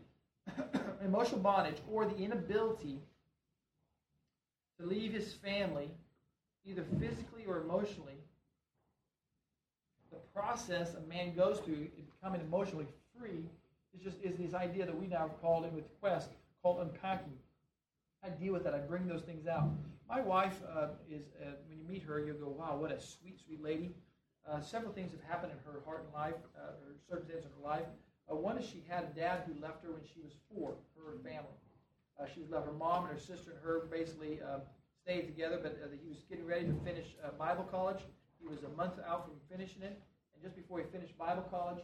emotional 1.05 1.41
bondage 1.41 1.79
or 1.91 2.07
the 2.07 2.17
inability 2.17 3.01
to 4.79 4.87
leave 4.87 5.13
his 5.13 5.33
family 5.35 5.91
either 6.65 6.85
physically 6.99 7.45
or 7.47 7.63
emotionally 7.63 8.19
the 10.11 10.19
process 10.35 10.95
a 10.95 11.01
man 11.09 11.35
goes 11.35 11.59
through 11.61 11.89
becoming 12.21 12.41
emotionally 12.41 12.87
free. 13.19 13.49
Is 13.95 14.03
just 14.03 14.23
is 14.23 14.37
this 14.37 14.55
idea 14.55 14.85
that 14.85 14.99
we 14.99 15.07
now 15.07 15.19
have 15.19 15.41
called 15.41 15.65
in 15.65 15.75
with 15.75 15.85
quest 16.01 16.31
called 16.63 16.81
unpacking. 16.81 17.33
I 18.23 18.29
deal 18.31 18.53
with 18.53 18.65
that. 18.65 18.75
I 18.75 18.79
bring 18.79 19.07
those 19.07 19.23
things 19.23 19.47
out. 19.47 19.71
My 20.09 20.21
wife 20.21 20.61
uh, 20.75 20.89
is 21.11 21.23
uh, 21.41 21.53
when 21.69 21.79
you 21.79 21.85
meet 21.89 22.03
her 22.03 22.21
you'll 22.21 22.37
go 22.37 22.49
wow 22.49 22.77
what 22.77 22.93
a 22.93 23.01
sweet 23.01 23.39
sweet 23.45 23.63
lady. 23.63 23.91
Uh, 24.49 24.61
several 24.61 24.93
things 24.93 25.11
have 25.13 25.23
happened 25.29 25.53
in 25.53 25.59
her 25.73 25.81
heart 25.85 26.05
and 26.05 26.15
life 26.15 26.35
uh, 26.57 26.73
her 26.85 26.95
circumstances 27.09 27.47
in 27.47 27.63
her 27.63 27.69
life. 27.69 27.87
Uh, 28.31 28.37
one 28.37 28.59
is 28.59 28.67
she 28.67 28.85
had 28.89 29.05
a 29.05 29.19
dad 29.19 29.43
who 29.47 29.61
left 29.61 29.83
her 29.83 29.93
when 29.93 30.03
she 30.03 30.21
was 30.21 30.33
four 30.53 30.75
her 30.97 31.17
family. 31.25 31.57
Uh, 32.21 32.27
she 32.33 32.41
was 32.41 32.51
left 32.51 32.67
her 32.67 32.73
mom 32.73 33.05
and 33.05 33.13
her 33.13 33.21
sister 33.21 33.53
and 33.53 33.61
her 33.63 33.87
basically 33.91 34.41
stayed 35.03 35.27
together 35.27 35.61
but 35.63 35.79
he 36.03 36.09
was 36.09 36.19
getting 36.29 36.45
ready 36.45 36.67
to 36.67 36.75
finish 36.85 37.17
bible 37.39 37.65
college. 37.65 38.03
He 38.41 38.47
was 38.47 38.63
a 38.63 38.69
month 38.77 38.95
out 39.07 39.25
from 39.25 39.35
finishing 39.51 39.83
it, 39.83 39.99
and 40.35 40.43
just 40.43 40.55
before 40.55 40.79
he 40.79 40.85
finished 40.93 41.17
Bible 41.19 41.45
college, 41.51 41.83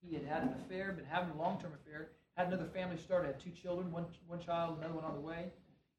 he 0.00 0.14
had 0.14 0.24
had 0.24 0.42
an 0.42 0.54
affair, 0.64 0.92
been 0.92 1.04
having 1.04 1.30
a 1.30 1.38
long-term 1.38 1.72
affair, 1.74 2.08
had 2.36 2.48
another 2.48 2.68
family 2.72 2.96
started, 2.96 3.26
had 3.28 3.40
two 3.40 3.50
children, 3.50 3.90
one 3.90 4.06
one 4.26 4.40
child, 4.40 4.78
another 4.78 4.94
one 4.94 5.04
on 5.04 5.14
the 5.14 5.20
way, 5.20 5.50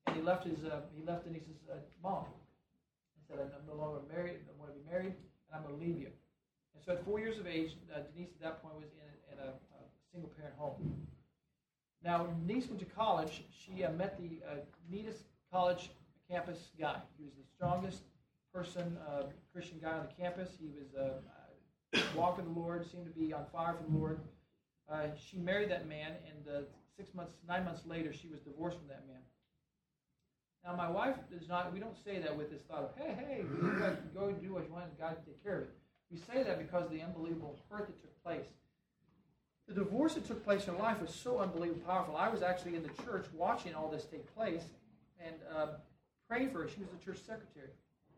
and 0.07 0.15
he 0.15 0.21
left 0.21 0.45
his 0.45 0.63
uh, 0.63 0.81
he 0.95 1.03
left 1.05 1.25
Denise's 1.25 1.67
uh, 1.71 1.75
mom. 2.01 2.25
He 3.17 3.21
said, 3.27 3.39
"I'm 3.39 3.67
no 3.67 3.75
longer 3.75 3.99
married. 4.13 4.37
I 4.47 4.57
want 4.59 4.71
to 4.73 4.79
be 4.79 4.89
married, 4.89 5.13
and 5.13 5.51
I'm 5.53 5.63
going 5.63 5.77
to 5.77 5.85
leave 5.85 5.99
you." 5.99 6.11
And 6.75 6.83
so, 6.83 6.93
at 6.93 7.03
four 7.03 7.19
years 7.19 7.37
of 7.39 7.47
age, 7.47 7.71
uh, 7.93 7.99
Denise 8.13 8.29
at 8.35 8.41
that 8.41 8.61
point 8.61 8.75
was 8.75 8.87
in, 8.95 9.33
in 9.33 9.39
a, 9.39 9.49
a 9.51 9.81
single-parent 10.13 10.55
home. 10.57 11.07
Now, 12.03 12.27
Denise 12.47 12.67
went 12.67 12.79
to 12.79 12.85
college. 12.85 13.43
She 13.51 13.83
uh, 13.83 13.91
met 13.91 14.17
the 14.17 14.39
uh, 14.47 14.55
neatest 14.89 15.23
college 15.51 15.89
campus 16.31 16.69
guy. 16.79 17.01
He 17.17 17.25
was 17.25 17.33
the 17.33 17.43
strongest, 17.55 18.03
person, 18.53 18.97
uh, 19.07 19.23
Christian 19.53 19.79
guy 19.81 19.91
on 19.91 20.07
the 20.07 20.23
campus. 20.23 20.49
He 20.59 20.67
was 20.67 20.87
uh, 21.95 21.99
walking 22.15 22.45
the 22.45 22.59
Lord, 22.59 22.89
seemed 22.89 23.05
to 23.05 23.11
be 23.11 23.33
on 23.33 23.45
fire 23.51 23.75
for 23.75 23.91
the 23.91 23.97
Lord. 23.97 24.19
Uh, 24.91 25.07
she 25.15 25.37
married 25.37 25.69
that 25.71 25.87
man, 25.87 26.13
and 26.27 26.55
uh, 26.55 26.61
six 26.97 27.13
months, 27.13 27.33
nine 27.47 27.65
months 27.65 27.85
later, 27.85 28.11
she 28.13 28.27
was 28.27 28.39
divorced 28.41 28.77
from 28.77 28.87
that 28.87 29.05
man. 29.07 29.21
Now, 30.65 30.75
my 30.75 30.89
wife 30.89 31.15
does 31.31 31.47
not. 31.47 31.71
We 31.73 31.79
don't 31.79 31.95
say 32.03 32.19
that 32.19 32.35
with 32.35 32.51
this 32.51 32.61
thought 32.69 32.83
of, 32.83 32.91
"Hey, 32.97 33.13
hey, 33.17 33.43
go 34.13 34.27
and 34.27 34.41
do 34.41 34.53
what 34.53 34.65
you 34.65 34.73
want, 34.73 34.85
and 34.85 34.97
God 34.99 35.15
can 35.15 35.25
take 35.25 35.43
care 35.43 35.57
of 35.57 35.61
it." 35.63 35.75
We 36.11 36.17
say 36.17 36.43
that 36.43 36.57
because 36.57 36.85
of 36.85 36.91
the 36.91 37.01
unbelievable 37.01 37.57
hurt 37.69 37.87
that 37.87 38.01
took 38.01 38.23
place. 38.23 38.47
The 39.67 39.75
divorce 39.75 40.15
that 40.15 40.25
took 40.25 40.43
place 40.43 40.67
in 40.67 40.73
her 40.73 40.79
life 40.79 40.99
was 40.99 41.13
so 41.13 41.39
unbelievably 41.39 41.83
powerful. 41.83 42.17
I 42.17 42.29
was 42.29 42.41
actually 42.41 42.75
in 42.75 42.81
the 42.81 43.03
church 43.03 43.27
watching 43.33 43.75
all 43.75 43.89
this 43.89 44.05
take 44.05 44.33
place 44.35 44.63
and 45.23 45.35
uh, 45.55 45.67
praying 46.27 46.49
for 46.49 46.63
her. 46.63 46.69
She 46.69 46.79
was 46.79 46.89
the 46.89 47.05
church 47.05 47.19
secretary. 47.19 47.69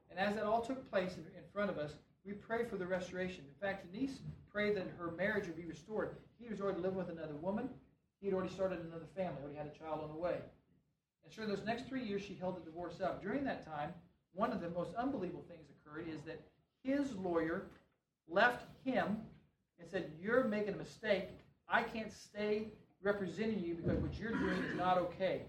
And 0.10 0.18
as 0.18 0.36
that 0.36 0.46
all 0.46 0.62
took 0.62 0.90
place 0.90 1.16
in 1.18 1.44
front 1.54 1.70
of 1.70 1.78
us, 1.78 1.92
we 2.26 2.34
pray 2.34 2.66
for 2.66 2.78
the 2.78 2.86
restoration. 2.86 3.44
In 3.48 3.68
fact, 3.68 3.92
Denise 3.92 4.20
prayed 4.52 4.76
that 4.78 4.88
her 4.98 5.12
marriage 5.12 5.48
would 5.48 5.58
be 5.58 5.66
restored. 5.66 6.16
He 6.40 6.50
was 6.50 6.62
already 6.62 6.82
living 6.82 6.98
with 6.98 7.10
another 7.10 7.36
woman. 7.36 7.70
He 8.20 8.28
had 8.28 8.36
already 8.36 8.54
started 8.54 8.80
another 8.80 9.08
family, 9.16 9.42
already 9.42 9.58
had 9.58 9.68
a 9.68 9.78
child 9.78 10.02
on 10.04 10.10
the 10.10 10.20
way. 10.20 10.38
And 11.24 11.34
sure, 11.34 11.48
those 11.48 11.66
next 11.66 11.88
three 11.88 12.04
years, 12.04 12.22
she 12.22 12.36
held 12.36 12.58
the 12.58 12.66
divorce 12.66 13.02
up. 13.02 13.22
During 13.22 13.44
that 13.46 13.66
time, 13.66 13.94
one 14.34 14.52
of 14.52 14.62
the 14.62 14.70
most 14.70 14.94
unbelievable 14.96 15.46
things 15.48 15.68
occurred 15.70 16.08
is 16.08 16.22
that 16.24 16.42
his 16.84 17.16
lawyer 17.16 17.68
left 18.28 18.66
him 18.84 19.18
and 19.80 19.90
said, 19.90 20.12
You're 20.22 20.44
making 20.44 20.76
a 20.76 20.78
mistake. 20.78 21.30
I 21.68 21.84
can't 21.84 22.12
stay 22.12 22.68
representing 23.02 23.64
you 23.64 23.76
because 23.76 24.00
what 24.00 24.18
you're 24.20 24.38
doing 24.38 24.64
is 24.64 24.78
not 24.78 24.98
okay. 24.98 25.42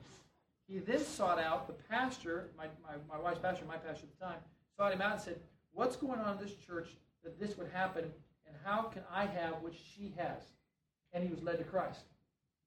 He 0.69 0.79
then 0.79 1.05
sought 1.05 1.39
out 1.39 1.67
the 1.67 1.75
pastor, 1.91 2.51
my, 2.57 2.67
my, 2.83 2.95
my 3.09 3.23
wife's 3.23 3.41
pastor, 3.41 3.65
my 3.67 3.77
pastor 3.77 4.07
at 4.07 4.19
the 4.19 4.25
time, 4.25 4.39
sought 4.77 4.93
him 4.93 5.03
out 5.03 5.13
and 5.13 5.21
said, 5.21 5.41
What's 5.75 5.97
going 5.97 6.21
on 6.21 6.37
in 6.37 6.45
this 6.45 6.55
church 6.67 6.89
that 7.25 7.41
this 7.41 7.57
would 7.57 7.69
happen, 7.73 8.05
and 8.47 8.57
how 8.65 8.83
can 8.83 9.03
I 9.13 9.25
have 9.27 9.55
what 9.61 9.73
she 9.75 10.15
has? 10.17 10.43
And 11.13 11.25
he 11.25 11.31
was 11.31 11.43
led 11.43 11.59
to 11.59 11.65
Christ. 11.65 12.05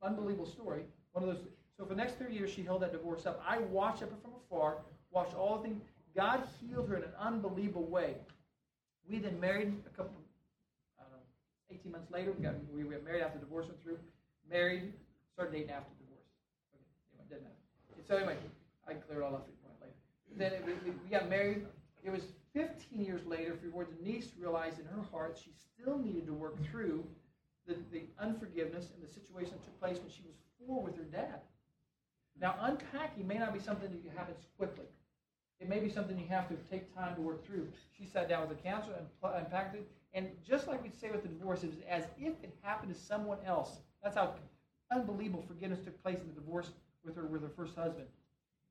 Unbelievable 0.02 0.48
story. 0.48 0.84
One 1.14 1.24
of 1.24 1.30
those. 1.30 1.46
So 1.78 1.84
for 1.84 1.90
the 1.90 1.96
next 1.96 2.18
three 2.18 2.34
years, 2.34 2.52
she 2.52 2.64
held 2.64 2.82
that 2.82 2.92
divorce 2.92 3.26
up. 3.26 3.44
I 3.48 3.60
watched 3.60 4.02
it 4.02 4.10
from 4.22 4.32
afar, 4.46 4.78
watched 5.12 5.36
all 5.36 5.58
the 5.58 5.64
things. 5.64 5.82
God 6.16 6.42
healed 6.60 6.88
her 6.90 6.96
in 6.96 7.04
an 7.04 7.10
unbelievable 7.20 7.86
way. 7.86 8.16
We 9.10 9.20
then 9.20 9.40
married 9.40 9.74
a 9.86 9.90
couple, 9.90 10.16
I 10.98 11.04
don't 11.04 11.12
know, 11.12 11.80
18 11.80 11.92
months 11.92 12.12
later. 12.12 12.32
We 12.32 12.44
got 12.44 12.54
we 12.74 12.84
were 12.84 13.00
married 13.04 13.22
after 13.22 13.38
the 13.38 13.46
divorce 13.46 13.68
went 13.68 13.82
through. 13.84 14.00
Married, 14.50 14.94
started 15.34 15.52
dating 15.52 15.72
after 15.72 15.92
divorce. 16.00 16.26
Okay, 16.74 16.82
anyway, 17.14 17.26
doesn't 17.30 17.44
matter. 17.44 18.08
So 18.08 18.16
anyway, 18.16 18.38
I 18.88 18.94
can 18.94 19.02
clear 19.02 19.22
it 19.22 19.26
all 19.26 19.36
up 19.36 19.46
for 19.46 19.52
you 19.52 19.58
later. 19.82 19.94
Then 20.38 20.54
it, 20.54 20.64
we, 20.66 20.92
we 20.92 21.10
got 21.10 21.30
married. 21.30 21.66
It 22.04 22.12
was 22.12 22.22
15 22.56 23.04
years 23.04 23.26
later 23.26 23.54
before 23.54 23.84
Denise 23.84 24.32
realized 24.40 24.80
in 24.80 24.86
her 24.86 25.04
heart 25.12 25.38
she 25.42 25.52
still 25.52 26.00
needed 26.00 26.26
to 26.26 26.34
work 26.34 26.56
through 26.72 27.06
the, 27.68 27.76
the 27.92 28.04
unforgiveness 28.20 28.92
and 28.96 29.04
the 29.04 29.12
situation 29.12 29.52
that 29.52 29.64
took 29.64 29.80
place 29.80 29.98
when 29.98 30.10
she 30.10 30.24
was 30.26 30.36
four 30.58 30.82
with 30.82 30.96
her 30.96 31.04
dad. 31.04 31.42
Now, 32.40 32.56
unpacking 32.62 33.28
may 33.28 33.38
not 33.38 33.54
be 33.54 33.60
something 33.60 33.90
that 33.90 34.18
happens 34.18 34.46
quickly. 34.58 34.86
It 35.60 35.70
may 35.70 35.80
be 35.80 35.90
something 35.90 36.18
you 36.18 36.28
have 36.28 36.48
to 36.50 36.56
take 36.70 36.94
time 36.96 37.16
to 37.16 37.22
work 37.22 37.46
through. 37.46 37.68
She 37.98 38.06
sat 38.06 38.30
down 38.30 38.48
with 38.48 38.58
a 38.58 38.62
counselor 38.62 38.96
and 38.98 39.08
unpacked 39.36 39.76
it. 39.76 39.88
And 40.14 40.30
just 40.48 40.68
like 40.68 40.82
we'd 40.84 41.00
say 41.00 41.12
with 41.12 41.24
the 41.24 41.30
divorce, 41.30 41.64
it 41.64 41.68
was 41.68 41.80
as 41.90 42.04
if 42.18 42.34
it 42.44 42.54
happened 42.62 42.94
to 42.94 43.00
someone 43.00 43.40
else. 43.46 43.78
That's 44.04 44.16
how 44.16 44.36
unbelievable 44.92 45.44
forgiveness 45.48 45.80
took 45.84 46.02
place 46.04 46.20
in 46.20 46.28
the 46.28 46.40
divorce 46.40 46.72
with 47.04 47.16
her 47.16 47.26
with 47.26 47.42
her 47.42 47.50
first 47.50 47.76
husband. 47.76 48.08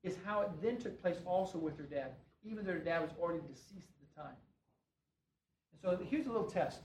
Is 0.03 0.17
how 0.23 0.41
it 0.41 0.49
then 0.61 0.77
took 0.77 1.01
place 1.01 1.17
also 1.25 1.57
with 1.57 1.77
her 1.77 1.83
dad 1.83 2.11
even 2.45 2.63
though 2.63 2.71
their 2.71 2.79
dad 2.79 3.01
was 3.01 3.11
already 3.19 3.41
deceased 3.41 3.87
at 3.89 4.15
the 4.15 4.21
time. 4.21 4.35
And 5.73 5.81
so 5.81 6.05
here's 6.09 6.27
a 6.27 6.31
little 6.31 6.49
test. 6.49 6.79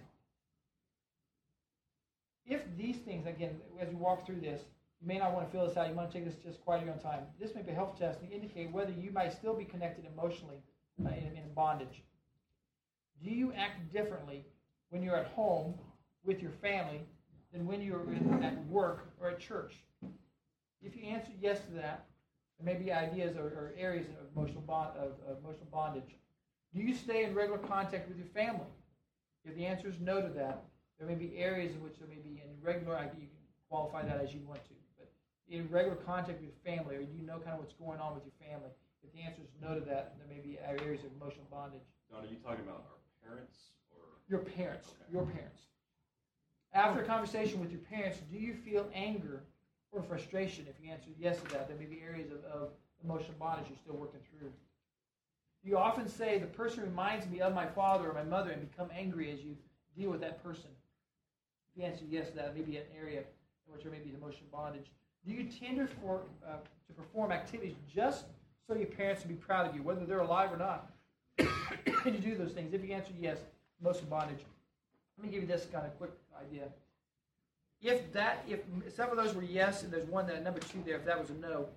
If 2.47 2.63
these 2.77 2.97
things, 2.97 3.27
again, 3.27 3.61
as 3.81 3.89
we 3.89 3.95
walk 3.95 4.27
through 4.27 4.41
this, 4.41 4.63
you 5.01 5.07
may 5.07 5.19
not 5.19 5.33
want 5.33 5.47
to 5.47 5.53
fill 5.53 5.67
this 5.67 5.77
out. 5.77 5.89
You 5.89 5.95
want 5.95 6.11
to 6.11 6.19
take 6.19 6.27
this 6.27 6.37
just 6.43 6.61
quite 6.63 6.85
your 6.85 6.93
own 6.93 7.01
time. 7.01 7.21
This 7.39 7.55
may 7.55 7.63
be 7.63 7.71
a 7.71 7.75
health 7.75 7.99
test 7.99 8.21
to 8.21 8.29
indicate 8.29 8.73
whether 8.73 8.93
you 8.93 9.11
might 9.11 9.33
still 9.33 9.55
be 9.55 9.65
connected 9.65 10.05
emotionally 10.13 10.59
uh, 11.05 11.11
in, 11.11 11.37
in 11.37 11.55
bondage. 11.55 12.03
Do 13.23 13.31
you 13.31 13.53
act 13.53 13.93
differently 13.93 14.45
when 14.91 15.03
you're 15.03 15.17
at 15.17 15.29
home 15.29 15.75
with 16.25 16.43
your 16.43 16.51
family 16.51 17.01
than 17.53 17.67
when 17.67 17.81
you're 17.81 18.07
at 18.43 18.67
work 18.67 19.09
or 19.21 19.31
at 19.31 19.39
church? 19.39 19.75
If 20.83 20.97
you 20.97 21.05
answer 21.05 21.31
yes 21.41 21.61
to 21.61 21.73
that, 21.73 22.07
There 22.61 22.75
may 22.75 22.79
be 22.79 22.93
ideas 22.93 23.37
or, 23.37 23.45
or 23.45 23.75
areas 23.79 24.07
of 24.09 24.37
emotional, 24.37 24.61
bond, 24.61 24.91
of, 24.99 25.13
of 25.27 25.39
emotional 25.43 25.69
bondage. 25.73 26.17
Do 26.75 26.83
you 26.83 26.95
stay 26.95 27.25
in 27.25 27.35
regular 27.35 27.59
contact 27.59 28.09
with 28.09 28.19
your 28.19 28.27
family? 28.29 28.69
If 29.45 29.57
the 29.57 29.65
answer 29.65 29.89
is 29.89 29.95
no 30.01 30.21
to 30.21 30.29
that, 30.29 30.65
there 30.99 31.09
may 31.09 31.15
be 31.15 31.39
areas 31.39 31.75
in 31.75 31.83
which 31.83 31.95
there 31.99 32.09
may 32.09 32.21
be 32.21 32.43
in 32.45 32.51
regular, 32.63 33.01
you 33.17 33.27
can 33.27 33.41
qualify 33.69 34.03
that 34.05 34.21
as 34.21 34.35
you 34.35 34.41
want 34.47 34.63
to, 34.65 34.75
but 34.99 35.11
in 35.49 35.69
regular 35.71 35.97
contact 35.97 36.41
with 36.41 36.51
your 36.53 36.61
family, 36.77 36.97
or 36.97 37.01
you 37.01 37.25
know 37.25 37.39
kind 37.39 37.57
of 37.57 37.61
what's 37.61 37.73
going 37.73 37.99
on 37.99 38.15
with 38.15 38.25
your 38.25 38.37
family. 38.47 38.69
If 39.03 39.13
the 39.15 39.21
answer 39.21 39.41
is 39.41 39.49
no 39.63 39.75
to 39.75 39.81
that, 39.87 40.17
there 40.19 40.29
may 40.29 40.45
be 40.45 40.59
areas 40.61 41.01
of 41.05 41.11
emotional 41.17 41.47
bondage. 41.51 41.89
Don, 42.13 42.23
are 42.23 42.27
you 42.27 42.37
talking 42.45 42.65
about 42.69 42.85
our 42.85 43.01
parents 43.25 43.57
or? 43.91 44.05
Your 44.29 44.41
parents. 44.41 44.89
Okay. 44.89 45.13
Your 45.13 45.25
parents. 45.25 45.63
After 46.75 47.01
a 47.01 47.07
conversation 47.07 47.59
with 47.59 47.71
your 47.73 47.81
parents, 47.81 48.19
do 48.31 48.39
you 48.39 48.53
feel 48.53 48.87
anger 48.95 49.43
or 49.93 50.03
frustration? 50.03 50.67
If 50.69 50.77
you 50.85 50.91
answer 50.91 51.11
yes 51.19 51.41
to 51.41 51.49
that, 51.51 51.69
there 51.69 51.77
may 51.77 51.87
be 51.87 52.01
areas 52.03 52.31
of, 52.31 52.45
of 52.45 52.69
emotional 53.05 53.35
bondage 53.39 53.67
you're 53.69 53.79
still 53.79 53.97
working 53.97 54.21
through. 54.31 54.51
Do 55.63 55.71
you 55.71 55.79
often 55.79 56.09
say, 56.09 56.39
the 56.39 56.47
person 56.47 56.83
reminds 56.83 57.27
me 57.27 57.41
of 57.41 57.55
my 57.55 57.67
father 57.67 58.11
or 58.11 58.15
my 58.15 58.23
mother 58.23 58.51
and 58.51 58.71
become 58.71 58.89
angry 58.97 59.31
as 59.31 59.41
you 59.41 59.57
deal 59.97 60.11
with 60.11 60.21
that 60.21 60.43
person. 60.43 60.71
If 61.75 61.83
you 61.83 61.87
answer 61.87 62.05
yes 62.09 62.31
to 62.31 62.37
that, 62.37 62.57
maybe 62.57 62.77
an 62.79 62.85
area 62.97 63.19
in 63.19 63.73
which 63.73 63.83
there 63.83 63.93
may 63.93 63.99
be 63.99 64.15
emotional 64.15 64.49
bondage. 64.51 64.87
Do 65.27 65.33
you 65.33 65.45
tend 65.45 65.87
for, 66.03 66.23
uh, 66.47 66.57
to 66.87 66.93
perform 66.95 67.31
activities 67.31 67.75
just 67.93 68.25
so 68.67 68.75
your 68.75 68.87
parents 68.87 69.23
will 69.23 69.31
be 69.31 69.35
proud 69.35 69.69
of 69.69 69.75
you, 69.75 69.83
whether 69.83 70.07
they're 70.07 70.21
alive 70.21 70.51
or 70.53 70.57
not? 70.57 70.91
and 71.39 72.15
you 72.15 72.21
do 72.21 72.37
those 72.37 72.53
things. 72.53 72.73
If 72.73 72.83
you 72.85 72.95
answer 72.95 73.13
yes, 73.19 73.39
emotional 73.81 74.09
bondage. 74.09 74.41
Let 75.19 75.27
me 75.27 75.33
give 75.33 75.43
you 75.43 75.49
this 75.49 75.67
kind 75.73 75.87
of 75.87 75.97
quick 75.99 76.13
idea. 76.41 76.69
If 77.83 78.13
that, 78.13 78.45
if 78.49 78.61
some 78.95 79.11
of 79.11 79.17
those 79.17 79.35
were 79.35 79.43
yes, 79.43 79.83
and 79.83 79.93
there's 79.93 80.07
one 80.07 80.27
that 80.27 80.45
number 80.45 80.61
two 80.61 80.83
there, 80.85 80.97
if 80.97 81.05
that 81.07 81.19
was 81.19 81.31
a 81.31 81.35
no, 81.35 81.69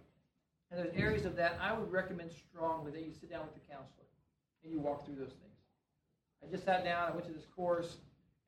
and 0.70 0.80
there's 0.80 0.93
areas 0.95 1.26
of 1.26 1.36
that, 1.38 1.58
I 1.62 1.74
would 1.74 1.91
recommend 1.91 2.32
strongly 2.32 2.91
that 2.91 3.01
you 3.01 3.14
sit 3.14 3.30
down 3.30 3.45
with 3.45 3.54
the 3.54 3.62
counselor 3.72 4.08
and 4.64 4.74
you 4.74 4.80
walk 4.80 5.06
through 5.06 5.16
those 5.16 5.32
things. 5.32 5.60
I 6.43 6.51
just 6.51 6.66
sat 6.66 6.84
down, 6.84 7.12
I 7.12 7.16
went 7.16 7.26
to 7.28 7.32
this 7.32 7.45
course, 7.56 7.97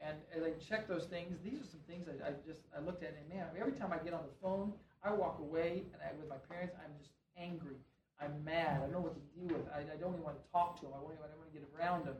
and 0.01 0.17
as 0.35 0.43
I 0.43 0.51
checked 0.59 0.89
those 0.89 1.05
things, 1.05 1.37
these 1.43 1.61
are 1.61 1.69
some 1.71 1.79
things 1.87 2.07
I, 2.09 2.27
I 2.27 2.31
just 2.45 2.59
I 2.75 2.81
looked 2.83 3.03
at 3.03 3.15
and 3.15 3.29
man, 3.31 3.47
every 3.57 3.71
time 3.71 3.93
I 3.93 4.03
get 4.03 4.13
on 4.13 4.23
the 4.27 4.35
phone, 4.41 4.73
I 5.03 5.13
walk 5.13 5.39
away 5.39 5.83
and 5.93 6.01
I, 6.01 6.11
with 6.19 6.27
my 6.27 6.41
parents, 6.49 6.75
I'm 6.83 6.91
just 6.99 7.13
angry. 7.37 7.77
I'm 8.19 8.43
mad. 8.43 8.77
I 8.77 8.79
don't 8.83 8.91
know 8.91 8.99
what 8.99 9.15
to 9.15 9.23
deal 9.39 9.57
with. 9.57 9.67
I, 9.71 9.79
I 9.79 9.97
don't 9.99 10.13
even 10.13 10.23
want 10.23 10.35
to 10.35 10.51
talk 10.51 10.75
to 10.79 10.87
them. 10.87 10.91
I 10.95 11.03
don't 11.03 11.11
even 11.11 11.23
want 11.23 11.51
to 11.51 11.57
get 11.57 11.67
around 11.75 12.05
them. 12.05 12.15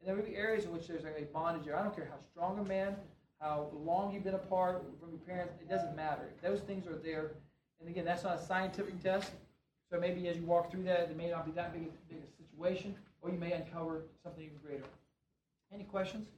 And 0.00 0.08
there 0.08 0.16
may 0.16 0.22
be 0.22 0.36
areas 0.36 0.64
in 0.64 0.72
which 0.72 0.86
there's 0.86 1.04
a 1.04 1.24
bondage 1.32 1.66
there. 1.66 1.76
I 1.76 1.82
don't 1.82 1.94
care 1.94 2.08
how 2.10 2.18
strong 2.18 2.58
a 2.58 2.64
man, 2.64 2.96
how 3.42 3.66
long 3.84 4.14
you've 4.14 4.22
been 4.22 4.34
apart 4.34 4.84
from 5.00 5.10
your 5.10 5.18
parents, 5.18 5.54
it 5.60 5.68
doesn't 5.68 5.96
matter. 5.96 6.30
Those 6.42 6.60
things 6.60 6.86
are 6.86 6.96
there, 6.96 7.32
and 7.80 7.88
again, 7.88 8.04
that's 8.04 8.22
not 8.22 8.38
a 8.38 8.42
scientific 8.42 9.02
test. 9.02 9.32
So 9.90 9.98
maybe 9.98 10.28
as 10.28 10.36
you 10.36 10.44
walk 10.44 10.70
through 10.70 10.84
that, 10.84 11.00
it 11.10 11.16
may 11.16 11.28
not 11.28 11.44
be 11.44 11.50
that 11.52 11.72
big, 11.72 11.90
big 12.08 12.18
a 12.18 12.42
situation, 12.42 12.94
or 13.20 13.30
you 13.30 13.38
may 13.38 13.52
uncover 13.52 14.02
something 14.22 14.44
even 14.44 14.58
greater. 14.64 14.84
Any 15.74 15.84
questions? 15.84 16.28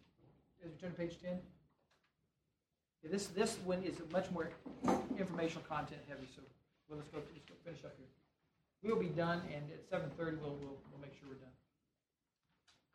As 0.65 0.71
we 0.71 0.77
turn 0.79 0.93
to 0.93 0.97
page 0.97 1.21
10? 1.23 1.39
Yeah, 3.03 3.11
this, 3.13 3.27
this 3.27 3.59
one 3.65 3.83
is 3.83 3.97
much 4.11 4.31
more 4.31 4.49
informational 5.19 5.63
content 5.69 6.01
heavy, 6.09 6.27
so 6.35 6.41
well, 6.89 6.99
let's, 6.99 7.11
go, 7.11 7.19
let's 7.19 7.45
go 7.47 7.55
finish 7.65 7.85
up 7.85 7.93
here. 7.99 8.07
We'll 8.83 9.01
be 9.01 9.15
done, 9.15 9.43
and 9.55 9.63
at 9.71 9.91
7.30 9.91 10.41
we'll, 10.41 10.57
we'll, 10.57 10.79
we'll 10.91 11.01
make 11.03 11.13
sure 11.21 11.29
we're 11.29 11.35
done. 11.35 11.53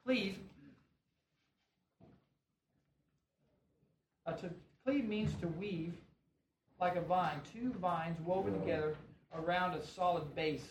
Cleave 0.03 0.39
Uh, 4.29 4.33
to 4.33 4.49
cleave 4.85 5.07
means 5.09 5.33
to 5.41 5.47
weave 5.47 5.95
like 6.79 6.95
a 6.95 7.01
vine, 7.01 7.41
two 7.51 7.73
vines 7.81 8.19
woven 8.23 8.53
together 8.59 8.95
around 9.33 9.73
a 9.73 9.83
solid 9.83 10.35
base. 10.35 10.67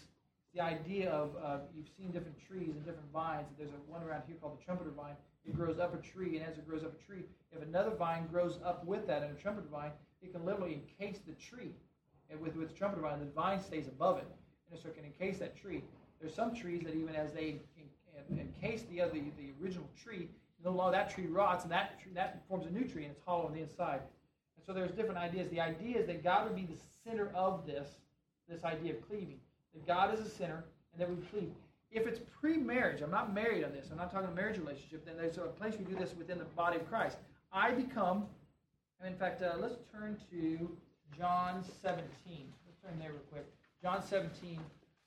The 0.55 0.61
idea 0.61 1.11
of 1.11 1.35
uh, 1.43 1.59
you've 1.75 1.89
seen 1.97 2.13
different 2.13 2.37
trees 2.47 2.77
and 2.77 2.85
different 2.85 3.11
vines. 3.13 3.49
There's 3.59 3.73
a 3.73 3.91
one 3.91 4.05
around 4.05 4.23
here 4.29 4.37
called 4.41 4.61
the 4.61 4.65
trumpeter 4.65 4.93
vine. 4.97 5.17
It 5.45 5.57
grows 5.57 5.81
up 5.81 5.93
a 5.93 5.99
tree, 5.99 6.37
and 6.37 6.47
as 6.47 6.57
it 6.57 6.69
grows 6.69 6.85
up 6.85 6.93
a 6.95 7.05
tree, 7.05 7.25
if 7.51 7.61
another 7.61 7.91
vine 7.91 8.29
grows 8.29 8.61
up 8.65 8.87
with 8.87 9.09
that, 9.09 9.25
and 9.25 9.37
a 9.37 9.41
trumpeter 9.41 9.67
vine, 9.73 9.91
it 10.23 10.33
can 10.33 10.45
literally 10.45 10.75
encase 10.75 11.19
the 11.27 11.33
tree. 11.33 11.75
And 12.31 12.41
with 12.41 12.55
with 12.55 12.69
the 12.69 12.75
trumpeter 12.75 13.03
vine, 13.03 13.19
the 13.19 13.27
vine 13.27 13.61
stays 13.61 13.89
above 13.89 14.19
it, 14.19 14.29
and 14.71 14.81
so 14.81 14.89
it 14.89 14.95
can 14.95 15.05
encase 15.05 15.39
that 15.41 15.61
tree. 15.61 15.83
There's 16.21 16.35
some 16.35 16.55
trees 16.55 16.85
that 16.85 16.95
even 16.95 17.17
as 17.17 17.33
they 17.33 17.61
encase 18.31 18.85
the 18.89 19.01
other 19.01 19.15
the 19.15 19.53
original 19.61 19.89
tree, 20.01 20.29
no 20.65 20.73
longer 20.73 20.97
that 20.97 21.11
tree 21.11 21.27
rots, 21.27 21.65
and 21.65 21.73
that 21.73 22.01
tree, 22.01 22.13
that 22.15 22.43
forms 22.49 22.67
a 22.67 22.71
new 22.71 22.85
tree, 22.85 23.05
and 23.05 23.13
it's 23.13 23.25
hollow 23.25 23.47
on 23.47 23.53
the 23.53 23.61
inside. 23.61 24.01
And 24.57 24.67
so 24.67 24.73
there's 24.73 24.91
different 24.91 25.19
ideas. 25.19 25.49
The 25.51 25.61
idea 25.61 25.99
is 25.99 26.07
that 26.07 26.25
God 26.25 26.45
would 26.45 26.57
be 26.57 26.67
the 26.67 26.81
center 27.05 27.31
of 27.35 27.67
this, 27.67 27.89
this 28.49 28.65
idea 28.65 28.95
of 28.95 29.09
cleaving. 29.09 29.39
That 29.75 29.87
God 29.87 30.13
is 30.15 30.25
the 30.25 30.31
center, 30.31 30.65
and 30.93 31.01
that 31.01 31.09
we 31.09 31.17
cleave. 31.27 31.53
If 31.91 32.07
it's 32.07 32.21
pre-marriage, 32.41 33.01
I'm 33.01 33.11
not 33.11 33.33
married 33.33 33.65
on 33.65 33.73
this. 33.73 33.89
I'm 33.91 33.97
not 33.97 34.13
talking 34.13 34.29
a 34.29 34.35
marriage 34.35 34.59
relationship. 34.59 35.07
Then 35.07 35.17
there's 35.17 35.39
a 35.39 35.43
place 35.43 35.75
we 35.79 35.85
do 35.85 35.99
this 35.99 36.15
within 36.17 36.39
the 36.39 36.45
body 36.45 36.77
of 36.77 36.89
Christ. 36.89 37.17
I 37.53 37.71
become, 37.71 38.27
and 39.01 39.13
in 39.13 39.19
fact, 39.19 39.43
uh, 39.43 39.55
let's 39.59 39.77
turn 39.93 40.19
to 40.31 40.71
John 41.17 41.65
17. 41.83 42.03
Let's 42.27 42.79
turn 42.83 42.99
there 42.99 43.13
real 43.13 43.21
quick. 43.31 43.47
John 43.81 44.03
17, 44.03 44.59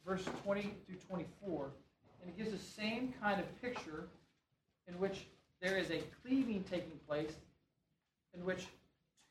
verse 0.05 0.23
20 0.43 0.73
through 0.87 0.95
24, 1.07 1.69
and 2.21 2.29
it 2.29 2.37
gives 2.37 2.51
the 2.51 2.81
same 2.81 3.13
kind 3.21 3.39
of 3.39 3.61
picture 3.61 4.07
in 4.87 4.97
which 4.97 5.27
there 5.61 5.77
is 5.77 5.91
a 5.91 6.01
cleaving 6.23 6.63
taking 6.69 6.99
place 7.07 7.33
in 8.33 8.43
which 8.43 8.65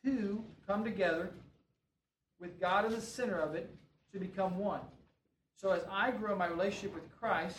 two 0.04 0.44
come 0.66 0.84
together 0.84 1.30
with 2.38 2.60
God 2.60 2.86
in 2.86 2.92
the 2.92 3.00
center 3.00 3.40
of 3.40 3.54
it 3.54 3.70
to 4.12 4.18
become 4.18 4.58
one. 4.58 4.80
So 5.56 5.70
as 5.70 5.82
I 5.90 6.10
grow 6.10 6.36
my 6.36 6.46
relationship 6.46 6.94
with 6.94 7.04
Christ, 7.18 7.58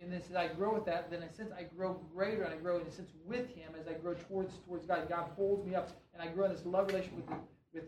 in 0.00 0.10
this, 0.10 0.24
as 0.28 0.36
I 0.36 0.48
grow 0.48 0.74
with 0.74 0.84
that, 0.86 1.10
then 1.10 1.22
in 1.22 1.28
a 1.28 1.32
sense 1.32 1.50
I 1.56 1.62
grow 1.62 2.00
greater 2.14 2.42
and 2.42 2.52
I 2.52 2.56
grow 2.56 2.76
in 2.76 2.86
a 2.86 2.90
sense 2.90 3.10
with 3.24 3.48
Him 3.54 3.72
as 3.80 3.86
I 3.86 3.92
grow 3.92 4.14
towards 4.14 4.54
towards 4.66 4.84
God. 4.84 5.08
God 5.08 5.30
holds 5.36 5.64
me 5.66 5.74
up 5.74 5.88
and 6.12 6.22
I 6.22 6.32
grow 6.32 6.46
in 6.46 6.52
this 6.52 6.66
love 6.66 6.88
relationship 6.88 7.16
with, 7.16 7.38
with 7.72 7.84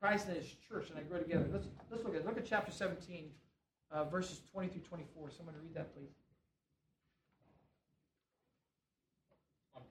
Christ 0.00 0.28
and 0.28 0.36
His 0.36 0.46
church, 0.68 0.88
and 0.90 0.98
I 0.98 1.02
grow 1.02 1.18
together. 1.18 1.46
Let's 1.52 1.66
let's 1.90 2.04
look 2.04 2.16
at 2.16 2.24
look 2.24 2.38
at 2.38 2.46
chapter 2.46 2.72
17, 2.72 3.26
uh, 3.90 4.04
verses 4.04 4.40
20 4.52 4.68
through 4.68 4.82
24. 4.82 5.30
Someone 5.30 5.54
read 5.62 5.74
that, 5.74 5.94
please. 5.94 6.10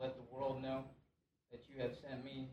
let 0.00 0.14
the 0.14 0.26
world 0.30 0.62
know 0.62 0.86
that 1.50 1.66
you 1.66 1.82
have 1.82 1.92
sent 1.98 2.24
me 2.24 2.46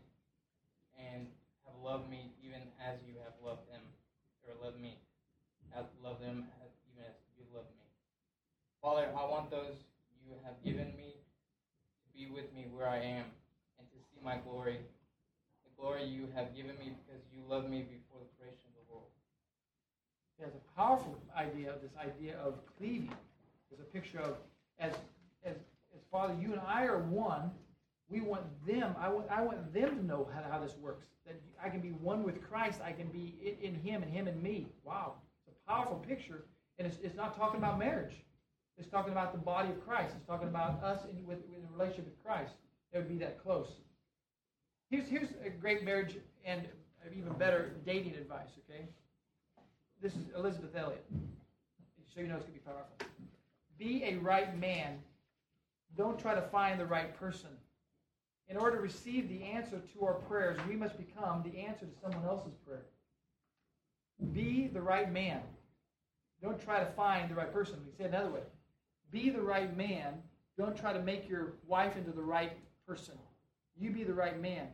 and 0.98 1.26
have 1.64 1.78
loved 1.82 2.10
me 2.10 2.34
even 2.42 2.60
as 2.82 2.98
you 3.06 3.14
have 3.22 3.34
loved 3.38 3.66
them, 3.70 3.82
or 4.42 4.54
loved 4.62 4.80
me, 4.80 4.98
have 5.70 5.86
loved 6.02 6.22
them 6.22 6.46
even 6.90 7.04
as 7.06 7.14
you 7.38 7.44
loved 7.54 7.70
me. 7.78 7.86
Father, 8.82 9.06
I 9.14 9.24
want 9.26 9.50
those 9.50 9.74
you 10.26 10.34
have 10.42 10.58
given 10.64 10.90
me 10.98 11.14
to 12.02 12.06
be 12.10 12.26
with 12.26 12.50
me 12.54 12.66
where 12.74 12.88
I 12.88 12.98
am 12.98 13.26
and 13.78 13.86
to 13.94 13.98
see 14.10 14.18
my 14.24 14.38
glory, 14.42 14.82
the 15.62 15.72
glory 15.78 16.04
you 16.04 16.26
have 16.34 16.54
given 16.54 16.74
me 16.82 16.94
because 16.98 17.22
you 17.30 17.46
loved 17.46 17.70
me 17.70 17.86
before 17.86 18.18
the 18.18 18.30
creation 18.34 18.66
of 18.66 18.74
the 18.74 18.86
world. 18.90 19.10
There's 20.38 20.54
a 20.54 20.64
powerful 20.74 21.14
idea 21.36 21.70
of 21.70 21.78
this 21.82 21.94
idea 21.94 22.38
of 22.42 22.58
cleaving. 22.78 23.14
There's 23.70 23.82
a 23.82 23.90
picture 23.94 24.20
of 24.20 24.34
as 24.78 24.92
as 25.44 25.54
Father, 26.10 26.34
you 26.40 26.52
and 26.52 26.60
I 26.66 26.84
are 26.84 26.98
one. 26.98 27.50
We 28.08 28.20
want 28.20 28.44
them, 28.66 28.94
I 29.00 29.08
want, 29.08 29.26
I 29.30 29.42
want 29.42 29.72
them 29.74 29.96
to 29.96 30.04
know 30.04 30.28
how, 30.32 30.42
how 30.50 30.60
this 30.60 30.76
works. 30.80 31.06
That 31.26 31.40
I 31.62 31.68
can 31.68 31.80
be 31.80 31.88
one 31.88 32.22
with 32.22 32.40
Christ. 32.48 32.80
I 32.84 32.92
can 32.92 33.08
be 33.08 33.34
in, 33.42 33.74
in 33.74 33.80
Him 33.80 34.02
and 34.02 34.12
Him 34.12 34.28
and 34.28 34.40
me. 34.40 34.68
Wow. 34.84 35.14
It's 35.48 35.56
a 35.66 35.70
powerful 35.70 35.96
picture. 35.96 36.44
And 36.78 36.86
it's, 36.86 36.98
it's 37.02 37.16
not 37.16 37.36
talking 37.36 37.58
about 37.58 37.78
marriage. 37.78 38.14
It's 38.78 38.88
talking 38.88 39.12
about 39.12 39.32
the 39.32 39.38
body 39.38 39.70
of 39.70 39.84
Christ. 39.84 40.14
It's 40.16 40.26
talking 40.26 40.48
about 40.48 40.82
us 40.84 41.00
in, 41.10 41.26
with, 41.26 41.38
in 41.48 41.64
a 41.64 41.72
relationship 41.72 42.04
with 42.04 42.22
Christ. 42.22 42.52
It 42.92 42.98
would 42.98 43.08
be 43.08 43.18
that 43.18 43.42
close. 43.42 43.68
Here's, 44.90 45.08
here's 45.08 45.30
a 45.44 45.50
great 45.50 45.82
marriage 45.82 46.16
and 46.44 46.62
even 47.16 47.32
better 47.34 47.72
dating 47.84 48.14
advice, 48.14 48.50
okay? 48.68 48.86
This 50.02 50.12
is 50.12 50.26
Elisabeth 50.36 50.76
Elliot. 50.76 51.04
So 52.14 52.20
you 52.20 52.28
know 52.28 52.36
it's 52.36 52.46
going 52.46 52.58
to 52.58 52.64
be 52.64 52.70
powerful. 52.70 52.96
Be 53.78 54.04
a 54.04 54.16
right 54.18 54.58
man 54.58 54.98
don't 55.96 56.18
try 56.18 56.34
to 56.34 56.42
find 56.42 56.78
the 56.80 56.86
right 56.86 57.18
person. 57.18 57.50
In 58.48 58.56
order 58.56 58.76
to 58.76 58.82
receive 58.82 59.28
the 59.28 59.42
answer 59.42 59.80
to 59.92 60.04
our 60.04 60.14
prayers, 60.14 60.58
we 60.68 60.76
must 60.76 60.96
become 60.96 61.42
the 61.42 61.58
answer 61.58 61.86
to 61.86 62.00
someone 62.00 62.24
else's 62.24 62.54
prayer. 62.66 62.84
Be 64.32 64.68
the 64.68 64.80
right 64.80 65.12
man. 65.12 65.40
Don't 66.42 66.62
try 66.62 66.78
to 66.80 66.86
find 66.92 67.30
the 67.30 67.34
right 67.34 67.52
person. 67.52 67.76
We 67.84 67.92
say 67.96 68.04
it 68.04 68.14
another 68.14 68.30
way. 68.30 68.40
Be 69.10 69.30
the 69.30 69.40
right 69.40 69.76
man. 69.76 70.14
Don't 70.58 70.76
try 70.76 70.92
to 70.92 71.00
make 71.00 71.28
your 71.28 71.54
wife 71.66 71.96
into 71.96 72.12
the 72.12 72.22
right 72.22 72.52
person. 72.86 73.14
You 73.78 73.90
be 73.90 74.04
the 74.04 74.14
right 74.14 74.40
man. 74.40 74.68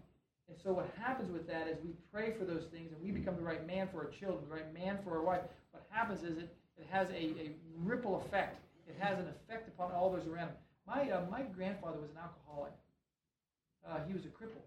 And 0.48 0.56
so 0.62 0.72
what 0.72 0.92
happens 1.00 1.30
with 1.32 1.46
that 1.48 1.66
is 1.68 1.78
we 1.82 1.92
pray 2.12 2.32
for 2.32 2.44
those 2.44 2.64
things 2.64 2.92
and 2.92 3.02
we 3.02 3.10
become 3.10 3.36
the 3.36 3.42
right 3.42 3.66
man 3.66 3.88
for 3.90 3.98
our 3.98 4.10
children, 4.10 4.44
the 4.48 4.54
right 4.54 4.74
man 4.74 4.98
for 5.02 5.16
our 5.16 5.22
wife. 5.22 5.40
What 5.70 5.86
happens 5.90 6.22
is 6.22 6.36
it, 6.36 6.54
it 6.76 6.86
has 6.90 7.08
a, 7.10 7.14
a 7.14 7.52
ripple 7.78 8.22
effect. 8.26 8.60
It 8.86 8.96
has 8.98 9.18
an 9.18 9.26
effect 9.28 9.68
upon 9.68 9.92
all 9.92 10.10
those 10.10 10.26
around 10.26 10.48
him. 10.48 10.56
My, 10.86 11.10
uh, 11.10 11.22
my 11.30 11.42
grandfather 11.42 11.98
was 12.00 12.10
an 12.10 12.18
alcoholic. 12.18 12.72
Uh, 13.86 13.98
he 14.06 14.12
was 14.12 14.24
a 14.24 14.28
cripple. 14.28 14.62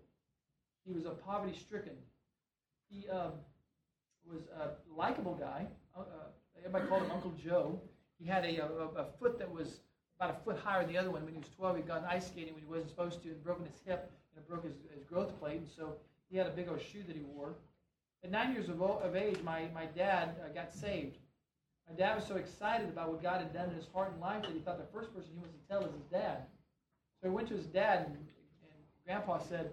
He 0.86 0.94
was 0.94 1.06
a 1.06 1.10
poverty 1.12 1.58
stricken. 1.58 1.94
He 2.90 3.08
um, 3.10 3.32
was 4.32 4.42
a 4.60 4.70
likable 4.96 5.36
guy. 5.36 5.68
Uh, 5.96 6.02
uh, 6.02 6.04
everybody 6.58 6.88
called 6.88 7.04
him 7.04 7.12
Uncle 7.12 7.34
Joe. 7.44 7.80
He 8.20 8.26
had 8.26 8.46
a, 8.46 8.64
a, 8.64 8.88
a, 9.02 9.06
foot 9.20 9.38
that 9.40 9.52
was 9.52 9.80
about 10.18 10.36
a 10.36 10.44
foot 10.44 10.58
higher 10.58 10.84
than 10.84 10.94
the 10.94 10.98
other 10.98 11.12
one. 11.12 11.24
When 11.26 11.34
he 11.34 11.40
was 11.40 11.50
12, 11.58 11.78
he'd 11.78 11.88
gone 11.88 12.04
ice 12.10 12.28
skating 12.28 12.54
when 12.54 12.64
he 12.64 12.70
wasn't 12.70 12.90
supposed 12.90 13.22
to 13.24 13.30
and 13.30 13.44
broken 13.44 13.66
his 13.66 13.82
hip 13.86 14.12
and 14.36 14.44
it 14.44 14.48
broke 14.48 14.64
his, 14.64 14.76
his 14.94 15.04
growth 15.04 15.38
plate. 15.40 15.58
And 15.58 15.68
so 15.68 15.96
he 16.30 16.38
had 16.38 16.48
a 16.48 16.52
big 16.52 16.70
old 16.70 16.82
shoe 16.82 17.04
that 17.08 17.16
he 17.16 17.24
wore. 17.24 17.56
At 18.24 18.32
nine 18.32 18.54
years 18.54 18.70
of, 18.70 18.82
of 18.82 19.16
age, 19.16 19.38
my, 19.44 19.68
my 19.74 19.86
dad 19.86 20.36
uh, 20.44 20.54
got 20.54 20.74
saved. 20.74 21.18
My 21.90 21.96
dad 21.96 22.16
was 22.16 22.26
so 22.26 22.36
excited 22.36 22.90
about 22.90 23.10
what 23.10 23.22
God 23.22 23.40
had 23.40 23.54
done 23.54 23.70
in 23.70 23.76
his 23.76 23.88
heart 23.94 24.12
and 24.12 24.20
life 24.20 24.42
that 24.42 24.52
he 24.52 24.60
thought 24.60 24.78
the 24.78 24.98
first 24.98 25.14
person 25.14 25.30
he 25.34 25.40
was 25.40 25.52
to 25.52 25.68
tell 25.70 25.82
is 25.86 25.94
his 25.94 26.06
dad. 26.12 26.46
So 27.22 27.30
he 27.30 27.36
went 27.36 27.48
to 27.50 27.56
his 27.56 27.68
dad, 27.68 28.08
and, 28.08 28.16
and 28.16 28.80
Grandpa 29.06 29.40
said, 29.40 29.72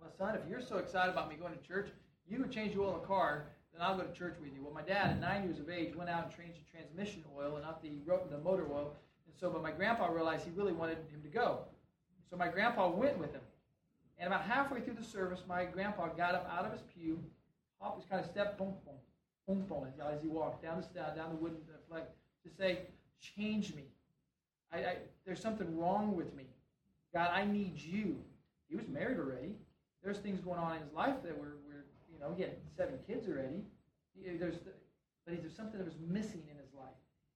Well, 0.00 0.10
son, 0.16 0.34
if 0.36 0.48
you're 0.48 0.62
so 0.62 0.78
excited 0.78 1.12
about 1.12 1.28
me 1.28 1.36
going 1.36 1.52
to 1.52 1.66
church, 1.66 1.88
you 2.28 2.38
go 2.38 2.48
change 2.48 2.74
the 2.74 2.80
oil 2.80 2.94
in 2.94 3.00
the 3.00 3.06
car, 3.06 3.46
then 3.72 3.82
I'll 3.82 3.96
go 3.96 4.04
to 4.04 4.12
church 4.12 4.36
with 4.40 4.52
you. 4.54 4.62
Well, 4.62 4.74
my 4.74 4.82
dad, 4.82 5.10
at 5.10 5.20
nine 5.20 5.44
years 5.44 5.58
of 5.58 5.68
age, 5.68 5.94
went 5.96 6.10
out 6.10 6.24
and 6.24 6.36
changed 6.36 6.58
the 6.60 6.70
transmission 6.70 7.24
oil 7.36 7.56
and 7.56 7.64
not 7.64 7.82
the, 7.82 7.90
the 8.30 8.38
motor 8.38 8.66
oil. 8.72 8.94
And 9.26 9.34
so, 9.38 9.50
but 9.50 9.62
my 9.62 9.72
grandpa 9.72 10.08
realized 10.08 10.44
he 10.44 10.50
really 10.52 10.72
wanted 10.72 10.98
him 11.10 11.22
to 11.22 11.28
go. 11.28 11.60
So 12.30 12.36
my 12.36 12.48
grandpa 12.48 12.88
went 12.88 13.18
with 13.18 13.32
him. 13.32 13.40
And 14.18 14.28
about 14.28 14.42
halfway 14.42 14.80
through 14.80 14.94
the 14.94 15.04
service, 15.04 15.40
my 15.48 15.64
grandpa 15.64 16.08
got 16.08 16.34
up 16.34 16.48
out 16.56 16.64
of 16.64 16.72
his 16.72 16.82
pew, 16.94 17.18
hopped, 17.80 17.98
just 17.98 18.10
kind 18.10 18.24
of 18.24 18.30
stepped, 18.30 18.56
boom, 18.56 18.74
boom, 18.84 18.94
as 19.48 20.22
he 20.22 20.28
walked 20.28 20.62
down 20.62 20.80
the, 20.80 21.00
down 21.00 21.30
the 21.30 21.36
wooden 21.36 21.58
flag 21.88 22.04
to 22.44 22.50
say, 22.50 22.80
change 23.20 23.74
me. 23.74 23.84
I, 24.72 24.78
I, 24.78 24.96
there's 25.26 25.40
something 25.40 25.76
wrong 25.76 26.16
with 26.16 26.34
me. 26.34 26.44
God, 27.14 27.30
I 27.32 27.44
need 27.44 27.78
you. 27.78 28.16
He 28.68 28.76
was 28.76 28.88
married 28.88 29.18
already. 29.18 29.54
There's 30.02 30.18
things 30.18 30.40
going 30.40 30.58
on 30.58 30.76
in 30.76 30.82
his 30.82 30.92
life 30.92 31.16
that 31.22 31.38
were, 31.38 31.56
were 31.68 31.84
you 32.12 32.18
know, 32.20 32.34
he 32.34 32.42
had 32.42 32.52
seven 32.76 32.94
kids 33.06 33.28
already. 33.28 33.62
He, 34.14 34.36
there's, 34.36 34.56
but 35.26 35.40
there's 35.40 35.54
something 35.54 35.78
that 35.78 35.84
was 35.84 35.98
missing 36.08 36.42
in 36.50 36.56
his 36.56 36.72
life. 36.74 36.88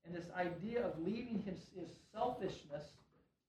And 0.04 0.14
this 0.14 0.26
idea 0.36 0.84
of 0.84 0.98
leaving 1.04 1.42
his, 1.44 1.58
his 1.78 1.90
selfishness 2.12 2.84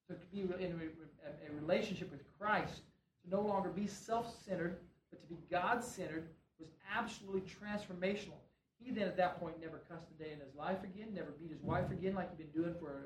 to 0.10 0.16
be 0.32 0.42
in 0.42 0.74
a, 0.74 1.52
a 1.52 1.56
relationship 1.62 2.12
with 2.12 2.22
Christ, 2.40 2.82
to 3.24 3.30
no 3.30 3.42
longer 3.42 3.70
be 3.70 3.88
self-centered, 3.88 4.78
but 5.12 5.22
to 5.22 5.28
be 5.28 5.40
God-centered, 5.52 6.28
was 6.60 6.70
absolutely 6.96 7.42
transformational. 7.42 8.40
He 8.80 8.92
then, 8.92 9.08
at 9.08 9.18
that 9.18 9.40
point, 9.40 9.60
never 9.60 9.82
cussed 9.90 10.08
a 10.12 10.24
day 10.24 10.32
in 10.32 10.40
his 10.40 10.56
life 10.56 10.84
again, 10.84 11.14
never 11.14 11.32
beat 11.40 11.52
his 11.52 11.62
wife 11.62 11.92
again 11.92 12.16
like 12.16 12.30
he'd 12.30 12.38
been 12.38 12.62
doing 12.62 12.76
for 12.80 12.90
a 12.90 13.02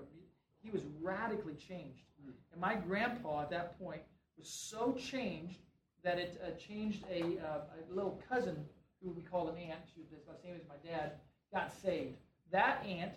he 0.64 0.70
was 0.70 0.82
radically 1.02 1.56
changed. 1.56 2.04
And 2.52 2.62
my 2.62 2.76
grandpa 2.76 3.42
at 3.42 3.50
that 3.50 3.80
point 3.80 4.02
was 4.38 4.48
so 4.48 4.94
changed 4.94 5.60
that 6.04 6.20
it 6.20 6.42
uh, 6.46 6.52
changed 6.58 7.04
a, 7.12 7.22
uh, 7.40 7.62
a, 7.90 7.94
little 7.94 8.22
cousin 8.30 8.66
who 9.04 9.12
we 9.12 9.22
called 9.22 9.50
an 9.50 9.58
aunt. 9.58 9.80
She 9.94 10.02
was 10.02 10.10
the 10.10 10.18
same 10.44 10.56
as 10.56 10.68
my 10.68 10.76
dad. 10.88 11.14
Got 11.54 11.72
saved. 11.82 12.16
That 12.52 12.84
aunt, 12.86 13.14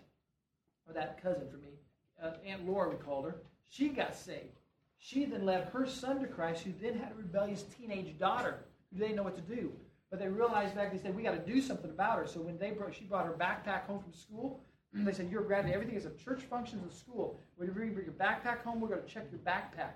or 0.86 0.94
that 0.94 1.22
cousin 1.22 1.48
for 1.50 1.58
me, 1.58 1.78
uh, 2.22 2.32
Aunt 2.46 2.66
Laura 2.66 2.90
we 2.90 2.96
called 2.96 3.26
her. 3.26 3.36
She 3.68 3.88
got 3.88 4.14
saved. 4.14 4.60
She 4.98 5.24
then 5.24 5.44
led 5.44 5.64
her 5.72 5.86
son 5.86 6.20
to 6.20 6.26
Christ, 6.26 6.62
who 6.62 6.72
then 6.80 6.98
had 6.98 7.12
a 7.12 7.16
rebellious 7.16 7.64
teenage 7.78 8.18
daughter 8.18 8.64
who 8.92 8.98
didn't 8.98 9.16
know 9.16 9.22
what 9.22 9.36
to 9.36 9.54
do. 9.54 9.72
But 10.10 10.20
they 10.20 10.28
realized 10.28 10.74
back, 10.74 10.92
they 10.92 10.98
said, 10.98 11.16
we 11.16 11.22
got 11.22 11.32
to 11.32 11.52
do 11.52 11.60
something 11.60 11.90
about 11.90 12.18
her. 12.18 12.26
So 12.26 12.40
when 12.40 12.58
they 12.58 12.70
brought, 12.70 12.94
she 12.94 13.04
brought 13.04 13.26
her 13.26 13.32
backpack 13.32 13.86
home 13.86 14.00
from 14.00 14.12
school, 14.12 14.60
they 15.02 15.12
said, 15.12 15.28
You're 15.30 15.42
graduate. 15.42 15.74
Everything 15.74 15.96
is 15.96 16.06
a 16.06 16.10
church 16.10 16.42
functions 16.42 16.84
of 16.84 16.92
school. 16.92 17.40
When 17.56 17.66
you 17.68 17.74
bring 17.74 17.92
your 17.92 18.12
backpack 18.12 18.62
home, 18.62 18.80
we're 18.80 18.88
going 18.88 19.02
to 19.02 19.08
check 19.08 19.26
your 19.30 19.40
backpack. 19.40 19.94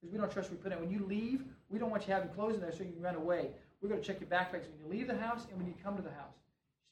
Because 0.00 0.12
we 0.12 0.18
don't 0.18 0.30
trust 0.30 0.50
what 0.50 0.58
we 0.58 0.62
put 0.62 0.72
it. 0.72 0.80
When 0.80 0.90
you 0.90 1.06
leave, 1.06 1.44
we 1.68 1.78
don't 1.78 1.90
want 1.90 2.08
you 2.08 2.12
having 2.12 2.30
clothes 2.30 2.54
in 2.54 2.60
there 2.60 2.72
so 2.72 2.82
you 2.82 2.92
can 2.92 3.02
run 3.02 3.14
away. 3.14 3.50
We're 3.80 3.88
going 3.88 4.00
to 4.00 4.06
check 4.06 4.18
your 4.20 4.28
backpacks 4.28 4.66
when 4.68 4.78
you 4.82 4.88
leave 4.90 5.06
the 5.06 5.16
house 5.16 5.46
and 5.48 5.56
when 5.56 5.66
you 5.66 5.74
come 5.82 5.96
to 5.96 6.02
the 6.02 6.10
house. 6.10 6.34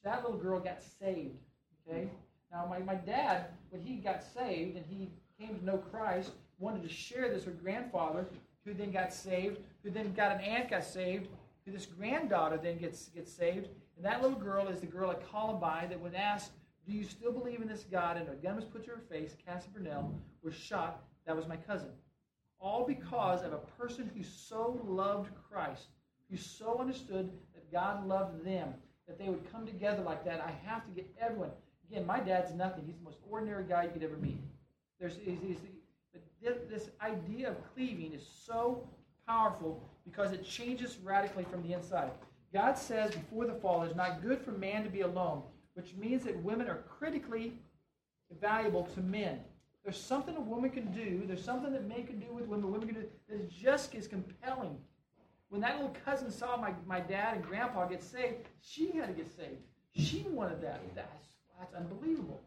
So 0.01 0.09
that 0.09 0.23
little 0.23 0.37
girl 0.37 0.59
got 0.59 0.81
saved. 0.99 1.35
Okay? 1.87 2.09
Now, 2.51 2.65
my, 2.69 2.79
my 2.79 2.95
dad, 2.95 3.47
when 3.71 3.81
he 3.81 3.95
got 3.95 4.23
saved 4.23 4.77
and 4.77 4.85
he 4.85 5.09
came 5.39 5.57
to 5.57 5.65
know 5.65 5.77
Christ, 5.77 6.31
wanted 6.59 6.83
to 6.83 6.89
share 6.89 7.29
this 7.29 7.45
with 7.45 7.61
grandfather, 7.61 8.25
who 8.65 8.73
then 8.73 8.91
got 8.91 9.13
saved, 9.13 9.59
who 9.83 9.89
then 9.89 10.13
got 10.13 10.31
an 10.31 10.41
aunt 10.41 10.69
got 10.69 10.83
saved, 10.83 11.27
this 11.65 11.85
granddaughter 11.85 12.57
then 12.57 12.77
gets, 12.77 13.09
gets 13.09 13.31
saved. 13.31 13.67
And 13.95 14.05
that 14.05 14.21
little 14.21 14.37
girl 14.37 14.67
is 14.67 14.79
the 14.79 14.87
girl 14.87 15.11
at 15.11 15.29
Columbine 15.29 15.89
that 15.89 15.99
when 15.99 16.15
asked, 16.15 16.51
do 16.87 16.93
you 16.93 17.03
still 17.03 17.31
believe 17.31 17.61
in 17.61 17.67
this 17.67 17.85
God? 17.91 18.17
And 18.17 18.27
a 18.29 18.33
gun 18.33 18.55
was 18.55 18.65
put 18.65 18.85
to 18.85 18.91
her 18.91 19.01
face. 19.09 19.35
Cassie 19.45 19.69
Bernall 19.75 20.11
was 20.41 20.55
shot. 20.55 21.03
That 21.27 21.35
was 21.35 21.47
my 21.47 21.57
cousin. 21.57 21.89
All 22.59 22.85
because 22.85 23.43
of 23.43 23.53
a 23.53 23.59
person 23.77 24.09
who 24.15 24.23
so 24.23 24.79
loved 24.87 25.29
Christ, 25.49 25.87
who 26.29 26.37
so 26.37 26.79
understood 26.79 27.29
that 27.53 27.71
God 27.71 28.07
loved 28.07 28.43
them, 28.43 28.73
that 29.07 29.19
they 29.19 29.29
would 29.29 29.51
come 29.51 29.65
together 29.65 30.01
like 30.01 30.25
that. 30.25 30.41
I 30.41 30.51
have 30.67 30.83
to 30.85 30.91
get 30.91 31.07
everyone. 31.19 31.51
Again, 31.89 32.05
my 32.05 32.19
dad's 32.19 32.53
nothing. 32.53 32.85
He's 32.85 32.97
the 32.97 33.03
most 33.03 33.17
ordinary 33.29 33.63
guy 33.63 33.83
you 33.83 33.89
could 33.89 34.03
ever 34.03 34.17
meet. 34.17 34.39
There's 34.99 35.17
he's, 35.23 35.39
he's, 35.41 35.57
this 36.41 36.89
idea 37.01 37.49
of 37.49 37.57
cleaving 37.73 38.13
is 38.13 38.25
so 38.45 38.87
powerful 39.27 39.83
because 40.11 40.31
it 40.31 40.45
changes 40.45 40.97
radically 41.03 41.45
from 41.45 41.63
the 41.63 41.73
inside. 41.73 42.11
God 42.53 42.77
says 42.77 43.11
before 43.11 43.45
the 43.45 43.53
fall, 43.53 43.83
it's 43.83 43.95
not 43.95 44.21
good 44.21 44.41
for 44.41 44.51
man 44.51 44.83
to 44.83 44.89
be 44.89 45.01
alone 45.01 45.43
which 45.79 45.95
means 45.95 46.25
that 46.25 46.35
women 46.43 46.67
are 46.67 46.83
critically 46.99 47.53
valuable 48.41 48.83
to 48.83 48.99
men. 48.99 49.39
There's 49.83 49.99
something 49.99 50.35
a 50.35 50.41
woman 50.41 50.69
can 50.69 50.91
do, 50.91 51.23
there's 51.25 51.43
something 51.43 51.71
that 51.71 51.87
men 51.87 52.05
can 52.05 52.19
do 52.19 52.27
with 52.33 52.47
women, 52.47 52.69
women 52.69 52.87
can 52.87 52.95
do 52.95 53.07
that 53.29 53.39
is 53.39 53.51
just 53.53 53.95
as 53.95 54.05
compelling. 54.05 54.77
When 55.47 55.61
that 55.61 55.75
little 55.75 55.95
cousin 56.05 56.31
saw 56.31 56.57
my, 56.57 56.73
my 56.85 56.99
dad 56.99 57.35
and 57.35 57.43
grandpa 57.45 57.85
get 57.85 58.03
saved, 58.03 58.47
she 58.61 58.91
had 58.91 59.07
to 59.07 59.13
get 59.13 59.33
saved. 59.33 59.61
She 59.95 60.25
wanted 60.29 60.61
that. 60.61 60.81
That's, 60.95 61.27
that's 61.57 61.73
unbelievable. 61.73 62.41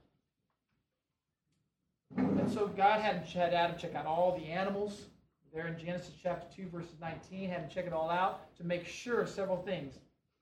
And 2.16 2.53
so 2.53 2.66
God 2.69 3.01
had, 3.01 3.24
had 3.24 3.55
Adam 3.55 3.78
check 3.78 3.95
out 3.95 4.05
all 4.05 4.39
the 4.39 4.47
animals. 4.47 5.07
There 5.53 5.66
in 5.66 5.79
Genesis 5.79 6.15
chapter 6.23 6.47
2, 6.57 6.69
verses 6.70 6.95
19, 7.01 7.51
had 7.51 7.61
him 7.61 7.69
check 7.69 7.87
it 7.87 7.93
all 7.93 8.09
out 8.09 8.57
to 8.57 8.65
make 8.65 8.87
sure 8.87 9.27
several 9.27 9.59
things 9.59 9.99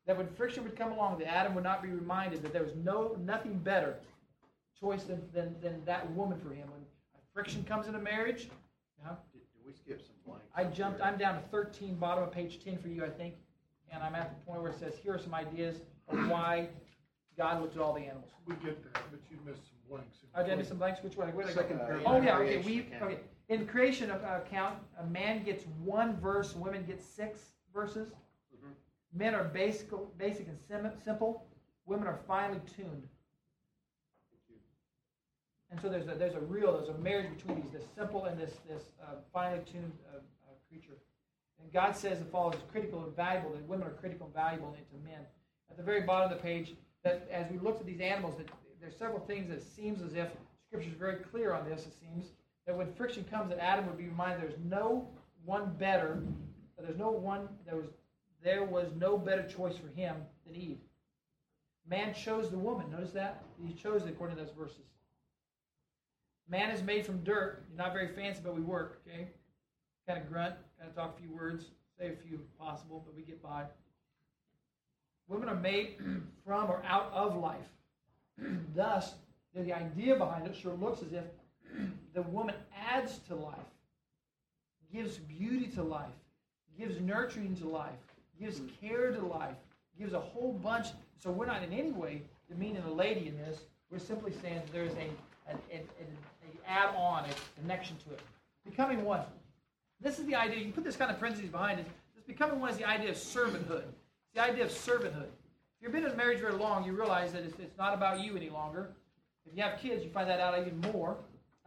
that 0.06 0.16
when 0.16 0.28
friction 0.28 0.62
would 0.62 0.76
come 0.76 0.92
along, 0.92 1.18
that 1.18 1.28
Adam 1.28 1.54
would 1.54 1.64
not 1.64 1.82
be 1.82 1.88
reminded 1.88 2.42
that 2.42 2.52
there 2.52 2.62
was 2.62 2.76
no 2.84 3.16
nothing 3.24 3.58
better 3.58 3.96
choice 4.78 5.02
than, 5.02 5.20
than, 5.34 5.56
than 5.60 5.84
that 5.84 6.08
woman 6.12 6.38
for 6.38 6.54
him. 6.54 6.68
When 6.70 6.80
friction 7.34 7.64
comes 7.64 7.88
into 7.88 7.98
marriage, 7.98 8.50
did, 9.02 9.08
did, 9.32 9.66
we 9.66 9.72
skip 9.72 10.00
some 10.00 10.14
blanks? 10.24 10.46
I 10.54 10.64
jumped. 10.64 11.00
I'm 11.00 11.18
down 11.18 11.34
to 11.34 11.48
13, 11.48 11.96
bottom 11.96 12.22
of 12.22 12.32
page 12.32 12.62
10 12.64 12.78
for 12.78 12.88
you, 12.88 13.04
I 13.04 13.08
think, 13.08 13.34
and 13.92 14.02
I'm 14.02 14.14
at 14.14 14.38
the 14.38 14.44
point 14.46 14.62
where 14.62 14.70
it 14.70 14.78
says, 14.78 14.94
"Here 15.02 15.14
are 15.14 15.18
some 15.18 15.34
ideas 15.34 15.78
of 16.08 16.28
why 16.28 16.68
God 17.36 17.60
looked 17.60 17.76
at 17.76 17.82
all 17.82 17.94
the 17.94 18.02
animals." 18.02 18.30
We 18.46 18.54
get 18.56 18.82
that, 18.92 19.02
but 19.10 19.20
you 19.30 19.38
missed 19.44 19.62
some 19.68 19.78
blanks. 19.88 20.18
Oh, 20.34 20.40
I 20.40 20.42
did 20.44 20.58
miss 20.58 20.68
some 20.68 20.78
blanks. 20.78 21.02
Which 21.02 21.16
one? 21.16 21.28
Where 21.34 21.46
did 21.46 21.58
I 21.58 21.62
go? 21.62 21.68
Second. 21.68 21.80
Oh 22.06 22.20
yeah. 22.20 22.38
Okay. 22.38 22.58
We 22.58 22.86
okay. 23.02 23.18
In 23.50 23.66
creation 23.66 24.12
uh, 24.12 24.40
account, 24.46 24.76
a 25.00 25.06
man 25.06 25.42
gets 25.42 25.64
one 25.82 26.16
verse, 26.20 26.54
women 26.54 26.84
get 26.86 27.02
six 27.02 27.40
verses. 27.74 28.12
Men 29.12 29.34
are 29.34 29.42
basic, 29.42 29.88
basic 30.18 30.46
and 30.46 30.56
sim- 30.68 30.92
simple. 31.04 31.44
Women 31.84 32.06
are 32.06 32.20
finely 32.28 32.60
tuned. 32.76 33.08
And 35.72 35.80
so 35.80 35.88
there's 35.88 36.06
a, 36.06 36.14
there's 36.14 36.36
a 36.36 36.40
real, 36.40 36.72
there's 36.72 36.90
a 36.90 36.98
marriage 36.98 37.28
between 37.36 37.60
these, 37.60 37.72
this 37.72 37.84
simple 37.96 38.26
and 38.26 38.38
this, 38.40 38.52
this 38.68 38.84
uh, 39.02 39.16
finely 39.32 39.64
tuned 39.64 39.92
uh, 40.12 40.18
uh, 40.18 40.54
creature. 40.68 40.98
And 41.60 41.72
God 41.72 41.96
says 41.96 42.20
the 42.20 42.24
fall 42.26 42.52
is 42.52 42.58
critical 42.70 43.02
and 43.02 43.16
valuable, 43.16 43.50
that 43.50 43.66
women 43.68 43.88
are 43.88 43.92
critical 43.92 44.26
and 44.26 44.34
valuable 44.34 44.76
into 44.78 45.04
men. 45.04 45.22
At 45.70 45.76
the 45.76 45.82
very 45.82 46.02
bottom 46.02 46.30
of 46.30 46.36
the 46.36 46.42
page, 46.42 46.74
that 47.02 47.28
as 47.32 47.50
we 47.50 47.58
looked 47.58 47.80
at 47.80 47.86
these 47.86 48.00
animals, 48.00 48.36
that 48.38 48.48
there's 48.80 48.96
several 48.96 49.20
things 49.20 49.48
that 49.48 49.60
seems 49.60 50.02
as 50.02 50.14
if 50.14 50.28
Scripture 50.68 50.90
is 50.90 50.96
very 50.96 51.16
clear 51.16 51.52
on 51.52 51.68
this, 51.68 51.86
it 51.86 51.94
seems, 51.98 52.26
that 52.70 52.76
when 52.76 52.92
friction 52.94 53.24
comes, 53.24 53.48
that 53.50 53.58
Adam 53.58 53.84
would 53.86 53.98
be 53.98 54.06
reminded 54.06 54.40
there's 54.40 54.60
no 54.64 55.08
one 55.44 55.74
better, 55.76 56.22
there's 56.78 56.96
no 56.96 57.10
one, 57.10 57.48
there 57.66 57.74
was 57.74 57.86
there 58.44 58.62
was 58.64 58.86
no 58.96 59.18
better 59.18 59.42
choice 59.42 59.76
for 59.76 59.88
him 59.88 60.14
than 60.46 60.54
Eve. 60.54 60.78
Man 61.88 62.14
chose 62.14 62.48
the 62.48 62.56
woman. 62.56 62.88
Notice 62.88 63.10
that? 63.10 63.42
He 63.66 63.74
chose 63.74 64.02
it 64.02 64.08
according 64.08 64.36
to 64.36 64.44
those 64.44 64.52
verses. 64.56 64.86
Man 66.48 66.70
is 66.70 66.80
made 66.80 67.04
from 67.04 67.24
dirt. 67.24 67.64
You're 67.68 67.84
not 67.84 67.92
very 67.92 68.14
fancy, 68.14 68.40
but 68.42 68.54
we 68.54 68.62
work, 68.62 69.02
okay? 69.04 69.26
Kind 70.06 70.22
of 70.22 70.30
grunt, 70.30 70.54
kind 70.78 70.88
of 70.88 70.94
talk 70.94 71.18
a 71.18 71.20
few 71.20 71.34
words, 71.34 71.66
say 71.98 72.12
a 72.12 72.28
few 72.28 72.40
possible, 72.56 73.02
but 73.04 73.16
we 73.16 73.22
get 73.22 73.42
by. 73.42 73.64
Women 75.26 75.48
are 75.48 75.56
made 75.56 75.96
from 76.46 76.70
or 76.70 76.82
out 76.86 77.10
of 77.12 77.36
life. 77.36 77.68
Thus, 78.74 79.14
the 79.54 79.72
idea 79.72 80.14
behind 80.14 80.46
it 80.46 80.54
sure 80.54 80.74
looks 80.74 81.02
as 81.02 81.12
if 81.12 81.24
the 82.14 82.22
woman 82.22 82.54
adds 82.92 83.18
to 83.28 83.34
life, 83.34 83.56
gives 84.92 85.18
beauty 85.18 85.66
to 85.68 85.82
life, 85.82 86.08
gives 86.78 87.00
nurturing 87.00 87.56
to 87.56 87.68
life, 87.68 87.92
gives 88.40 88.60
care 88.80 89.12
to 89.12 89.20
life, 89.20 89.54
gives 89.98 90.12
a 90.12 90.20
whole 90.20 90.52
bunch. 90.52 90.88
So 91.18 91.30
we're 91.30 91.46
not 91.46 91.62
in 91.62 91.72
any 91.72 91.92
way 91.92 92.22
demeaning 92.48 92.82
a 92.82 92.92
lady 92.92 93.28
in 93.28 93.36
this. 93.36 93.60
We're 93.90 93.98
simply 93.98 94.32
saying 94.42 94.62
there's 94.72 94.92
a 94.94 95.08
an 95.72 95.80
add-on, 96.66 97.24
a 97.24 97.60
connection 97.60 97.96
to 98.06 98.14
it. 98.14 98.20
Becoming 98.64 99.04
one. 99.04 99.22
This 100.00 100.18
is 100.18 100.26
the 100.26 100.34
idea. 100.34 100.58
You 100.60 100.72
put 100.72 100.84
this 100.84 100.96
kind 100.96 101.10
of 101.10 101.18
parentheses 101.18 101.50
behind 101.50 101.80
it. 101.80 101.86
This 102.14 102.24
becoming 102.24 102.60
one 102.60 102.70
is 102.70 102.76
the 102.76 102.88
idea 102.88 103.10
of 103.10 103.16
servanthood. 103.16 103.82
It's 103.82 104.34
the 104.34 104.42
idea 104.42 104.64
of 104.64 104.70
servanthood. 104.70 105.26
If 105.26 105.82
you've 105.82 105.92
been 105.92 106.04
in 106.04 106.16
marriage 106.16 106.40
very 106.40 106.54
long, 106.54 106.84
you 106.84 106.92
realize 106.92 107.32
that 107.32 107.42
it's, 107.42 107.58
it's 107.58 107.76
not 107.76 107.94
about 107.94 108.20
you 108.20 108.36
any 108.36 108.50
longer. 108.50 108.90
If 109.46 109.56
you 109.56 109.62
have 109.62 109.80
kids, 109.80 110.04
you 110.04 110.10
find 110.10 110.28
that 110.28 110.40
out 110.40 110.58
even 110.58 110.80
more. 110.92 111.16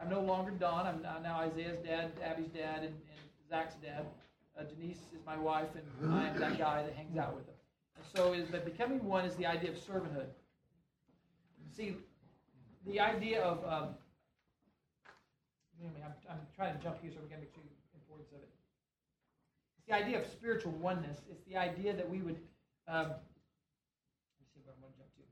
I'm 0.00 0.10
no 0.10 0.20
longer 0.20 0.50
Don. 0.50 0.86
I'm 0.86 1.22
now 1.22 1.38
Isaiah's 1.38 1.78
dad, 1.84 2.12
Abby's 2.22 2.48
dad, 2.48 2.78
and, 2.78 2.94
and 2.94 3.48
Zach's 3.48 3.74
dad. 3.76 4.06
Uh, 4.58 4.64
Denise 4.64 4.98
is 5.12 5.24
my 5.26 5.36
wife, 5.36 5.68
and 5.74 6.12
I 6.12 6.28
am 6.28 6.38
that 6.38 6.58
guy 6.58 6.82
that 6.82 6.94
hangs 6.94 7.16
out 7.16 7.34
with 7.34 7.46
them. 7.46 7.54
And 7.96 8.04
so, 8.14 8.32
is 8.32 8.48
that 8.50 8.64
becoming 8.64 9.04
one 9.04 9.24
is 9.24 9.34
the 9.36 9.46
idea 9.46 9.70
of 9.70 9.76
servanthood. 9.76 10.26
See, 11.76 11.96
the 12.86 13.00
idea 13.00 13.42
of 13.42 13.64
um, 13.64 13.94
I'm, 15.82 16.12
I'm, 16.30 16.38
trying 16.54 16.76
to 16.76 16.82
jump 16.82 17.02
here 17.02 17.10
so 17.12 17.18
we 17.22 17.28
can 17.28 17.40
make 17.40 17.52
the 17.54 17.60
importance 17.94 18.30
of 18.30 18.42
it. 18.42 18.48
It's 19.78 19.86
the 19.88 19.94
idea 19.94 20.20
of 20.20 20.26
spiritual 20.26 20.72
oneness. 20.72 21.18
It's 21.30 21.44
the 21.44 21.56
idea 21.56 21.94
that 21.94 22.08
we 22.08 22.22
would. 22.22 22.38
Um, 22.86 23.10
let 23.10 23.18
me 24.38 24.46
see 24.54 24.60
what 24.64 24.74
I'm 24.76 24.80
going 24.80 24.92
to 24.92 24.98
jump 24.98 25.10
to. 25.16 25.22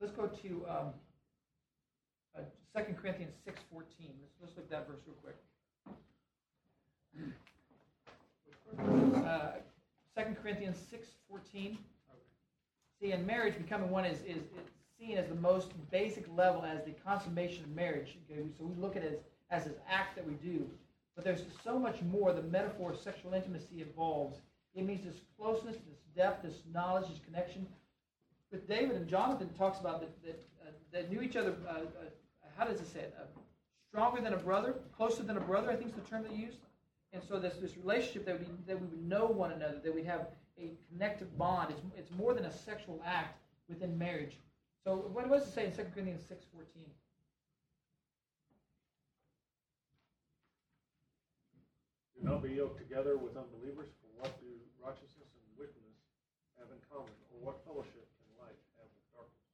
Let's 0.00 0.12
go 0.12 0.26
to 0.26 0.66
um, 0.68 0.92
uh, 2.36 2.80
2 2.80 2.94
Corinthians 2.94 3.34
6.14. 3.46 3.54
Let's, 3.72 4.34
let's 4.40 4.56
look 4.56 4.66
at 4.66 4.70
that 4.70 4.88
verse 4.88 5.00
real 5.06 5.16
quick. 5.22 5.36
Uh, 9.26 9.50
2 10.16 10.36
Corinthians 10.40 10.78
6.14. 10.92 11.78
See, 13.00 13.12
in 13.12 13.26
marriage, 13.26 13.56
becoming 13.56 13.90
one 13.90 14.04
is, 14.04 14.20
is, 14.20 14.36
is 14.36 14.68
seen 14.98 15.16
as 15.16 15.28
the 15.28 15.34
most 15.34 15.72
basic 15.90 16.26
level 16.36 16.64
as 16.64 16.84
the 16.84 16.92
consummation 17.04 17.64
of 17.64 17.70
marriage. 17.70 18.16
Okay? 18.30 18.42
So 18.56 18.64
we 18.64 18.80
look 18.80 18.96
at 18.96 19.02
it 19.02 19.24
as, 19.50 19.62
as 19.62 19.68
this 19.68 19.80
act 19.88 20.16
that 20.16 20.26
we 20.26 20.34
do. 20.34 20.68
But 21.14 21.24
there's 21.24 21.42
so 21.64 21.78
much 21.78 22.00
more 22.02 22.32
the 22.32 22.42
metaphor 22.42 22.92
of 22.92 23.00
sexual 23.00 23.34
intimacy 23.34 23.82
involves. 23.82 24.38
It 24.74 24.84
means 24.84 25.04
this 25.04 25.20
closeness, 25.36 25.76
this 25.76 25.98
depth, 26.14 26.44
this 26.44 26.62
knowledge, 26.72 27.08
this 27.08 27.18
connection. 27.24 27.66
With 28.50 28.66
David 28.66 28.96
and 28.96 29.08
Jonathan 29.08 29.50
talks 29.58 29.78
about 29.78 30.00
that, 30.00 30.22
that, 30.24 30.42
uh, 30.62 30.70
that 30.92 31.10
knew 31.10 31.20
each 31.20 31.36
other, 31.36 31.54
uh, 31.68 31.72
uh, 31.72 31.84
how 32.56 32.64
does 32.64 32.80
it 32.80 32.86
say 32.86 33.00
it? 33.00 33.14
Uh, 33.20 33.24
stronger 33.90 34.20
than 34.20 34.32
a 34.32 34.38
brother, 34.38 34.74
closer 34.96 35.22
than 35.22 35.36
a 35.36 35.40
brother, 35.40 35.70
I 35.70 35.76
think 35.76 35.90
is 35.90 35.96
the 35.96 36.08
term 36.08 36.24
they 36.28 36.34
used. 36.34 36.58
And 37.12 37.22
so 37.22 37.38
this, 37.38 37.56
this 37.56 37.76
relationship 37.76 38.26
that 38.26 38.38
we, 38.38 38.46
that 38.66 38.80
we 38.80 38.86
would 38.86 39.06
know 39.06 39.26
one 39.26 39.52
another, 39.52 39.80
that 39.82 39.94
we'd 39.94 40.06
have 40.06 40.28
a 40.58 40.72
connective 40.90 41.36
bond. 41.38 41.70
It's, 41.70 41.82
it's 41.96 42.10
more 42.18 42.34
than 42.34 42.44
a 42.44 42.52
sexual 42.52 43.00
act 43.04 43.38
within 43.68 43.96
marriage. 43.96 44.36
So 44.84 44.96
what 45.12 45.28
does 45.28 45.46
it 45.46 45.52
say 45.54 45.66
in 45.66 45.72
2 45.72 45.84
Corinthians 45.94 46.22
6.14? 46.22 46.64
Do 52.16 52.26
not 52.26 52.42
be 52.42 52.50
yoked 52.50 52.78
together 52.78 53.16
with 53.16 53.36
unbelievers, 53.36 53.94
for 54.02 54.10
what 54.18 54.34
do 54.40 54.50
righteousness 54.82 55.30
and 55.30 55.44
wickedness 55.54 56.02
have 56.58 56.66
in 56.74 56.80
common? 56.90 57.14
Or 57.30 57.38
what 57.40 57.62
fellowship 57.62 58.08
can 58.18 58.28
light 58.42 58.58
have 58.80 58.90
with 58.90 59.06
darkness? 59.14 59.46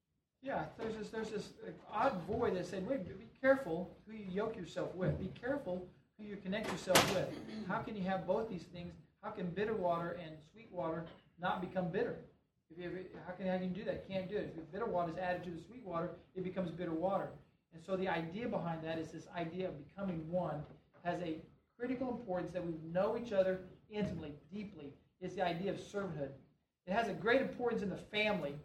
Yeah, 0.45 0.65
there's 0.79 0.95
this, 0.95 1.09
there's 1.09 1.31
this 1.31 1.49
odd 1.91 2.13
void 2.29 2.55
that 2.57 2.67
said, 2.67 2.87
wait, 2.87 3.09
be 3.09 3.27
careful 3.41 3.97
who 4.07 4.15
you 4.15 4.27
yoke 4.31 4.55
yourself 4.55 4.95
with. 4.95 5.19
Be 5.19 5.33
careful 5.41 5.89
who 6.19 6.27
you 6.27 6.37
connect 6.37 6.71
yourself 6.71 7.15
with. 7.15 7.29
How 7.67 7.79
can 7.79 7.97
you 7.97 8.03
have 8.03 8.27
both 8.27 8.51
these 8.51 8.65
things? 8.65 8.93
How 9.23 9.31
can 9.31 9.47
bitter 9.47 9.75
water 9.75 10.19
and 10.23 10.37
sweet 10.53 10.69
water 10.71 11.07
not 11.41 11.63
become 11.63 11.89
bitter? 11.89 12.17
If 12.71 12.79
you, 12.79 12.91
how, 13.27 13.33
can, 13.33 13.47
how 13.47 13.57
can 13.57 13.71
you 13.71 13.75
do 13.75 13.85
that? 13.85 14.07
Can't 14.07 14.29
do 14.29 14.37
it. 14.37 14.55
If 14.59 14.71
bitter 14.71 14.85
water 14.85 15.13
is 15.13 15.19
added 15.19 15.45
to 15.45 15.51
the 15.51 15.63
sweet 15.63 15.83
water, 15.83 16.11
it 16.35 16.45
becomes 16.45 16.71
bitter 16.71 16.93
water. 16.93 17.31
And 17.73 17.83
so 17.83 17.97
the 17.97 18.09
idea 18.09 18.47
behind 18.47 18.85
that 18.85 18.99
is 18.99 19.13
this 19.13 19.29
idea 19.35 19.69
of 19.69 19.89
becoming 19.89 20.31
one 20.31 20.63
has 21.05 21.23
a 21.23 21.39
critical 21.79 22.11
importance 22.11 22.53
that 22.53 22.65
we 22.65 22.75
know 22.93 23.17
each 23.17 23.33
other 23.33 23.61
intimately, 23.91 24.35
deeply. 24.53 24.93
It's 25.23 25.37
the 25.37 25.45
idea 25.45 25.71
of 25.71 25.79
servanthood. 25.79 26.31
It 26.87 26.93
has 26.93 27.09
a 27.09 27.15
great 27.15 27.41
importance 27.41 27.83
in 27.83 27.89
the 27.89 27.97
family 27.97 28.57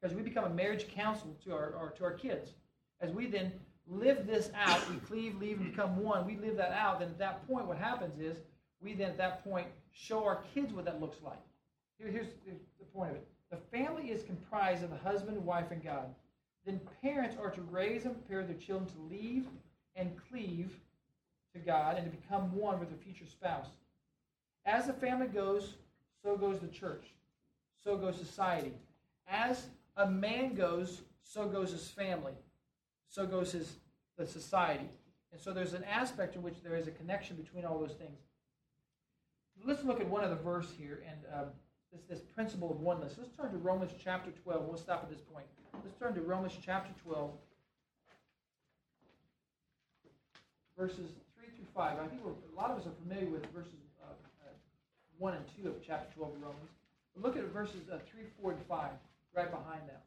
because 0.00 0.16
we 0.16 0.22
become 0.22 0.44
a 0.44 0.50
marriage 0.50 0.88
counsel 0.88 1.36
to 1.44 1.52
our, 1.52 1.74
our, 1.76 1.90
to 1.90 2.04
our 2.04 2.12
kids. 2.12 2.52
As 3.00 3.12
we 3.12 3.26
then 3.26 3.52
live 3.86 4.26
this 4.26 4.50
out, 4.54 4.88
we 4.90 4.96
cleave, 4.98 5.40
leave, 5.40 5.60
and 5.60 5.70
become 5.70 6.02
one. 6.02 6.26
We 6.26 6.36
live 6.36 6.56
that 6.56 6.72
out. 6.72 7.00
Then 7.00 7.08
at 7.08 7.18
that 7.18 7.46
point, 7.48 7.66
what 7.66 7.78
happens 7.78 8.20
is 8.20 8.38
we 8.80 8.94
then 8.94 9.10
at 9.10 9.18
that 9.18 9.44
point 9.44 9.66
show 9.92 10.24
our 10.24 10.42
kids 10.54 10.72
what 10.72 10.84
that 10.84 11.00
looks 11.00 11.18
like. 11.22 11.38
Here, 11.98 12.08
here's 12.08 12.28
the 12.46 12.84
point 12.94 13.10
of 13.10 13.16
it. 13.16 13.26
The 13.50 13.56
family 13.76 14.10
is 14.10 14.22
comprised 14.22 14.84
of 14.84 14.92
a 14.92 14.96
husband, 14.96 15.44
wife, 15.44 15.70
and 15.70 15.82
God. 15.82 16.14
Then 16.66 16.80
parents 17.02 17.36
are 17.40 17.50
to 17.50 17.62
raise 17.62 18.04
and 18.04 18.14
prepare 18.14 18.44
their 18.44 18.56
children 18.56 18.90
to 18.90 19.14
leave 19.14 19.46
and 19.96 20.12
cleave 20.30 20.70
to 21.54 21.58
God 21.58 21.96
and 21.96 22.10
to 22.10 22.16
become 22.16 22.54
one 22.54 22.78
with 22.78 22.90
their 22.90 22.98
future 22.98 23.26
spouse. 23.26 23.68
As 24.66 24.86
the 24.86 24.92
family 24.92 25.28
goes, 25.28 25.74
so 26.22 26.36
goes 26.36 26.60
the 26.60 26.68
church. 26.68 27.04
So 27.82 27.96
goes 27.96 28.16
society. 28.16 28.72
As 29.26 29.68
a 29.98 30.06
man 30.06 30.54
goes, 30.54 31.02
so 31.22 31.46
goes 31.46 31.72
his 31.72 31.88
family. 31.88 32.32
So 33.08 33.26
goes 33.26 33.52
his 33.52 33.76
the 34.16 34.26
society. 34.26 34.88
And 35.30 35.40
so 35.40 35.52
there's 35.52 35.74
an 35.74 35.84
aspect 35.84 36.34
in 36.34 36.42
which 36.42 36.62
there 36.62 36.74
is 36.74 36.88
a 36.88 36.90
connection 36.90 37.36
between 37.36 37.64
all 37.64 37.78
those 37.78 37.92
things. 37.92 38.18
Let's 39.64 39.84
look 39.84 40.00
at 40.00 40.08
one 40.08 40.24
of 40.24 40.30
the 40.30 40.36
verse 40.36 40.72
here 40.76 41.02
and 41.08 41.18
um, 41.32 41.46
this, 41.92 42.02
this 42.08 42.20
principle 42.20 42.70
of 42.70 42.80
oneness. 42.80 43.14
Let's 43.18 43.30
turn 43.36 43.50
to 43.52 43.58
Romans 43.58 43.92
chapter 44.02 44.30
12. 44.30 44.64
We'll 44.66 44.76
stop 44.76 45.02
at 45.04 45.10
this 45.10 45.20
point. 45.20 45.46
Let's 45.84 45.96
turn 45.98 46.14
to 46.14 46.20
Romans 46.20 46.54
chapter 46.64 46.92
12, 47.04 47.30
verses 50.76 51.10
3 51.36 51.46
through 51.54 51.66
5. 51.74 51.98
I 51.98 52.06
think 52.06 52.22
a 52.24 52.56
lot 52.56 52.70
of 52.70 52.78
us 52.78 52.86
are 52.86 52.96
familiar 53.06 53.30
with 53.30 53.46
verses 53.46 53.74
uh, 54.02 54.12
uh, 54.44 54.50
1 55.18 55.34
and 55.34 55.44
2 55.62 55.68
of 55.68 55.76
chapter 55.86 56.12
12 56.16 56.34
of 56.34 56.42
Romans. 56.42 56.70
But 57.14 57.22
look 57.22 57.36
at 57.36 57.44
verses 57.52 57.88
uh, 57.92 57.98
3, 58.10 58.22
4, 58.40 58.52
and 58.52 58.66
5 58.66 58.90
right 59.34 59.50
behind 59.50 59.88
them. 59.88 60.02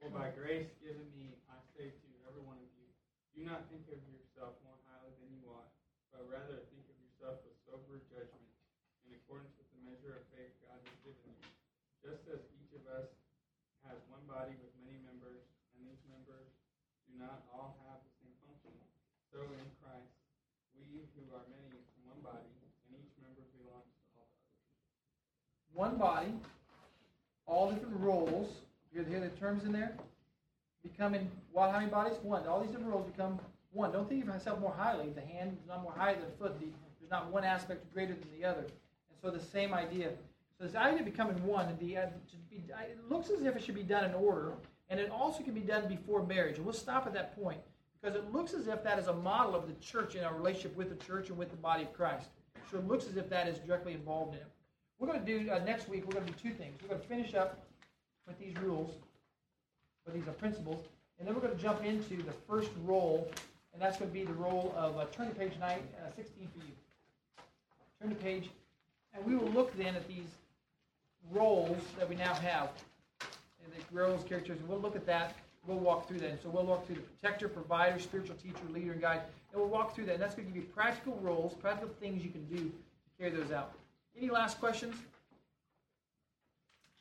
For 0.00 0.10
by 0.10 0.34
grace 0.34 0.66
given 0.82 1.06
me, 1.14 1.38
I 1.46 1.60
say 1.78 1.94
to 1.94 2.08
every 2.26 2.42
one 2.42 2.58
of 2.58 2.66
you, 2.74 2.88
do 3.38 3.46
not 3.46 3.70
think 3.70 3.86
of 3.86 4.02
yourself 4.10 4.58
more 4.66 4.74
highly 4.90 5.14
than 5.22 5.30
you 5.38 5.46
ought, 5.46 5.70
but 6.10 6.26
rather 6.26 6.66
think 6.74 6.88
of 6.90 6.98
yourself 6.98 7.38
with 7.46 7.54
sober 7.62 8.02
judgment, 8.10 8.50
in 9.06 9.14
accordance 9.14 9.54
with 9.54 9.70
the 9.70 9.80
measure 9.86 10.18
of 10.18 10.24
faith 10.34 10.50
God 10.66 10.80
has 10.82 10.96
given 11.06 11.22
you. 11.30 11.46
Just 12.02 12.26
as 12.32 12.42
each 12.58 12.74
of 12.74 12.82
us 12.90 13.14
has 13.86 14.02
one 14.10 14.26
body 14.26 14.58
with 14.58 14.74
many 14.82 14.98
members, 15.06 15.46
and 15.78 15.86
these 15.86 16.02
members 16.10 16.50
do 17.06 17.14
not 17.14 17.46
all 17.54 17.78
have 17.86 18.02
the 18.02 18.12
same 18.18 18.34
function, 18.42 18.74
so 19.32 19.40
in 19.40 19.66
Christ, 19.80 20.12
we 20.76 21.08
who 21.16 21.24
are 21.32 21.42
many 21.48 21.80
in 21.80 22.00
one 22.04 22.20
body, 22.20 22.44
and 22.86 23.00
each 23.00 23.16
member 23.18 23.42
belongs 23.56 23.88
to 23.88 24.06
all 24.12 24.28
the 24.28 24.44
others. 24.44 24.68
One 25.72 25.96
body, 25.96 26.32
all 27.48 27.72
different 27.72 27.98
roles 27.98 28.62
you 28.94 29.02
hear 29.04 29.20
the 29.20 29.28
terms 29.28 29.64
in 29.64 29.72
there? 29.72 29.92
Becoming 30.82 31.30
what? 31.52 31.70
How 31.70 31.78
many 31.78 31.90
bodies? 31.90 32.18
One. 32.22 32.46
All 32.46 32.60
these 32.60 32.70
different 32.70 32.90
roles 32.90 33.10
become 33.10 33.38
one. 33.72 33.92
Don't 33.92 34.08
think 34.08 34.22
of 34.22 34.28
yourself 34.28 34.60
more 34.60 34.74
highly. 34.76 35.10
The 35.10 35.22
hand 35.22 35.56
is 35.60 35.66
not 35.66 35.82
more 35.82 35.94
high 35.96 36.14
than 36.14 36.24
the 36.24 36.36
foot. 36.38 36.58
The, 36.60 36.66
there's 37.00 37.10
not 37.10 37.32
one 37.32 37.44
aspect 37.44 37.92
greater 37.94 38.14
than 38.14 38.28
the 38.38 38.44
other. 38.44 38.60
And 38.60 39.18
so 39.20 39.30
the 39.30 39.40
same 39.40 39.72
idea. 39.72 40.10
So 40.58 40.66
this 40.66 40.74
idea 40.74 41.00
of 41.00 41.04
becoming 41.04 41.42
one, 41.46 41.76
the, 41.80 41.96
uh, 41.96 42.06
be, 42.50 42.56
it 42.56 42.98
looks 43.08 43.30
as 43.30 43.42
if 43.42 43.56
it 43.56 43.64
should 43.64 43.74
be 43.74 43.82
done 43.82 44.04
in 44.04 44.14
order, 44.14 44.52
and 44.90 45.00
it 45.00 45.10
also 45.10 45.42
can 45.42 45.54
be 45.54 45.60
done 45.60 45.88
before 45.88 46.24
marriage. 46.24 46.56
And 46.56 46.66
we'll 46.66 46.74
stop 46.74 47.06
at 47.06 47.14
that 47.14 47.34
point 47.40 47.58
because 48.02 48.16
it 48.16 48.32
looks 48.32 48.52
as 48.52 48.66
if 48.66 48.82
that 48.82 48.98
is 48.98 49.06
a 49.06 49.12
model 49.12 49.54
of 49.54 49.68
the 49.68 49.74
church 49.74 50.16
in 50.16 50.24
our 50.24 50.34
relationship 50.34 50.76
with 50.76 50.88
the 50.88 51.04
church 51.04 51.28
and 51.28 51.38
with 51.38 51.50
the 51.50 51.56
body 51.56 51.84
of 51.84 51.92
Christ. 51.92 52.28
So 52.70 52.78
it 52.78 52.88
looks 52.88 53.06
as 53.06 53.16
if 53.16 53.28
that 53.30 53.46
is 53.46 53.58
directly 53.58 53.92
involved 53.92 54.34
in 54.34 54.40
it. 54.40 54.46
We're 54.98 55.06
going 55.06 55.24
to 55.24 55.38
do 55.38 55.50
uh, 55.50 55.60
next 55.64 55.88
week. 55.88 56.04
We're 56.06 56.14
going 56.14 56.26
to 56.26 56.32
do 56.32 56.38
two 56.50 56.54
things. 56.54 56.74
We're 56.82 56.88
going 56.88 57.00
to 57.00 57.06
finish 57.06 57.34
up 57.34 57.64
with 58.26 58.38
these 58.38 58.56
rules, 58.62 58.94
with 60.04 60.14
these 60.14 60.26
are 60.26 60.32
principles, 60.32 60.84
and 61.18 61.26
then 61.26 61.34
we're 61.34 61.40
going 61.40 61.56
to 61.56 61.62
jump 61.62 61.84
into 61.84 62.16
the 62.22 62.32
first 62.48 62.70
role, 62.84 63.30
and 63.72 63.82
that's 63.82 63.98
going 63.98 64.10
to 64.10 64.14
be 64.14 64.24
the 64.24 64.32
role 64.32 64.74
of 64.76 64.96
uh, 64.96 65.04
turn 65.06 65.28
to 65.28 65.34
page 65.34 65.52
nine, 65.60 65.80
uh, 66.04 66.10
16 66.14 66.48
for 66.48 66.64
you. 66.64 66.72
Turn 68.00 68.10
to 68.10 68.16
page, 68.16 68.50
and 69.14 69.24
we 69.24 69.36
will 69.36 69.50
look 69.50 69.76
then 69.76 69.94
at 69.94 70.06
these 70.08 70.26
roles 71.30 71.78
that 71.98 72.08
we 72.08 72.16
now 72.16 72.34
have. 72.34 72.70
and 73.64 73.72
the 73.72 73.96
roles, 73.96 74.24
characters, 74.24 74.58
and 74.58 74.68
we'll 74.68 74.80
look 74.80 74.96
at 74.96 75.06
that. 75.06 75.36
We'll 75.66 75.78
walk 75.78 76.08
through 76.08 76.18
that. 76.20 76.30
And 76.30 76.40
so 76.42 76.48
we'll 76.48 76.64
walk 76.66 76.86
through 76.86 76.96
the 76.96 77.02
protector, 77.02 77.48
provider, 77.48 77.98
spiritual 77.98 78.34
teacher, 78.36 78.64
leader, 78.70 78.92
and 78.92 79.00
guide. 79.00 79.22
And 79.52 79.60
we'll 79.60 79.70
walk 79.70 79.94
through 79.94 80.06
that. 80.06 80.14
And 80.14 80.22
that's 80.22 80.34
going 80.34 80.48
to 80.48 80.52
give 80.54 80.62
you 80.62 80.68
practical 80.68 81.18
roles, 81.22 81.54
practical 81.54 81.94
things 82.00 82.24
you 82.24 82.30
can 82.30 82.44
do 82.46 82.56
to 82.64 82.72
carry 83.18 83.30
those 83.30 83.52
out. 83.52 83.72
Any 84.18 84.28
last 84.28 84.58
questions? 84.58 84.96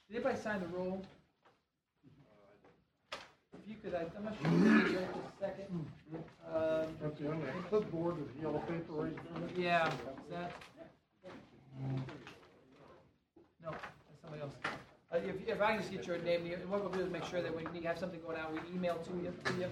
Did 0.10 0.18
anybody 0.18 0.40
sign 0.40 0.60
the 0.60 0.68
roll? 0.68 1.02
If 3.14 3.68
you 3.68 3.76
could, 3.84 3.96
I, 3.96 4.06
I'm 4.18 4.26
not 4.26 4.36
sure 4.42 4.52
you 4.52 4.84
did 4.84 4.92
just 4.94 5.04
a 5.04 5.40
second. 5.40 5.86
Um, 6.54 6.96
At 7.04 7.18
the 7.18 7.24
that 7.24 7.70
clipboard 7.70 8.18
with 8.18 8.30
yellow 8.42 8.60
paper 8.60 8.94
right 8.94 9.12
in 9.12 9.18
front 9.18 9.44
of 9.44 9.58
it. 9.58 9.62
yeah, 9.62 9.88
is 9.88 9.94
that? 10.32 10.52
No, 13.64 13.72
that's 13.72 14.22
somebody 14.22 14.42
else. 14.42 14.54
Uh, 15.12 15.18
if, 15.18 15.48
if 15.48 15.62
I 15.62 15.74
can 15.74 15.80
just 15.82 15.92
get 15.92 16.08
your 16.08 16.18
name, 16.20 16.46
what 16.70 16.82
we'll 16.82 16.90
do 16.90 17.02
is 17.02 17.12
make 17.12 17.26
sure 17.26 17.42
that 17.42 17.54
when 17.54 17.66
you 17.76 17.82
have 17.82 17.98
something 17.98 18.22
going 18.22 18.38
out, 18.38 18.54
we 18.54 18.60
email 18.74 18.96
to 18.96 19.12
you, 19.12 19.34
to 19.46 19.54
you. 19.60 19.68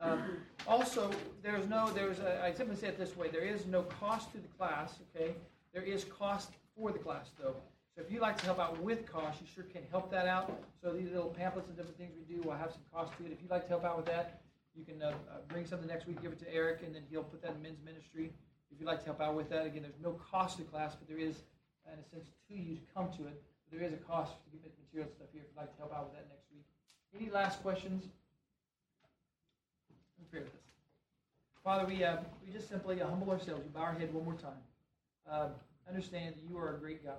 Um, 0.00 0.36
also, 0.66 1.10
there's 1.42 1.66
no, 1.66 1.90
there's 1.90 2.20
a, 2.20 2.44
I 2.44 2.52
simply 2.52 2.76
say 2.76 2.88
it 2.88 2.98
this 2.98 3.16
way, 3.16 3.28
there 3.28 3.42
is 3.42 3.66
no 3.66 3.82
cost 3.82 4.30
to 4.32 4.38
the 4.38 4.48
class, 4.58 4.94
okay? 5.14 5.34
There 5.72 5.82
is 5.82 6.04
cost 6.04 6.50
for 6.76 6.92
the 6.92 6.98
class, 6.98 7.30
though. 7.40 7.56
So 7.96 8.02
if 8.02 8.12
you'd 8.12 8.20
like 8.20 8.36
to 8.38 8.44
help 8.44 8.60
out 8.60 8.80
with 8.80 9.10
cost, 9.10 9.40
you 9.40 9.46
sure 9.52 9.64
can 9.64 9.82
help 9.90 10.10
that 10.10 10.26
out. 10.26 10.52
So 10.82 10.92
these 10.92 11.10
little 11.10 11.30
pamphlets 11.30 11.68
and 11.68 11.76
different 11.76 11.96
things 11.96 12.12
we 12.16 12.34
do 12.34 12.42
will 12.42 12.54
have 12.54 12.70
some 12.70 12.82
cost 12.92 13.16
to 13.18 13.26
it. 13.26 13.32
If 13.32 13.40
you'd 13.40 13.50
like 13.50 13.62
to 13.62 13.68
help 13.70 13.84
out 13.84 13.96
with 13.96 14.06
that, 14.06 14.40
you 14.76 14.84
can 14.84 15.02
uh, 15.02 15.08
uh, 15.08 15.38
bring 15.48 15.66
something 15.66 15.88
next 15.88 16.06
week, 16.06 16.20
give 16.20 16.32
it 16.32 16.38
to 16.40 16.54
Eric, 16.54 16.82
and 16.84 16.94
then 16.94 17.02
he'll 17.10 17.24
put 17.24 17.42
that 17.42 17.52
in 17.56 17.62
men's 17.62 17.82
ministry. 17.82 18.30
If 18.70 18.78
you'd 18.78 18.86
like 18.86 19.00
to 19.00 19.06
help 19.06 19.22
out 19.22 19.34
with 19.34 19.48
that, 19.48 19.64
again, 19.64 19.82
there's 19.82 19.94
no 20.02 20.12
cost 20.30 20.58
to 20.58 20.64
class, 20.64 20.94
but 20.94 21.08
there 21.08 21.18
is, 21.18 21.36
in 21.90 21.98
a 21.98 22.04
sense, 22.04 22.28
to 22.48 22.54
you 22.54 22.76
to 22.76 22.82
come 22.94 23.08
to 23.16 23.26
it. 23.28 23.42
But 23.68 23.78
there 23.78 23.86
is 23.86 23.92
a 23.92 24.02
cost 24.08 24.32
to 24.50 24.56
get 24.56 24.70
the 24.74 24.82
material 24.86 25.10
stuff 25.14 25.28
here 25.32 25.42
if 25.42 25.48
you'd 25.50 25.60
like 25.60 25.70
to 25.74 25.78
help 25.78 25.94
out 25.94 26.10
with 26.10 26.14
that 26.14 26.26
next 26.30 26.46
week. 26.54 26.64
Any 27.14 27.30
last 27.30 27.62
questions? 27.62 28.04
Me 30.18 30.26
pray 30.30 30.40
with 30.40 30.52
this. 30.52 30.62
Father, 31.62 31.84
we, 31.84 32.04
uh, 32.04 32.18
we 32.46 32.52
just 32.52 32.68
simply 32.68 32.98
humble 32.98 33.30
ourselves. 33.30 33.62
We 33.64 33.70
bow 33.70 33.80
our 33.80 33.94
head 33.94 34.14
one 34.14 34.24
more 34.24 34.34
time. 34.34 34.62
Uh, 35.28 35.48
understand 35.88 36.34
that 36.36 36.44
you 36.48 36.56
are 36.58 36.76
a 36.76 36.78
great 36.78 37.04
God 37.04 37.18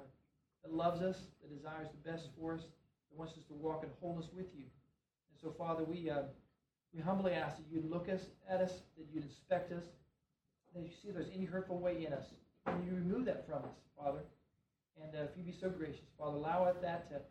that 0.63 0.73
loves 0.73 1.01
us, 1.01 1.17
that 1.41 1.53
desires 1.53 1.87
the 1.91 2.11
best 2.11 2.29
for 2.39 2.53
us, 2.53 2.61
that 2.61 3.17
wants 3.17 3.33
us 3.33 3.43
to 3.47 3.53
walk 3.53 3.83
in 3.83 3.89
wholeness 4.01 4.27
with 4.33 4.47
you. 4.55 4.63
And 4.63 5.39
so, 5.41 5.51
Father, 5.57 5.83
we, 5.83 6.09
uh, 6.09 6.23
we 6.93 7.01
humbly 7.01 7.33
ask 7.33 7.57
that 7.57 7.65
you'd 7.69 7.89
look 7.89 8.07
us 8.09 8.21
at 8.49 8.61
us, 8.61 8.71
that 8.97 9.05
you'd 9.13 9.23
inspect 9.23 9.71
us, 9.71 9.83
that 10.73 10.81
you 10.81 10.89
see 11.01 11.09
if 11.09 11.15
there's 11.15 11.29
any 11.35 11.45
hurtful 11.45 11.79
way 11.79 12.05
in 12.05 12.13
us, 12.13 12.25
and 12.67 12.85
you 12.85 12.93
remove 12.93 13.25
that 13.25 13.45
from 13.47 13.59
us, 13.59 13.75
Father. 13.97 14.19
And 15.03 15.13
uh, 15.15 15.23
if 15.23 15.37
you 15.37 15.43
be 15.43 15.57
so 15.57 15.69
gracious, 15.69 16.07
Father, 16.17 16.37
allow 16.37 16.65
that 16.81 17.09
to, 17.09 17.21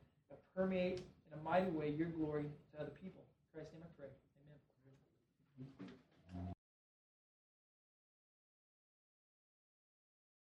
permeate 0.54 1.00
in 1.00 1.38
a 1.38 1.42
mighty 1.42 1.70
way 1.70 1.90
your 1.90 2.08
glory 2.08 2.44
to 2.72 2.80
other 2.80 2.92
people. 3.02 3.20
In 3.20 3.46
Christ's 3.52 3.74
name 3.74 3.82
I 3.84 3.92
pray. 4.00 4.08
Amen. 5.60 5.95